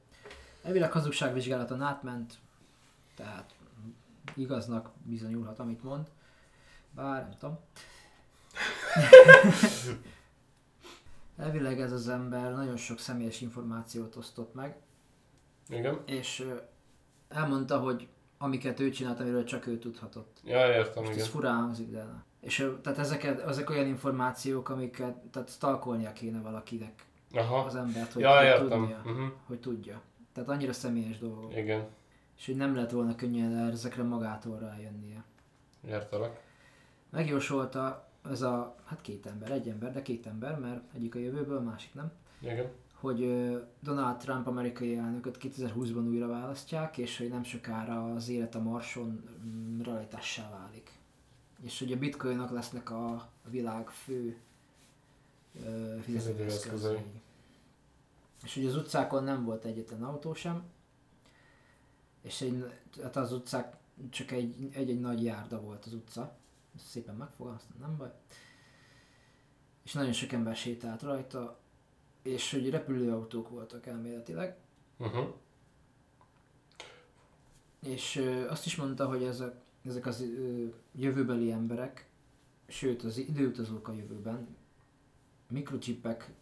Elvileg 0.63 0.93
hazugságvizsgálaton 0.93 1.83
átment, 1.83 2.35
tehát 3.15 3.55
igaznak 4.35 4.91
bizonyulhat, 5.03 5.59
amit 5.59 5.83
mond. 5.83 6.11
Bár 6.95 7.23
nem 7.23 7.35
tudom. 7.39 7.59
Elvileg 11.37 11.81
ez 11.81 11.93
az 11.93 12.09
ember 12.09 12.53
nagyon 12.55 12.77
sok 12.77 12.99
személyes 12.99 13.41
információt 13.41 14.17
osztott 14.17 14.55
meg, 14.55 14.77
Igen. 15.69 15.99
és 16.07 16.49
elmondta, 17.29 17.79
hogy 17.79 18.09
amiket 18.39 18.81
ő 18.81 18.91
csinált, 18.91 19.21
amiről 19.21 19.45
csak 19.45 19.67
ő 19.67 19.79
tudhatott. 19.79 20.41
Ja, 20.45 20.67
értem, 20.73 21.03
Most 21.03 21.11
ez 21.11 21.17
igen. 21.19 21.29
furán 21.31 21.55
hangzik, 21.57 21.91
de 21.91 22.03
ne. 22.03 22.23
És 22.41 22.71
tehát 22.83 22.99
ezeket, 22.99 23.41
ezek 23.41 23.71
olyan 23.71 23.87
információk, 23.87 24.69
amiket, 24.69 25.17
tehát 25.17 25.49
stalkolnia 25.51 26.13
kéne 26.13 26.41
valakinek 26.41 27.07
Aha. 27.33 27.57
az 27.59 27.75
embert, 27.75 28.13
hogy, 28.13 28.23
Ja, 28.23 28.59
hogy 28.59 28.69
tudnia, 28.69 28.97
Uh-huh. 29.05 29.27
hogy 29.47 29.61
tudja. 29.61 30.03
Tehát 30.33 30.49
annyira 30.49 30.73
személyes 30.73 31.19
dolgok. 31.19 31.57
Igen. 31.57 31.87
És 32.37 32.47
hogy 32.47 32.57
nem 32.57 32.75
lett 32.75 32.91
volna 32.91 33.15
könnyen 33.15 33.71
ezekre 33.71 34.03
magától 34.03 34.59
rájönnie. 34.59 35.25
Értelek. 35.87 36.43
Megjósolta 37.11 38.09
ez 38.31 38.43
a, 38.43 38.77
hát 38.85 39.01
két 39.01 39.27
ember, 39.27 39.51
egy 39.51 39.69
ember, 39.69 39.93
de 39.93 40.03
két 40.03 40.27
ember, 40.27 40.59
mert 40.59 40.81
egyik 40.95 41.15
a 41.15 41.19
jövőből, 41.19 41.61
másik 41.61 41.95
nem. 41.95 42.13
Igen. 42.39 42.71
hogy 42.95 43.19
Donald 43.81 44.17
Trump 44.17 44.47
amerikai 44.47 44.97
elnököt 44.97 45.39
2020-ban 45.41 46.07
újra 46.09 46.27
választják, 46.27 46.99
és 46.99 47.19
hogy 47.19 47.29
nem 47.29 47.45
sokára 47.45 48.15
az 48.15 48.29
élet 48.29 48.55
a 48.55 48.61
Marson 48.61 49.25
mm, 49.47 49.81
realitássá 49.81 50.51
válik. 50.51 50.91
És 51.63 51.79
hogy 51.79 51.93
a 51.93 51.99
bitcoinok 51.99 52.51
lesznek 52.51 52.91
a, 52.91 53.13
a 53.15 53.49
világ 53.51 53.89
fő. 53.89 54.37
Fizetőeszközei. 56.01 56.99
És 58.43 58.55
hogy 58.55 58.67
az 58.67 58.77
utcákon 58.77 59.25
nem 59.25 59.45
volt 59.45 59.65
egyetlen 59.65 60.03
autó 60.03 60.35
sem, 60.35 60.63
és 62.25 62.41
egy, 62.41 62.65
hát 63.03 63.17
az 63.17 63.33
utcák 63.33 63.77
csak 64.11 64.31
egy, 64.31 64.69
egy-egy 64.73 65.01
nagy 65.01 65.25
járda 65.25 65.61
volt 65.61 65.85
az 65.85 65.93
utca. 65.93 66.37
Ezt 66.77 66.87
szépen 66.87 67.15
megfogalmaztam, 67.15 67.77
nem 67.81 67.97
baj. 67.97 68.13
És 69.83 69.93
nagyon 69.93 70.13
sok 70.13 70.33
ember 70.33 70.57
sétált 70.57 71.03
rajta, 71.03 71.59
és 72.23 72.51
hogy 72.51 72.71
repülőautók 72.71 73.49
voltak 73.49 73.87
elméletileg. 73.87 74.57
Uh-huh. 74.99 75.35
És 77.81 78.17
ö, 78.17 78.49
azt 78.49 78.67
is 78.67 78.77
mondta, 78.77 79.09
hogy 79.09 79.23
ezek, 79.23 79.55
ezek 79.85 80.07
az 80.07 80.21
ö, 80.21 80.67
jövőbeli 80.93 81.51
emberek, 81.51 82.09
sőt 82.67 83.03
az 83.03 83.19
időutazók 83.19 83.89
a 83.89 83.93
jövőben, 83.93 84.57
mikrocsipek 85.51 86.33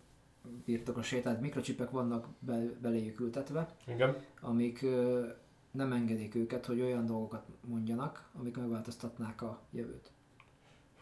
birtokosai, 0.64 1.20
tehát 1.20 1.40
mikrocsipek 1.40 1.90
vannak 1.90 2.26
be, 2.38 2.62
beléjük 2.80 3.20
ültetve, 3.20 3.76
Igen. 3.86 4.16
amik 4.40 4.82
ö, 4.82 5.28
nem 5.72 5.92
engedik 5.92 6.34
őket, 6.34 6.66
hogy 6.66 6.80
olyan 6.80 7.06
dolgokat 7.06 7.44
mondjanak, 7.60 8.28
amik 8.38 8.56
megváltoztatnák 8.56 9.42
a 9.42 9.60
jövőt. 9.70 10.10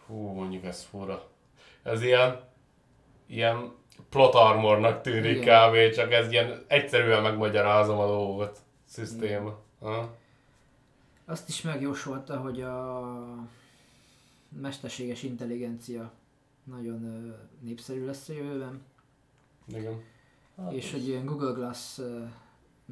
Hú, 0.07 0.15
mondjuk 0.15 0.65
ez 0.65 0.83
fura. 0.83 1.29
Ez 1.83 2.03
ilyen, 2.03 2.41
ilyen 3.27 3.73
plot 4.09 4.35
armornak 4.35 5.01
tűnik 5.01 5.37
Igen. 5.37 5.71
kb. 5.71 5.95
Csak 5.95 6.13
ez 6.13 6.33
ilyen 6.33 6.65
egyszerűen 6.67 7.23
megmagyarázom 7.23 7.99
a 7.99 8.07
dolgot. 8.07 8.59
Szisztéma. 8.85 9.59
Aha. 9.79 10.15
Azt 11.25 11.49
is 11.49 11.63
megjósolta, 11.63 12.37
hogy 12.37 12.63
a 12.63 13.15
mesterséges 14.49 15.23
intelligencia 15.23 16.13
nagyon 16.65 17.35
népszerű 17.61 18.05
lesz 18.05 18.29
a 18.29 18.33
jövőben, 18.33 18.83
Igen. 19.67 20.03
Hát 20.57 20.73
és 20.73 20.91
hogy 20.91 21.09
ilyen 21.09 21.27
Google 21.27 21.53
Glass 21.53 21.99
ö, 21.99 22.25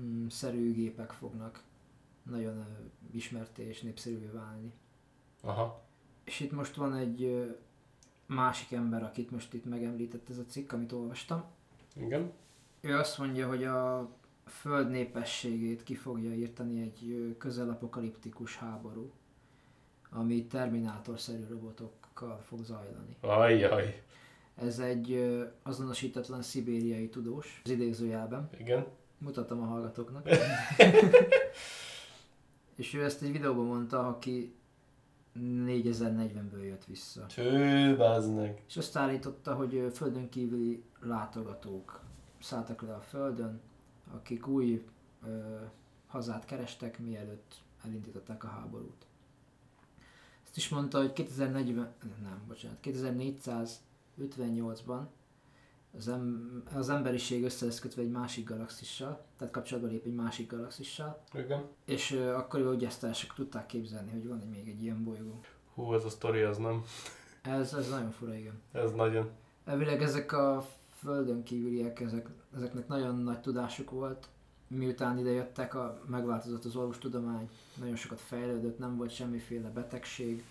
mm, 0.00 0.26
szerű 0.26 0.72
gépek 0.72 1.10
fognak 1.10 1.62
nagyon 2.30 2.66
ismerté 3.12 3.66
és 3.66 3.80
népszerűvé 3.80 4.26
válni. 4.26 4.72
Aha. 5.40 5.82
És 6.24 6.40
itt 6.40 6.52
most 6.52 6.74
van 6.74 6.94
egy 6.94 7.46
másik 8.26 8.72
ember, 8.72 9.02
akit 9.02 9.30
most 9.30 9.54
itt 9.54 9.64
megemlített 9.64 10.30
ez 10.30 10.38
a 10.38 10.44
cikk, 10.44 10.72
amit 10.72 10.92
olvastam. 10.92 11.44
Igen. 11.96 12.32
Ő 12.80 12.96
azt 12.96 13.18
mondja, 13.18 13.48
hogy 13.48 13.64
a 13.64 14.08
föld 14.46 14.90
népességét 14.90 15.82
ki 15.82 15.94
fogja 15.94 16.32
írtani 16.32 16.80
egy 16.80 17.34
közelapokaliptikus 17.38 18.56
háború, 18.56 19.12
ami 20.10 20.46
terminátorszerű 20.46 21.46
robotokkal 21.48 22.40
fog 22.46 22.64
zajlani. 22.64 23.16
Ajjaj. 23.20 24.02
Ez 24.54 24.78
egy 24.78 25.34
azonosítatlan 25.62 26.42
szibériai 26.42 27.08
tudós, 27.08 27.60
az 27.64 27.70
idézőjelben. 27.70 28.50
Igen. 28.58 28.86
Mutatom 29.18 29.62
a 29.62 29.64
hallgatóknak. 29.64 30.28
És 32.78 32.94
ő 32.94 33.04
ezt 33.04 33.22
egy 33.22 33.32
videóban 33.32 33.64
mondta, 33.64 34.08
aki 34.08 34.54
4040-ből 35.36 36.62
jött 36.62 36.84
vissza. 36.84 37.26
Tő, 37.26 37.96
bazd 37.96 38.56
És 38.66 38.76
azt 38.76 38.96
állította, 38.96 39.54
hogy 39.54 39.90
földön 39.94 40.28
kívüli 40.28 40.82
látogatók 41.00 42.00
szálltak 42.40 42.82
le 42.82 42.94
a 42.94 43.00
földön, 43.00 43.60
akik 44.14 44.46
új 44.46 44.84
ö, 45.26 45.56
hazát 46.06 46.44
kerestek, 46.44 46.98
mielőtt 46.98 47.54
elindították 47.84 48.44
a 48.44 48.48
háborút. 48.48 49.06
Ezt 50.44 50.56
is 50.56 50.68
mondta, 50.68 50.98
hogy 50.98 51.12
2040, 51.12 51.92
nem, 52.22 52.42
bocsánat, 52.46 52.78
2458-ban 52.82 55.02
az, 55.96 56.08
em, 56.08 56.62
az 56.74 56.88
emberiség 56.88 57.44
össze 57.44 57.64
lesz 57.64 57.78
kötve 57.78 58.02
egy 58.02 58.10
másik 58.10 58.48
galaxissal, 58.48 59.24
tehát 59.38 59.52
kapcsolatba 59.52 59.90
lép 59.90 60.04
egy 60.06 60.14
másik 60.14 60.50
galaxissal, 60.50 61.22
Igen. 61.34 61.64
és 61.84 62.12
ö, 62.12 62.34
akkor 62.34 62.60
ő 62.60 62.76
gyesztársak 62.76 63.34
tudták 63.34 63.66
képzelni, 63.66 64.10
hogy 64.10 64.28
van 64.28 64.40
egy, 64.40 64.48
még 64.48 64.68
egy 64.68 64.82
ilyen 64.82 65.04
bolygó. 65.04 65.40
Hú, 65.74 65.94
ez 65.94 66.04
a 66.04 66.08
sztori 66.08 66.40
az 66.40 66.58
nem. 66.58 66.84
Ez, 67.42 67.74
ez 67.74 67.88
nagyon 67.88 68.10
fura, 68.10 68.34
igen. 68.34 68.60
Ez 68.72 68.92
nagyon. 68.92 69.30
Elvileg 69.64 70.02
ezek 70.02 70.32
a 70.32 70.66
földön 70.98 71.42
kívüliek, 71.42 72.00
ezek, 72.00 72.28
ezeknek 72.54 72.88
nagyon 72.88 73.18
nagy 73.18 73.40
tudásuk 73.40 73.90
volt. 73.90 74.28
Miután 74.68 75.18
ide 75.18 75.30
jöttek, 75.30 75.74
a, 75.74 76.02
megváltozott 76.06 76.64
az 76.64 76.76
orvostudomány, 76.76 77.48
nagyon 77.74 77.96
sokat 77.96 78.20
fejlődött, 78.20 78.78
nem 78.78 78.96
volt 78.96 79.10
semmiféle 79.10 79.68
betegség. 79.68 80.44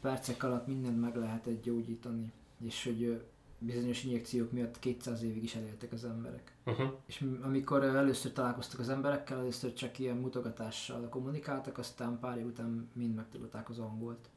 Percek 0.00 0.42
alatt 0.42 0.66
mindent 0.66 1.00
meg 1.00 1.16
lehetett 1.16 1.62
gyógyítani, 1.62 2.32
és 2.64 2.84
hogy 2.84 3.22
bizonyos 3.64 4.04
injekciók 4.04 4.52
miatt 4.52 4.78
200 4.78 5.22
évig 5.22 5.42
is 5.42 5.54
eléltek 5.54 5.92
az 5.92 6.04
emberek. 6.04 6.52
Uh-huh. 6.66 6.92
És 7.06 7.24
amikor 7.42 7.84
először 7.84 8.32
találkoztak 8.32 8.80
az 8.80 8.88
emberekkel, 8.88 9.38
először 9.38 9.72
csak 9.72 9.98
ilyen 9.98 10.16
mutogatással 10.16 11.08
kommunikáltak, 11.08 11.78
aztán 11.78 12.18
pár 12.18 12.38
év 12.38 12.46
után 12.46 12.90
mind 12.92 13.14
megtanulták 13.14 13.68
az 13.68 13.78
angolt. 13.78 14.28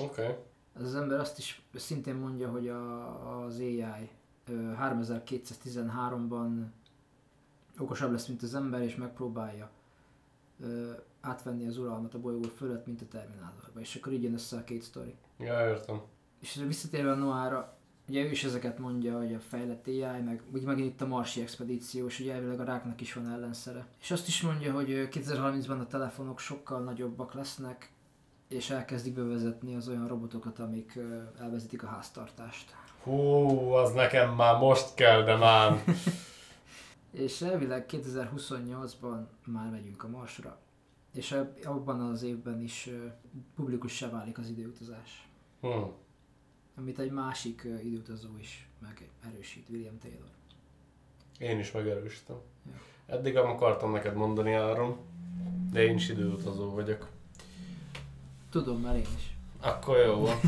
Oké. 0.00 0.22
Okay. 0.22 0.34
Az 0.72 0.94
ember 0.94 1.20
azt 1.20 1.38
is 1.38 1.62
szintén 1.74 2.14
mondja, 2.14 2.50
hogy 2.50 2.68
a, 2.68 3.44
az 3.44 3.58
AI 3.58 4.10
ö, 4.46 4.72
3213-ban 4.80 6.64
okosabb 7.78 8.12
lesz, 8.12 8.26
mint 8.26 8.42
az 8.42 8.54
ember, 8.54 8.82
és 8.82 8.96
megpróbálja 8.96 9.70
ö, 10.60 10.90
átvenni 11.20 11.66
az 11.66 11.78
uralmat 11.78 12.14
a 12.14 12.20
bolygó 12.20 12.48
fölött, 12.48 12.86
mint 12.86 13.02
a 13.02 13.08
Terminátorban. 13.08 13.82
És 13.82 13.94
akkor 13.94 14.12
így 14.12 14.22
jön 14.22 14.32
össze 14.32 14.56
a 14.56 14.64
két 14.64 14.82
sztori. 14.82 15.14
Ja, 15.38 15.68
értem. 15.68 16.00
És 16.40 16.64
visszatérve 16.66 17.10
a 17.10 17.14
Noára, 17.14 17.77
ugye 18.08 18.22
ő 18.22 18.30
is 18.30 18.44
ezeket 18.44 18.78
mondja, 18.78 19.16
hogy 19.16 19.34
a 19.34 19.40
fejlett 19.40 19.86
AI, 19.86 20.22
meg 20.24 20.42
úgy 20.52 20.62
megint 20.62 20.88
itt 20.88 21.00
a 21.00 21.06
Marsi 21.06 21.40
expedíció, 21.40 22.06
és 22.06 22.20
ugye 22.20 22.34
elvileg 22.34 22.60
a 22.60 22.64
ráknak 22.64 23.00
is 23.00 23.12
van 23.12 23.32
ellenszere. 23.32 23.86
És 24.00 24.10
azt 24.10 24.28
is 24.28 24.42
mondja, 24.42 24.72
hogy 24.72 24.90
ö, 24.90 25.04
2030-ban 25.10 25.80
a 25.80 25.86
telefonok 25.86 26.38
sokkal 26.38 26.80
nagyobbak 26.80 27.34
lesznek, 27.34 27.92
és 28.48 28.70
elkezdik 28.70 29.14
bevezetni 29.14 29.74
az 29.74 29.88
olyan 29.88 30.06
robotokat, 30.06 30.58
amik 30.58 30.98
elvezetik 31.40 31.82
a 31.82 31.86
háztartást. 31.86 32.76
Hú, 33.02 33.70
az 33.72 33.92
nekem 33.92 34.34
már 34.34 34.58
most 34.58 34.94
kell, 34.94 35.22
de 35.22 35.36
már. 35.36 35.84
És 37.10 37.40
elvileg 37.40 37.86
2028-ban 37.88 39.20
már 39.44 39.70
megyünk 39.70 40.04
a 40.04 40.08
Marsra. 40.08 40.58
És 41.14 41.36
abban 41.64 42.00
az 42.00 42.22
évben 42.22 42.60
is 42.60 42.90
publikussá 43.54 44.10
válik 44.10 44.38
az 44.38 44.48
időutazás. 44.48 45.28
Hm. 45.60 45.68
Amit 46.78 46.98
egy 46.98 47.10
másik 47.10 47.62
időutazó 47.84 48.28
is 48.40 48.68
megerősít, 48.78 49.68
William 49.68 49.98
Taylor. 49.98 50.28
Én 51.38 51.58
is 51.58 51.72
megerősítem. 51.72 52.36
Ja. 52.66 52.72
Eddig 53.14 53.34
nem 53.34 53.46
akartam 53.46 53.92
neked 53.92 54.14
mondani 54.14 54.52
Áron, 54.52 54.96
de 55.72 55.82
én 55.82 55.94
is 55.94 56.08
időutazó 56.08 56.70
vagyok. 56.70 57.08
Tudom, 58.50 58.80
már 58.80 58.96
én 58.96 59.06
is. 59.16 59.36
Akkor 59.60 59.96
jó 59.96 60.20
van. 60.20 60.40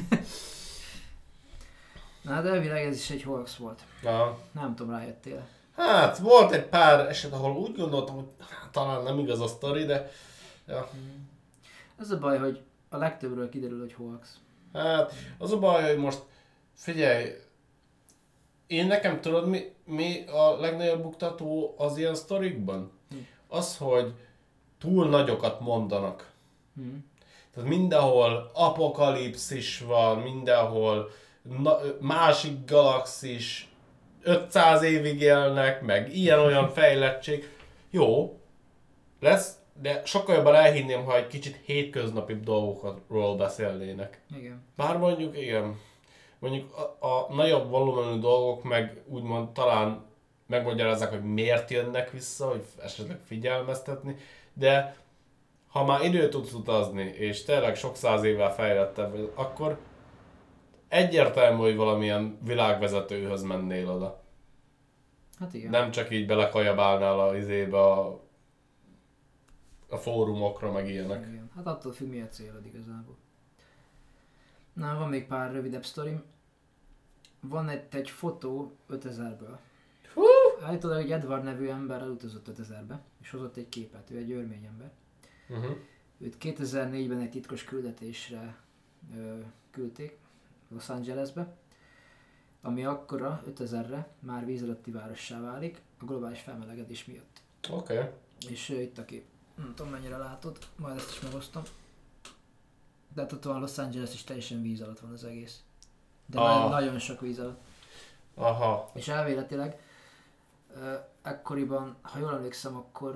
Na, 2.23 2.43
de 2.43 2.49
elvileg 2.49 2.85
ez 2.85 2.97
is 2.97 3.11
egy 3.11 3.23
hoax 3.23 3.57
volt. 3.57 3.83
Na, 4.03 4.39
Nem 4.53 4.75
tudom, 4.75 4.93
rájöttél. 4.93 5.49
Hát, 5.77 6.19
volt 6.19 6.53
egy 6.53 6.65
pár 6.65 7.09
eset, 7.09 7.33
ahol 7.33 7.57
úgy 7.57 7.77
gondoltam, 7.77 8.15
hogy 8.15 8.29
hát, 8.39 8.71
talán 8.73 9.03
nem 9.03 9.19
igaz 9.19 9.41
a 9.41 9.47
sztori, 9.47 9.85
de 9.85 10.11
ja. 10.67 10.91
Az 11.97 12.11
a 12.11 12.19
baj, 12.19 12.39
hogy 12.39 12.61
a 12.89 12.97
legtöbbről 12.97 13.49
kiderül, 13.49 13.81
hogy 13.81 13.93
hoax. 13.93 14.39
Hát, 14.73 15.13
az 15.39 15.53
a 15.53 15.59
baj, 15.59 15.83
hogy 15.83 15.99
most 15.99 16.23
figyelj, 16.75 17.27
én 18.67 18.87
nekem 18.87 19.21
tudod, 19.21 19.49
mi, 19.49 19.73
mi 19.85 20.25
a 20.27 20.61
legnagyobb 20.61 21.03
buktató 21.03 21.75
az 21.79 21.99
ilyen 21.99 22.15
sztorikban? 22.15 22.91
Hm. 23.11 23.17
Az, 23.49 23.77
hogy 23.77 24.15
túl 24.79 25.09
nagyokat 25.09 25.61
mondanak. 25.61 26.31
Hm. 26.75 26.97
Tehát 27.55 27.69
mindenhol 27.69 28.51
apokalipszis 28.55 29.81
van, 29.81 30.19
mindenhol 30.19 31.11
na, 31.43 31.79
másik 32.01 32.71
galaxis, 32.71 33.69
500 34.23 34.83
évig 34.83 35.21
élnek, 35.21 35.83
meg 35.83 36.15
ilyen-olyan 36.17 36.69
fejlettség. 36.79 37.51
Jó, 37.91 38.39
lesz, 39.21 39.60
de 39.81 40.03
sokkal 40.05 40.35
jobban 40.35 40.55
elhinném, 40.55 41.05
ha 41.05 41.17
egy 41.17 41.27
kicsit 41.27 41.61
hétköznapi 41.65 42.35
dolgokról 42.35 43.37
beszélnének. 43.37 44.21
Igen. 44.37 44.63
Bár 44.77 44.99
mondjuk, 44.99 45.39
igen, 45.39 45.79
mondjuk 46.39 46.77
a, 46.77 47.07
a 47.07 47.35
nagyobb 47.35 47.71
volumenű 47.71 48.21
dolgok 48.21 48.63
meg 48.63 49.03
úgymond 49.07 49.49
talán 49.49 50.05
megmagyarázzák, 50.47 51.11
hogy 51.11 51.25
miért 51.25 51.71
jönnek 51.71 52.11
vissza, 52.11 52.49
hogy 52.49 52.65
esetleg 52.83 53.19
figyelmeztetni, 53.25 54.17
de 54.53 54.97
ha 55.69 55.85
már 55.85 56.05
időt 56.05 56.31
tudsz 56.31 56.53
utazni, 56.53 57.03
és 57.03 57.45
tényleg 57.45 57.77
sok 57.77 57.97
száz 57.97 58.23
évvel 58.23 58.55
fejlettebb 58.55 59.31
akkor 59.35 59.79
egyértelmű, 60.89 61.59
hogy 61.61 61.77
valamilyen 61.77 62.39
világvezetőhöz 62.45 63.43
mennél 63.43 63.91
oda. 63.91 64.23
Hát 65.39 65.55
igen. 65.55 65.71
Nem 65.71 65.91
csak 65.91 66.11
így 66.11 66.27
belekajabálnál 66.27 67.21
a 67.21 67.37
izébe 67.37 67.79
a, 67.79 68.21
a 69.91 69.97
fórumokra, 69.97 70.73
meg 70.73 70.89
ilyenek. 70.89 71.27
Igen. 71.27 71.51
Hát 71.55 71.67
attól 71.67 71.93
függ, 71.93 72.09
mi 72.09 72.21
a 72.21 72.29
célod 72.29 72.67
igazából. 72.67 73.17
Na, 74.73 74.99
van 74.99 75.09
még 75.09 75.27
pár 75.27 75.53
rövidebb 75.53 75.85
sztorim. 75.85 76.23
Van 77.41 77.69
egy, 77.69 77.83
egy 77.91 78.11
fotó 78.11 78.73
5000-ből. 78.91 79.57
Hú! 80.15 80.23
Állítólag 80.63 80.99
egy 80.99 81.13
Edward 81.13 81.45
nevű 81.45 81.69
ember 81.69 82.01
elutazott 82.01 82.49
5000-be, 82.49 83.01
és 83.21 83.31
hozott 83.31 83.57
egy 83.57 83.69
képet, 83.69 84.11
ő 84.11 84.17
egy 84.17 84.33
örmény 84.33 84.65
ember. 84.65 84.91
Uh-huh. 85.49 85.77
Őt 86.19 86.37
2004-ben 86.41 87.21
egy 87.21 87.31
titkos 87.31 87.65
küldetésre 87.65 88.57
ö, 89.17 89.39
küldték 89.71 90.19
Los 90.69 90.89
Angelesbe, 90.89 91.57
ami 92.63 92.85
akkora 92.85 93.43
5000-re 93.47 94.09
már 94.19 94.45
víz 94.45 94.63
alatti 94.63 94.91
várossá 94.91 95.41
válik 95.41 95.83
a 95.99 96.05
globális 96.05 96.41
felmelegedés 96.41 97.05
miatt. 97.05 97.43
Oké. 97.71 97.97
Okay. 97.97 98.09
És 98.49 98.71
ö, 98.71 98.81
itt 98.81 98.99
a 98.99 99.05
kép. 99.05 99.25
Nem 99.61 99.73
tudom 99.77 99.93
mennyire 99.93 100.17
látod, 100.17 100.59
majd 100.77 100.97
ezt 100.97 101.11
is 101.11 101.21
megosztom. 101.21 101.63
De 103.15 103.21
hát 103.21 103.33
ott 103.33 103.45
van 103.45 103.61
Los 103.61 103.79
Angeles 103.79 104.15
is 104.15 104.25
teljesen 104.25 104.63
víz 104.63 104.81
alatt 104.81 105.01
van 105.01 105.13
az 105.13 105.25
egész. 105.25 105.61
De 106.27 106.41
Ah. 106.41 106.71
nagyon, 106.71 106.99
sok 106.99 107.21
víz 107.21 107.39
alatt. 107.39 107.61
Aha. 108.35 108.91
És 108.95 109.09
elvéletileg 109.09 109.79
ekkoriban, 111.23 111.97
ha 112.03 112.19
jól 112.19 112.33
emlékszem, 112.35 112.77
akkor 112.77 113.15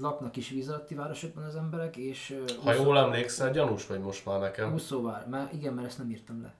laknak 0.00 0.36
is 0.36 0.48
víz 0.48 0.68
alatti 0.68 0.94
városokban 0.94 1.44
az 1.44 1.56
emberek, 1.56 1.96
és 1.96 2.40
Ha 2.64 2.72
jól 2.72 2.98
emlékszel, 2.98 3.50
gyanús 3.50 3.86
vagy 3.86 4.00
most 4.00 4.24
már 4.24 4.40
nekem. 4.40 4.72
úszóvár, 4.72 5.26
mert 5.26 5.52
igen, 5.52 5.72
mert 5.74 5.86
ezt 5.86 5.98
nem 5.98 6.10
írtam 6.10 6.42
le. 6.42 6.54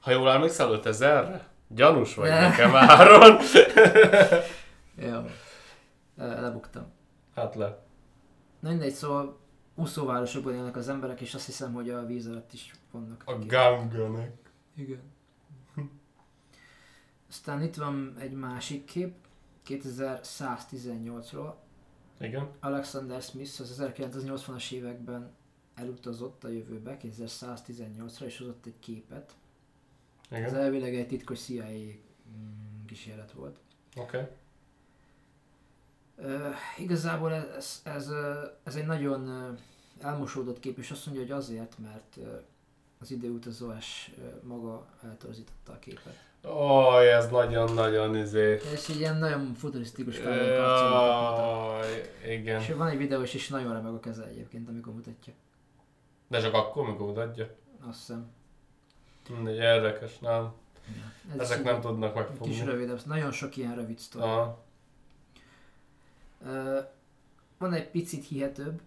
Ha 0.00 0.10
jól 0.10 0.30
emlékszel 0.30 0.80
5000-re? 0.84 1.48
Gyanús 1.68 2.14
vagy 2.14 2.28
nekem 2.30 2.74
áron. 2.76 3.38
Jó. 5.10 5.24
Lebuktam. 6.16 6.86
Hát 7.38 7.54
le. 7.54 7.82
Na 8.60 8.68
mindegy, 8.68 8.92
szóval 8.92 9.38
úszóvárosokban 9.74 10.54
élnek 10.54 10.76
az 10.76 10.88
emberek, 10.88 11.20
és 11.20 11.34
azt 11.34 11.46
hiszem, 11.46 11.72
hogy 11.72 11.90
a 11.90 12.06
víz 12.06 12.26
alatt 12.26 12.52
is 12.52 12.74
vannak. 12.90 13.22
A 13.26 13.38
ganganek. 13.46 14.52
Igen. 14.74 15.02
Aztán 17.30 17.62
itt 17.62 17.74
van 17.74 18.16
egy 18.18 18.32
másik 18.32 18.84
kép, 18.84 19.14
2118-ról. 19.66 21.52
Igen. 22.20 22.48
Alexander 22.60 23.22
Smith 23.22 23.60
az 23.60 23.82
1980-as 23.82 24.72
években 24.72 25.30
elutazott 25.74 26.44
a 26.44 26.48
jövőbe, 26.48 26.96
2118-ra, 27.02 28.22
és 28.22 28.38
hozott 28.38 28.66
egy 28.66 28.78
képet. 28.78 29.36
Ez 30.28 30.38
Igen. 30.38 30.54
elvileg 30.54 30.94
egy 30.94 31.06
titkos 31.06 31.40
CIA 31.40 31.64
mm, 31.64 32.84
kísérlet 32.86 33.32
volt. 33.32 33.60
Oké. 33.96 34.16
Okay. 34.16 34.28
Igazából 36.78 37.32
ez, 37.32 37.80
ez, 37.84 38.08
ez 38.64 38.74
egy 38.76 38.86
nagyon 38.86 39.54
elmosódott 40.00 40.60
kép, 40.60 40.78
és 40.78 40.90
azt 40.90 41.06
mondja, 41.06 41.24
hogy 41.24 41.32
azért, 41.32 41.74
mert 41.78 42.16
az 43.00 43.10
időutazás 43.10 44.10
ö, 44.18 44.46
maga 44.46 44.86
eltorzította 45.04 45.72
a 45.72 45.78
képet. 45.78 46.16
Ó, 46.46 46.98
ez 47.00 47.28
nagyon-nagyon 47.30 48.16
izé. 48.16 48.60
És 48.72 48.88
egy 48.88 48.96
ilyen 48.98 49.16
nagyon 49.16 49.54
futurisztikus. 49.54 50.18
Jaj, 50.18 52.12
igen. 52.28 52.60
És 52.60 52.70
van 52.72 52.88
egy 52.88 52.98
videós, 52.98 53.34
és 53.34 53.48
nagyon 53.48 53.72
remeg 53.72 53.92
a 53.92 54.00
keze 54.00 54.24
egyébként, 54.24 54.68
amikor 54.68 54.92
mutatja. 54.94 55.32
De 56.28 56.40
csak 56.40 56.54
akkor, 56.54 56.86
mikor 56.86 57.06
mutatja. 57.06 57.48
Azt 57.88 57.98
hiszem. 57.98 58.26
Mindegy, 59.30 59.56
érdekes, 59.56 60.18
nem. 60.18 60.52
Ez 61.34 61.40
Ezek 61.40 61.58
is 61.58 61.64
nem 61.64 61.80
tudnak 61.80 62.12
Kis 62.14 62.22
megfogni. 62.22 62.64
rövidebb, 62.64 63.00
nagyon 63.06 63.30
sok 63.32 63.56
ilyen 63.56 63.74
rövid 63.74 63.98
sztori. 63.98 64.24
Aha. 64.24 64.66
Van 67.58 67.72
egy 67.72 67.90
picit 67.90 68.26
hihetőbb, 68.26 68.80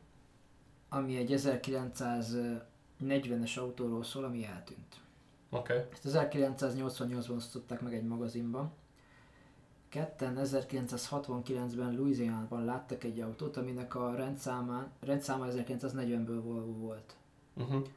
ami 0.90 1.18
egy 1.18 1.34
1940-es 1.36 3.60
autóról 3.60 4.04
szól, 4.04 4.24
ami 4.24 4.46
eltűnt. 4.46 4.96
Oké. 5.50 5.74
Okay. 5.74 5.86
Ezt 5.92 6.28
1988-ban 6.32 7.36
osztották 7.36 7.82
meg 7.82 7.94
egy 7.94 8.04
magazinban. 8.04 8.72
Ketten 9.90 10.40
1969-ben 10.42 11.96
Louisiana-ban 11.96 12.66
láttak 12.66 13.04
egy 13.04 13.20
autót, 13.20 13.58
aminek 13.58 13.96
a 13.96 14.16
rendszámán, 14.16 14.92
rendszáma 15.00 15.46
1940-ből 15.50 16.40
Volvo 16.44 16.74
volt. 16.74 17.16
Uh-huh. 17.54 17.88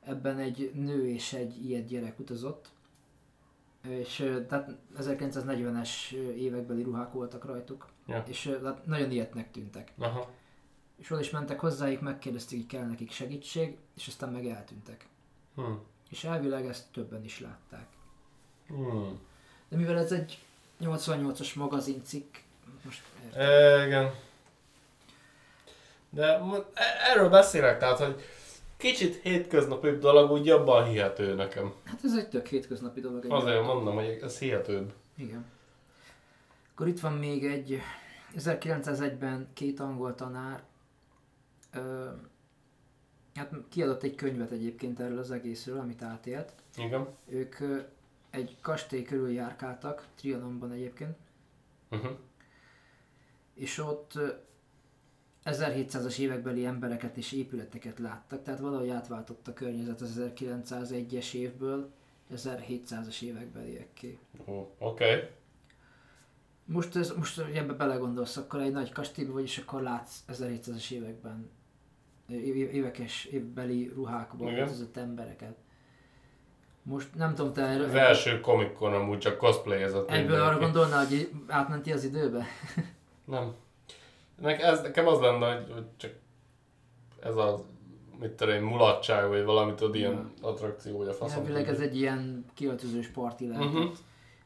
Ebben 0.00 0.38
egy 0.38 0.72
nő 0.74 1.08
és 1.08 1.32
egy 1.32 1.64
ilyet 1.64 1.86
gyerek 1.86 2.18
utazott, 2.18 2.70
és 3.88 4.16
tehát 4.48 4.76
1940-es 4.98 6.10
évekbeli 6.36 6.82
ruhák 6.82 7.12
voltak 7.12 7.44
rajtuk, 7.44 7.91
Ja. 8.06 8.24
és 8.26 8.56
hát 8.64 8.86
nagyon 8.86 9.10
ilyetnek 9.10 9.50
tűntek. 9.50 9.92
Aha. 9.98 10.30
És 10.96 11.10
oda 11.10 11.20
is 11.20 11.30
mentek 11.30 11.60
hozzájuk, 11.60 12.00
megkérdezték, 12.00 12.58
hogy 12.58 12.68
kell 12.68 12.86
nekik 12.86 13.10
segítség, 13.10 13.76
és 13.96 14.06
aztán 14.06 14.32
meg 14.32 14.46
eltűntek. 14.46 15.06
Hm. 15.54 15.72
És 16.10 16.24
elvileg 16.24 16.66
ezt 16.66 16.86
többen 16.92 17.24
is 17.24 17.40
látták. 17.40 17.86
Hm. 18.66 19.10
De 19.68 19.76
mivel 19.76 19.98
ez 19.98 20.12
egy 20.12 20.38
88-as 20.80 21.54
magazincikk, 21.54 22.36
most 22.84 23.02
értem. 23.24 23.40
E, 23.40 23.86
igen. 23.86 24.10
De 26.10 26.24
e- 26.74 27.10
erről 27.10 27.28
beszélek, 27.28 27.78
tehát, 27.78 27.98
hogy 27.98 28.22
kicsit 28.76 29.22
hétköznapibb 29.22 30.00
dolog 30.00 30.30
úgy 30.30 30.46
jobban 30.46 30.84
hihető 30.84 31.34
nekem. 31.34 31.72
Hát 31.84 32.00
ez 32.04 32.16
egy 32.16 32.28
tök 32.28 32.46
hétköznapi 32.46 33.00
dolog. 33.00 33.24
Azért 33.28 33.64
mondom, 33.64 33.94
hogy 33.94 34.18
ez 34.22 34.38
hihetőbb. 34.38 34.92
Igen. 35.16 35.44
Akkor 36.82 36.94
itt 36.94 37.00
van 37.00 37.12
még 37.12 37.44
egy 37.44 37.80
1901-ben 38.36 39.48
két 39.52 39.80
angol 39.80 40.14
tanár, 40.14 40.62
ö, 41.72 42.10
hát 43.34 43.54
kiadott 43.68 44.02
egy 44.02 44.14
könyvet 44.14 44.50
egyébként 44.50 45.00
erről 45.00 45.18
az 45.18 45.30
egészről, 45.30 45.78
amit 45.78 46.02
átélt. 46.02 46.54
Igen. 46.76 47.08
Ők 47.28 47.60
ö, 47.60 47.78
egy 48.30 48.56
kastély 48.60 49.02
körül 49.02 49.30
járkáltak, 49.32 50.06
Trianonban 50.14 50.72
egyébként, 50.72 51.16
Uh-huh. 51.90 52.16
és 53.54 53.78
ott 53.78 54.14
ö, 54.14 54.28
1700-as 55.44 56.18
évekbeli 56.18 56.64
embereket 56.64 57.16
és 57.16 57.32
épületeket 57.32 57.98
láttak, 57.98 58.42
tehát 58.42 58.60
valahogy 58.60 58.88
átváltott 58.90 59.48
a 59.48 59.52
környezet 59.52 60.00
az 60.00 60.20
1901-es 60.36 61.32
évből 61.34 61.90
1700-as 62.34 63.22
évekbeliekké. 63.22 64.18
Ó, 64.46 64.52
Oké. 64.60 64.74
Okay. 64.78 65.28
Most, 66.64 66.96
ez, 66.96 67.12
most 67.16 67.40
hogy 67.40 67.54
ebbe 67.54 67.72
belegondolsz, 67.72 68.36
akkor 68.36 68.60
egy 68.60 68.72
nagy 68.72 68.92
kastélyban 68.92 69.34
vagy, 69.34 69.42
és 69.42 69.58
akkor 69.58 69.82
látsz 69.82 70.18
1700-as 70.32 70.90
években 70.90 71.50
év- 72.28 72.72
évekes 72.72 73.24
évbeli 73.24 73.92
ruhákban 73.94 74.54
öltözött 74.54 74.96
embereket. 74.96 75.56
Most 76.82 77.14
nem 77.14 77.34
tudom, 77.34 77.52
te 77.52 77.62
Az 77.62 77.68
erről, 77.68 77.98
első 77.98 78.40
komikon 78.40 78.92
amúgy 78.92 79.18
csak 79.18 79.36
cosplayezett 79.36 80.10
egyből 80.10 80.40
arra 80.40 80.50
mindenki. 80.50 80.64
gondolnál, 80.64 81.06
hogy 81.06 81.30
átmenti 81.46 81.92
az 81.92 82.04
időbe? 82.04 82.46
Nem. 83.24 83.54
Nek, 84.40 84.60
ez, 84.60 84.80
nekem 84.80 85.06
az 85.06 85.20
lenne, 85.20 85.54
hogy, 85.54 85.72
hogy 85.72 85.86
csak 85.96 86.12
ez 87.22 87.36
a 87.36 87.64
mit 88.20 88.30
tudom 88.30 88.54
én, 88.54 88.62
mulatság, 88.62 89.28
vagy 89.28 89.44
valami 89.44 89.74
tudod, 89.74 89.94
ilyen 89.94 90.32
attrakció, 90.40 90.98
vagy 90.98 91.08
a 91.08 91.12
faszom. 91.12 91.38
Elvileg 91.38 91.68
ez 91.68 91.80
egy 91.80 91.96
ilyen 91.96 92.44
kiöltözős 92.54 93.06
parti 93.06 93.48
lehetett. 93.48 93.72
Mhm. 93.72 93.86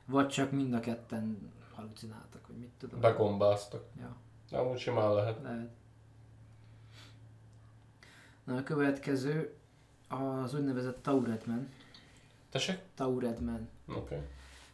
Vagy 0.07 0.29
csak 0.29 0.51
mind 0.51 0.73
a 0.75 0.81
ketten 0.81 1.53
halucináltak, 1.87 2.47
vagy 2.47 2.57
mit 2.57 2.71
tudom. 2.79 3.01
Bekombáztak. 3.01 3.85
Ja, 4.01 4.17
De 4.51 4.57
amúgy 4.57 4.79
simán 4.79 5.15
lehet. 5.15 5.43
lehet. 5.43 5.71
Na 8.45 8.57
a 8.57 8.63
következő 8.63 9.55
az 10.09 10.55
úgynevezett 10.55 11.03
Tauredman. 11.03 11.69
Tessék? 12.51 12.79
Tauredman. 12.95 13.69
Oké. 13.89 13.99
Okay. 13.99 14.19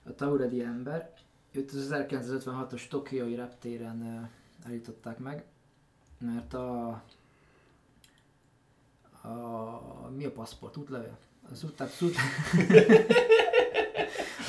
a 0.02 0.14
Tauredi 0.14 0.62
ember. 0.62 1.12
Őt 1.50 1.70
az 1.72 1.88
1956-os 1.92 2.88
Tokiói 2.88 3.34
reptéren 3.34 4.30
állították 4.66 5.18
meg, 5.18 5.44
mert 6.18 6.54
a, 6.54 6.88
a 9.22 10.10
mi 10.16 10.24
a 10.24 10.32
paszport? 10.32 10.76
Útlevél? 10.76 11.18
Az, 11.50 11.64
út, 11.64 11.76
tehát 11.76 12.02
út, 12.02 12.14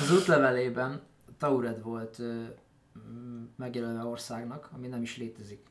az 0.00 0.12
útlevelében 0.12 1.02
Taured 1.38 1.82
volt 1.82 2.20
megjelölve 3.56 4.04
országnak, 4.04 4.70
ami 4.72 4.86
nem 4.86 5.02
is 5.02 5.16
létezik. 5.16 5.66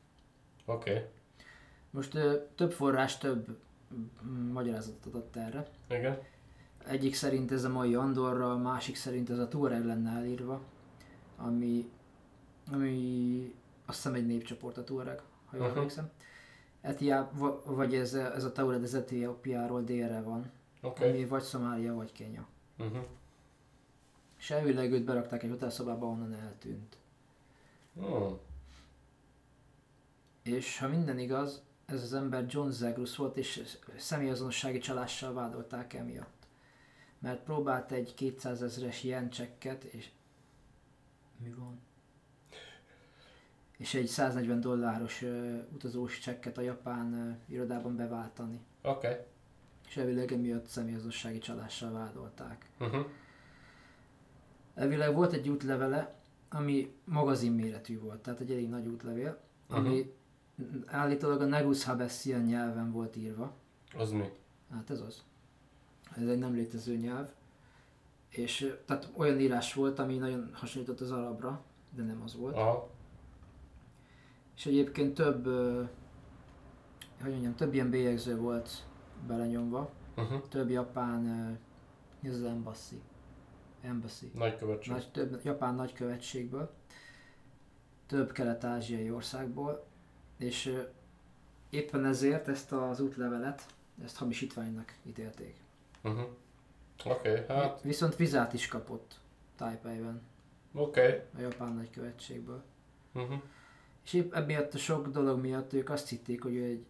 Oké. 0.64 0.90
Okay. 0.90 1.04
Most 1.90 2.18
több 2.54 2.72
forrás 2.72 3.18
több 3.18 3.58
mm, 4.24 4.50
magyarázatot 4.52 5.06
adott 5.06 5.36
erre. 5.36 5.66
Igen. 5.88 6.18
Egyik 6.86 7.14
szerint 7.14 7.52
ez 7.52 7.64
a 7.64 7.68
mai 7.68 7.94
Andorra, 7.94 8.52
a 8.52 8.56
másik 8.56 8.96
szerint 8.96 9.30
ez 9.30 9.38
a 9.38 9.48
Tuareg 9.48 9.84
lenne 9.84 10.10
elírva, 10.10 10.60
ami, 11.36 11.90
ami 12.72 13.54
azt 13.86 13.96
hiszem 13.96 14.14
egy 14.14 14.26
népcsoport 14.26 14.76
a 14.76 14.84
Tuareg, 14.84 15.22
ha 15.46 15.56
jól 15.56 15.68
emlékszem. 15.68 16.10
Etiá, 16.80 17.30
va- 17.32 17.64
vagy 17.64 17.94
ez, 17.94 18.14
ez 18.14 18.44
a 18.44 18.52
Tuareg 18.52 18.82
az 18.82 18.94
Etiópiáról 18.94 19.82
délre 19.82 20.20
van. 20.20 20.50
Okay. 20.82 21.08
ami 21.08 21.24
vagy 21.24 21.42
Szomália, 21.42 21.94
vagy 21.94 22.12
Kenya. 22.12 22.46
Uh-huh. 22.78 23.04
És 24.44 24.50
elvileg 24.50 24.92
őt 24.92 25.04
berakták 25.04 25.42
egy 25.42 25.50
hotelszobába, 25.50 26.06
onnan 26.06 26.32
eltűnt. 26.34 26.96
Hmm. 27.94 28.38
És 30.42 30.78
ha 30.78 30.88
minden 30.88 31.18
igaz, 31.18 31.62
ez 31.86 32.02
az 32.02 32.14
ember 32.14 32.44
John 32.48 32.68
Zagrus 32.68 33.16
volt, 33.16 33.36
és 33.36 33.62
személyazonossági 33.96 34.78
csalással 34.78 35.32
vádolták 35.32 35.92
emiatt. 35.92 36.46
Mert 37.18 37.42
próbált 37.42 37.92
egy 37.92 38.14
200 38.14 38.62
ezeres 38.62 39.02
ilyen 39.02 39.30
csekket, 39.30 39.84
és... 39.84 40.10
Mi 41.36 41.50
van? 41.50 41.80
És 43.76 43.94
egy 43.94 44.06
140 44.06 44.60
dolláros 44.60 45.22
uh, 45.22 45.62
utazós 45.72 46.18
csekket 46.18 46.58
a 46.58 46.60
japán 46.60 47.12
uh, 47.12 47.52
irodában 47.54 47.96
beváltani. 47.96 48.60
Oké. 48.82 49.08
Okay. 49.08 49.20
És 49.88 49.96
elvileg 49.96 50.32
emiatt 50.32 50.66
személyazonossági 50.66 51.38
csalással 51.38 51.92
vádolták. 51.92 52.70
Uh-huh. 52.78 53.06
Elvileg 54.74 55.14
volt 55.14 55.32
egy 55.32 55.48
útlevele, 55.48 56.14
ami 56.50 56.94
magazin 57.04 57.52
méretű 57.52 57.98
volt, 58.00 58.20
tehát 58.20 58.40
egy 58.40 58.50
elég 58.50 58.68
nagy 58.68 58.86
útlevél, 58.86 59.40
ami 59.68 60.14
állítólag 60.86 61.40
a 61.40 61.44
Negus 61.44 61.84
Habessian 61.84 62.42
nyelven 62.42 62.92
volt 62.92 63.16
írva. 63.16 63.52
Az 63.96 64.10
mi? 64.10 64.30
Hát 64.70 64.90
ez 64.90 65.00
az. 65.00 65.22
Ez 66.16 66.28
egy 66.28 66.38
nem 66.38 66.54
létező 66.54 66.96
nyelv. 66.96 67.28
És 68.28 68.74
tehát 68.86 69.10
olyan 69.16 69.40
írás 69.40 69.74
volt, 69.74 69.98
ami 69.98 70.16
nagyon 70.16 70.50
hasonlított 70.52 71.00
az 71.00 71.10
arabra, 71.10 71.64
de 71.90 72.02
nem 72.02 72.22
az 72.24 72.36
volt. 72.36 72.56
Aha. 72.56 72.90
És 74.56 74.66
egyébként 74.66 75.14
több, 75.14 75.44
hogy 77.22 77.30
mondjam, 77.30 77.54
több 77.54 77.74
ilyen 77.74 77.90
bélyegző 77.90 78.36
volt 78.36 78.70
belenyomva. 79.26 79.90
Uh-huh. 80.16 80.48
Több 80.48 80.70
japán, 80.70 81.26
az 82.22 82.34
az 82.34 82.42
embassy? 82.42 83.00
Embassy. 83.84 84.30
Nagykövetség. 84.34 84.92
Nagy, 84.92 85.10
több 85.10 85.40
japán 85.44 85.74
nagykövetségből, 85.74 86.74
több 88.06 88.32
kelet-ázsiai 88.32 89.10
országból, 89.10 89.86
és 90.38 90.76
éppen 91.70 92.04
ezért 92.04 92.48
ezt 92.48 92.72
az 92.72 93.00
útlevelet, 93.00 93.66
ezt 94.04 94.16
hamisítványnak 94.16 94.94
ítélték. 95.02 95.56
Uh-huh. 96.02 96.26
Oké, 97.04 97.30
okay, 97.30 97.56
hát 97.56 97.82
Viszont 97.82 98.16
vizát 98.16 98.52
is 98.52 98.68
kapott 98.68 99.20
Taipeiben, 99.56 100.22
oké. 100.74 101.00
Okay. 101.00 101.20
a 101.36 101.40
japán 101.40 101.72
nagykövetségből. 101.74 102.62
Uh-huh. 103.14 103.42
És 104.04 104.12
épp 104.12 104.34
emiatt 104.34 104.74
a 104.74 104.78
sok 104.78 105.08
dolog 105.08 105.40
miatt 105.40 105.72
ők 105.72 105.90
azt 105.90 106.08
hitték, 106.08 106.42
hogy 106.42 106.54
ő 106.54 106.64
egy, 106.64 106.86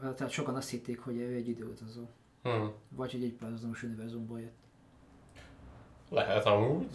eh, 0.00 0.14
tehát 0.14 0.32
sokan 0.32 0.54
azt 0.54 0.70
hitték, 0.70 1.00
hogy 1.00 1.16
ő 1.16 1.34
egy 1.34 1.48
időutazó. 1.48 2.08
Hmm. 2.42 2.72
Vagy 2.88 3.12
hogy 3.12 3.24
egy 3.24 3.32
plazmos 3.32 3.82
univerzumból 3.82 4.40
jött. 4.40 4.67
Lehet 6.08 6.46
amúgy. 6.46 6.88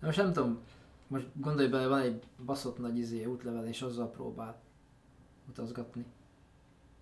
De 0.00 0.06
most 0.06 0.18
nem 0.18 0.32
tudom, 0.32 0.60
most 1.06 1.26
gondolj 1.34 1.68
bele, 1.68 1.86
van 1.86 2.00
egy 2.00 2.22
baszott 2.44 2.78
nagy 2.78 2.98
izé 2.98 3.24
útlevel, 3.24 3.66
és 3.66 3.82
azzal 3.82 4.10
próbál 4.10 4.60
utazgatni. 5.48 6.04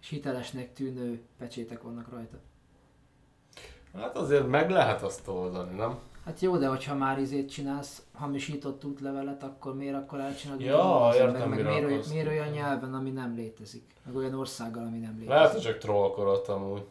És 0.01 0.09
hitelesnek 0.09 0.73
tűnő 0.73 1.23
pecsétek 1.39 1.83
vannak 1.83 2.09
rajta. 2.11 2.39
Hát 3.95 4.17
azért 4.17 4.47
meg 4.47 4.71
lehet 4.71 5.03
azt 5.03 5.29
oldani, 5.29 5.77
nem? 5.77 5.99
Hát 6.25 6.41
jó, 6.41 6.57
de 6.57 6.69
hogyha 6.69 6.95
már 6.95 7.19
izét 7.19 7.51
csinálsz, 7.51 8.03
hamisított 8.13 8.85
útlevelet, 8.85 9.43
akkor 9.43 9.77
miért 9.77 9.95
akkor 9.95 10.21
elcsinálod? 10.21 10.61
Ja, 10.61 11.11
értem, 11.15 11.49
meg, 11.49 11.65
meg 11.65 11.83
miért, 11.83 12.09
miért 12.09 12.29
olyan 12.29 12.49
nyelven, 12.49 12.95
ami 12.95 13.11
nem 13.11 13.35
létezik? 13.35 13.85
Meg 14.05 14.17
olyan 14.17 14.35
országgal, 14.35 14.83
ami 14.83 14.99
nem 14.99 15.11
létezik. 15.11 15.29
Lehet, 15.29 15.53
hogy 15.53 15.61
csak 15.61 15.79
trollkodott 15.79 16.49
amúgy. 16.49 16.87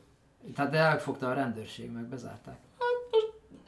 Tehát 0.55 0.73
elfogta 0.73 1.29
a 1.29 1.33
rendőrség, 1.33 1.91
meg 1.91 2.03
bezárták. 2.03 2.59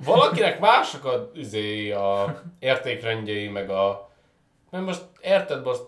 Valakinek 0.03 0.59
mások 0.59 1.05
a, 1.05 1.31
izé, 1.33 1.91
a 1.91 2.41
értékrendjei, 2.59 3.47
meg 3.47 3.69
a... 3.69 4.09
Mert 4.69 4.85
most 4.85 5.05
érted, 5.21 5.63
most... 5.63 5.83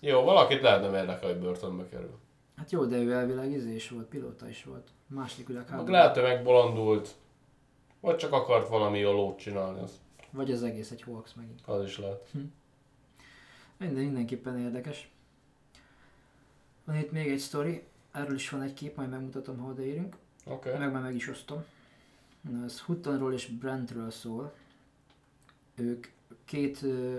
Jó, 0.00 0.22
valakit 0.22 0.60
lehet 0.62 0.80
nem 0.80 0.94
érdekel, 0.94 1.28
hogy 1.28 1.38
börtönbe 1.38 1.88
kerül. 1.88 2.18
Hát 2.56 2.70
jó, 2.70 2.84
de 2.84 2.96
ő 2.96 3.12
elvileg 3.12 3.50
izé 3.50 3.74
is 3.74 3.88
volt, 3.88 4.06
pilóta 4.06 4.48
is 4.48 4.64
volt. 4.64 4.88
Második 5.06 5.46
világháború. 5.46 5.90
lehet, 5.90 6.14
hogy 6.14 6.22
megbolondult. 6.22 7.08
Vagy 8.00 8.16
csak 8.16 8.32
akart 8.32 8.68
valami 8.68 8.98
jólót 8.98 9.38
csinálni, 9.38 9.80
az, 9.80 10.00
Vagy 10.30 10.50
az 10.52 10.62
egész 10.62 10.90
egy 10.90 11.02
hoax 11.02 11.32
megint. 11.32 11.60
az 11.66 11.84
is 11.84 11.98
lehet. 11.98 12.28
Minden, 13.76 14.02
mindenképpen 14.02 14.58
érdekes. 14.58 15.10
Van 16.84 16.96
itt 16.96 17.12
még 17.12 17.30
egy 17.30 17.38
sztori, 17.38 17.82
erről 18.12 18.34
is 18.34 18.50
van 18.50 18.62
egy 18.62 18.74
kép, 18.74 18.96
majd 18.96 19.10
megmutatom, 19.10 19.58
ha 19.58 19.68
odaérünk. 19.70 20.16
Oké. 20.44 20.68
Okay. 20.68 20.80
Meg 20.80 20.92
már 20.92 21.02
meg 21.02 21.14
is 21.14 21.28
osztom. 21.28 21.64
Na, 22.40 22.64
ez 22.64 22.80
Huttonról 22.80 23.32
és 23.32 23.46
Brentről 23.46 24.10
szól. 24.10 24.54
Ők 25.74 26.06
két 26.44 26.82
ö, 26.82 27.18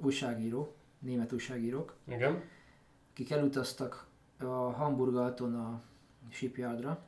újságíró, 0.00 0.74
német 0.98 1.32
újságírók, 1.32 1.94
Igen. 2.04 2.42
akik 3.10 3.30
elutaztak 3.30 4.06
a 4.38 4.44
Hamburgalton 4.72 5.54
a 5.54 5.82
shipyardra, 6.28 7.04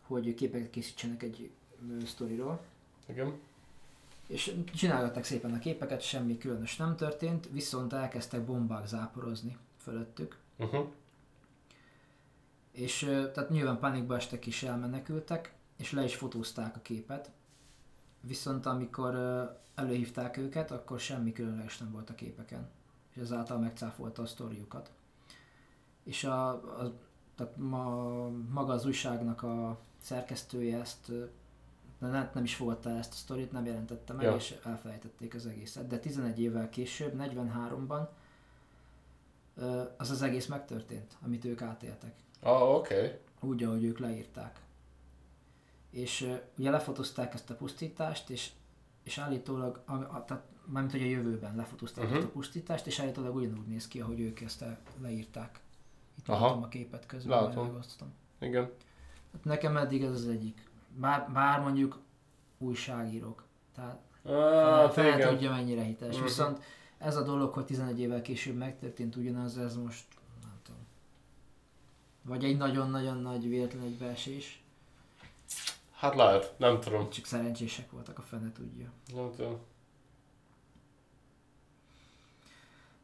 hogy 0.00 0.34
képeket 0.34 0.70
készítsenek 0.70 1.22
egy 1.22 1.50
ö, 1.90 2.04
sztoriról. 2.04 2.60
Igen. 3.06 3.32
És 4.26 4.56
csinálgatták 4.74 5.24
szépen 5.24 5.52
a 5.52 5.58
képeket, 5.58 6.00
semmi 6.00 6.38
különös 6.38 6.76
nem 6.76 6.96
történt, 6.96 7.48
viszont 7.50 7.92
elkezdtek 7.92 8.44
bombák 8.44 8.86
záporozni 8.86 9.56
fölöttük. 9.76 10.38
Uh-huh. 10.56 10.86
És 12.74 12.98
tehát 13.32 13.50
nyilván 13.50 13.78
pánikba 13.78 14.16
estek 14.16 14.46
és 14.46 14.62
elmenekültek, 14.62 15.54
és 15.76 15.92
le 15.92 16.04
is 16.04 16.16
fotózták 16.16 16.76
a 16.76 16.80
képet. 16.80 17.30
Viszont 18.20 18.66
amikor 18.66 19.14
előhívták 19.74 20.36
őket, 20.36 20.70
akkor 20.70 21.00
semmi 21.00 21.32
különleges 21.32 21.78
nem 21.78 21.92
volt 21.92 22.10
a 22.10 22.14
képeken. 22.14 22.68
És 23.10 23.20
ezáltal 23.22 23.58
megcáfolta 23.58 24.22
a 24.22 24.26
sztoriukat. 24.26 24.90
És 26.04 26.24
a, 26.24 26.48
a, 26.50 26.92
tehát 27.34 27.56
ma, 27.56 28.28
maga 28.28 28.72
az 28.72 28.86
újságnak 28.86 29.42
a 29.42 29.80
szerkesztője 30.00 30.80
ezt 30.80 31.12
nem, 31.98 32.30
nem 32.34 32.44
is 32.44 32.60
el 32.60 32.98
ezt 32.98 33.12
a 33.12 33.16
sztorit, 33.16 33.52
nem 33.52 33.64
jelentette 33.64 34.12
meg, 34.12 34.24
Ja. 34.24 34.34
és 34.34 34.54
elfelejtették 34.64 35.34
az 35.34 35.46
egészet. 35.46 35.86
De 35.86 35.98
11 35.98 36.40
évvel 36.40 36.68
később, 36.68 37.14
43-ban 37.18 38.06
ö, 39.56 39.82
az 39.96 40.10
az 40.10 40.22
egész 40.22 40.46
megtörtént, 40.46 41.16
amit 41.22 41.44
ők 41.44 41.62
átéltek. 41.62 42.14
Ah, 42.44 42.74
oké. 42.74 42.94
Okay. 42.96 43.10
Úgy, 43.40 43.62
ahogy 43.62 43.84
ők 43.84 43.98
leírták. 43.98 44.58
És 45.90 46.20
uh, 46.20 46.40
ugye 46.58 46.70
lefotózták 46.70 47.34
ezt 47.34 47.50
a 47.50 47.54
pusztítást, 47.54 48.30
és, 48.30 48.50
és 49.02 49.18
állítólag, 49.18 49.82
a, 49.86 49.92
a, 49.92 50.24
tehát 50.26 50.42
mármint 50.64 50.92
hogy 50.94 51.02
a 51.02 51.10
jövőben 51.10 51.56
lefotózták 51.56 52.04
Mhm. 52.06 52.14
ezt 52.14 52.24
a 52.24 52.28
pusztítást, 52.30 52.86
és 52.86 53.00
állítólag 53.00 53.34
ugyanúgy 53.34 53.66
néz 53.66 53.88
ki, 53.88 54.00
ahogy 54.00 54.20
ők 54.20 54.40
ezt 54.40 54.62
el, 54.62 54.78
leírták. 55.02 55.60
Itt 56.18 56.28
Aha. 56.28 56.46
látom 56.46 56.62
a 56.62 56.68
képet 56.68 57.06
közben, 57.06 57.42
Látom. 57.42 57.66
megosztom. 57.66 58.12
Igen. 58.40 58.70
Hát 59.32 59.44
nekem 59.44 59.76
eddig 59.76 60.02
ez 60.02 60.10
az 60.10 60.28
egyik. 60.28 60.68
Bár, 60.96 61.30
bár 61.32 61.60
mondjuk 61.60 61.98
újságírók. 62.58 63.44
Tehát 63.74 63.98
Ah, 64.24 64.90
fel 64.90 65.06
igen. 65.18 65.28
tudja 65.28 65.50
mennyire 65.50 65.82
hiteles. 65.82 66.14
Mhm. 66.16 66.24
Viszont 66.24 66.62
ez 66.98 67.16
a 67.16 67.22
dolog, 67.22 67.52
hogy 67.52 67.64
11 67.64 68.00
évvel 68.00 68.22
később 68.22 68.56
megtörtént 68.56 69.16
ugyanaz, 69.16 69.58
ez 69.58 69.76
most. 69.76 70.04
Vagy 72.24 72.44
egy 72.44 72.56
nagyon-nagyon 72.56 73.16
nagy 73.16 73.48
véletlen 73.48 73.82
egybeesés. 73.82 74.62
Hát 75.92 76.14
lehet, 76.14 76.54
nem 76.58 76.80
tudom. 76.80 77.10
Csak 77.10 77.24
szerencsések 77.24 77.90
voltak, 77.90 78.18
a 78.18 78.22
fene 78.22 78.52
tudja. 78.52 78.90
Nem 79.14 79.30
tudom. 79.36 79.58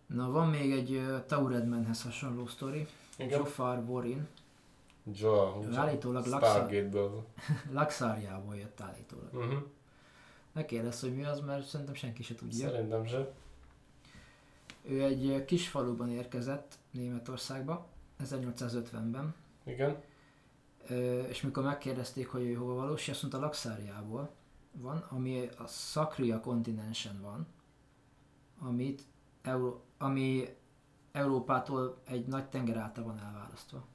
Na, 0.06 0.30
van 0.30 0.48
még 0.48 0.72
egy 0.72 0.90
uh, 0.90 1.24
Tauredmanhez 1.26 2.02
hasonló 2.02 2.46
sztori. 2.46 2.86
Jofar 3.18 3.84
Borin. 3.84 4.28
Joe. 5.12 5.66
Ő 5.66 5.74
állítólag. 5.74 6.26
Laxárjából 7.70 8.56
jött 8.62 8.80
állítólag. 8.80 9.34
Uh-huh. 9.34 9.62
Ne 10.52 10.64
kérdezz, 10.64 11.00
hogy 11.00 11.14
mi 11.14 11.24
az, 11.24 11.40
mert 11.40 11.66
szerintem 11.66 11.94
senki 11.94 12.22
se 12.22 12.34
tudja. 12.34 12.68
Szerintem 12.68 13.06
se. 13.06 13.32
Ő 14.82 15.02
egy 15.02 15.44
kis 15.44 15.68
faluban 15.68 16.10
érkezett 16.10 16.78
Németországba, 16.90 17.86
1850-ben. 18.24 19.34
Igen. 19.64 20.02
És 21.28 21.42
mikor 21.42 21.62
megkérdezték, 21.64 22.28
hogy 22.28 22.42
ő 22.42 22.54
hova 22.54 22.74
valós, 22.74 23.08
azt 23.08 23.22
mondta 23.22 23.40
Laxáriából 23.40 24.30
van, 24.72 25.04
ami 25.08 25.48
a 25.58 25.66
Szakria 25.66 26.40
kontinensen 26.40 27.20
van, 27.20 27.46
amit 28.58 29.02
Euró- 29.42 29.84
ami 29.98 30.56
Európától 31.12 31.98
egy 32.04 32.26
nagy 32.26 32.48
tenger 32.48 32.76
által 32.76 33.04
van 33.04 33.18
elválasztva. 33.18 33.86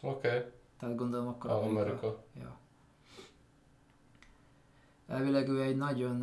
Oké. 0.00 0.28
Okay. 0.28 0.42
Tehát 0.78 0.96
gondolom 0.96 1.28
akkor 1.28 1.50
Ah, 1.50 1.64
Amerika. 1.64 2.24
Ja. 2.34 2.58
Elvileg 5.06 5.48
ő 5.48 5.62
egy 5.62 5.76
nagyon, 5.76 6.18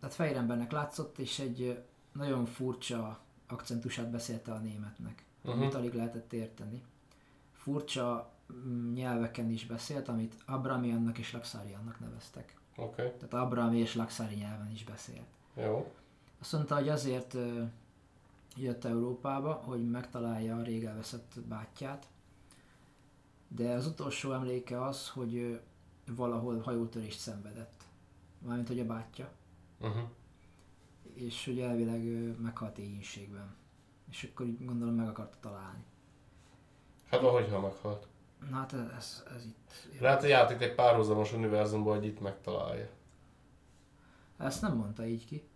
tehát 0.00 0.14
fehér 0.14 0.36
embernek 0.36 0.72
látszott, 0.72 1.18
és 1.18 1.38
egy 1.38 1.82
nagyon 2.12 2.44
furcsa 2.44 3.20
akcentusát 3.46 4.10
beszélte 4.10 4.52
a 4.52 4.58
németnek, 4.58 5.24
Mhm. 5.44 5.60
amit 5.60 5.74
alig 5.74 5.94
lehetett 5.94 6.32
érteni. 6.32 6.82
Furcsa 7.52 8.32
mm, 8.52 8.92
nyelveken 8.92 9.50
is 9.50 9.66
beszélt, 9.66 10.08
amit 10.08 10.36
Abramiannak 10.46 11.18
és 11.18 11.32
Laxáriannak 11.32 12.00
neveztek. 12.00 12.56
Okay. 12.76 13.12
Tehát 13.12 13.46
Abrami 13.46 13.78
és 13.78 13.94
Laxári 13.94 14.34
nyelven 14.34 14.70
is 14.70 14.84
beszélt. 14.84 15.26
jó. 15.54 15.92
Azt 16.40 16.52
mondta, 16.52 16.74
hogy 16.74 16.88
azért 16.88 17.36
jött 18.56 18.84
Európába, 18.84 19.52
hogy 19.52 19.90
megtalálja 19.90 20.56
a 20.56 20.62
rég 20.62 20.84
elveszett 20.84 21.40
bátyját, 21.48 22.06
de 23.48 23.72
az 23.72 23.86
utolsó 23.86 24.32
emléke 24.32 24.84
az, 24.84 25.08
hogy 25.08 25.60
valahol 26.06 26.58
hajótörést 26.60 27.18
szenvedett. 27.18 27.84
Mármint, 28.38 28.68
hogy 28.68 28.80
a 28.80 28.86
bátyja. 28.86 29.30
Uh-huh. 29.80 30.08
És 31.14 31.44
hogy 31.44 31.60
elvileg 31.60 32.02
meghalt 32.40 32.78
éhínségben. 32.78 33.54
És 34.14 34.28
akkor 34.32 34.46
így 34.46 34.64
gondolom 34.64 34.94
meg 34.94 35.08
akarta 35.08 35.36
találni. 35.40 35.84
Hát 37.10 37.20
valahogy, 37.20 37.50
ha 37.50 37.60
meghalt. 37.60 38.06
Na 38.50 38.56
hát 38.56 38.72
ez, 38.72 38.80
ez, 38.96 39.24
ez 39.36 39.44
itt... 39.44 40.00
Lehet, 40.00 40.20
hogy 40.20 40.28
játék 40.28 40.60
egy 40.60 40.74
párhuzamos 40.74 41.32
univerzumban, 41.32 41.96
hogy 41.96 42.06
itt 42.06 42.20
megtalálja. 42.20 42.88
Ezt 44.36 44.60
nem 44.60 44.76
mondta 44.76 45.06
így 45.06 45.26
ki. 45.26 45.48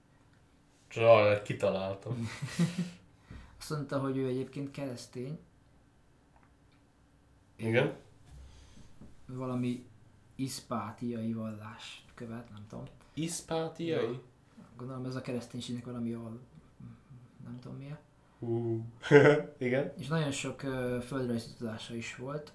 Csak 0.89 1.43
kitaláltam. 1.43 2.28
Azt 3.59 3.70
mondta, 3.70 3.98
hogy 3.98 4.16
ő 4.16 4.26
egyébként 4.26 4.70
keresztény, 4.70 5.39
Igen? 7.56 7.97
valami 9.26 9.86
iszpátiai 10.35 11.32
vallás 11.32 12.05
követ, 12.14 12.51
nem 12.51 12.66
tudom. 12.68 12.85
Iszpátiai? 13.14 14.20
Gondolom 14.76 15.05
ez 15.05 15.14
a 15.14 15.20
kereszténységnek 15.20 15.85
valami 15.85 16.12
al... 16.12 16.40
nem 17.44 17.59
tudom 17.60 17.76
milyen. 17.76 17.98
Uh. 18.39 18.81
Igen? 19.59 19.93
És 19.97 20.06
nagyon 20.06 20.31
sok 20.31 20.62
uh, 20.62 20.98
földrajzi 20.98 21.48
tudása 21.59 21.94
is 21.94 22.16
volt, 22.16 22.52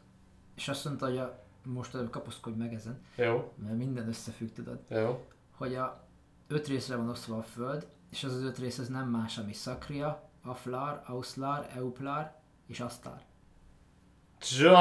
és 0.56 0.68
azt 0.68 0.86
mondta, 0.86 1.06
hogy 1.06 1.18
a, 1.18 1.44
most 1.66 1.96
előbb 1.96 2.10
kapaszkodj 2.10 2.58
meg 2.58 2.74
ezen, 2.74 3.02
Jó, 3.16 3.52
mert 3.56 3.78
minden 3.78 4.08
összefügg, 4.08 4.50
tudod, 4.54 4.80
jó. 4.90 5.26
hogy 5.52 5.76
a 5.76 6.08
öt 6.48 6.68
részre 6.68 6.96
van 6.96 7.10
osztva 7.10 7.38
a 7.38 7.44
föld, 7.44 7.88
és 8.12 8.24
az 8.24 8.34
az 8.34 8.44
öt 8.44 8.58
rész 8.58 8.78
ez 8.78 8.88
nem 8.88 9.10
más, 9.10 9.38
ami 9.38 9.54
Szakria, 9.54 10.30
Aflar, 10.44 11.02
Auslar, 11.06 11.68
Euplar 11.76 12.36
és 12.68 12.80
Asztar. 12.80 13.22
Csa! 14.40 14.78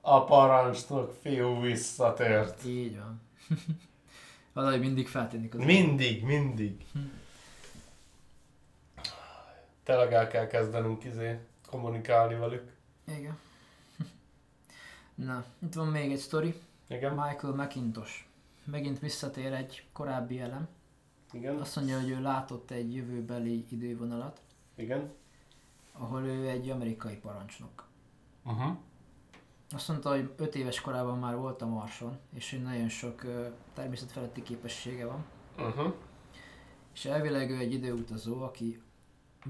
A 0.00 0.24
parancsnok 0.24 1.14
fiú 1.20 1.60
visszatért. 1.60 2.64
Így 2.64 2.98
van. 2.98 3.20
Valahogy 4.52 4.80
mindig 4.80 5.08
feltűnik 5.08 5.54
az 5.54 5.64
Mindig, 5.64 6.24
mindig. 6.24 6.86
Tényleg 9.82 10.12
el 10.12 10.28
kell 10.28 10.46
kezdenünk 10.46 11.04
izé 11.04 11.38
kommunikálni 11.66 12.34
velük. 12.34 12.72
Igen. 13.04 13.38
Na, 15.14 15.44
itt 15.58 15.74
van 15.74 15.86
még 15.86 16.12
egy 16.12 16.18
sztori. 16.18 16.54
Igen? 16.86 17.12
Michael 17.12 17.54
McIntosh. 17.54 18.24
Megint 18.64 18.98
visszatér 18.98 19.52
egy 19.52 19.84
korábbi 19.92 20.40
elem. 20.40 20.68
Igen? 21.32 21.56
Azt 21.56 21.76
mondja, 21.76 22.00
hogy 22.00 22.10
ő 22.10 22.20
látott 22.20 22.70
egy 22.70 22.94
jövőbeli 22.94 23.66
idővonalat, 23.68 24.40
Igen? 24.74 25.12
ahol 25.92 26.22
ő 26.22 26.48
egy 26.48 26.70
amerikai 26.70 27.16
parancsnok. 27.16 27.86
Uh-huh. 28.44 28.76
Azt 29.74 29.88
mondta, 29.88 30.10
hogy 30.10 30.32
5 30.36 30.54
éves 30.54 30.80
korában 30.80 31.18
már 31.18 31.36
volt 31.36 31.62
a 31.62 31.66
Marson, 31.66 32.18
és 32.34 32.50
hogy 32.50 32.62
nagyon 32.62 32.88
sok 32.88 33.22
természetfeletti 33.74 34.42
képessége 34.42 35.06
van. 35.06 35.24
Uh-huh. 35.58 35.94
És 36.94 37.04
elvileg 37.04 37.50
ő 37.50 37.58
egy 37.58 37.72
időutazó, 37.72 38.42
aki 38.42 38.82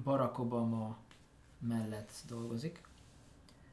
Barack 0.03 0.39
Obama 0.39 0.97
mellett 1.59 2.12
dolgozik. 2.28 2.81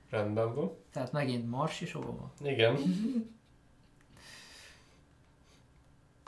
Rendben 0.09 0.55
van. 0.55 0.75
Tehát 0.91 1.11
megint 1.11 1.49
Mars 1.49 1.81
és 1.81 1.95
Obama. 1.95 2.31
Igen. 2.41 2.77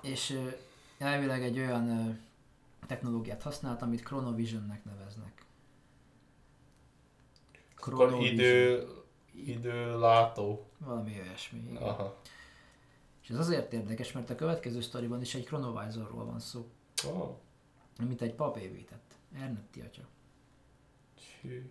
És 0.02 0.40
elvileg 0.98 1.44
egy 1.44 1.60
olyan 1.60 2.18
technológiát 2.88 3.42
használt, 3.42 3.82
amit 3.82 4.04
Chronovisionnek 4.04 4.84
neveznek. 4.84 5.46
Akkor 7.76 8.24
idő, 8.24 8.88
időlátó. 9.36 10.66
Valami 10.78 11.20
olyasmi. 11.26 11.60
igen. 11.60 11.82
Aha. 11.82 12.20
És 13.24 13.30
ez 13.30 13.38
azért 13.38 13.74
érdekes, 13.74 14.12
mert 14.12 14.30
a 14.30 14.36
következő 14.36 14.82
sztoriban 14.82 15.22
is 15.22 15.36
egy 15.36 15.46
chronovisorról 15.46 16.26
van 16.26 16.40
szó, 16.40 16.68
Oh. 17.08 17.36
amit 18.00 18.22
egy 18.22 18.34
pap 18.34 18.58
épített. 18.58 19.14
Ernetti 19.36 19.82
atya. 19.82 20.02
Hű. 21.42 21.70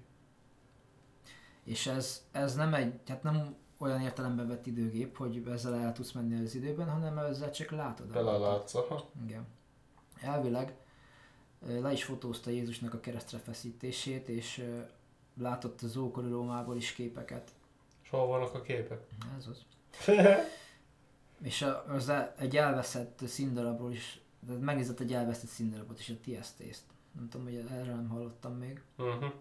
És 1.64 1.86
ez, 1.86 2.26
ez 2.32 2.54
nem 2.54 2.74
egy, 2.74 2.94
tehát 2.94 3.22
nem 3.22 3.56
olyan 3.78 4.00
értelemben 4.00 4.48
vett 4.48 4.66
időgép, 4.66 5.16
hogy 5.16 5.42
ezzel 5.48 5.74
el 5.74 5.92
tudsz 5.92 6.12
menni 6.12 6.44
az 6.44 6.54
időben, 6.54 6.90
hanem 6.90 7.18
ezzel 7.18 7.50
csak 7.50 7.70
látod. 7.70 8.06
Belelátsz, 8.06 8.74
aha. 8.74 9.10
Igen. 9.24 9.46
Elvileg 10.20 10.74
le 11.66 11.92
is 11.92 12.04
fotózta 12.04 12.50
Jézusnak 12.50 12.94
a 12.94 13.00
keresztre 13.00 13.38
feszítését, 13.38 14.28
és 14.28 14.64
látott 15.40 15.80
az 15.82 15.96
ókori 15.96 16.28
Rómából 16.28 16.76
is 16.76 16.92
képeket. 16.92 17.52
És 18.02 18.10
hol 18.10 18.26
vannak 18.26 18.54
a 18.54 18.62
képek? 18.62 19.06
Ez 19.38 19.46
az. 19.46 19.64
És 21.42 21.62
a, 21.62 21.84
az 21.88 22.08
el- 22.08 22.34
egy 22.38 22.56
elveszett 22.56 23.20
színdarabról 23.26 23.92
is, 23.92 24.20
tehát 24.46 24.60
megnézett 24.62 25.00
egy 25.00 25.12
elveszett 25.12 25.50
színdarabot 25.50 25.98
is, 25.98 26.08
a 26.08 26.14
TST-t. 26.22 26.82
Nem 27.12 27.28
tudom, 27.28 27.46
hogy 27.46 27.56
erről 27.56 27.94
nem 27.94 28.08
hallottam 28.08 28.54
még. 28.54 28.82
Uh-huh. 28.98 29.32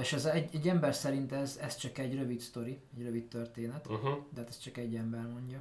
És 0.00 0.12
ez 0.12 0.24
egy, 0.24 0.54
egy 0.54 0.68
ember 0.68 0.94
szerint 0.94 1.32
ez, 1.32 1.56
ez 1.56 1.76
csak 1.76 1.98
egy 1.98 2.14
rövid 2.14 2.40
sztori, 2.40 2.80
egy 2.96 3.02
rövid 3.02 3.28
történet, 3.28 3.86
Uh-huh. 3.86 4.18
de 4.32 4.40
hát 4.40 4.48
ez 4.48 4.58
csak 4.58 4.76
egy 4.76 4.96
ember 4.96 5.26
mondja. 5.26 5.60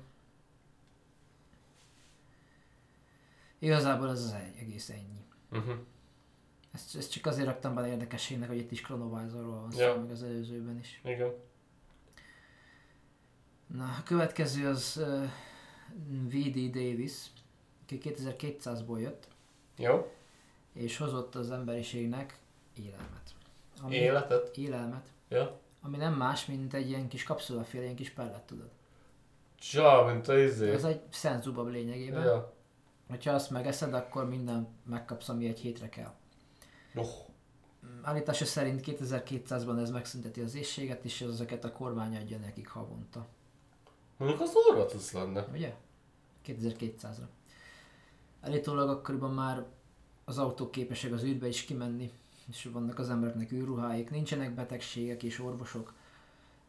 Igazából 3.59 4.09
ez 4.09 4.21
az 4.23 4.35
egész 4.59 4.89
ennyi. 4.89 5.25
Uh-huh. 5.51 5.75
Ezt, 6.77 6.95
ezt 6.95 7.11
csak 7.11 7.25
azért 7.25 7.47
raktam 7.47 7.75
bele 7.75 7.87
érdekességnek, 7.87 8.47
hogy 8.47 8.57
itt 8.57 8.71
is 8.71 8.81
Chronovisorról 8.81 9.59
van 9.59 9.71
szó, 9.71 9.79
Ja. 9.79 9.99
meg 9.99 10.11
az 10.11 10.23
előzőben 10.23 10.77
is. 10.79 11.01
Igen. 11.03 11.33
Na, 13.67 13.83
a 13.83 14.03
következő 14.03 14.67
az 14.67 14.99
uh, 15.01 15.23
V.D. 16.29 16.69
Davis, 16.69 17.13
aki 17.83 17.99
2200-ból 18.03 18.99
jött, 18.99 19.27
Jó. 19.77 20.11
és 20.73 20.97
hozott 20.97 21.35
az 21.35 21.51
emberiségnek 21.51 22.39
élelmet. 22.75 23.35
Ami, 23.81 23.95
Életet. 23.95 24.57
Élelmet. 24.57 25.07
Ja. 25.29 25.59
Ami 25.81 25.97
nem 25.97 26.13
más, 26.13 26.45
mint 26.45 26.73
egy 26.73 26.89
ilyen 26.89 27.07
kis 27.07 27.23
kapszulaféle, 27.23 27.83
ilyen 27.83 27.95
kis 27.95 28.09
pellet, 28.09 28.41
tudod. 28.41 28.69
Csa, 29.59 30.05
mint 30.11 30.27
a 30.27 30.37
izé. 30.39 30.71
Ez 30.71 30.83
egy 30.83 31.01
szenzubab 31.09 31.67
lényegében. 31.67 32.23
Ja. 32.23 32.53
Hogyha 33.09 33.31
azt 33.33 33.49
megeszed, 33.49 33.93
akkor 33.93 34.29
minden 34.29 34.67
megkapsz, 34.85 35.29
ami 35.29 35.47
egy 35.47 35.59
hétre 35.59 35.89
kell. 35.89 36.13
Oh. 36.99 37.25
Állítása 38.01 38.45
szerint 38.45 38.81
2200-ban 38.85 39.79
ez 39.81 39.89
megszünteti 39.89 40.41
az 40.41 40.55
éjséget, 40.55 41.05
és 41.05 41.21
ezeket 41.21 41.63
a 41.65 41.71
kormány 41.71 42.15
adja 42.17 42.37
nekik 42.37 42.67
havonta. 42.67 43.25
Mondjuk 44.17 44.41
az 44.41 44.51
orvatos 44.69 45.11
lenne. 45.11 45.47
Ugye? 45.53 45.75
2200-ra. 46.45 47.25
Állítólag 48.41 48.89
akkoriban 48.89 49.33
már 49.33 49.65
az 50.25 50.37
autók 50.37 50.71
képesek 50.71 51.11
az 51.13 51.23
űrbe 51.23 51.47
is 51.47 51.63
kimenni, 51.65 52.11
és 52.49 52.69
vannak 52.71 52.99
az 52.99 53.09
embereknek 53.09 53.51
űrruháik, 53.51 54.09
nincsenek 54.09 54.53
betegségek 54.53 55.23
és 55.23 55.39
orvosok. 55.39 55.93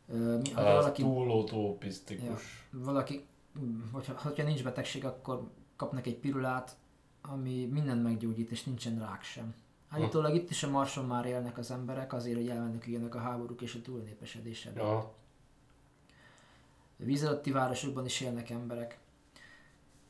Mi- 0.06 0.52
Ha 0.52 0.60
Ez 0.66 0.74
valaki, 0.74 1.02
túl 1.02 1.28
utopisztikus. 1.28 2.66
valaki, 2.70 3.26
mm, 3.59 3.80
hogyha, 3.92 4.14
hogyha 4.22 4.42
nincs 4.42 4.62
betegség, 4.62 5.05
akkor 5.05 5.50
kapnak 5.76 6.06
egy 6.06 6.16
pirulát, 6.16 6.76
ami 7.22 7.64
mindent 7.66 8.02
meggyógyít, 8.02 8.50
és 8.50 8.64
nincsen 8.64 8.98
rák 8.98 9.22
sem. 9.22 9.55
Állítólag 9.89 10.35
itt 10.35 10.51
is 10.51 10.62
a 10.62 10.70
Marson 10.70 11.05
már 11.05 11.27
élnek 11.27 11.59
az 11.59 11.70
emberek 11.70 12.12
azért, 12.12 12.36
hogy 12.36 12.48
elmeneküljenek 12.48 13.15
a 13.15 13.19
háborúk 13.19 13.60
és 13.62 13.74
a 13.74 13.82
túlnépesedés 13.82 14.66
elől. 14.66 14.86
Ja. 14.86 15.12
víz 16.97 17.24
alatti 17.24 17.51
városokban 17.51 18.05
is 18.05 18.20
élnek 18.20 18.51
emberek. 18.51 18.98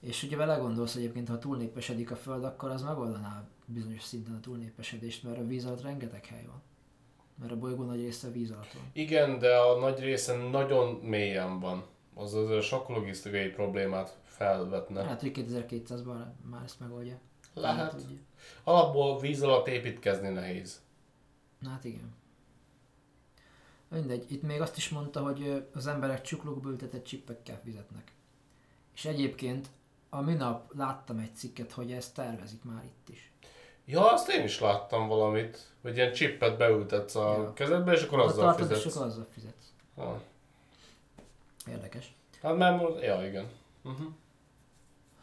És 0.00 0.22
ugye 0.22 0.36
vele 0.36 0.56
gondolsz 0.56 0.94
egyébként, 0.94 1.28
ha 1.28 1.38
túlnépesedik 1.38 2.10
a 2.10 2.16
Föld, 2.16 2.44
akkor 2.44 2.70
az 2.70 2.82
megoldaná 2.82 3.48
bizonyos 3.66 4.02
szinten 4.02 4.34
a 4.34 4.40
túlnépesedést, 4.40 5.22
mert 5.22 5.38
a 5.38 5.46
víz 5.46 5.64
alatt 5.64 5.82
rengeteg 5.82 6.26
hely 6.26 6.44
van. 6.46 6.62
Mert 7.34 7.52
a 7.52 7.58
bolygó 7.58 7.84
nagy 7.84 8.00
része 8.00 8.30
víz 8.30 8.50
alatt 8.50 8.72
van. 8.72 8.82
Igen, 8.92 9.38
de 9.38 9.56
a 9.56 9.78
nagy 9.78 10.00
része 10.00 10.36
nagyon 10.36 10.94
mélyen 10.94 11.60
van. 11.60 11.84
Az 12.14 12.34
az 12.34 12.64
sok 12.64 12.88
logisztikai 12.88 13.48
problémát 13.48 14.18
felvetne. 14.24 15.02
Lehet, 15.02 15.20
hogy 15.20 15.32
2200-ban 15.34 16.24
már 16.50 16.62
ezt 16.64 16.80
megoldja. 16.80 17.18
Lehet. 17.60 17.90
tudja. 17.96 18.16
Alapból 18.64 19.18
víz 19.20 19.42
alatt 19.42 19.66
építkezni 19.68 20.28
nehéz. 20.28 20.82
Na 21.58 21.68
Hát 21.68 21.84
igen. 21.84 22.16
Mindegy, 23.88 24.32
itt 24.32 24.42
még 24.42 24.60
azt 24.60 24.76
is 24.76 24.88
mondta, 24.88 25.22
hogy 25.22 25.66
az 25.74 25.86
emberek 25.86 26.20
csuklókba 26.20 26.68
ültetett 26.70 27.04
csippekkel 27.04 27.60
fizetnek. 27.64 28.12
És 28.94 29.04
egyébként 29.04 29.68
a 30.10 30.20
minap 30.20 30.72
láttam 30.76 31.18
egy 31.18 31.34
cikket, 31.34 31.72
hogy 31.72 31.92
ezt 31.92 32.14
tervezik 32.14 32.62
már 32.64 32.84
itt 32.84 33.08
is. 33.08 33.32
Ja, 33.84 34.12
azt 34.12 34.28
én 34.28 34.44
is 34.44 34.60
láttam 34.60 35.08
valamit, 35.08 35.72
hogy 35.82 35.96
ilyen 35.96 36.12
chippet 36.12 36.56
beültetsz 36.58 37.14
a 37.14 37.32
Ja. 37.36 37.52
kezedbe, 37.52 37.92
és 37.92 38.02
akkor 38.02 38.18
Ott 38.18 38.26
azzal 38.26 38.44
tartod, 38.44 38.70
és 38.70 38.76
fizetsz. 38.76 38.94
akkor 38.96 39.06
azzal 39.08 39.26
fizetsz. 39.30 39.72
Ah. 39.94 40.20
Érdekes. 41.68 42.14
Hát 42.42 42.56
mert, 42.56 43.02
ja 43.02 43.26
igen. 43.26 43.48
Uh-huh. 43.84 44.06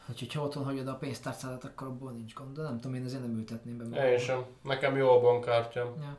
Úgyhogy 0.09 0.33
ha 0.33 0.41
otthon 0.41 0.63
hagyod 0.63 0.87
a 0.87 0.95
pénztárcádat, 0.95 1.63
akkor 1.63 1.87
abból 1.87 2.11
nincs 2.11 2.33
gond. 2.33 2.55
De 2.55 2.61
nem 2.61 2.79
tudom, 2.79 2.95
én 2.95 3.05
azért 3.05 3.21
nem 3.21 3.37
ültetném 3.37 3.89
be. 3.89 4.11
Én 4.11 4.17
sem. 4.17 4.45
Nekem 4.61 4.97
jó 4.97 5.09
a 5.09 5.19
bankkártyám. 5.19 5.93
Ja. 5.99 6.17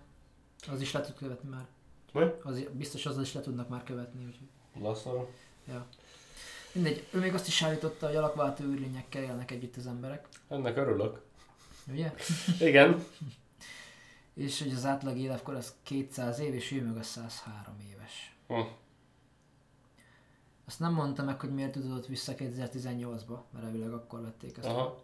Az 0.73 0.81
is 0.81 0.93
le 0.93 1.01
tud 1.01 1.15
követni 1.15 1.49
már. 1.49 1.67
Mi? 2.13 2.25
Az, 2.43 2.69
biztos 2.73 3.07
azzal 3.07 3.23
is 3.23 3.35
le 3.35 3.41
tudnak 3.41 3.69
már 3.69 3.83
követni. 3.85 4.25
Úgyhogy. 4.25 4.49
Laszara. 4.83 5.29
Ja. 5.69 5.87
Mindegy, 6.73 7.07
ő 7.11 7.19
még 7.19 7.35
azt 7.35 7.47
is 7.47 7.63
állította, 7.63 8.07
hogy 8.07 8.17
alakváltó 8.17 8.65
űrlényekkel 8.65 9.23
élnek 9.23 9.51
együtt 9.51 9.77
az 9.77 9.87
emberek. 9.87 10.29
Ennek 10.49 10.77
örülök. 10.77 11.21
Ugye? 11.93 12.15
Igen. 12.69 13.05
És 14.35 14.63
hogy 14.63 14.73
az 14.73 14.85
átlag 14.85 15.19
életkor 15.19 15.55
az 15.55 15.75
200 15.83 16.39
év, 16.39 16.55
és 16.55 16.73
ő 16.73 16.83
meg 16.83 16.97
a 16.97 17.03
103 17.03 17.75
éves. 17.93 18.37
Hm. 18.47 18.61
Azt 20.67 20.81
nem 20.81 20.93
mondta 20.93 21.23
meg, 21.25 21.41
hogy 21.41 21.55
miért 21.55 21.73
tudott 21.73 22.07
vissza 22.07 22.33
2018-ba, 22.37 23.39
mert 23.53 23.65
elvileg 23.65 23.93
akkor 23.93 24.21
vették 24.21 24.57
ezt. 24.59 24.67
Aha. 24.69 25.03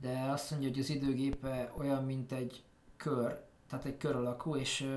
De 0.00 0.18
azt 0.30 0.50
mondja, 0.50 0.68
hogy 0.68 0.78
az 0.78 0.90
időgépe 0.90 1.72
olyan, 1.76 2.04
mint 2.04 2.32
egy 2.32 2.62
kör, 2.96 3.42
tehát 3.68 3.84
egy 3.84 3.96
kör 3.96 4.16
alakú, 4.16 4.56
és 4.56 4.90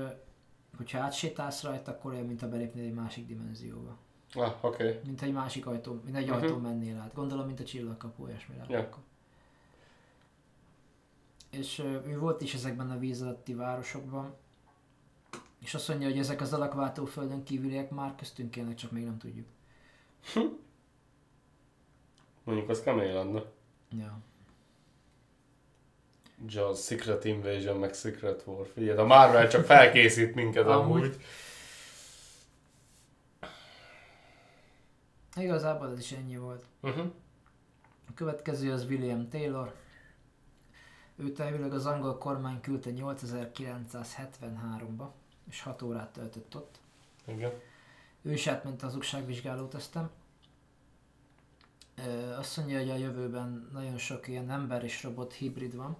hogyha 0.76 0.98
átsétálsz 0.98 1.62
rajta, 1.62 1.90
akkor 1.90 2.12
olyan, 2.12 2.26
mint 2.26 2.40
ha 2.40 2.48
belépnél 2.48 2.84
egy 2.84 2.94
másik 2.94 3.26
dimenzióba. 3.26 3.96
Ah, 4.34 4.64
oké. 4.64 4.88
Okay. 4.88 5.00
Mint 5.04 5.22
egy 5.22 5.32
másik 5.32 5.66
ajtó, 5.66 6.00
mint 6.04 6.16
egy 6.16 6.26
Mhm. 6.28 6.34
ajtó 6.34 6.56
mennél 6.56 6.98
át. 6.98 7.14
Gondolom, 7.14 7.46
mint 7.46 7.60
a 7.60 7.64
csillagkapu, 7.64 8.24
olyasmire. 8.24 8.64
Ja. 8.68 8.78
akkor. 8.78 9.02
És 11.50 11.78
ő 11.78 12.18
volt 12.18 12.40
is 12.40 12.54
ezekben 12.54 12.90
a 12.90 12.98
víz 12.98 13.22
alatti 13.22 13.54
városokban, 13.54 14.34
és 15.58 15.74
azt 15.74 15.88
mondja, 15.88 16.08
hogy 16.08 16.18
ezek 16.18 16.40
az 16.40 16.52
alakváltó 16.52 17.04
földön 17.04 17.42
kívüliek 17.42 17.90
már 17.90 18.14
köztünk 18.14 18.56
élnek, 18.56 18.74
csak 18.74 18.90
még 18.90 19.04
nem 19.04 19.18
tudjuk. 19.18 19.46
Mondjuk 22.44 22.68
az 22.68 22.82
kemény 22.82 23.12
lenne. 23.12 23.42
Ja. 23.90 24.18
Jaws, 26.46 26.84
Secret 26.84 27.24
Invasion, 27.24 27.78
meg 27.78 27.94
Secret 27.94 28.42
War. 28.46 28.66
Figyelj, 28.74 28.98
a 28.98 29.04
Marvel 29.04 29.48
csak 29.48 29.64
felkészít 29.64 30.34
minket 30.34 30.66
Amúgy. 30.66 31.02
amúgy. 31.02 31.16
Igazából 35.36 35.90
ez 35.90 35.98
is 35.98 36.12
ennyi 36.12 36.36
volt. 36.36 36.64
Uh-huh. 36.80 37.06
A 38.08 38.14
következő 38.14 38.72
az 38.72 38.84
William 38.84 39.28
Taylor. 39.28 39.74
Őt 41.16 41.40
elvileg 41.40 41.72
az 41.72 41.86
angol 41.86 42.18
kormány 42.18 42.60
küldte 42.60 42.90
8973-ba, 42.94 45.06
és 45.48 45.62
6 45.62 45.82
órát 45.82 46.12
töltött 46.12 46.56
ott. 46.56 46.78
Igen. 47.24 47.52
Ő 48.22 48.32
is 48.32 48.46
átment 48.46 48.80
hazugságvizsgáló 48.80 49.66
tesztem. 49.66 50.10
Ö, 51.96 52.32
Azt 52.36 52.56
mondja, 52.56 52.78
hogy 52.78 52.90
a 52.90 52.96
jövőben 52.96 53.68
nagyon 53.72 53.98
sok 53.98 54.28
ilyen 54.28 54.50
ember 54.50 54.84
és 54.84 55.02
robot 55.02 55.32
hibrid 55.32 55.76
van, 55.76 55.96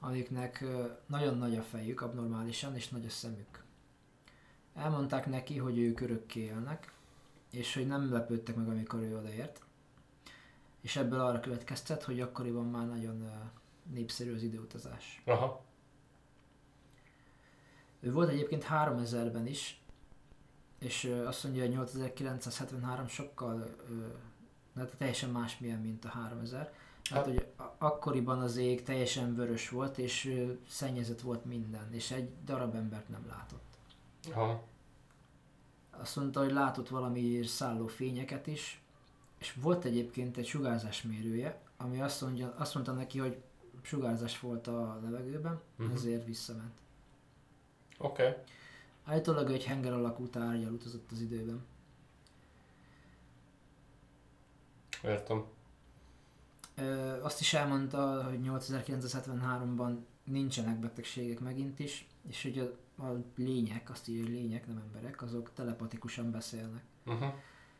amiknek 0.00 0.64
nagyon 1.06 1.38
nagy 1.38 1.56
a 1.56 1.62
fejük 1.62 2.00
abnormálisan, 2.00 2.74
és 2.76 2.88
nagy 2.88 3.06
a 3.06 3.10
szemük. 3.10 3.64
Elmondták 4.74 5.26
neki, 5.26 5.58
hogy 5.58 5.78
ők 5.78 6.00
örökké 6.00 6.40
élnek, 6.40 6.92
és 7.50 7.74
hogy 7.74 7.86
nem 7.86 8.12
lepődtek 8.12 8.56
meg, 8.56 8.68
amikor 8.68 9.00
ő 9.00 9.16
odaért. 9.18 9.60
És 10.80 10.96
ebből 10.96 11.20
arra 11.20 11.40
következtet, 11.40 12.02
hogy 12.02 12.20
akkoriban 12.20 12.66
már 12.66 12.86
nagyon 12.86 13.30
népszerű 13.92 14.34
az 14.34 14.42
időutazás. 14.42 15.22
Aha. 15.24 15.64
Ő 18.04 18.12
volt 18.12 18.28
egyébként 18.28 18.66
3000-ben 18.70 19.46
is, 19.46 19.80
és 20.78 21.12
azt 21.26 21.44
mondja, 21.44 21.62
hogy 21.62 21.70
8973 21.70 23.06
sokkal 23.08 23.60
ö, 23.90 24.06
hát 24.76 24.94
teljesen 24.98 25.30
másmilyen, 25.30 25.80
mint 25.80 26.04
a 26.04 26.08
3000. 26.08 26.60
Hát, 26.60 26.72
Hát- 27.18 27.24
hogy 27.24 27.46
akkoriban 27.78 28.40
az 28.40 28.56
ég 28.56 28.82
teljesen 28.82 29.34
vörös 29.34 29.68
volt, 29.68 29.98
és 29.98 30.44
szennyezett 30.68 31.20
volt 31.20 31.44
minden, 31.44 31.92
és 31.92 32.10
egy 32.10 32.30
darab 32.44 32.74
embert 32.74 33.08
nem 33.08 33.26
látott. 33.28 33.76
Aha. 34.32 34.62
Azt 35.90 36.16
mondta, 36.16 36.40
hogy 36.40 36.52
látott 36.52 36.88
valami 36.88 37.42
szálló 37.42 37.86
fényeket 37.86 38.46
is, 38.46 38.82
és 39.38 39.54
volt 39.60 39.84
egyébként 39.84 40.36
egy 40.36 40.46
sugárzásmérője, 40.46 41.60
ami 41.76 42.00
azt, 42.00 42.20
mondja, 42.20 42.54
azt 42.56 42.74
mondta 42.74 42.92
neki, 42.92 43.18
hogy 43.18 43.42
sugárzás 43.82 44.40
volt 44.40 44.66
a 44.66 44.98
levegőben, 45.02 45.60
Mhm. 45.76 45.92
ezért 45.92 46.24
visszament. 46.24 46.78
Oké. 47.98 48.22
Okay. 48.22 48.34
Állítólag 49.04 49.50
egy 49.50 49.64
henger 49.64 49.92
alakú 49.92 50.28
tárgyal 50.28 50.72
utazott 50.72 51.10
az 51.10 51.20
időben. 51.20 51.64
Értem. 55.02 55.44
Ö, 56.76 57.22
azt 57.22 57.40
is 57.40 57.54
elmondta, 57.54 58.24
hogy 58.24 58.38
8973-ban 58.42 59.96
nincsenek 60.24 60.78
betegségek 60.78 61.40
megint 61.40 61.78
is, 61.78 62.06
és 62.28 62.42
hogy 62.42 62.58
a, 62.58 63.02
a 63.02 63.16
lények, 63.36 63.90
azt 63.90 64.08
írja, 64.08 64.22
hogy 64.22 64.32
lények, 64.32 64.66
nem 64.66 64.82
emberek, 64.86 65.22
azok 65.22 65.52
telepatikusan 65.52 66.30
beszélnek. 66.30 66.82
Uh-huh. 67.06 67.32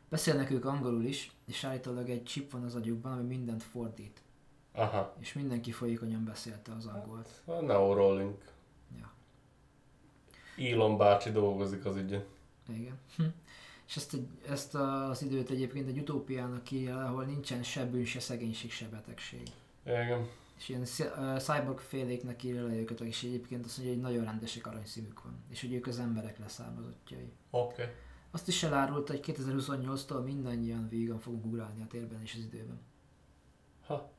Beszélnek 0.09 0.51
ők 0.51 0.65
angolul 0.65 1.05
is, 1.05 1.32
és 1.47 1.65
állítólag 1.65 2.11
egy 2.11 2.24
chip 2.24 2.51
van 2.51 2.65
az 2.65 2.74
agyukban, 2.74 3.12
ami 3.12 3.27
mindent 3.27 3.62
fordít. 3.62 4.23
Aha. 4.73 5.15
És 5.19 5.32
mindenki 5.32 5.73
folyékonyan 5.73 6.24
beszélte 6.24 6.73
az 6.73 6.86
angolt. 6.86 7.43
A 7.45 7.61
Neuralink. 7.61 8.53
Elon 10.59 10.97
bácsi 10.98 11.31
dolgozik 11.31 11.85
az 11.85 11.97
ügyen. 11.97 12.24
Igen. 12.68 12.98
Hm. 13.16 13.22
És 13.86 13.97
ezt, 13.97 14.16
ezt 14.48 14.74
az 14.74 15.22
időt 15.22 15.51
egyébként 15.51 15.89
egy 15.89 15.98
utópiának 15.98 16.70
írja, 16.70 16.97
le, 16.97 17.05
ahol 17.05 17.24
nincsen 17.24 17.62
se 17.62 17.85
bűn, 17.85 18.05
se 18.05 18.20
szegénység, 18.20 18.70
se 18.70 18.89
betegség. 18.89 19.43
Igen. 19.86 20.28
És 20.59 20.68
ilyen 20.68 20.85
cy- 20.85 21.12
cyborg 21.39 21.78
féléknek 21.78 22.43
írja 22.43 22.66
le 22.66 22.74
őket, 22.74 23.01
és 23.01 23.22
egyébként 23.22 23.64
azt 23.64 23.76
mondja, 23.76 23.94
hogy 23.94 24.02
nagyon 24.05 24.24
rendesek 24.24 24.66
aranyszínük 24.66 25.22
van. 25.22 25.36
És 25.51 25.60
hogy 25.60 25.72
ők 25.72 25.86
az 25.86 25.98
emberek 25.98 26.39
leszármazottjai. 26.39 27.32
Oké. 27.51 27.82
Okay. 27.82 27.94
Azt 28.31 28.48
is 28.48 28.62
elárulta, 28.62 29.12
hogy 29.12 29.35
2028-tól 29.39 30.24
mindannyian 30.24 30.89
vígan 30.89 31.18
fogunk 31.18 31.44
ugrálni 31.44 31.82
a 31.82 31.86
térben 31.86 32.22
és 32.22 32.35
az 32.35 32.40
időben. 32.40 32.81
Ha. 33.86 34.10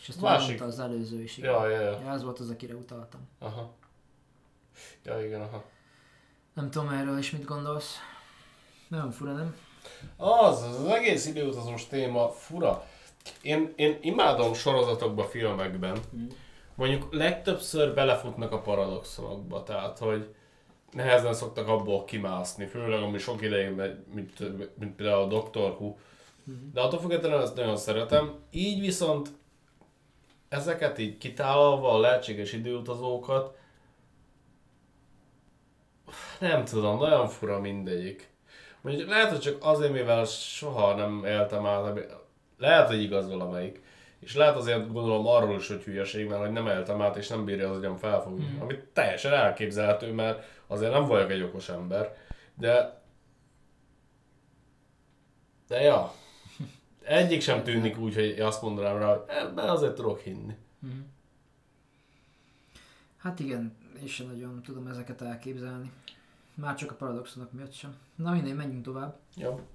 És 0.00 0.08
ezt 0.08 0.20
Másik- 0.20 0.38
Másik... 0.40 0.60
mondta 0.60 0.82
az 0.82 0.90
előző 0.90 1.22
is. 1.22 1.36
igen. 1.36 1.50
Ja, 1.50 1.68
ja, 1.68 1.80
ja. 1.80 2.00
Ja, 2.00 2.12
ez 2.12 2.22
volt 2.22 2.38
az, 2.38 2.50
akire 2.50 2.74
utaltam. 2.74 3.20
Aha. 3.38 3.74
Ja, 5.04 5.24
igen, 5.24 5.40
aha. 5.40 5.64
Nem 6.54 6.70
tudom 6.70 6.88
erről 6.88 7.18
is 7.18 7.30
mit 7.30 7.44
gondolsz. 7.44 7.96
Nagyon 8.88 9.10
fura, 9.10 9.32
nem? 9.32 9.56
Az, 10.16 10.62
az 10.62 10.84
egész 10.84 11.26
időutazós 11.26 11.86
téma 11.86 12.28
fura. 12.28 12.84
Én, 13.42 13.72
én 13.76 13.98
imádom 14.00 14.54
sorozatokba, 14.54 15.24
filmekben. 15.24 15.98
Mondjuk 16.74 17.14
legtöbbször 17.14 17.94
belefutnak 17.94 18.52
a 18.52 18.60
paradoxonokba, 18.60 19.62
tehát 19.62 19.98
hogy 19.98 20.34
nehezen 20.90 21.34
szoktak 21.34 21.68
abból 21.68 22.04
kimászni, 22.04 22.66
főleg 22.66 23.02
ami 23.02 23.18
sok 23.18 23.42
ideig 23.42 23.74
megy, 23.74 23.96
mint, 24.14 24.38
mint 24.78 24.94
például 24.96 25.22
a 25.22 25.26
Doctor 25.26 25.70
Who. 25.70 25.94
De 26.72 26.80
attól 26.80 27.00
függetlenül 27.00 27.40
ezt 27.40 27.56
nagyon 27.56 27.76
szeretem. 27.76 28.34
Így 28.50 28.80
viszont 28.80 29.28
ezeket 30.48 30.98
így 30.98 31.18
kitállalva, 31.18 31.92
a 31.92 31.98
lehetséges 31.98 32.52
időutazókat, 32.52 33.56
nem 36.40 36.64
tudom, 36.64 36.98
nagyon 36.98 37.28
fura 37.28 37.60
mindegyik. 37.60 38.28
Mondjuk 38.80 39.08
lehet, 39.08 39.30
hogy 39.30 39.40
csak 39.40 39.56
azért, 39.60 39.92
mivel 39.92 40.24
soha 40.24 40.94
nem 40.94 41.24
éltem 41.24 41.66
át, 41.66 42.00
lehet, 42.58 42.88
hogy 42.88 43.02
igaz 43.02 43.28
valamelyik. 43.28 43.84
És 44.18 44.34
lehet 44.34 44.56
azért 44.56 44.92
gondolom 44.92 45.26
arról 45.26 45.56
is, 45.56 45.68
hogy 45.68 45.82
hülyeség, 45.82 46.28
mert 46.28 46.40
hogy 46.40 46.52
nem 46.52 46.66
éltem 46.66 47.02
át, 47.02 47.16
és 47.16 47.28
nem 47.28 47.44
bírja 47.44 47.70
az 47.70 47.76
agyam 47.76 47.96
felfogni. 47.96 48.44
Mhm. 48.44 48.62
Ami 48.62 48.78
teljesen 48.92 49.32
elképzelhető, 49.32 50.12
mert 50.12 50.44
azért 50.66 50.92
nem 50.92 51.06
vagyok 51.06 51.30
egy 51.30 51.42
okos 51.42 51.68
ember. 51.68 52.16
De... 52.54 53.02
De 55.68 55.80
ja. 55.80 56.12
Egyik 57.02 57.40
sem 57.40 57.62
tűnik 57.62 57.98
úgy, 57.98 58.14
hogy 58.14 58.40
azt 58.40 58.62
mondanám 58.62 58.98
rá, 58.98 59.06
hogy 59.06 59.22
ebben 59.26 59.68
azért 59.68 59.94
tudok 59.94 60.20
hinni. 60.20 60.56
Mhm. 60.78 60.98
Hát 63.16 63.40
igen, 63.40 63.76
én 64.00 64.06
sem 64.06 64.26
nagyon 64.26 64.62
tudom 64.62 64.86
ezeket 64.86 65.22
elképzelni. 65.22 65.90
Már 66.54 66.74
csak 66.74 66.90
a 66.90 66.94
paradoxonok 66.94 67.52
miatt 67.52 67.72
sem. 67.72 67.96
Na 68.14 68.32
mindegy, 68.32 68.54
menjünk 68.54 68.84
tovább. 68.84 69.18
Jó. 69.34 69.66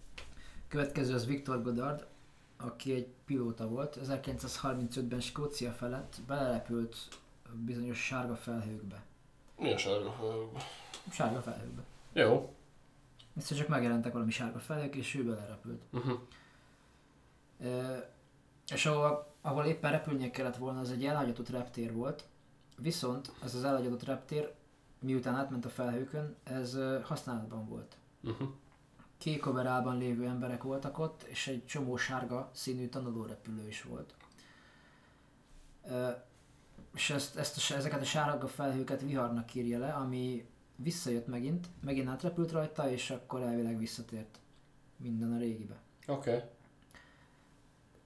Következő 0.68 1.14
az 1.14 1.26
Victor 1.26 1.62
Goddard, 1.62 2.06
aki 2.58 2.94
egy 2.94 3.08
pilóta 3.26 3.68
volt. 3.68 4.00
1935-ben 4.06 5.20
Skócia 5.20 5.72
felett 5.72 6.16
belerepült 6.28 6.98
bizonyos 7.54 8.06
sárga 8.06 8.36
felhőkbe. 8.36 9.04
Mi 9.58 9.74
a 9.74 9.78
sárga 9.78 10.12
felhőkben? 10.12 10.62
Sárga 11.12 11.42
felhőkbe. 11.42 11.84
Jó. 12.14 12.56
Egyszer 13.38 13.58
csak 13.58 13.68
megjelentek 13.68 14.14
valami 14.14 14.32
sárga 14.32 14.60
felhők, 14.60 14.96
és 14.96 15.16
ő 15.16 15.24
belerepült. 15.24 15.82
Uh-huh. 15.92 16.20
Ö, 17.60 17.98
és 18.68 18.86
ahova 18.86 19.32
ahol 19.42 19.66
éppen 19.66 19.92
repülnie 19.92 20.32
kellett 20.32 20.58
volna, 20.58 20.80
az 20.80 20.92
egy 20.92 21.06
elhagyatott 21.06 21.50
reptér 21.50 21.94
volt, 21.94 22.24
viszont 22.78 23.32
ez 23.44 23.56
az 23.56 23.64
elhagyatott 23.64 24.04
reptér, 24.04 24.54
miután 25.00 25.36
átment 25.36 25.66
a 25.66 25.70
felhőkön, 25.70 26.36
ez 26.44 26.78
használatban 27.04 27.68
volt. 27.68 27.98
Uh-huh. 28.24 28.50
Kék 29.18 29.46
lévő 29.98 30.26
emberek 30.26 30.64
voltak 30.64 31.00
ott, 31.00 31.24
és 31.24 31.48
egy 31.48 31.66
csomó 31.66 31.98
sárga 31.98 32.50
színű 32.54 32.88
tanulórepülő 32.88 33.68
is 33.68 33.84
volt. 33.84 34.16
És 36.94 37.10
ezt, 37.10 37.38
ezt 37.38 37.72
a, 37.72 37.76
ezeket 37.76 38.02
a 38.02 38.06
sárga 38.06 38.48
felhőket 38.48 39.02
viharnak 39.02 39.54
írja 39.54 39.80
le, 39.80 39.94
ami 39.94 40.46
visszajött 40.76 41.28
megint, 41.28 41.68
megint 41.82 42.10
átrepült 42.10 42.52
rajta, 42.52 42.92
és 42.92 43.10
akkor 43.10 43.42
elvileg 43.42 43.78
visszatért 43.78 44.40
minden 44.98 45.34
a 45.34 45.38
régibe. 45.38 45.76
Oké. 46.08 46.36
Okay. 46.36 46.50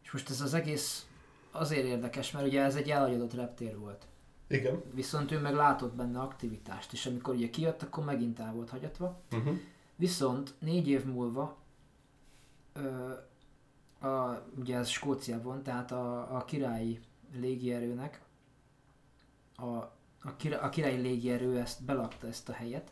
És 0.03 0.11
most 0.11 0.29
ez 0.29 0.41
az 0.41 0.53
egész 0.53 1.07
azért 1.51 1.85
érdekes, 1.85 2.31
mert 2.31 2.45
ugye 2.45 2.61
ez 2.61 2.75
egy 2.75 2.89
elhagyadott 2.89 3.33
reptér 3.33 3.77
volt. 3.77 4.07
Igen. 4.47 4.83
Viszont 4.93 5.31
ő 5.31 5.39
meg 5.39 5.53
látott 5.53 5.93
benne 5.93 6.19
aktivitást, 6.19 6.93
és 6.93 7.05
amikor 7.05 7.33
ugye 7.35 7.49
kijött, 7.49 7.81
akkor 7.81 8.03
megint 8.03 8.39
el 8.39 8.53
volt 8.53 8.69
hagyatva. 8.69 9.21
Uh-huh. 9.31 9.55
Viszont 9.95 10.53
négy 10.59 10.87
év 10.87 11.05
múlva, 11.05 11.57
ö, 12.73 13.13
a, 14.07 14.43
ugye 14.59 14.77
ez 14.77 14.89
Skóciában, 14.89 15.63
tehát 15.63 15.91
a, 15.91 16.35
a 16.35 16.45
királyi 16.45 16.99
légierőnek, 17.33 18.21
a, 19.55 19.65
a, 20.21 20.35
kira, 20.37 20.59
a 20.59 20.69
királyi 20.69 21.01
légierő 21.01 21.59
ezt 21.59 21.83
belakta 21.83 22.27
ezt 22.27 22.49
a 22.49 22.53
helyet, 22.53 22.91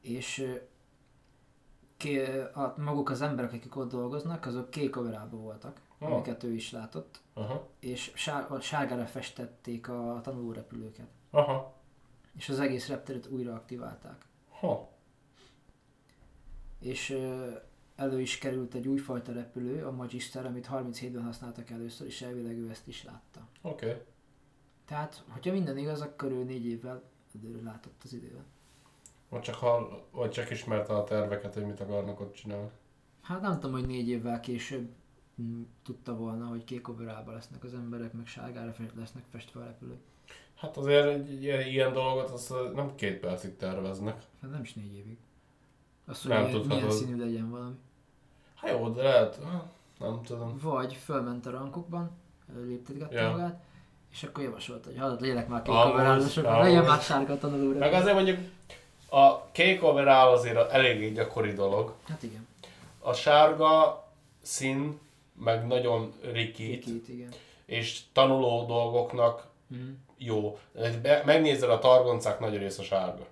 és 0.00 0.58
ké, 1.96 2.42
a, 2.42 2.74
maguk 2.76 3.10
az 3.10 3.20
emberek, 3.20 3.52
akik 3.52 3.76
ott 3.76 3.90
dolgoznak, 3.90 4.46
azok 4.46 4.70
kék 4.70 4.94
voltak, 5.30 5.80
Ah. 6.00 6.12
amiket 6.12 6.42
ő 6.42 6.52
is 6.52 6.72
látott, 6.72 7.20
Aha. 7.34 7.68
és 7.78 8.12
sár, 8.14 8.52
a 8.52 8.60
sárgára 8.60 9.06
festették 9.06 9.88
a 9.88 10.20
tanulórepülőket. 10.22 11.08
Aha. 11.30 11.74
És 12.36 12.48
az 12.48 12.60
egész 12.60 12.88
repteret 12.88 13.26
újra 13.26 13.54
aktiválták. 13.54 14.24
Ha. 14.48 14.88
És 16.78 17.18
elő 17.96 18.20
is 18.20 18.38
került 18.38 18.74
egy 18.74 18.88
újfajta 18.88 19.32
repülő, 19.32 19.84
a 19.86 19.90
Magister, 19.90 20.46
amit 20.46 20.68
37-ben 20.72 21.24
használtak 21.24 21.70
először, 21.70 22.06
és 22.06 22.22
elvileg 22.22 22.58
ő 22.58 22.70
ezt 22.70 22.86
is 22.86 23.04
látta. 23.04 23.40
Oké. 23.62 23.86
Okay. 23.86 24.00
Tehát, 24.84 25.22
hogyha 25.28 25.52
minden 25.52 25.78
igaz, 25.78 26.00
akkor 26.00 26.30
ő 26.30 26.44
négy 26.44 26.66
évvel 26.66 27.02
előre 27.34 27.62
látott 27.62 28.00
az 28.04 28.12
időben. 28.12 28.44
Vagy 29.28 29.40
csak, 29.40 29.54
hall, 29.54 30.04
vagy 30.10 30.30
csak 30.30 30.50
ismerte 30.50 30.92
a 30.92 31.04
terveket, 31.04 31.54
hogy 31.54 31.66
mit 31.66 31.80
akarnak 31.80 32.20
ott 32.20 32.34
csinálni. 32.34 32.70
Hát 33.20 33.40
nem 33.40 33.54
tudom, 33.54 33.72
hogy 33.72 33.86
négy 33.86 34.08
évvel 34.08 34.40
később 34.40 34.88
tudta 35.84 36.14
volna, 36.16 36.46
hogy 36.46 36.64
kék 36.64 36.88
overába 36.88 37.32
lesznek 37.32 37.64
az 37.64 37.74
emberek, 37.74 38.12
meg 38.12 38.26
sárgára 38.26 38.74
lesznek 38.98 39.22
festve 39.30 39.60
a 39.60 39.64
repülők. 39.64 40.00
Hát 40.54 40.76
azért 40.76 41.06
egy 41.06 41.42
ilyen, 41.42 41.66
ilyen 41.66 41.92
dolgot 41.92 42.30
az 42.30 42.54
nem 42.74 42.94
két 42.94 43.18
percig 43.20 43.56
terveznek. 43.56 44.22
Hát 44.42 44.50
nem 44.50 44.62
is 44.62 44.74
négy 44.74 44.92
évig. 44.96 45.16
Azt, 46.06 46.22
hogy 46.22 46.30
Nem 46.30 46.42
milyen, 46.44 46.56
milyen 46.60 46.68
tudhatod. 46.80 46.96
színű 46.98 47.18
legyen 47.24 47.50
valami. 47.50 47.74
Hát 48.54 48.70
jó, 48.70 48.88
de 48.88 49.02
lehet, 49.02 49.40
nem 49.98 50.22
tudom. 50.22 50.58
Vagy 50.62 50.94
fölment 50.94 51.46
a 51.46 51.50
rankokban, 51.50 52.10
léptetgette 52.66 53.20
Ja. 53.20 53.30
magát, 53.30 53.62
és 54.12 54.22
akkor 54.22 54.42
javasolta, 54.44 54.88
hogy 54.88 54.98
hallod, 54.98 55.20
legyenek 55.20 55.48
már 55.48 55.62
kék 55.62 55.74
amúgy. 55.74 56.42
legyen 56.44 56.84
már 56.84 57.00
sárga 57.00 57.38
tanulóra. 57.38 57.78
Meg 57.78 57.92
azért 57.92 58.14
mondjuk 58.14 58.38
a 59.10 59.50
kék 59.50 59.82
overall 59.84 60.28
azért 60.32 60.70
eléggé 60.70 61.10
gyakori 61.10 61.52
dolog. 61.52 61.94
Hát 62.08 62.22
igen, 62.22 62.46
A 62.98 63.12
sárga 63.12 64.04
szín 64.42 64.98
meg 65.40 65.66
nagyon 65.66 66.12
rikít, 66.32 67.08
igen. 67.08 67.32
és 67.64 68.00
tanuló 68.12 68.64
dolgoknak 68.66 69.48
Mm. 69.74 69.90
jó. 70.16 70.58
Be- 71.02 71.22
Megnézed 71.24 71.70
a 71.70 71.78
targoncák 71.78 72.38
nagy 72.40 72.56
része 72.56 72.82
sárga. 72.82 73.26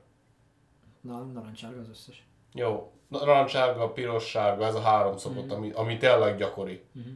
Na, 1.01 1.23
narancsárga 1.23 1.81
az 1.81 1.89
összes. 1.89 2.27
Jó. 2.55 2.93
Narancssárga, 3.09 3.93
piros 3.93 4.25
sárga, 4.29 4.65
ez 4.67 4.75
a 4.75 4.81
három 4.81 5.17
szokott, 5.17 5.45
Mhm. 5.47 5.53
ami, 5.55 5.71
ami 5.71 5.97
tényleg 5.97 6.37
gyakori. 6.37 6.83
Mhm. 6.93 7.09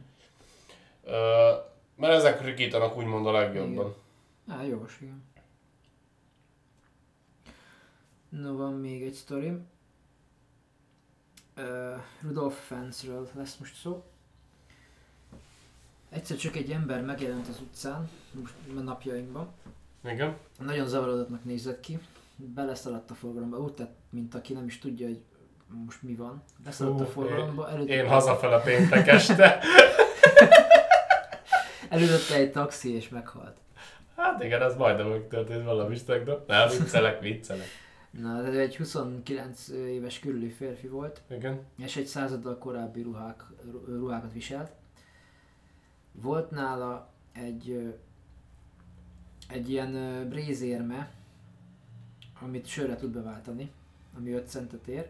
Ö, 1.03 1.51
mert 1.95 2.13
ezek 2.13 2.41
rikítanak 2.41 2.97
úgymond 2.97 3.27
a 3.27 3.31
legjobban. 3.31 3.95
Á, 4.47 4.63
jogos, 4.63 4.97
igen. 5.01 5.23
No, 8.29 8.55
van 8.57 8.73
még 8.73 9.03
egy 9.03 9.13
sztori. 9.13 9.51
Uh, 11.57 11.95
Rudolf 12.21 12.65
Fensről 12.67 13.29
lesz 13.33 13.57
most 13.57 13.75
szó. 13.75 14.03
Egyszer 16.13 16.37
csak 16.37 16.55
egy 16.55 16.71
ember 16.71 17.01
megjelent 17.01 17.47
az 17.47 17.59
utcán, 17.59 18.09
most 18.31 18.53
a 18.77 18.79
napjainkban. 18.79 19.47
Igen. 20.03 20.37
Nagyon 20.59 20.87
zavarodottnak 20.87 21.43
nézett 21.43 21.79
ki. 21.79 21.99
Beleszaladt 22.35 23.11
a 23.11 23.13
forgalomba, 23.13 23.57
úgy 23.57 23.73
tett, 23.73 23.95
mint 24.09 24.35
aki 24.35 24.53
nem 24.53 24.65
is 24.65 24.79
tudja, 24.79 25.07
hogy 25.07 25.21
most 25.85 26.01
mi 26.01 26.15
van. 26.15 26.43
Beszaladt 26.63 26.99
a 26.99 27.03
Hú, 27.03 27.09
forgalomba, 27.09 27.69
előtte, 27.69 27.93
Én 27.93 28.07
hazafele 28.07 28.59
péntek 28.61 29.07
este. 29.07 29.59
előtte 31.89 32.35
egy 32.35 32.51
taxi 32.51 32.95
és 32.95 33.09
meghalt. 33.09 33.57
Hát 34.15 34.43
igen, 34.43 34.61
ez 34.61 34.75
majdnem 34.75 35.07
megtörtént 35.07 35.63
valami 35.63 35.95
de 36.05 36.43
Nem, 36.47 36.69
viccelek, 36.69 37.21
viccelek. 37.21 37.67
Na, 38.11 38.47
ő 38.47 38.59
egy 38.59 38.75
29 38.77 39.67
éves 39.69 40.19
körüli 40.19 40.49
férfi 40.49 40.87
volt, 40.87 41.21
Igen. 41.29 41.61
és 41.77 41.95
egy 41.95 42.05
századdal 42.05 42.57
korábbi 42.57 43.01
ruhák, 43.01 43.43
ru- 43.71 43.87
ruhákat 43.87 44.33
viselt. 44.33 44.71
Volt 46.21 46.51
nála 46.51 47.09
egy, 47.31 47.95
egy 49.49 49.69
ilyen 49.69 50.25
brézérme, 50.29 51.11
amit 52.41 52.65
sörre 52.65 52.95
tud 52.95 53.11
beváltani, 53.11 53.71
ami 54.17 54.31
5 54.31 54.49
centet 54.49 54.87
ér, 54.87 55.09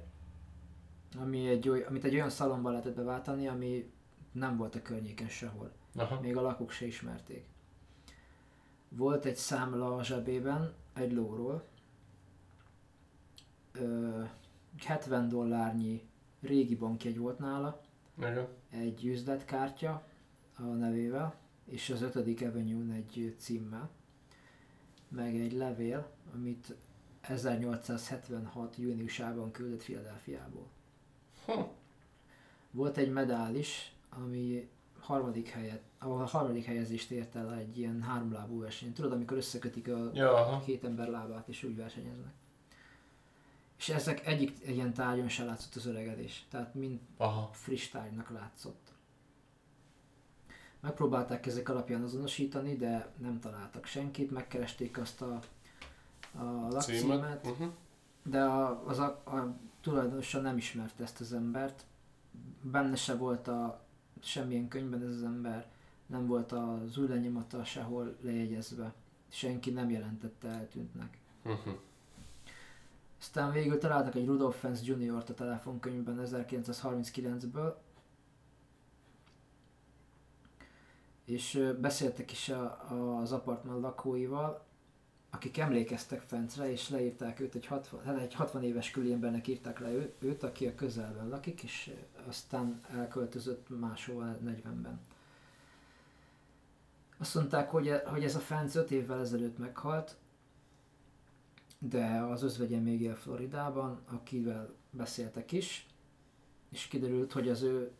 ami 1.20 1.48
egy, 1.48 1.68
amit 1.68 2.04
egy 2.04 2.14
olyan 2.14 2.30
szalomban 2.30 2.72
lehetett 2.72 2.96
beváltani, 2.96 3.48
ami 3.48 3.92
nem 4.32 4.58
volt 4.58 4.76
a 4.76 4.82
környéken 4.82 5.28
sehol. 5.28 5.72
Aha. 5.96 6.20
Még 6.20 6.38
a 6.38 6.42
lakók 6.42 6.72
se 6.72 6.86
ismerték. 6.86 7.46
Volt 8.90 9.26
egy 9.26 9.36
számla 9.36 9.96
a 9.96 10.04
zsebében, 10.04 10.74
egy 10.94 11.12
lóról. 11.12 11.64
Ö, 13.72 14.24
70 14.78 15.30
dollárnyi 15.30 16.02
régi 16.42 16.76
bankjegy 16.76 17.18
volt 17.18 17.40
nála, 17.40 17.82
Igen. 18.18 18.48
egy 18.70 19.06
üzletkártya 19.06 20.04
a 20.56 20.62
nevével, 20.62 21.36
és 21.66 21.90
az 21.90 22.02
5. 22.02 22.42
avenue 22.42 22.96
egy 22.96 23.36
címmel, 23.38 23.90
meg 25.08 25.36
egy 25.36 25.54
levél, 25.54 26.12
amit 26.34 26.76
1876. 27.22 28.78
júniusában 28.78 29.52
küldött 29.52 29.84
Philadelphiából. 29.84 30.68
Hm. 31.46 31.62
Volt 32.72 32.98
egy 32.98 33.12
medál 33.12 33.56
is, 33.56 33.96
ami 34.10 34.70
harmadik 35.00 35.48
helyet, 35.48 35.82
ahol 36.00 36.22
a 36.22 36.26
harmadik 36.26 36.66
helyezést 36.66 37.12
ért 37.12 37.36
el 37.36 37.54
egy 37.54 37.78
ilyen 37.78 38.02
háromlábú 38.02 38.60
verseny. 38.60 38.94
Tudod, 38.94 39.12
amikor 39.12 39.38
összekötik 39.38 39.88
a 39.88 40.12
Ja, 40.14 40.62
két 40.66 40.84
ember 40.84 41.08
lábát, 41.08 41.48
és 41.48 41.64
úgy 41.64 41.76
versenyeznek. 41.76 42.34
És 43.78 43.90
ezek 43.90 44.26
egyik 44.28 44.58
ilyen 44.66 44.94
tárgyon 44.94 45.30
se 45.30 45.44
látszott 45.44 45.76
az 45.76 45.86
öregedés. 45.86 46.46
Tehát 46.50 46.74
mind 46.74 47.00
Aha. 47.18 47.50
friss 47.54 47.90
tárgynak 47.90 48.30
látszott. 48.30 48.83
Megpróbálták 50.84 51.46
ezek 51.46 51.70
alapján 51.70 52.04
azonosítani, 52.04 52.76
de 52.76 53.08
nem 53.18 53.40
találtak 53.40 53.86
senkit, 53.86 54.32
megkeresték 54.32 54.98
azt 54.98 55.22
a, 55.22 55.40
a 56.38 56.68
lakcímet, 56.70 57.02
Címet. 57.02 57.46
Uh-huh. 57.46 57.68
de 58.24 58.44
a, 58.44 58.88
az 58.88 59.00
a, 59.00 59.06
a 59.26 59.56
tulajdonosa 59.82 60.42
nem 60.42 60.58
ismerte 60.58 61.04
ezt 61.04 61.20
az 61.20 61.34
embert. 61.34 61.86
Benne 62.62 62.96
se 62.96 63.16
volt 63.16 63.48
a 63.48 63.82
semmilyen 64.22 64.68
könyvben 64.68 65.02
ez 65.02 65.16
az 65.16 65.24
ember, 65.24 65.68
nem 66.06 66.28
volt 66.28 66.52
az 66.52 66.98
új 66.98 67.08
lenyomata 67.08 67.64
sehol 67.64 68.16
lejegyezve. 68.22 68.94
Senki 69.30 69.70
nem 69.72 69.90
jelentette 69.90 70.48
eltűntnek. 70.48 71.18
Uh-huh. 71.44 71.74
Aztán 73.20 73.52
végül 73.52 73.78
találtak 73.78 74.16
egy 74.16 74.26
Rudolph 74.26 74.58
Fens 74.58 74.82
Jr.-t 74.84 75.30
a 75.30 75.34
telefonkönyvben 75.34 76.22
1939-ből, 76.26 77.74
és 81.26 81.74
beszéltek 81.80 82.32
is 82.32 82.50
a, 82.50 82.64
a, 82.90 83.18
az 83.22 83.32
apartman 83.32 83.80
lakóival, 83.80 84.66
akik 85.30 85.58
emlékeztek 85.58 86.22
Fencre, 86.22 86.72
és 86.72 86.90
leírták 86.90 87.40
őt, 87.40 87.56
egy 87.56 87.66
60, 87.66 88.04
hát 88.04 88.18
egy 88.18 88.34
60 88.34 88.64
éves 88.64 88.92
külémbernek 88.92 89.48
írták 89.48 89.80
le 89.80 90.12
őt, 90.20 90.44
aki 90.44 90.68
a 90.68 90.76
közelben 90.76 91.28
lakik, 91.28 91.64
és 91.64 91.94
aztán 92.28 92.82
elköltözött 92.92 93.80
máshol 93.80 94.38
40-ben. 94.46 95.00
Azt 97.18 97.36
mondták, 97.36 97.70
hogy, 97.70 97.92
hogy 98.06 98.24
ez 98.24 98.36
a 98.36 98.40
Fenc 98.40 98.76
5 98.76 98.92
évvel 98.92 99.20
ezelőtt 99.20 99.58
meghalt, 99.58 100.18
de 101.80 102.06
az 102.06 102.44
özvegye 102.44 102.80
még 102.80 103.02
él 103.02 103.16
Floridában, 103.16 104.02
akivel 104.06 104.74
beszéltek 104.92 105.52
is, 105.52 105.88
és 106.70 106.88
kiderült, 106.88 107.32
hogy 107.32 107.50
az 107.50 107.62
ő 107.62 107.92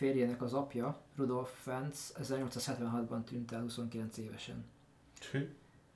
férjének 0.00 0.42
az 0.42 0.54
apja, 0.54 1.00
Rudolf 1.16 1.62
Fentz 1.62 2.14
1876-ban 2.22 3.24
tűnt 3.24 3.52
el 3.52 3.60
29 3.60 4.16
évesen. 4.16 4.64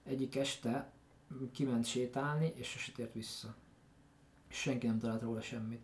Egyik 0.02 0.36
este 0.36 0.92
kiment 1.52 1.84
sétálni, 1.84 2.52
és 2.54 2.68
sose 2.68 2.92
tért 2.92 3.12
vissza. 3.12 3.54
Senki 4.48 4.86
nem 4.86 4.98
talált 4.98 5.22
róla 5.22 5.40
semmit. 5.40 5.80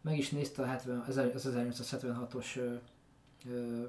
Meg 0.00 0.18
is 0.18 0.30
nézte 0.30 0.62
a 0.62 0.66
70, 0.66 0.98
az 1.00 1.16
1876-os 1.18 2.58
ö, 3.46 3.84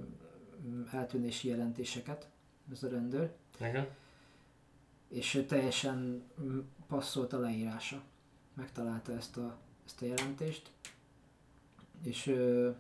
eltűnési 0.92 1.48
jelentéseket, 1.48 2.30
ez 2.72 2.84
a 2.84 2.90
rendőr, 2.90 3.34
Igen. 3.60 3.88
és 5.08 5.46
teljesen 5.48 6.24
mm, 6.42 6.60
passzolt 6.88 7.34
a 7.34 7.40
leírása. 7.40 8.04
Megtalálta 8.54 9.12
ezt 9.14 9.38
a, 9.38 9.58
ezt 9.86 10.02
a 10.02 10.06
jelentést, 10.06 10.72
és 12.04 12.28
ö, 12.28 12.72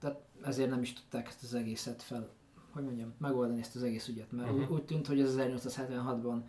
tehát 0.00 0.20
ezért 0.42 0.70
nem 0.70 0.82
is 0.82 0.92
tudták 0.92 1.26
ezt 1.26 1.42
az 1.42 1.54
egészet 1.54 2.02
fel, 2.02 2.28
hogy 2.70 2.84
mondjam, 2.84 3.14
megoldani 3.18 3.60
ezt 3.60 3.76
az 3.76 3.82
egész 3.82 4.08
ügyet, 4.08 4.32
mert 4.32 4.50
uh-huh. 4.50 4.70
úgy 4.70 4.84
tűnt, 4.84 5.06
hogy 5.06 5.20
az 5.20 5.36
1876-ban 5.38 6.40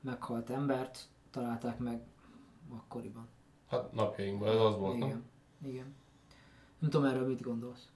meghalt 0.00 0.50
embert 0.50 1.08
találták 1.30 1.78
meg 1.78 2.00
akkoriban. 2.76 3.28
Hát 3.68 3.92
napjainkban 3.92 4.48
ez 4.48 4.60
az 4.60 4.76
volt, 4.76 4.96
Igen. 4.96 5.08
nem? 5.08 5.24
Igen. 5.70 5.94
Nem 6.78 6.90
tudom 6.90 7.10
erről 7.10 7.26
mit 7.26 7.42
gondolsz. 7.42 7.88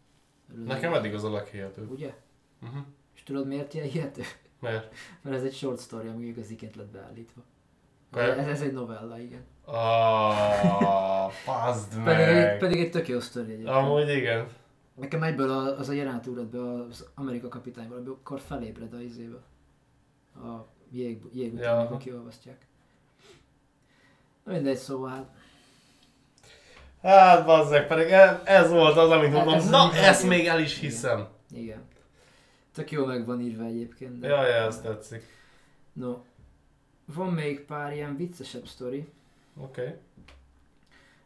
Erről 0.50 0.64
Nekem 0.64 0.94
eddig 0.94 1.14
az 1.14 1.24
a 1.24 1.30
leghihetőbb. 1.30 1.90
Ugye? 1.90 2.14
Uh-huh. 2.62 2.82
És 3.14 3.22
tudod 3.22 3.46
miért 3.46 3.74
ilyen 3.74 3.86
hihető? 3.86 4.22
Mert? 4.60 4.94
Mert 5.22 5.36
ez 5.36 5.42
egy 5.42 5.54
short 5.54 5.80
story, 5.80 6.08
ami 6.08 6.26
igaziként 6.26 6.76
lett 6.76 6.90
beállítva. 6.90 7.42
Ez, 8.12 8.46
ez 8.46 8.62
egy 8.62 8.72
novella, 8.72 9.18
igen. 9.18 9.44
Ah, 9.64 11.30
fazd 11.44 12.02
Pedig 12.02 12.34
meg! 12.34 12.58
pedig 12.58 12.80
egy 12.80 12.90
tök 12.90 13.08
jó 13.08 13.20
sztori 13.20 13.52
egyébként. 13.52 13.76
Amúgy 13.76 14.08
igen. 14.08 14.48
Nekem 14.98 15.22
egyből 15.22 15.50
a- 15.50 15.78
az 15.78 15.88
a 15.88 15.92
jelenet 15.92 16.26
ugrott 16.26 16.46
be 16.46 16.58
az 16.72 17.06
Amerika 17.14 17.48
kapitányból, 17.48 17.96
amikor 17.96 18.40
felébred 18.40 18.92
a 18.92 19.00
izébe. 19.00 19.36
A 20.34 20.66
jég, 20.90 21.22
jég 21.32 21.52
után, 21.54 21.64
Ja. 21.64 21.78
amikor 21.80 21.96
kiolvasztják. 21.98 22.66
Na 24.44 24.52
Mindegy, 24.52 24.76
szóval 24.76 25.08
hát 25.10 25.36
Hát 27.02 27.44
bazzeg, 27.46 27.86
pedig 27.86 28.06
ez, 28.10 28.36
ez 28.44 28.70
volt 28.70 28.96
az, 28.96 29.10
amit 29.10 29.32
mondom. 29.32 29.54
Ez 29.54 29.64
az, 29.64 29.70
Na, 29.70 29.92
ezt 29.94 30.26
még 30.26 30.46
el 30.46 30.60
is 30.60 30.78
hiszem. 30.78 31.28
igen. 31.50 31.82
Tök 32.72 32.90
jó 32.90 33.04
meg 33.04 33.26
van 33.26 33.40
írva 33.40 33.64
egyébként. 33.64 34.18
De... 34.18 34.28
Jaj, 34.28 34.52
ezt 34.66 34.82
tetszik. 34.82 35.22
No. 35.92 36.16
Van 37.04 37.32
még 37.32 37.60
pár 37.64 37.92
ilyen 37.92 38.16
viccesebb 38.16 38.66
sztori. 38.66 39.08
Oké. 39.56 39.80
Okay. 39.80 39.94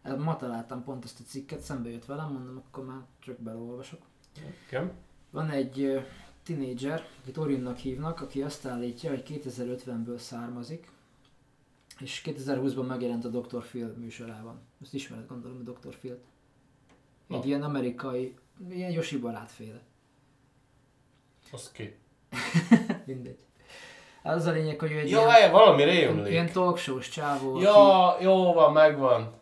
Ma 0.02 0.36
találtam 0.36 0.84
pont 0.84 1.04
ezt 1.04 1.20
a 1.20 1.24
cikket, 1.26 1.60
szembe 1.60 1.90
jött 1.90 2.04
velem, 2.04 2.32
mondom, 2.32 2.62
akkor 2.66 2.84
már 2.84 3.00
csak 3.18 3.38
belolvasok. 3.38 4.00
Igen. 4.68 4.92
Van 5.30 5.50
egy 5.50 6.04
tinédzser, 6.42 7.06
akit 7.22 7.36
Orinnak 7.36 7.76
hívnak, 7.76 8.20
aki 8.20 8.42
azt 8.42 8.66
állítja, 8.66 9.10
hogy 9.10 9.22
2050-ből 9.46 10.16
származik, 10.16 10.90
és 11.98 12.22
2020-ban 12.24 12.86
megjelent 12.86 13.24
a 13.24 13.28
Dr. 13.28 13.62
Phil 13.62 13.94
műsorában. 13.98 14.60
Ezt 14.82 14.94
ismered, 14.94 15.26
gondolom, 15.26 15.62
a 15.66 15.70
Dr. 15.70 15.96
Phil-t. 15.98 16.24
Egy 17.28 17.38
Na. 17.38 17.44
ilyen 17.44 17.62
amerikai, 17.62 18.34
ilyen 18.70 18.90
Yoshi 18.90 19.18
barátféle. 19.18 19.80
Az 21.52 21.70
ki? 21.72 21.96
Mindegy. 23.06 23.38
Az 24.22 24.46
a 24.46 24.50
lényeg, 24.50 24.78
hogy 24.78 24.92
ő 24.92 24.98
egy 24.98 25.10
Jó, 25.10 25.18
ilyen, 25.18 25.36
ilyen, 25.36 25.52
valami 25.52 25.82
rémlik. 25.82 26.32
ilyen 26.32 26.52
talkshows 26.52 27.08
csávó, 27.08 27.60
Ja, 27.60 28.16
jó 28.20 28.52
van, 28.52 28.72
megvan. 28.72 29.40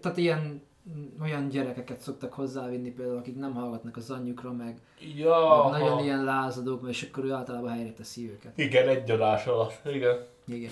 Tehát 0.00 0.16
ilyen 0.16 0.62
mm, 0.96 1.04
olyan 1.22 1.48
gyerekeket 1.48 2.00
szoktak 2.00 2.32
hozzávinni 2.32 2.90
például, 2.90 3.18
akik 3.18 3.36
nem 3.36 3.54
hallgatnak 3.54 3.96
az 3.96 4.10
anyjukra, 4.10 4.52
meg, 4.52 4.80
Ja. 5.16 5.68
meg 5.70 5.80
nagyon 5.80 6.02
ilyen 6.04 6.24
lázadók, 6.24 6.88
és 6.88 7.02
akkor 7.02 7.24
ő 7.24 7.32
általában 7.32 7.70
helyre 7.72 7.92
teszi 7.92 8.30
őket. 8.30 8.58
Igen, 8.58 8.88
egy 8.88 9.10
adás 9.10 9.46
alatt. 9.46 9.80
Igen. 9.86 10.26
Igen. 10.44 10.70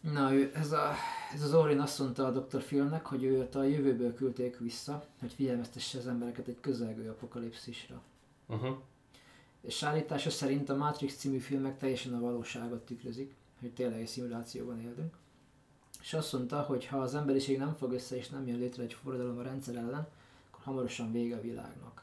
Na, 0.00 0.32
ő, 0.32 0.50
ez, 0.54 0.72
a, 0.72 0.92
ez 1.34 1.42
az 1.42 1.54
Orin 1.54 1.80
azt 1.80 1.98
mondta 1.98 2.26
a 2.26 2.30
Dr. 2.30 2.62
Philnek, 2.62 3.06
hogy 3.06 3.24
őt 3.24 3.54
a 3.54 3.62
jövőből 3.64 4.14
küldték 4.14 4.58
vissza, 4.58 5.04
hogy 5.20 5.32
figyelmeztesse 5.32 5.98
az 5.98 6.06
embereket 6.06 6.48
egy 6.48 6.60
közelgő 6.60 7.08
apokalipszisra. 7.08 8.02
Uh-huh. 8.46 8.76
És 9.60 9.82
állítása 9.82 10.30
szerint 10.30 10.68
a 10.68 10.76
Matrix 10.76 11.14
című 11.16 11.38
filmek 11.38 11.78
teljesen 11.78 12.14
a 12.14 12.20
valóságot 12.20 12.84
tükrözik, 12.84 13.34
hogy 13.60 13.70
tényleg 13.72 14.00
egy 14.00 14.06
szimulációban 14.06 14.80
élünk. 14.80 15.14
És 16.08 16.14
azt 16.14 16.32
mondta, 16.32 16.60
hogy 16.60 16.86
ha 16.86 16.98
az 16.98 17.14
emberiség 17.14 17.58
nem 17.58 17.74
fog 17.74 17.92
össze 17.92 18.16
és 18.16 18.28
nem 18.28 18.46
jön 18.46 18.58
létre 18.58 18.82
egy 18.82 18.92
forradalom 18.92 19.38
a 19.38 19.42
rendszer 19.42 19.76
ellen, 19.76 20.08
akkor 20.50 20.64
hamarosan 20.64 21.12
vége 21.12 21.36
a 21.36 21.40
világnak. 21.40 22.02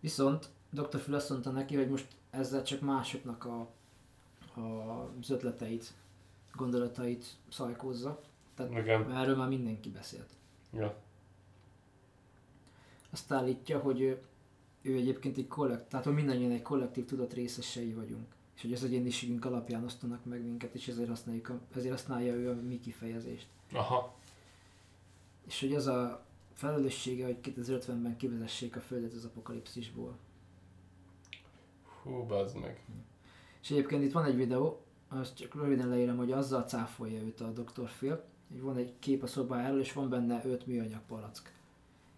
Viszont 0.00 0.48
Dr. 0.70 1.00
Phil 1.00 1.14
azt 1.14 1.30
mondta 1.30 1.50
neki, 1.50 1.76
hogy 1.76 1.88
most 1.88 2.06
ezzel 2.30 2.62
csak 2.62 2.80
másoknak 2.80 3.44
a, 3.44 3.68
a, 4.54 4.60
az 5.20 5.30
ötleteit, 5.30 5.92
gondolatait 6.54 7.26
szajkózza. 7.48 8.20
Tehát 8.54 8.72
Igen. 8.72 9.12
erről 9.12 9.36
már 9.36 9.48
mindenki 9.48 9.90
beszélt. 9.90 10.30
Ja. 10.72 10.94
Azt 13.10 13.32
állítja, 13.32 13.78
hogy 13.78 14.00
ő, 14.00 14.22
ő 14.82 14.96
egyébként 14.96 15.36
egy 15.36 15.48
kollektív, 15.48 15.88
tehát 15.88 16.04
hogy 16.04 16.14
mindannyian 16.14 16.50
egy 16.50 16.62
kollektív 16.62 17.04
tudat 17.04 17.32
részesei 17.32 17.92
vagyunk. 17.92 18.34
És 18.54 18.62
hogy 18.62 18.72
az 18.72 18.84
egyéniségünk 18.84 19.44
alapján 19.44 19.84
osztanak 19.84 20.24
meg 20.24 20.42
minket, 20.42 20.74
és 20.74 20.88
ezért, 20.88 21.08
használjuk 21.08 21.48
a, 21.48 21.60
ezért 21.74 21.92
használja 21.92 22.34
ő 22.34 22.50
a 22.50 22.54
mi 22.54 22.80
kifejezést. 22.80 23.46
Aha. 23.72 24.14
És 25.46 25.60
hogy 25.60 25.74
az 25.74 25.86
a 25.86 26.24
felelőssége, 26.52 27.24
hogy 27.24 27.38
2050-ben 27.42 28.16
kivezessék 28.16 28.76
a 28.76 28.80
Földet 28.80 29.12
az 29.12 29.24
apokalipszisból. 29.24 30.16
Hú, 32.02 32.26
bazd 32.26 32.60
meg. 32.60 32.84
És 33.62 33.70
egyébként 33.70 34.02
itt 34.02 34.12
van 34.12 34.24
egy 34.24 34.36
videó, 34.36 34.82
azt 35.08 35.36
csak 35.36 35.54
röviden 35.54 35.88
leírom, 35.88 36.16
hogy 36.16 36.32
azzal 36.32 36.62
cáfolja 36.62 37.20
őt 37.20 37.40
a 37.40 37.50
Dr. 37.50 37.90
Phil, 37.98 38.24
hogy 38.50 38.60
van 38.60 38.76
egy 38.76 38.92
kép 38.98 39.22
a 39.22 39.26
szobájáról, 39.26 39.80
és 39.80 39.92
van 39.92 40.08
benne 40.08 40.42
öt 40.44 40.66
műanyag 40.66 41.00
palack. 41.06 41.52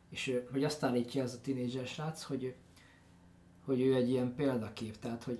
És 0.08 0.40
hogy 0.52 0.64
azt 0.64 0.82
állítja 0.82 1.22
ez 1.22 1.34
a 1.34 1.40
tinédzser 1.40 1.86
srác, 1.86 2.22
hogy, 2.22 2.54
hogy 3.64 3.80
ő 3.80 3.94
egy 3.94 4.10
ilyen 4.10 4.34
példakép, 4.34 4.98
tehát 4.98 5.22
hogy 5.22 5.38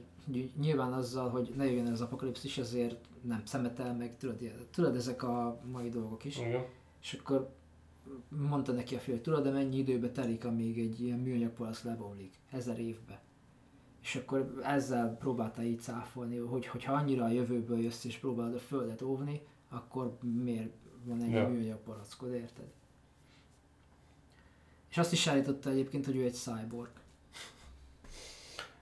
nyilván 0.61 0.93
azzal, 0.93 1.29
hogy 1.29 1.53
ne 1.57 1.65
jöjjön 1.65 1.93
az 1.93 2.01
apokalipszis, 2.01 2.59
azért 2.59 3.09
nem 3.21 3.43
szemetel 3.45 3.95
meg, 3.95 4.17
tudod, 4.17 4.67
tudod 4.71 4.97
ezek 4.97 5.23
a 5.23 5.61
mai 5.71 5.89
dolgok 5.89 6.25
is. 6.25 6.39
Igen. 6.39 6.65
És 7.03 7.13
akkor 7.21 7.55
mondta 8.29 8.73
neki 8.73 8.95
a 8.95 8.99
fiú, 8.99 9.15
hogy 9.15 9.23
tudod, 9.23 9.43
de 9.43 9.51
mennyi 9.51 9.77
időbe 9.77 10.11
telik, 10.11 10.45
amíg 10.45 10.79
egy 10.79 11.01
ilyen 11.01 11.19
műanyag 11.19 11.51
palack 11.51 11.83
lebomlik? 11.83 12.35
Ezer 12.51 12.79
évbe. 12.79 13.23
És 14.03 14.17
akkor 14.17 14.61
ezzel 14.63 15.17
próbálta 15.17 15.63
így 15.63 15.81
cáfolni, 15.81 16.37
hogy 16.37 16.67
hogyha 16.67 16.93
annyira 16.93 17.25
a 17.25 17.29
jövőből 17.29 17.81
jössz 17.81 18.05
és 18.05 18.17
próbálod 18.17 18.55
a 18.55 18.59
földet 18.59 19.03
óvni, 19.03 19.41
akkor 19.69 20.19
miért 20.21 20.73
van 21.05 21.23
egy 21.23 21.31
ja. 21.31 21.49
műanyag 21.49 21.79
palackod, 21.79 22.33
érted? 22.33 22.73
És 24.91 24.99
azt 24.99 25.13
is 25.13 25.27
állította 25.27 25.71
egyébként, 25.71 26.05
hogy 26.05 26.17
ő 26.17 26.25
egy 26.25 26.35
cyborg. 26.35 26.91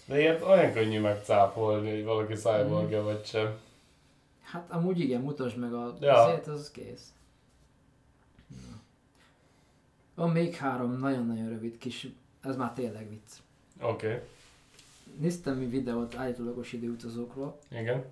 De 0.04 0.20
ilyet 0.20 0.42
olyan 0.42 0.72
könnyű 0.72 1.00
megcáfolni, 1.00 1.90
hogy 1.90 2.04
valaki 2.04 2.34
cyborgja 2.34 3.02
vagy 3.02 3.24
sem. 3.24 3.58
Hát 4.42 4.70
amúgy 4.70 5.00
igen, 5.00 5.20
mutasd 5.20 5.56
meg 5.56 5.74
a 5.74 5.96
Ja. 6.00 6.14
azért, 6.14 6.46
az 6.46 6.70
kész. 6.70 7.12
Na. 8.48 8.80
Van 10.14 10.30
még 10.30 10.54
három 10.54 10.98
nagyon-nagyon 10.98 11.48
rövid 11.48 11.78
kis, 11.78 12.06
ez 12.42 12.56
már 12.56 12.72
tényleg 12.72 13.08
vicc. 13.08 13.32
Oké. 13.80 14.06
Okay. 14.06 14.18
Néztem 15.18 15.56
mi 15.56 15.66
videót 15.66 16.14
állítólagos 16.14 16.72
időutazókról, 16.72 17.58
Igen. 17.70 18.04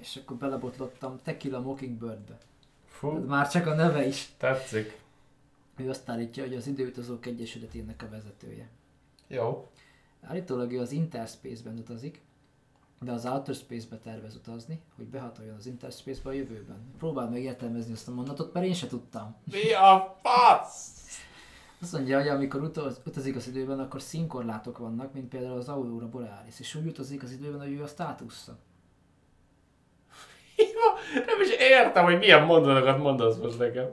és 0.00 0.16
akkor 0.22 0.36
belebotlottam 0.36 1.20
Tequila 1.22 1.60
Mockingbirdbe. 1.60 2.38
Fú, 2.86 3.08
Tehát 3.10 3.26
már 3.26 3.50
csak 3.50 3.66
a 3.66 3.74
neve 3.74 4.06
is. 4.06 4.28
tetszik. 4.36 4.98
Ő 5.76 5.88
azt 5.88 6.08
állítja, 6.08 6.42
hogy 6.42 6.54
az 6.54 6.66
időutazók 6.66 7.26
egyesületének 7.26 8.02
a 8.02 8.08
vezetője. 8.10 8.68
Jó. 9.26 9.68
Állítólag 10.22 10.72
ő 10.72 10.80
az 10.80 10.92
Interspace-ben 10.92 11.78
utazik, 11.78 12.20
de 13.00 13.12
az 13.12 13.26
Outer 13.26 13.54
Space-be 13.54 13.96
tervez 13.96 14.34
utazni, 14.34 14.80
hogy 14.96 15.06
behatoljon 15.06 15.56
az 15.56 15.66
Interspace-be 15.66 16.28
a 16.28 16.32
jövőben. 16.32 16.94
Próbáld 16.98 17.30
meg 17.30 17.42
értelmezni 17.42 17.92
ezt 17.92 18.08
a 18.08 18.14
mondatot, 18.14 18.52
mert 18.52 18.66
én 18.66 18.74
se 18.74 18.86
tudtam. 18.86 19.36
Mi 19.44 19.72
a 19.72 20.18
fasz? 20.22 20.96
Azt 21.80 21.92
mondja, 21.92 22.18
hogy 22.18 22.28
amikor 22.28 22.62
utaz, 22.62 23.00
utazik 23.06 23.36
az 23.36 23.48
időben, 23.48 23.78
akkor 23.78 24.02
színkorlátok 24.02 24.78
vannak, 24.78 25.12
mint 25.12 25.28
például 25.28 25.58
az 25.58 25.68
Aurora 25.68 26.08
Borealis, 26.08 26.60
és 26.60 26.74
úgy 26.74 26.86
utazik 26.86 27.22
az 27.22 27.30
időben, 27.30 27.60
hogy 27.60 27.72
ő 27.72 27.82
a 27.82 27.86
státusza. 27.86 28.58
Nem 31.26 31.40
is 31.40 31.50
értem, 31.58 32.04
hogy 32.04 32.18
milyen 32.18 32.44
mondatokat 32.44 32.98
mondasz 32.98 33.36
most 33.36 33.58
nekem. 33.58 33.86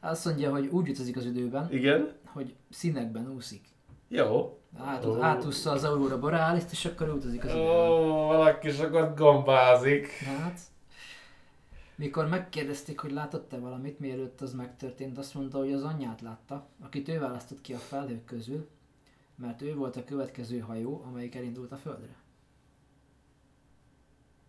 Azt 0.00 0.24
mondja, 0.24 0.50
hogy 0.50 0.66
úgy 0.66 0.88
utazik 0.88 1.16
az 1.16 1.24
időben, 1.24 1.72
Igen? 1.72 2.12
hogy 2.24 2.54
színekben 2.70 3.32
úszik. 3.32 3.68
Jó. 4.08 4.60
Át, 4.84 5.04
Ó. 5.04 5.22
Átussza 5.22 5.70
az 5.70 5.84
Aurora 5.84 6.18
Borealis, 6.18 6.62
és 6.70 6.84
akkor 6.84 7.08
utazik 7.08 7.44
az 7.44 7.50
Ó, 7.50 7.54
időben. 7.54 8.08
valaki 8.08 8.70
sokat 8.70 9.16
gombázik. 9.16 10.08
Hát, 10.10 10.60
Mikor 11.94 12.28
megkérdezték, 12.28 13.00
hogy 13.00 13.10
látott-e 13.12 13.58
valamit, 13.58 13.98
mielőtt 13.98 14.40
az 14.40 14.52
megtörtént, 14.52 15.18
azt 15.18 15.34
mondta, 15.34 15.58
hogy 15.58 15.72
az 15.72 15.82
anyját 15.82 16.20
látta, 16.20 16.66
akit 16.84 17.08
ő 17.08 17.18
választott 17.18 17.60
ki 17.60 17.72
a 17.72 17.78
felhők 17.78 18.24
közül, 18.24 18.68
mert 19.34 19.62
ő 19.62 19.74
volt 19.74 19.96
a 19.96 20.04
következő 20.04 20.58
hajó, 20.58 21.04
amelyik 21.06 21.34
elindult 21.34 21.72
a 21.72 21.76
földre. 21.76 22.14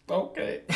Oké. 0.07 0.65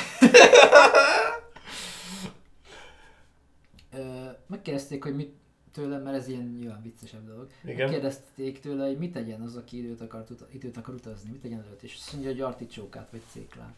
Okay. 3.94 4.28
Megkérdezték, 4.48 5.04
hogy 5.04 5.16
mit 5.16 5.36
tőle, 5.72 5.98
mert 5.98 6.18
ez 6.18 6.28
ilyen 6.28 6.56
nyilván 6.60 6.82
viccesebb 6.82 7.26
dolog. 7.26 7.50
Igen. 7.64 7.90
Kérdezték 7.90 8.60
tőle, 8.60 8.88
hogy 8.88 8.98
mit 8.98 9.12
tegyen 9.12 9.42
az, 9.42 9.56
aki 9.56 9.78
időt 9.78 10.02
akar, 10.02 10.26
időt 10.52 10.78
akar 10.78 10.94
utazni, 10.94 11.32
mit 11.32 11.42
tegyen 11.42 11.64
előtt, 11.66 11.82
és 11.82 11.96
azt 11.96 12.12
mondja, 12.12 12.32
hogy 12.32 12.42
articsókát 12.42 13.12
vagy 13.12 13.22
céklát. 13.30 13.74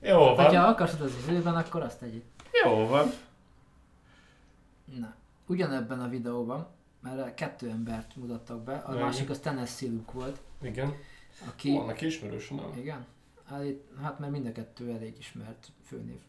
Jó 0.00 0.18
van. 0.18 0.56
Ha 0.56 0.66
akarsz 0.66 0.94
utazni 0.94 1.18
az 1.22 1.28
időben, 1.28 1.54
akkor 1.56 1.82
azt 1.82 1.98
tegyed. 1.98 2.22
Jó 2.64 2.86
van. 2.86 3.08
Na, 4.98 5.14
ugyanebben 5.46 6.00
a 6.00 6.08
videóban, 6.08 6.68
mert 7.00 7.34
kettő 7.34 7.70
embert 7.70 8.16
mutattak 8.16 8.62
be, 8.62 8.76
a 8.76 8.92
Igen. 8.92 9.04
másik 9.04 9.30
az 9.30 9.38
Tennessee 9.38 9.90
Luke 9.90 10.12
volt, 10.12 10.40
Igen. 10.62 10.94
aki... 11.48 11.72
Vannak 11.72 12.00
ismerős, 12.00 12.48
nem? 12.48 12.72
Igen? 12.76 13.06
Állít, 13.46 13.82
hát 14.02 14.18
mert 14.18 14.32
mind 14.32 14.46
a 14.46 14.52
kettő 14.52 14.92
elég 14.92 15.18
ismert 15.18 15.72
főnév. 15.84 16.20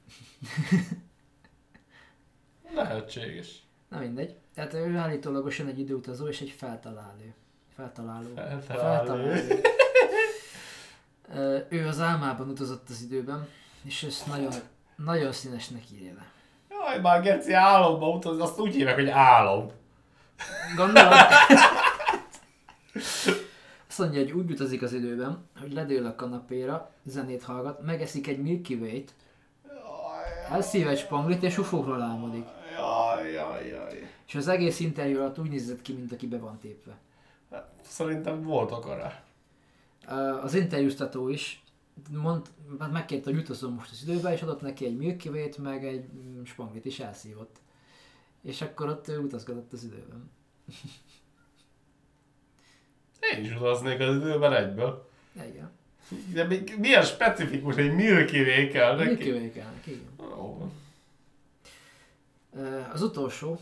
Lehetséges. 2.74 3.64
Na 3.92 4.00
mindegy. 4.00 4.36
Tehát 4.56 4.74
ő 4.74 4.98
állítólagosan 4.98 5.68
egy 5.68 5.80
időutazó 5.80 6.28
és 6.28 6.42
egy 6.42 6.50
feltaláló. 6.50 7.34
Feltaláló. 7.76 8.28
Feltaláló. 8.68 9.32
Ő 11.70 11.88
az 11.88 12.00
álmában 12.00 12.50
utazott 12.50 12.90
az 12.90 13.02
időben, 13.02 13.48
és 13.84 14.04
ezt 14.04 14.28
nagyon, 14.28 14.52
nagyon 14.96 15.32
színesnek 15.32 15.82
írja 15.92 16.14
le. 16.14 16.26
Jaj, 16.70 17.02
már 17.02 17.22
Geci 17.22 17.54
álomba 17.54 18.10
utaz, 18.10 18.40
azt 18.40 18.60
úgy 18.60 18.74
hívják, 18.74 18.96
hogy 18.96 19.10
álom. 19.10 19.72
Gondolod? 20.76 21.14
Azt 23.88 23.98
mondja, 23.98 24.20
hogy 24.20 24.32
úgy 24.32 24.52
utazik 24.52 24.82
az 24.82 24.94
időben, 24.94 25.50
hogy 25.60 25.74
ledől 25.74 26.06
a 26.06 26.16
kanapéra, 26.16 26.92
zenét 27.04 27.44
hallgat, 27.44 27.82
megeszik 27.86 28.28
egy 28.28 28.42
Milky 28.42 28.76
Way-t, 28.76 29.14
elszív 30.52 30.88
egy 30.88 31.00
spanglit 31.00 31.44
és 31.44 31.58
ufókról 31.58 32.02
álmodik. 32.02 32.46
És 34.32 34.38
az 34.38 34.48
egész 34.48 34.80
interjú 34.80 35.20
alatt 35.20 35.40
úgy 35.40 35.50
nézett 35.50 35.82
ki, 35.82 35.94
mint 35.94 36.12
aki 36.12 36.28
be 36.28 36.38
van 36.38 36.60
tépve. 36.60 36.98
Hát, 37.52 37.72
Szerintem 37.82 38.44
voltak 38.44 38.86
arra. 38.86 39.24
Ö, 40.08 40.14
Az 40.42 40.54
interjúztató 40.54 41.30
is 41.30 41.64
mond, 42.10 42.48
hát 42.80 42.92
megkérte, 42.92 43.30
hogy 43.30 43.40
utazom 43.40 43.74
most 43.74 43.92
az 43.92 44.02
időbe, 44.04 44.34
és 44.34 44.42
adott 44.42 44.62
neki 44.62 44.86
egy 44.86 44.98
Milky 44.98 45.30
Way-t, 45.30 45.58
meg 45.58 45.86
egy 45.86 46.06
mm, 46.14 46.44
spanglit 46.44 46.86
is 46.86 47.00
elszívott. 47.00 47.56
És 48.42 48.62
akkor 48.62 48.90
ott 48.90 49.08
utazgatott 49.08 49.74
az 49.74 49.84
időben. 49.84 50.30
Én 53.38 53.44
is 53.44 53.56
utaznék 53.56 54.00
az 54.00 54.16
időben 54.16 54.54
egyből. 54.54 55.10
Igen. 55.34 55.72
De 56.34 56.44
még 56.44 56.76
milyen 56.80 57.04
specifikus, 57.04 57.76
egy 57.76 57.96
Milky 57.96 58.42
Way 58.42 58.70
kell 58.72 58.96
neki? 58.96 59.10
Milky 59.10 59.32
Way 59.32 59.52
kell 59.52 59.70
neki, 59.72 59.92
igen. 59.92 60.30
Ö, 62.54 62.80
Az 62.94 63.02
utolsó, 63.02 63.60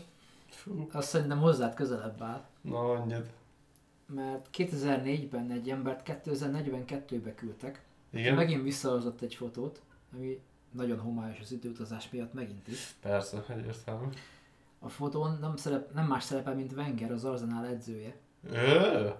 Fú. 0.62 0.88
azt 0.92 1.08
szerintem 1.08 1.38
hozzád 1.38 1.74
közelebb 1.74 2.22
áll, 2.22 2.44
Na, 2.60 2.82
mondjad. 2.82 3.30
mert 4.06 4.48
2004-ben 4.56 5.50
egy 5.50 5.70
embert 5.70 6.20
2042-be 6.24 7.34
küldtek, 7.34 7.84
Igen? 8.12 8.34
megint 8.34 8.62
visszahozott 8.62 9.20
egy 9.20 9.34
fotót, 9.34 9.80
ami 10.14 10.40
nagyon 10.72 10.98
homályos 10.98 11.40
az 11.40 11.52
időutazás 11.52 12.10
miatt 12.10 12.32
megint 12.32 12.68
is. 12.68 12.94
Persze, 13.00 13.44
egyértelmű. 13.48 14.06
A 14.78 14.88
fotón 14.88 15.38
nem, 15.40 15.56
szerep, 15.56 15.92
nem 15.94 16.06
más 16.06 16.24
szerepel, 16.24 16.54
mint 16.54 16.72
Wenger, 16.72 17.12
az 17.12 17.24
Arsenal 17.24 17.66
edzője, 17.66 18.16
Ő? 18.52 19.12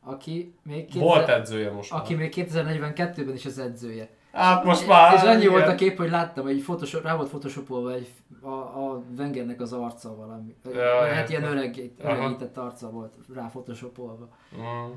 aki 0.00 0.54
még, 0.62 0.92
Volt 0.92 1.18
2000, 1.24 1.40
edzője 1.40 1.70
most 1.72 1.92
aki 1.92 2.14
már. 2.14 2.22
még 2.22 2.32
2042-ben 2.36 3.34
is 3.34 3.46
az 3.46 3.58
edzője. 3.58 4.10
Hát 4.32 4.64
most 4.64 4.86
már. 4.86 5.14
és 5.14 5.20
annyi 5.20 5.40
igen. 5.40 5.52
volt 5.52 5.66
a 5.66 5.74
kép, 5.74 5.96
hogy 5.96 6.10
láttam, 6.10 6.46
egy 6.46 6.62
photoshop, 6.62 7.02
rá 7.02 7.16
volt 7.16 7.28
photoshopolva 7.28 7.92
egy, 7.92 8.08
a, 8.40 8.50
a 8.50 9.02
Wengernek 9.16 9.60
az 9.60 9.72
arca 9.72 10.16
valami. 10.16 10.56
Ja, 10.72 11.14
hát 11.14 11.28
ilyen 11.28 11.44
öreg, 11.44 11.90
öregített 11.98 12.56
arca 12.56 12.90
volt 12.90 13.14
rá 13.34 13.46
photoshopolva. 13.46 14.28
Mm. 14.56 14.92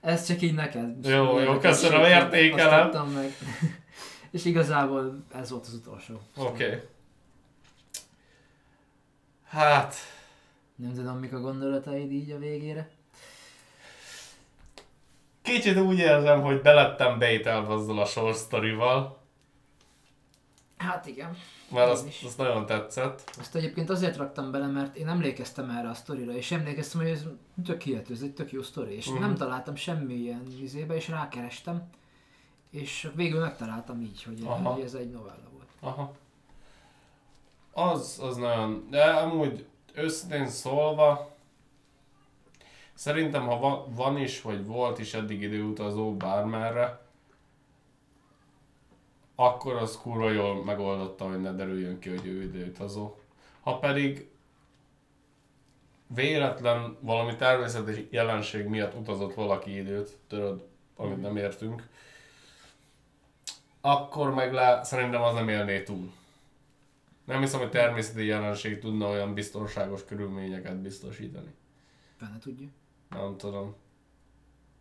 Ez 0.00 0.26
csak 0.26 0.42
így 0.42 0.54
neked. 0.54 1.06
Jó, 1.06 1.38
jó, 1.38 1.58
köszönöm, 1.58 2.00
Azt 2.00 2.10
értékelem. 2.10 3.06
meg. 3.06 3.30
És 4.30 4.44
igazából 4.44 5.24
ez 5.34 5.50
volt 5.50 5.66
az 5.66 5.74
utolsó. 5.74 6.20
Oké. 6.36 6.66
Okay. 6.66 6.80
Hát, 9.44 9.94
Nem 10.76 10.92
tudom, 10.94 11.16
mik 11.16 11.32
a 11.32 11.40
gondolataid 11.40 12.12
így 12.12 12.30
a 12.30 12.38
végére. 12.38 12.90
Kicsit 15.42 15.76
úgy 15.78 15.98
érzem, 15.98 16.42
hogy 16.42 16.60
belettem 16.60 17.18
bételve 17.18 17.72
azzal 17.72 17.98
a 17.98 18.04
short 18.04 18.36
story-val, 18.38 19.20
Hát 20.76 21.06
igen. 21.06 21.36
mert 21.70 21.90
azt, 21.90 22.06
is. 22.06 22.22
azt 22.22 22.38
nagyon 22.38 22.66
tetszett. 22.66 23.30
Azt 23.38 23.54
egyébként 23.54 23.90
azért 23.90 24.16
raktam 24.16 24.50
bele, 24.50 24.66
mert 24.66 24.96
én 24.96 25.08
emlékeztem 25.08 25.70
erre 25.70 25.88
a 25.88 25.94
sztorira, 25.94 26.32
és 26.32 26.50
emlékeztem, 26.50 27.00
hogy 27.00 27.10
ez 27.10 27.24
tök 27.64 27.82
hihető, 27.82 28.14
ez 28.14 28.20
egy 28.22 28.32
tök 28.34 28.52
jó 28.52 28.62
sztori, 28.62 28.94
és 28.94 29.08
Mhm. 29.08 29.20
nem 29.20 29.34
találtam 29.34 29.74
semmilyen 29.74 30.42
izébe, 30.60 30.94
és 30.94 31.08
rákerestem, 31.08 31.82
és 32.70 33.10
végül 33.14 33.40
megtaláltam 33.40 34.00
így, 34.00 34.22
hogy, 34.22 34.38
Aha. 34.44 34.70
hogy 34.70 34.82
ez 34.82 34.94
egy 34.94 35.10
novella 35.10 35.48
volt. 35.52 35.68
Aha. 35.80 36.12
Az, 37.72 38.18
az 38.22 38.36
nagyon... 38.36 38.86
De 38.90 39.04
amúgy 39.04 39.66
őszintén 39.94 40.46
szólva, 40.48 41.31
szerintem 43.02 43.46
ha 43.46 43.58
va, 43.58 43.86
van 43.88 44.16
is, 44.16 44.42
vagy 44.42 44.66
volt 44.66 44.98
is 44.98 45.14
eddig 45.14 45.42
időutazó 45.42 46.16
bármerre, 46.16 47.00
akkor 49.34 49.76
az 49.76 49.98
kurva 50.02 50.30
jól 50.30 50.64
megoldotta, 50.64 51.28
hogy 51.28 51.40
ne 51.40 51.52
derüljön 51.52 51.98
ki, 51.98 52.08
hogy 52.08 52.26
ő 52.26 52.42
időutazó. 52.42 53.14
Ha 53.60 53.78
pedig 53.78 54.30
véletlen 56.06 56.96
valami 57.00 57.36
természeti 57.36 58.08
jelenség 58.10 58.66
miatt 58.66 58.94
utazott 58.94 59.34
valaki 59.34 59.76
időt, 59.76 60.18
tudod, 60.26 60.68
amit 60.96 61.20
nem 61.20 61.36
értünk, 61.36 61.88
akkor 63.80 64.34
meg 64.34 64.52
le, 64.52 64.84
szerintem 64.84 65.22
az 65.22 65.34
nem 65.34 65.48
élné 65.48 65.82
túl. 65.82 66.12
Nem 67.24 67.40
hiszem, 67.40 67.60
hogy 67.60 67.70
természeti 67.70 68.24
jelenség 68.24 68.78
tudna 68.78 69.08
olyan 69.08 69.34
biztonságos 69.34 70.04
körülményeket 70.04 70.76
biztosítani. 70.76 71.54
Benne 72.20 72.38
tudja. 72.38 72.68
Nem 73.12 73.36
tudom. 73.36 73.74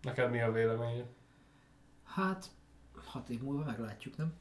Neked 0.01 0.31
mi 0.31 0.41
a 0.41 0.51
véleményed? 0.51 1.05
Hát, 2.03 2.45
hat 3.05 3.29
év 3.29 3.41
múlva 3.41 3.63
meglátjuk, 3.63 4.17
nem? 4.17 4.33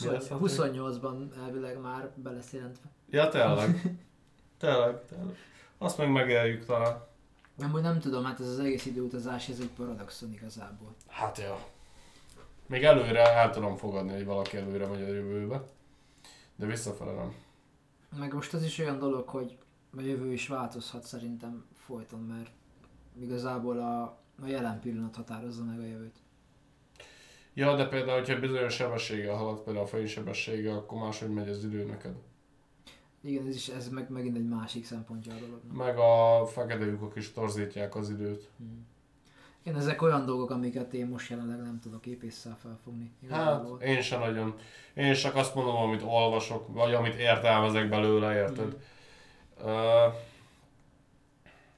Mi 0.00 0.06
lesz 0.06 0.28
20, 0.28 0.56
hat 0.56 0.74
év? 0.74 0.80
28-ban 0.80 1.36
elvileg 1.36 1.80
már 1.80 2.10
be 2.16 2.30
lesz 2.30 2.52
jelentve. 2.52 2.90
Ja, 3.10 3.28
tényleg. 3.28 3.98
tényleg, 4.58 5.04
tényleg. 5.06 5.36
Azt 5.78 5.98
meg 5.98 6.10
megéljük 6.10 6.64
talán. 6.64 7.06
Nem, 7.56 7.70
nem 7.70 7.98
tudom, 8.00 8.24
hát 8.24 8.40
ez 8.40 8.48
az 8.48 8.58
egész 8.58 8.86
időutazás, 8.86 9.48
ez 9.48 9.58
egy 9.58 9.70
paradoxon 9.76 10.32
igazából. 10.32 10.94
Hát 11.06 11.38
jó. 11.38 11.54
Még 12.66 12.84
előre 12.84 13.32
el 13.32 13.50
tudom 13.50 13.76
fogadni, 13.76 14.12
hogy 14.12 14.24
valaki 14.24 14.56
előre 14.56 14.86
megy 14.86 15.02
a 15.02 15.06
jövőbe. 15.06 15.62
De 16.56 16.66
visszafele 16.66 17.12
nem. 17.12 17.34
Meg 18.18 18.32
most 18.32 18.54
az 18.54 18.62
is 18.62 18.78
olyan 18.78 18.98
dolog, 18.98 19.28
hogy 19.28 19.58
a 19.96 20.00
jövő 20.00 20.32
is 20.32 20.48
változhat 20.48 21.02
szerintem 21.02 21.64
folyton, 21.86 22.20
mert 22.20 22.50
igazából 23.20 23.78
a, 23.78 24.02
a 24.42 24.46
jelen 24.46 24.80
pillanat 24.80 25.16
határozza 25.16 25.64
meg 25.64 25.78
a 25.78 25.84
jövőt. 25.84 26.18
Ja, 27.54 27.76
de 27.76 27.88
például, 27.88 28.18
hogyha 28.18 28.40
bizonyos 28.40 28.74
sebességgel 28.74 29.34
halad, 29.34 29.60
például 29.60 29.84
a 29.84 29.88
fénysebességgel, 29.88 30.76
akkor 30.76 30.98
máshogy 30.98 31.30
megy 31.30 31.48
az 31.48 31.64
idő 31.64 31.84
neked. 31.84 32.14
Igen, 33.20 33.46
ez 33.46 33.54
is 33.54 33.68
ez 33.68 33.88
meg, 33.88 34.10
megint 34.10 34.36
egy 34.36 34.48
másik 34.48 34.84
szempontja 34.84 35.32
a 35.32 35.38
dolognak. 35.38 35.76
Meg 35.76 35.98
a 35.98 36.46
fekete 36.46 36.84
lyukok 36.84 37.16
is 37.16 37.32
torzítják 37.32 37.94
az 37.96 38.10
időt. 38.10 38.50
Hmm. 38.58 38.86
Igen, 39.62 39.78
ezek 39.78 40.02
olyan 40.02 40.24
dolgok, 40.26 40.50
amiket 40.50 40.94
én 40.94 41.06
most 41.06 41.30
jelenleg 41.30 41.62
nem 41.62 41.78
tudok 41.82 42.06
épésszel 42.06 42.56
felfogni. 42.62 43.12
Hát, 43.28 43.40
Igazából. 43.40 43.80
én 43.80 44.02
sem 44.02 44.20
nagyon. 44.20 44.54
Én 44.94 45.14
csak 45.14 45.34
azt 45.34 45.54
mondom, 45.54 45.76
amit 45.76 46.02
olvasok, 46.02 46.72
vagy 46.72 46.94
amit 46.94 47.14
értelmezek 47.14 47.88
belőle, 47.88 48.34
érted? 48.34 48.76
Uh, 49.62 50.14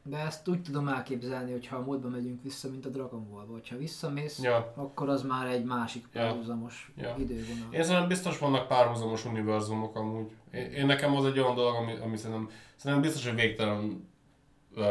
De 0.09 0.17
ezt 0.17 0.49
úgy 0.49 0.63
tudom 0.63 0.89
elképzelni, 0.89 1.51
hogy 1.53 1.67
ha 1.67 1.77
a 1.77 1.81
múltba 1.81 2.09
megyünk 2.09 2.43
vissza, 2.43 2.69
mint 2.71 2.87
a 2.87 2.89
Dragon 2.89 3.29
Ball-ba, 3.31 3.53
hogyha 3.53 3.77
visszamész, 3.77 4.43
ja. 4.43 4.73
akkor 4.77 5.09
az 5.09 5.23
már 5.23 5.47
egy 5.47 5.65
másik 5.65 6.07
Ja. 6.13 6.21
párhuzamos 6.21 6.93
Ja. 6.97 7.15
idővonal. 7.19 7.73
Én 7.73 7.83
szerintem 7.83 8.09
biztos 8.09 8.39
vannak 8.39 8.69
párhuzamos 8.69 9.25
univerzumok 9.25 9.97
amúgy. 9.97 10.31
Én, 10.51 10.71
én 10.71 10.87
nekem 10.87 11.17
az 11.17 11.25
egy 11.25 11.39
olyan 11.39 11.55
dolog, 11.55 11.75
ami, 11.75 11.97
ami 12.03 12.17
szerintem, 12.17 12.51
szerintem 12.77 13.11
biztos, 13.11 13.27
hogy 13.27 13.35
végtelen 13.35 14.09
uh, 14.77 14.85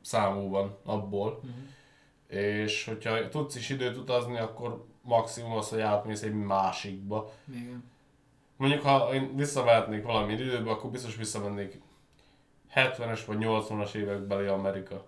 számú 0.00 0.48
van 0.48 0.76
abból. 0.84 1.40
Mhm. 1.42 2.38
És 2.40 2.84
hogyha 2.84 3.28
tudsz 3.28 3.56
is 3.56 3.68
időt 3.70 3.96
utazni, 3.96 4.38
akkor 4.38 4.84
maximum 5.02 5.52
az, 5.52 5.68
hogy 5.68 5.80
átmész 5.80 6.22
egy 6.22 6.34
másikba. 6.34 7.32
Igen. 7.50 7.84
Mondjuk, 8.56 8.82
ha 8.82 9.14
én 9.14 9.36
visszamehetnék 9.36 10.02
valami 10.02 10.32
időbe, 10.32 10.70
akkor 10.70 10.90
biztos 10.90 11.16
visszamennék 11.16 11.80
70-es 12.74 13.20
vagy 13.26 13.36
80-as 13.40 13.94
évekbeli 13.94 14.46
Amerika. 14.46 15.04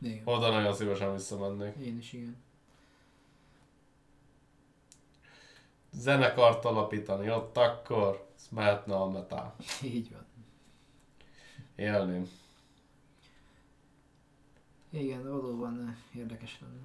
Igen. 0.00 0.20
Oda 0.24 0.50
nagyon 0.50 0.74
szívesen 0.74 1.12
visszamennék. 1.12 1.74
Én 1.76 1.98
is 1.98 2.12
igen. 2.12 2.36
Zenekart 5.92 6.64
alapítani 6.64 7.30
ott 7.30 7.56
akkor, 7.56 8.26
ez 8.36 8.48
mehetne 8.50 8.94
a 8.94 9.08
metál. 9.10 9.54
Így 9.82 10.10
van. 10.12 10.24
Élném. 11.74 12.28
Igen, 14.90 15.22
valóban 15.22 15.86
eh, 15.88 16.18
érdekes 16.20 16.58
lenne. 16.60 16.80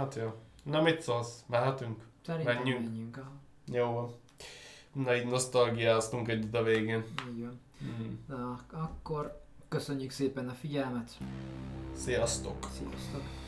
Hát 0.00 0.14
jó. 0.14 0.34
Na 0.62 0.82
mit 0.82 1.00
szólsz? 1.02 1.44
Mehetünk? 1.46 2.04
Szerintem 2.26 2.56
Menjünk. 2.56 2.84
menjünk. 2.84 3.16
aha. 3.16 3.32
Jó 3.66 3.92
van. 3.92 4.14
Na 4.92 5.16
így 5.16 5.26
nosztalgiáztunk 5.26 6.28
együtt 6.28 6.54
a 6.54 6.62
végén. 6.62 7.04
Így 7.28 7.40
van. 7.40 7.60
Mm. 7.82 8.14
Na, 8.26 8.58
akkor 8.70 9.42
köszönjük 9.68 10.10
szépen 10.10 10.48
a 10.48 10.52
figyelmet. 10.52 11.18
Sziasztok! 11.94 12.68
Sziasztok! 12.78 13.41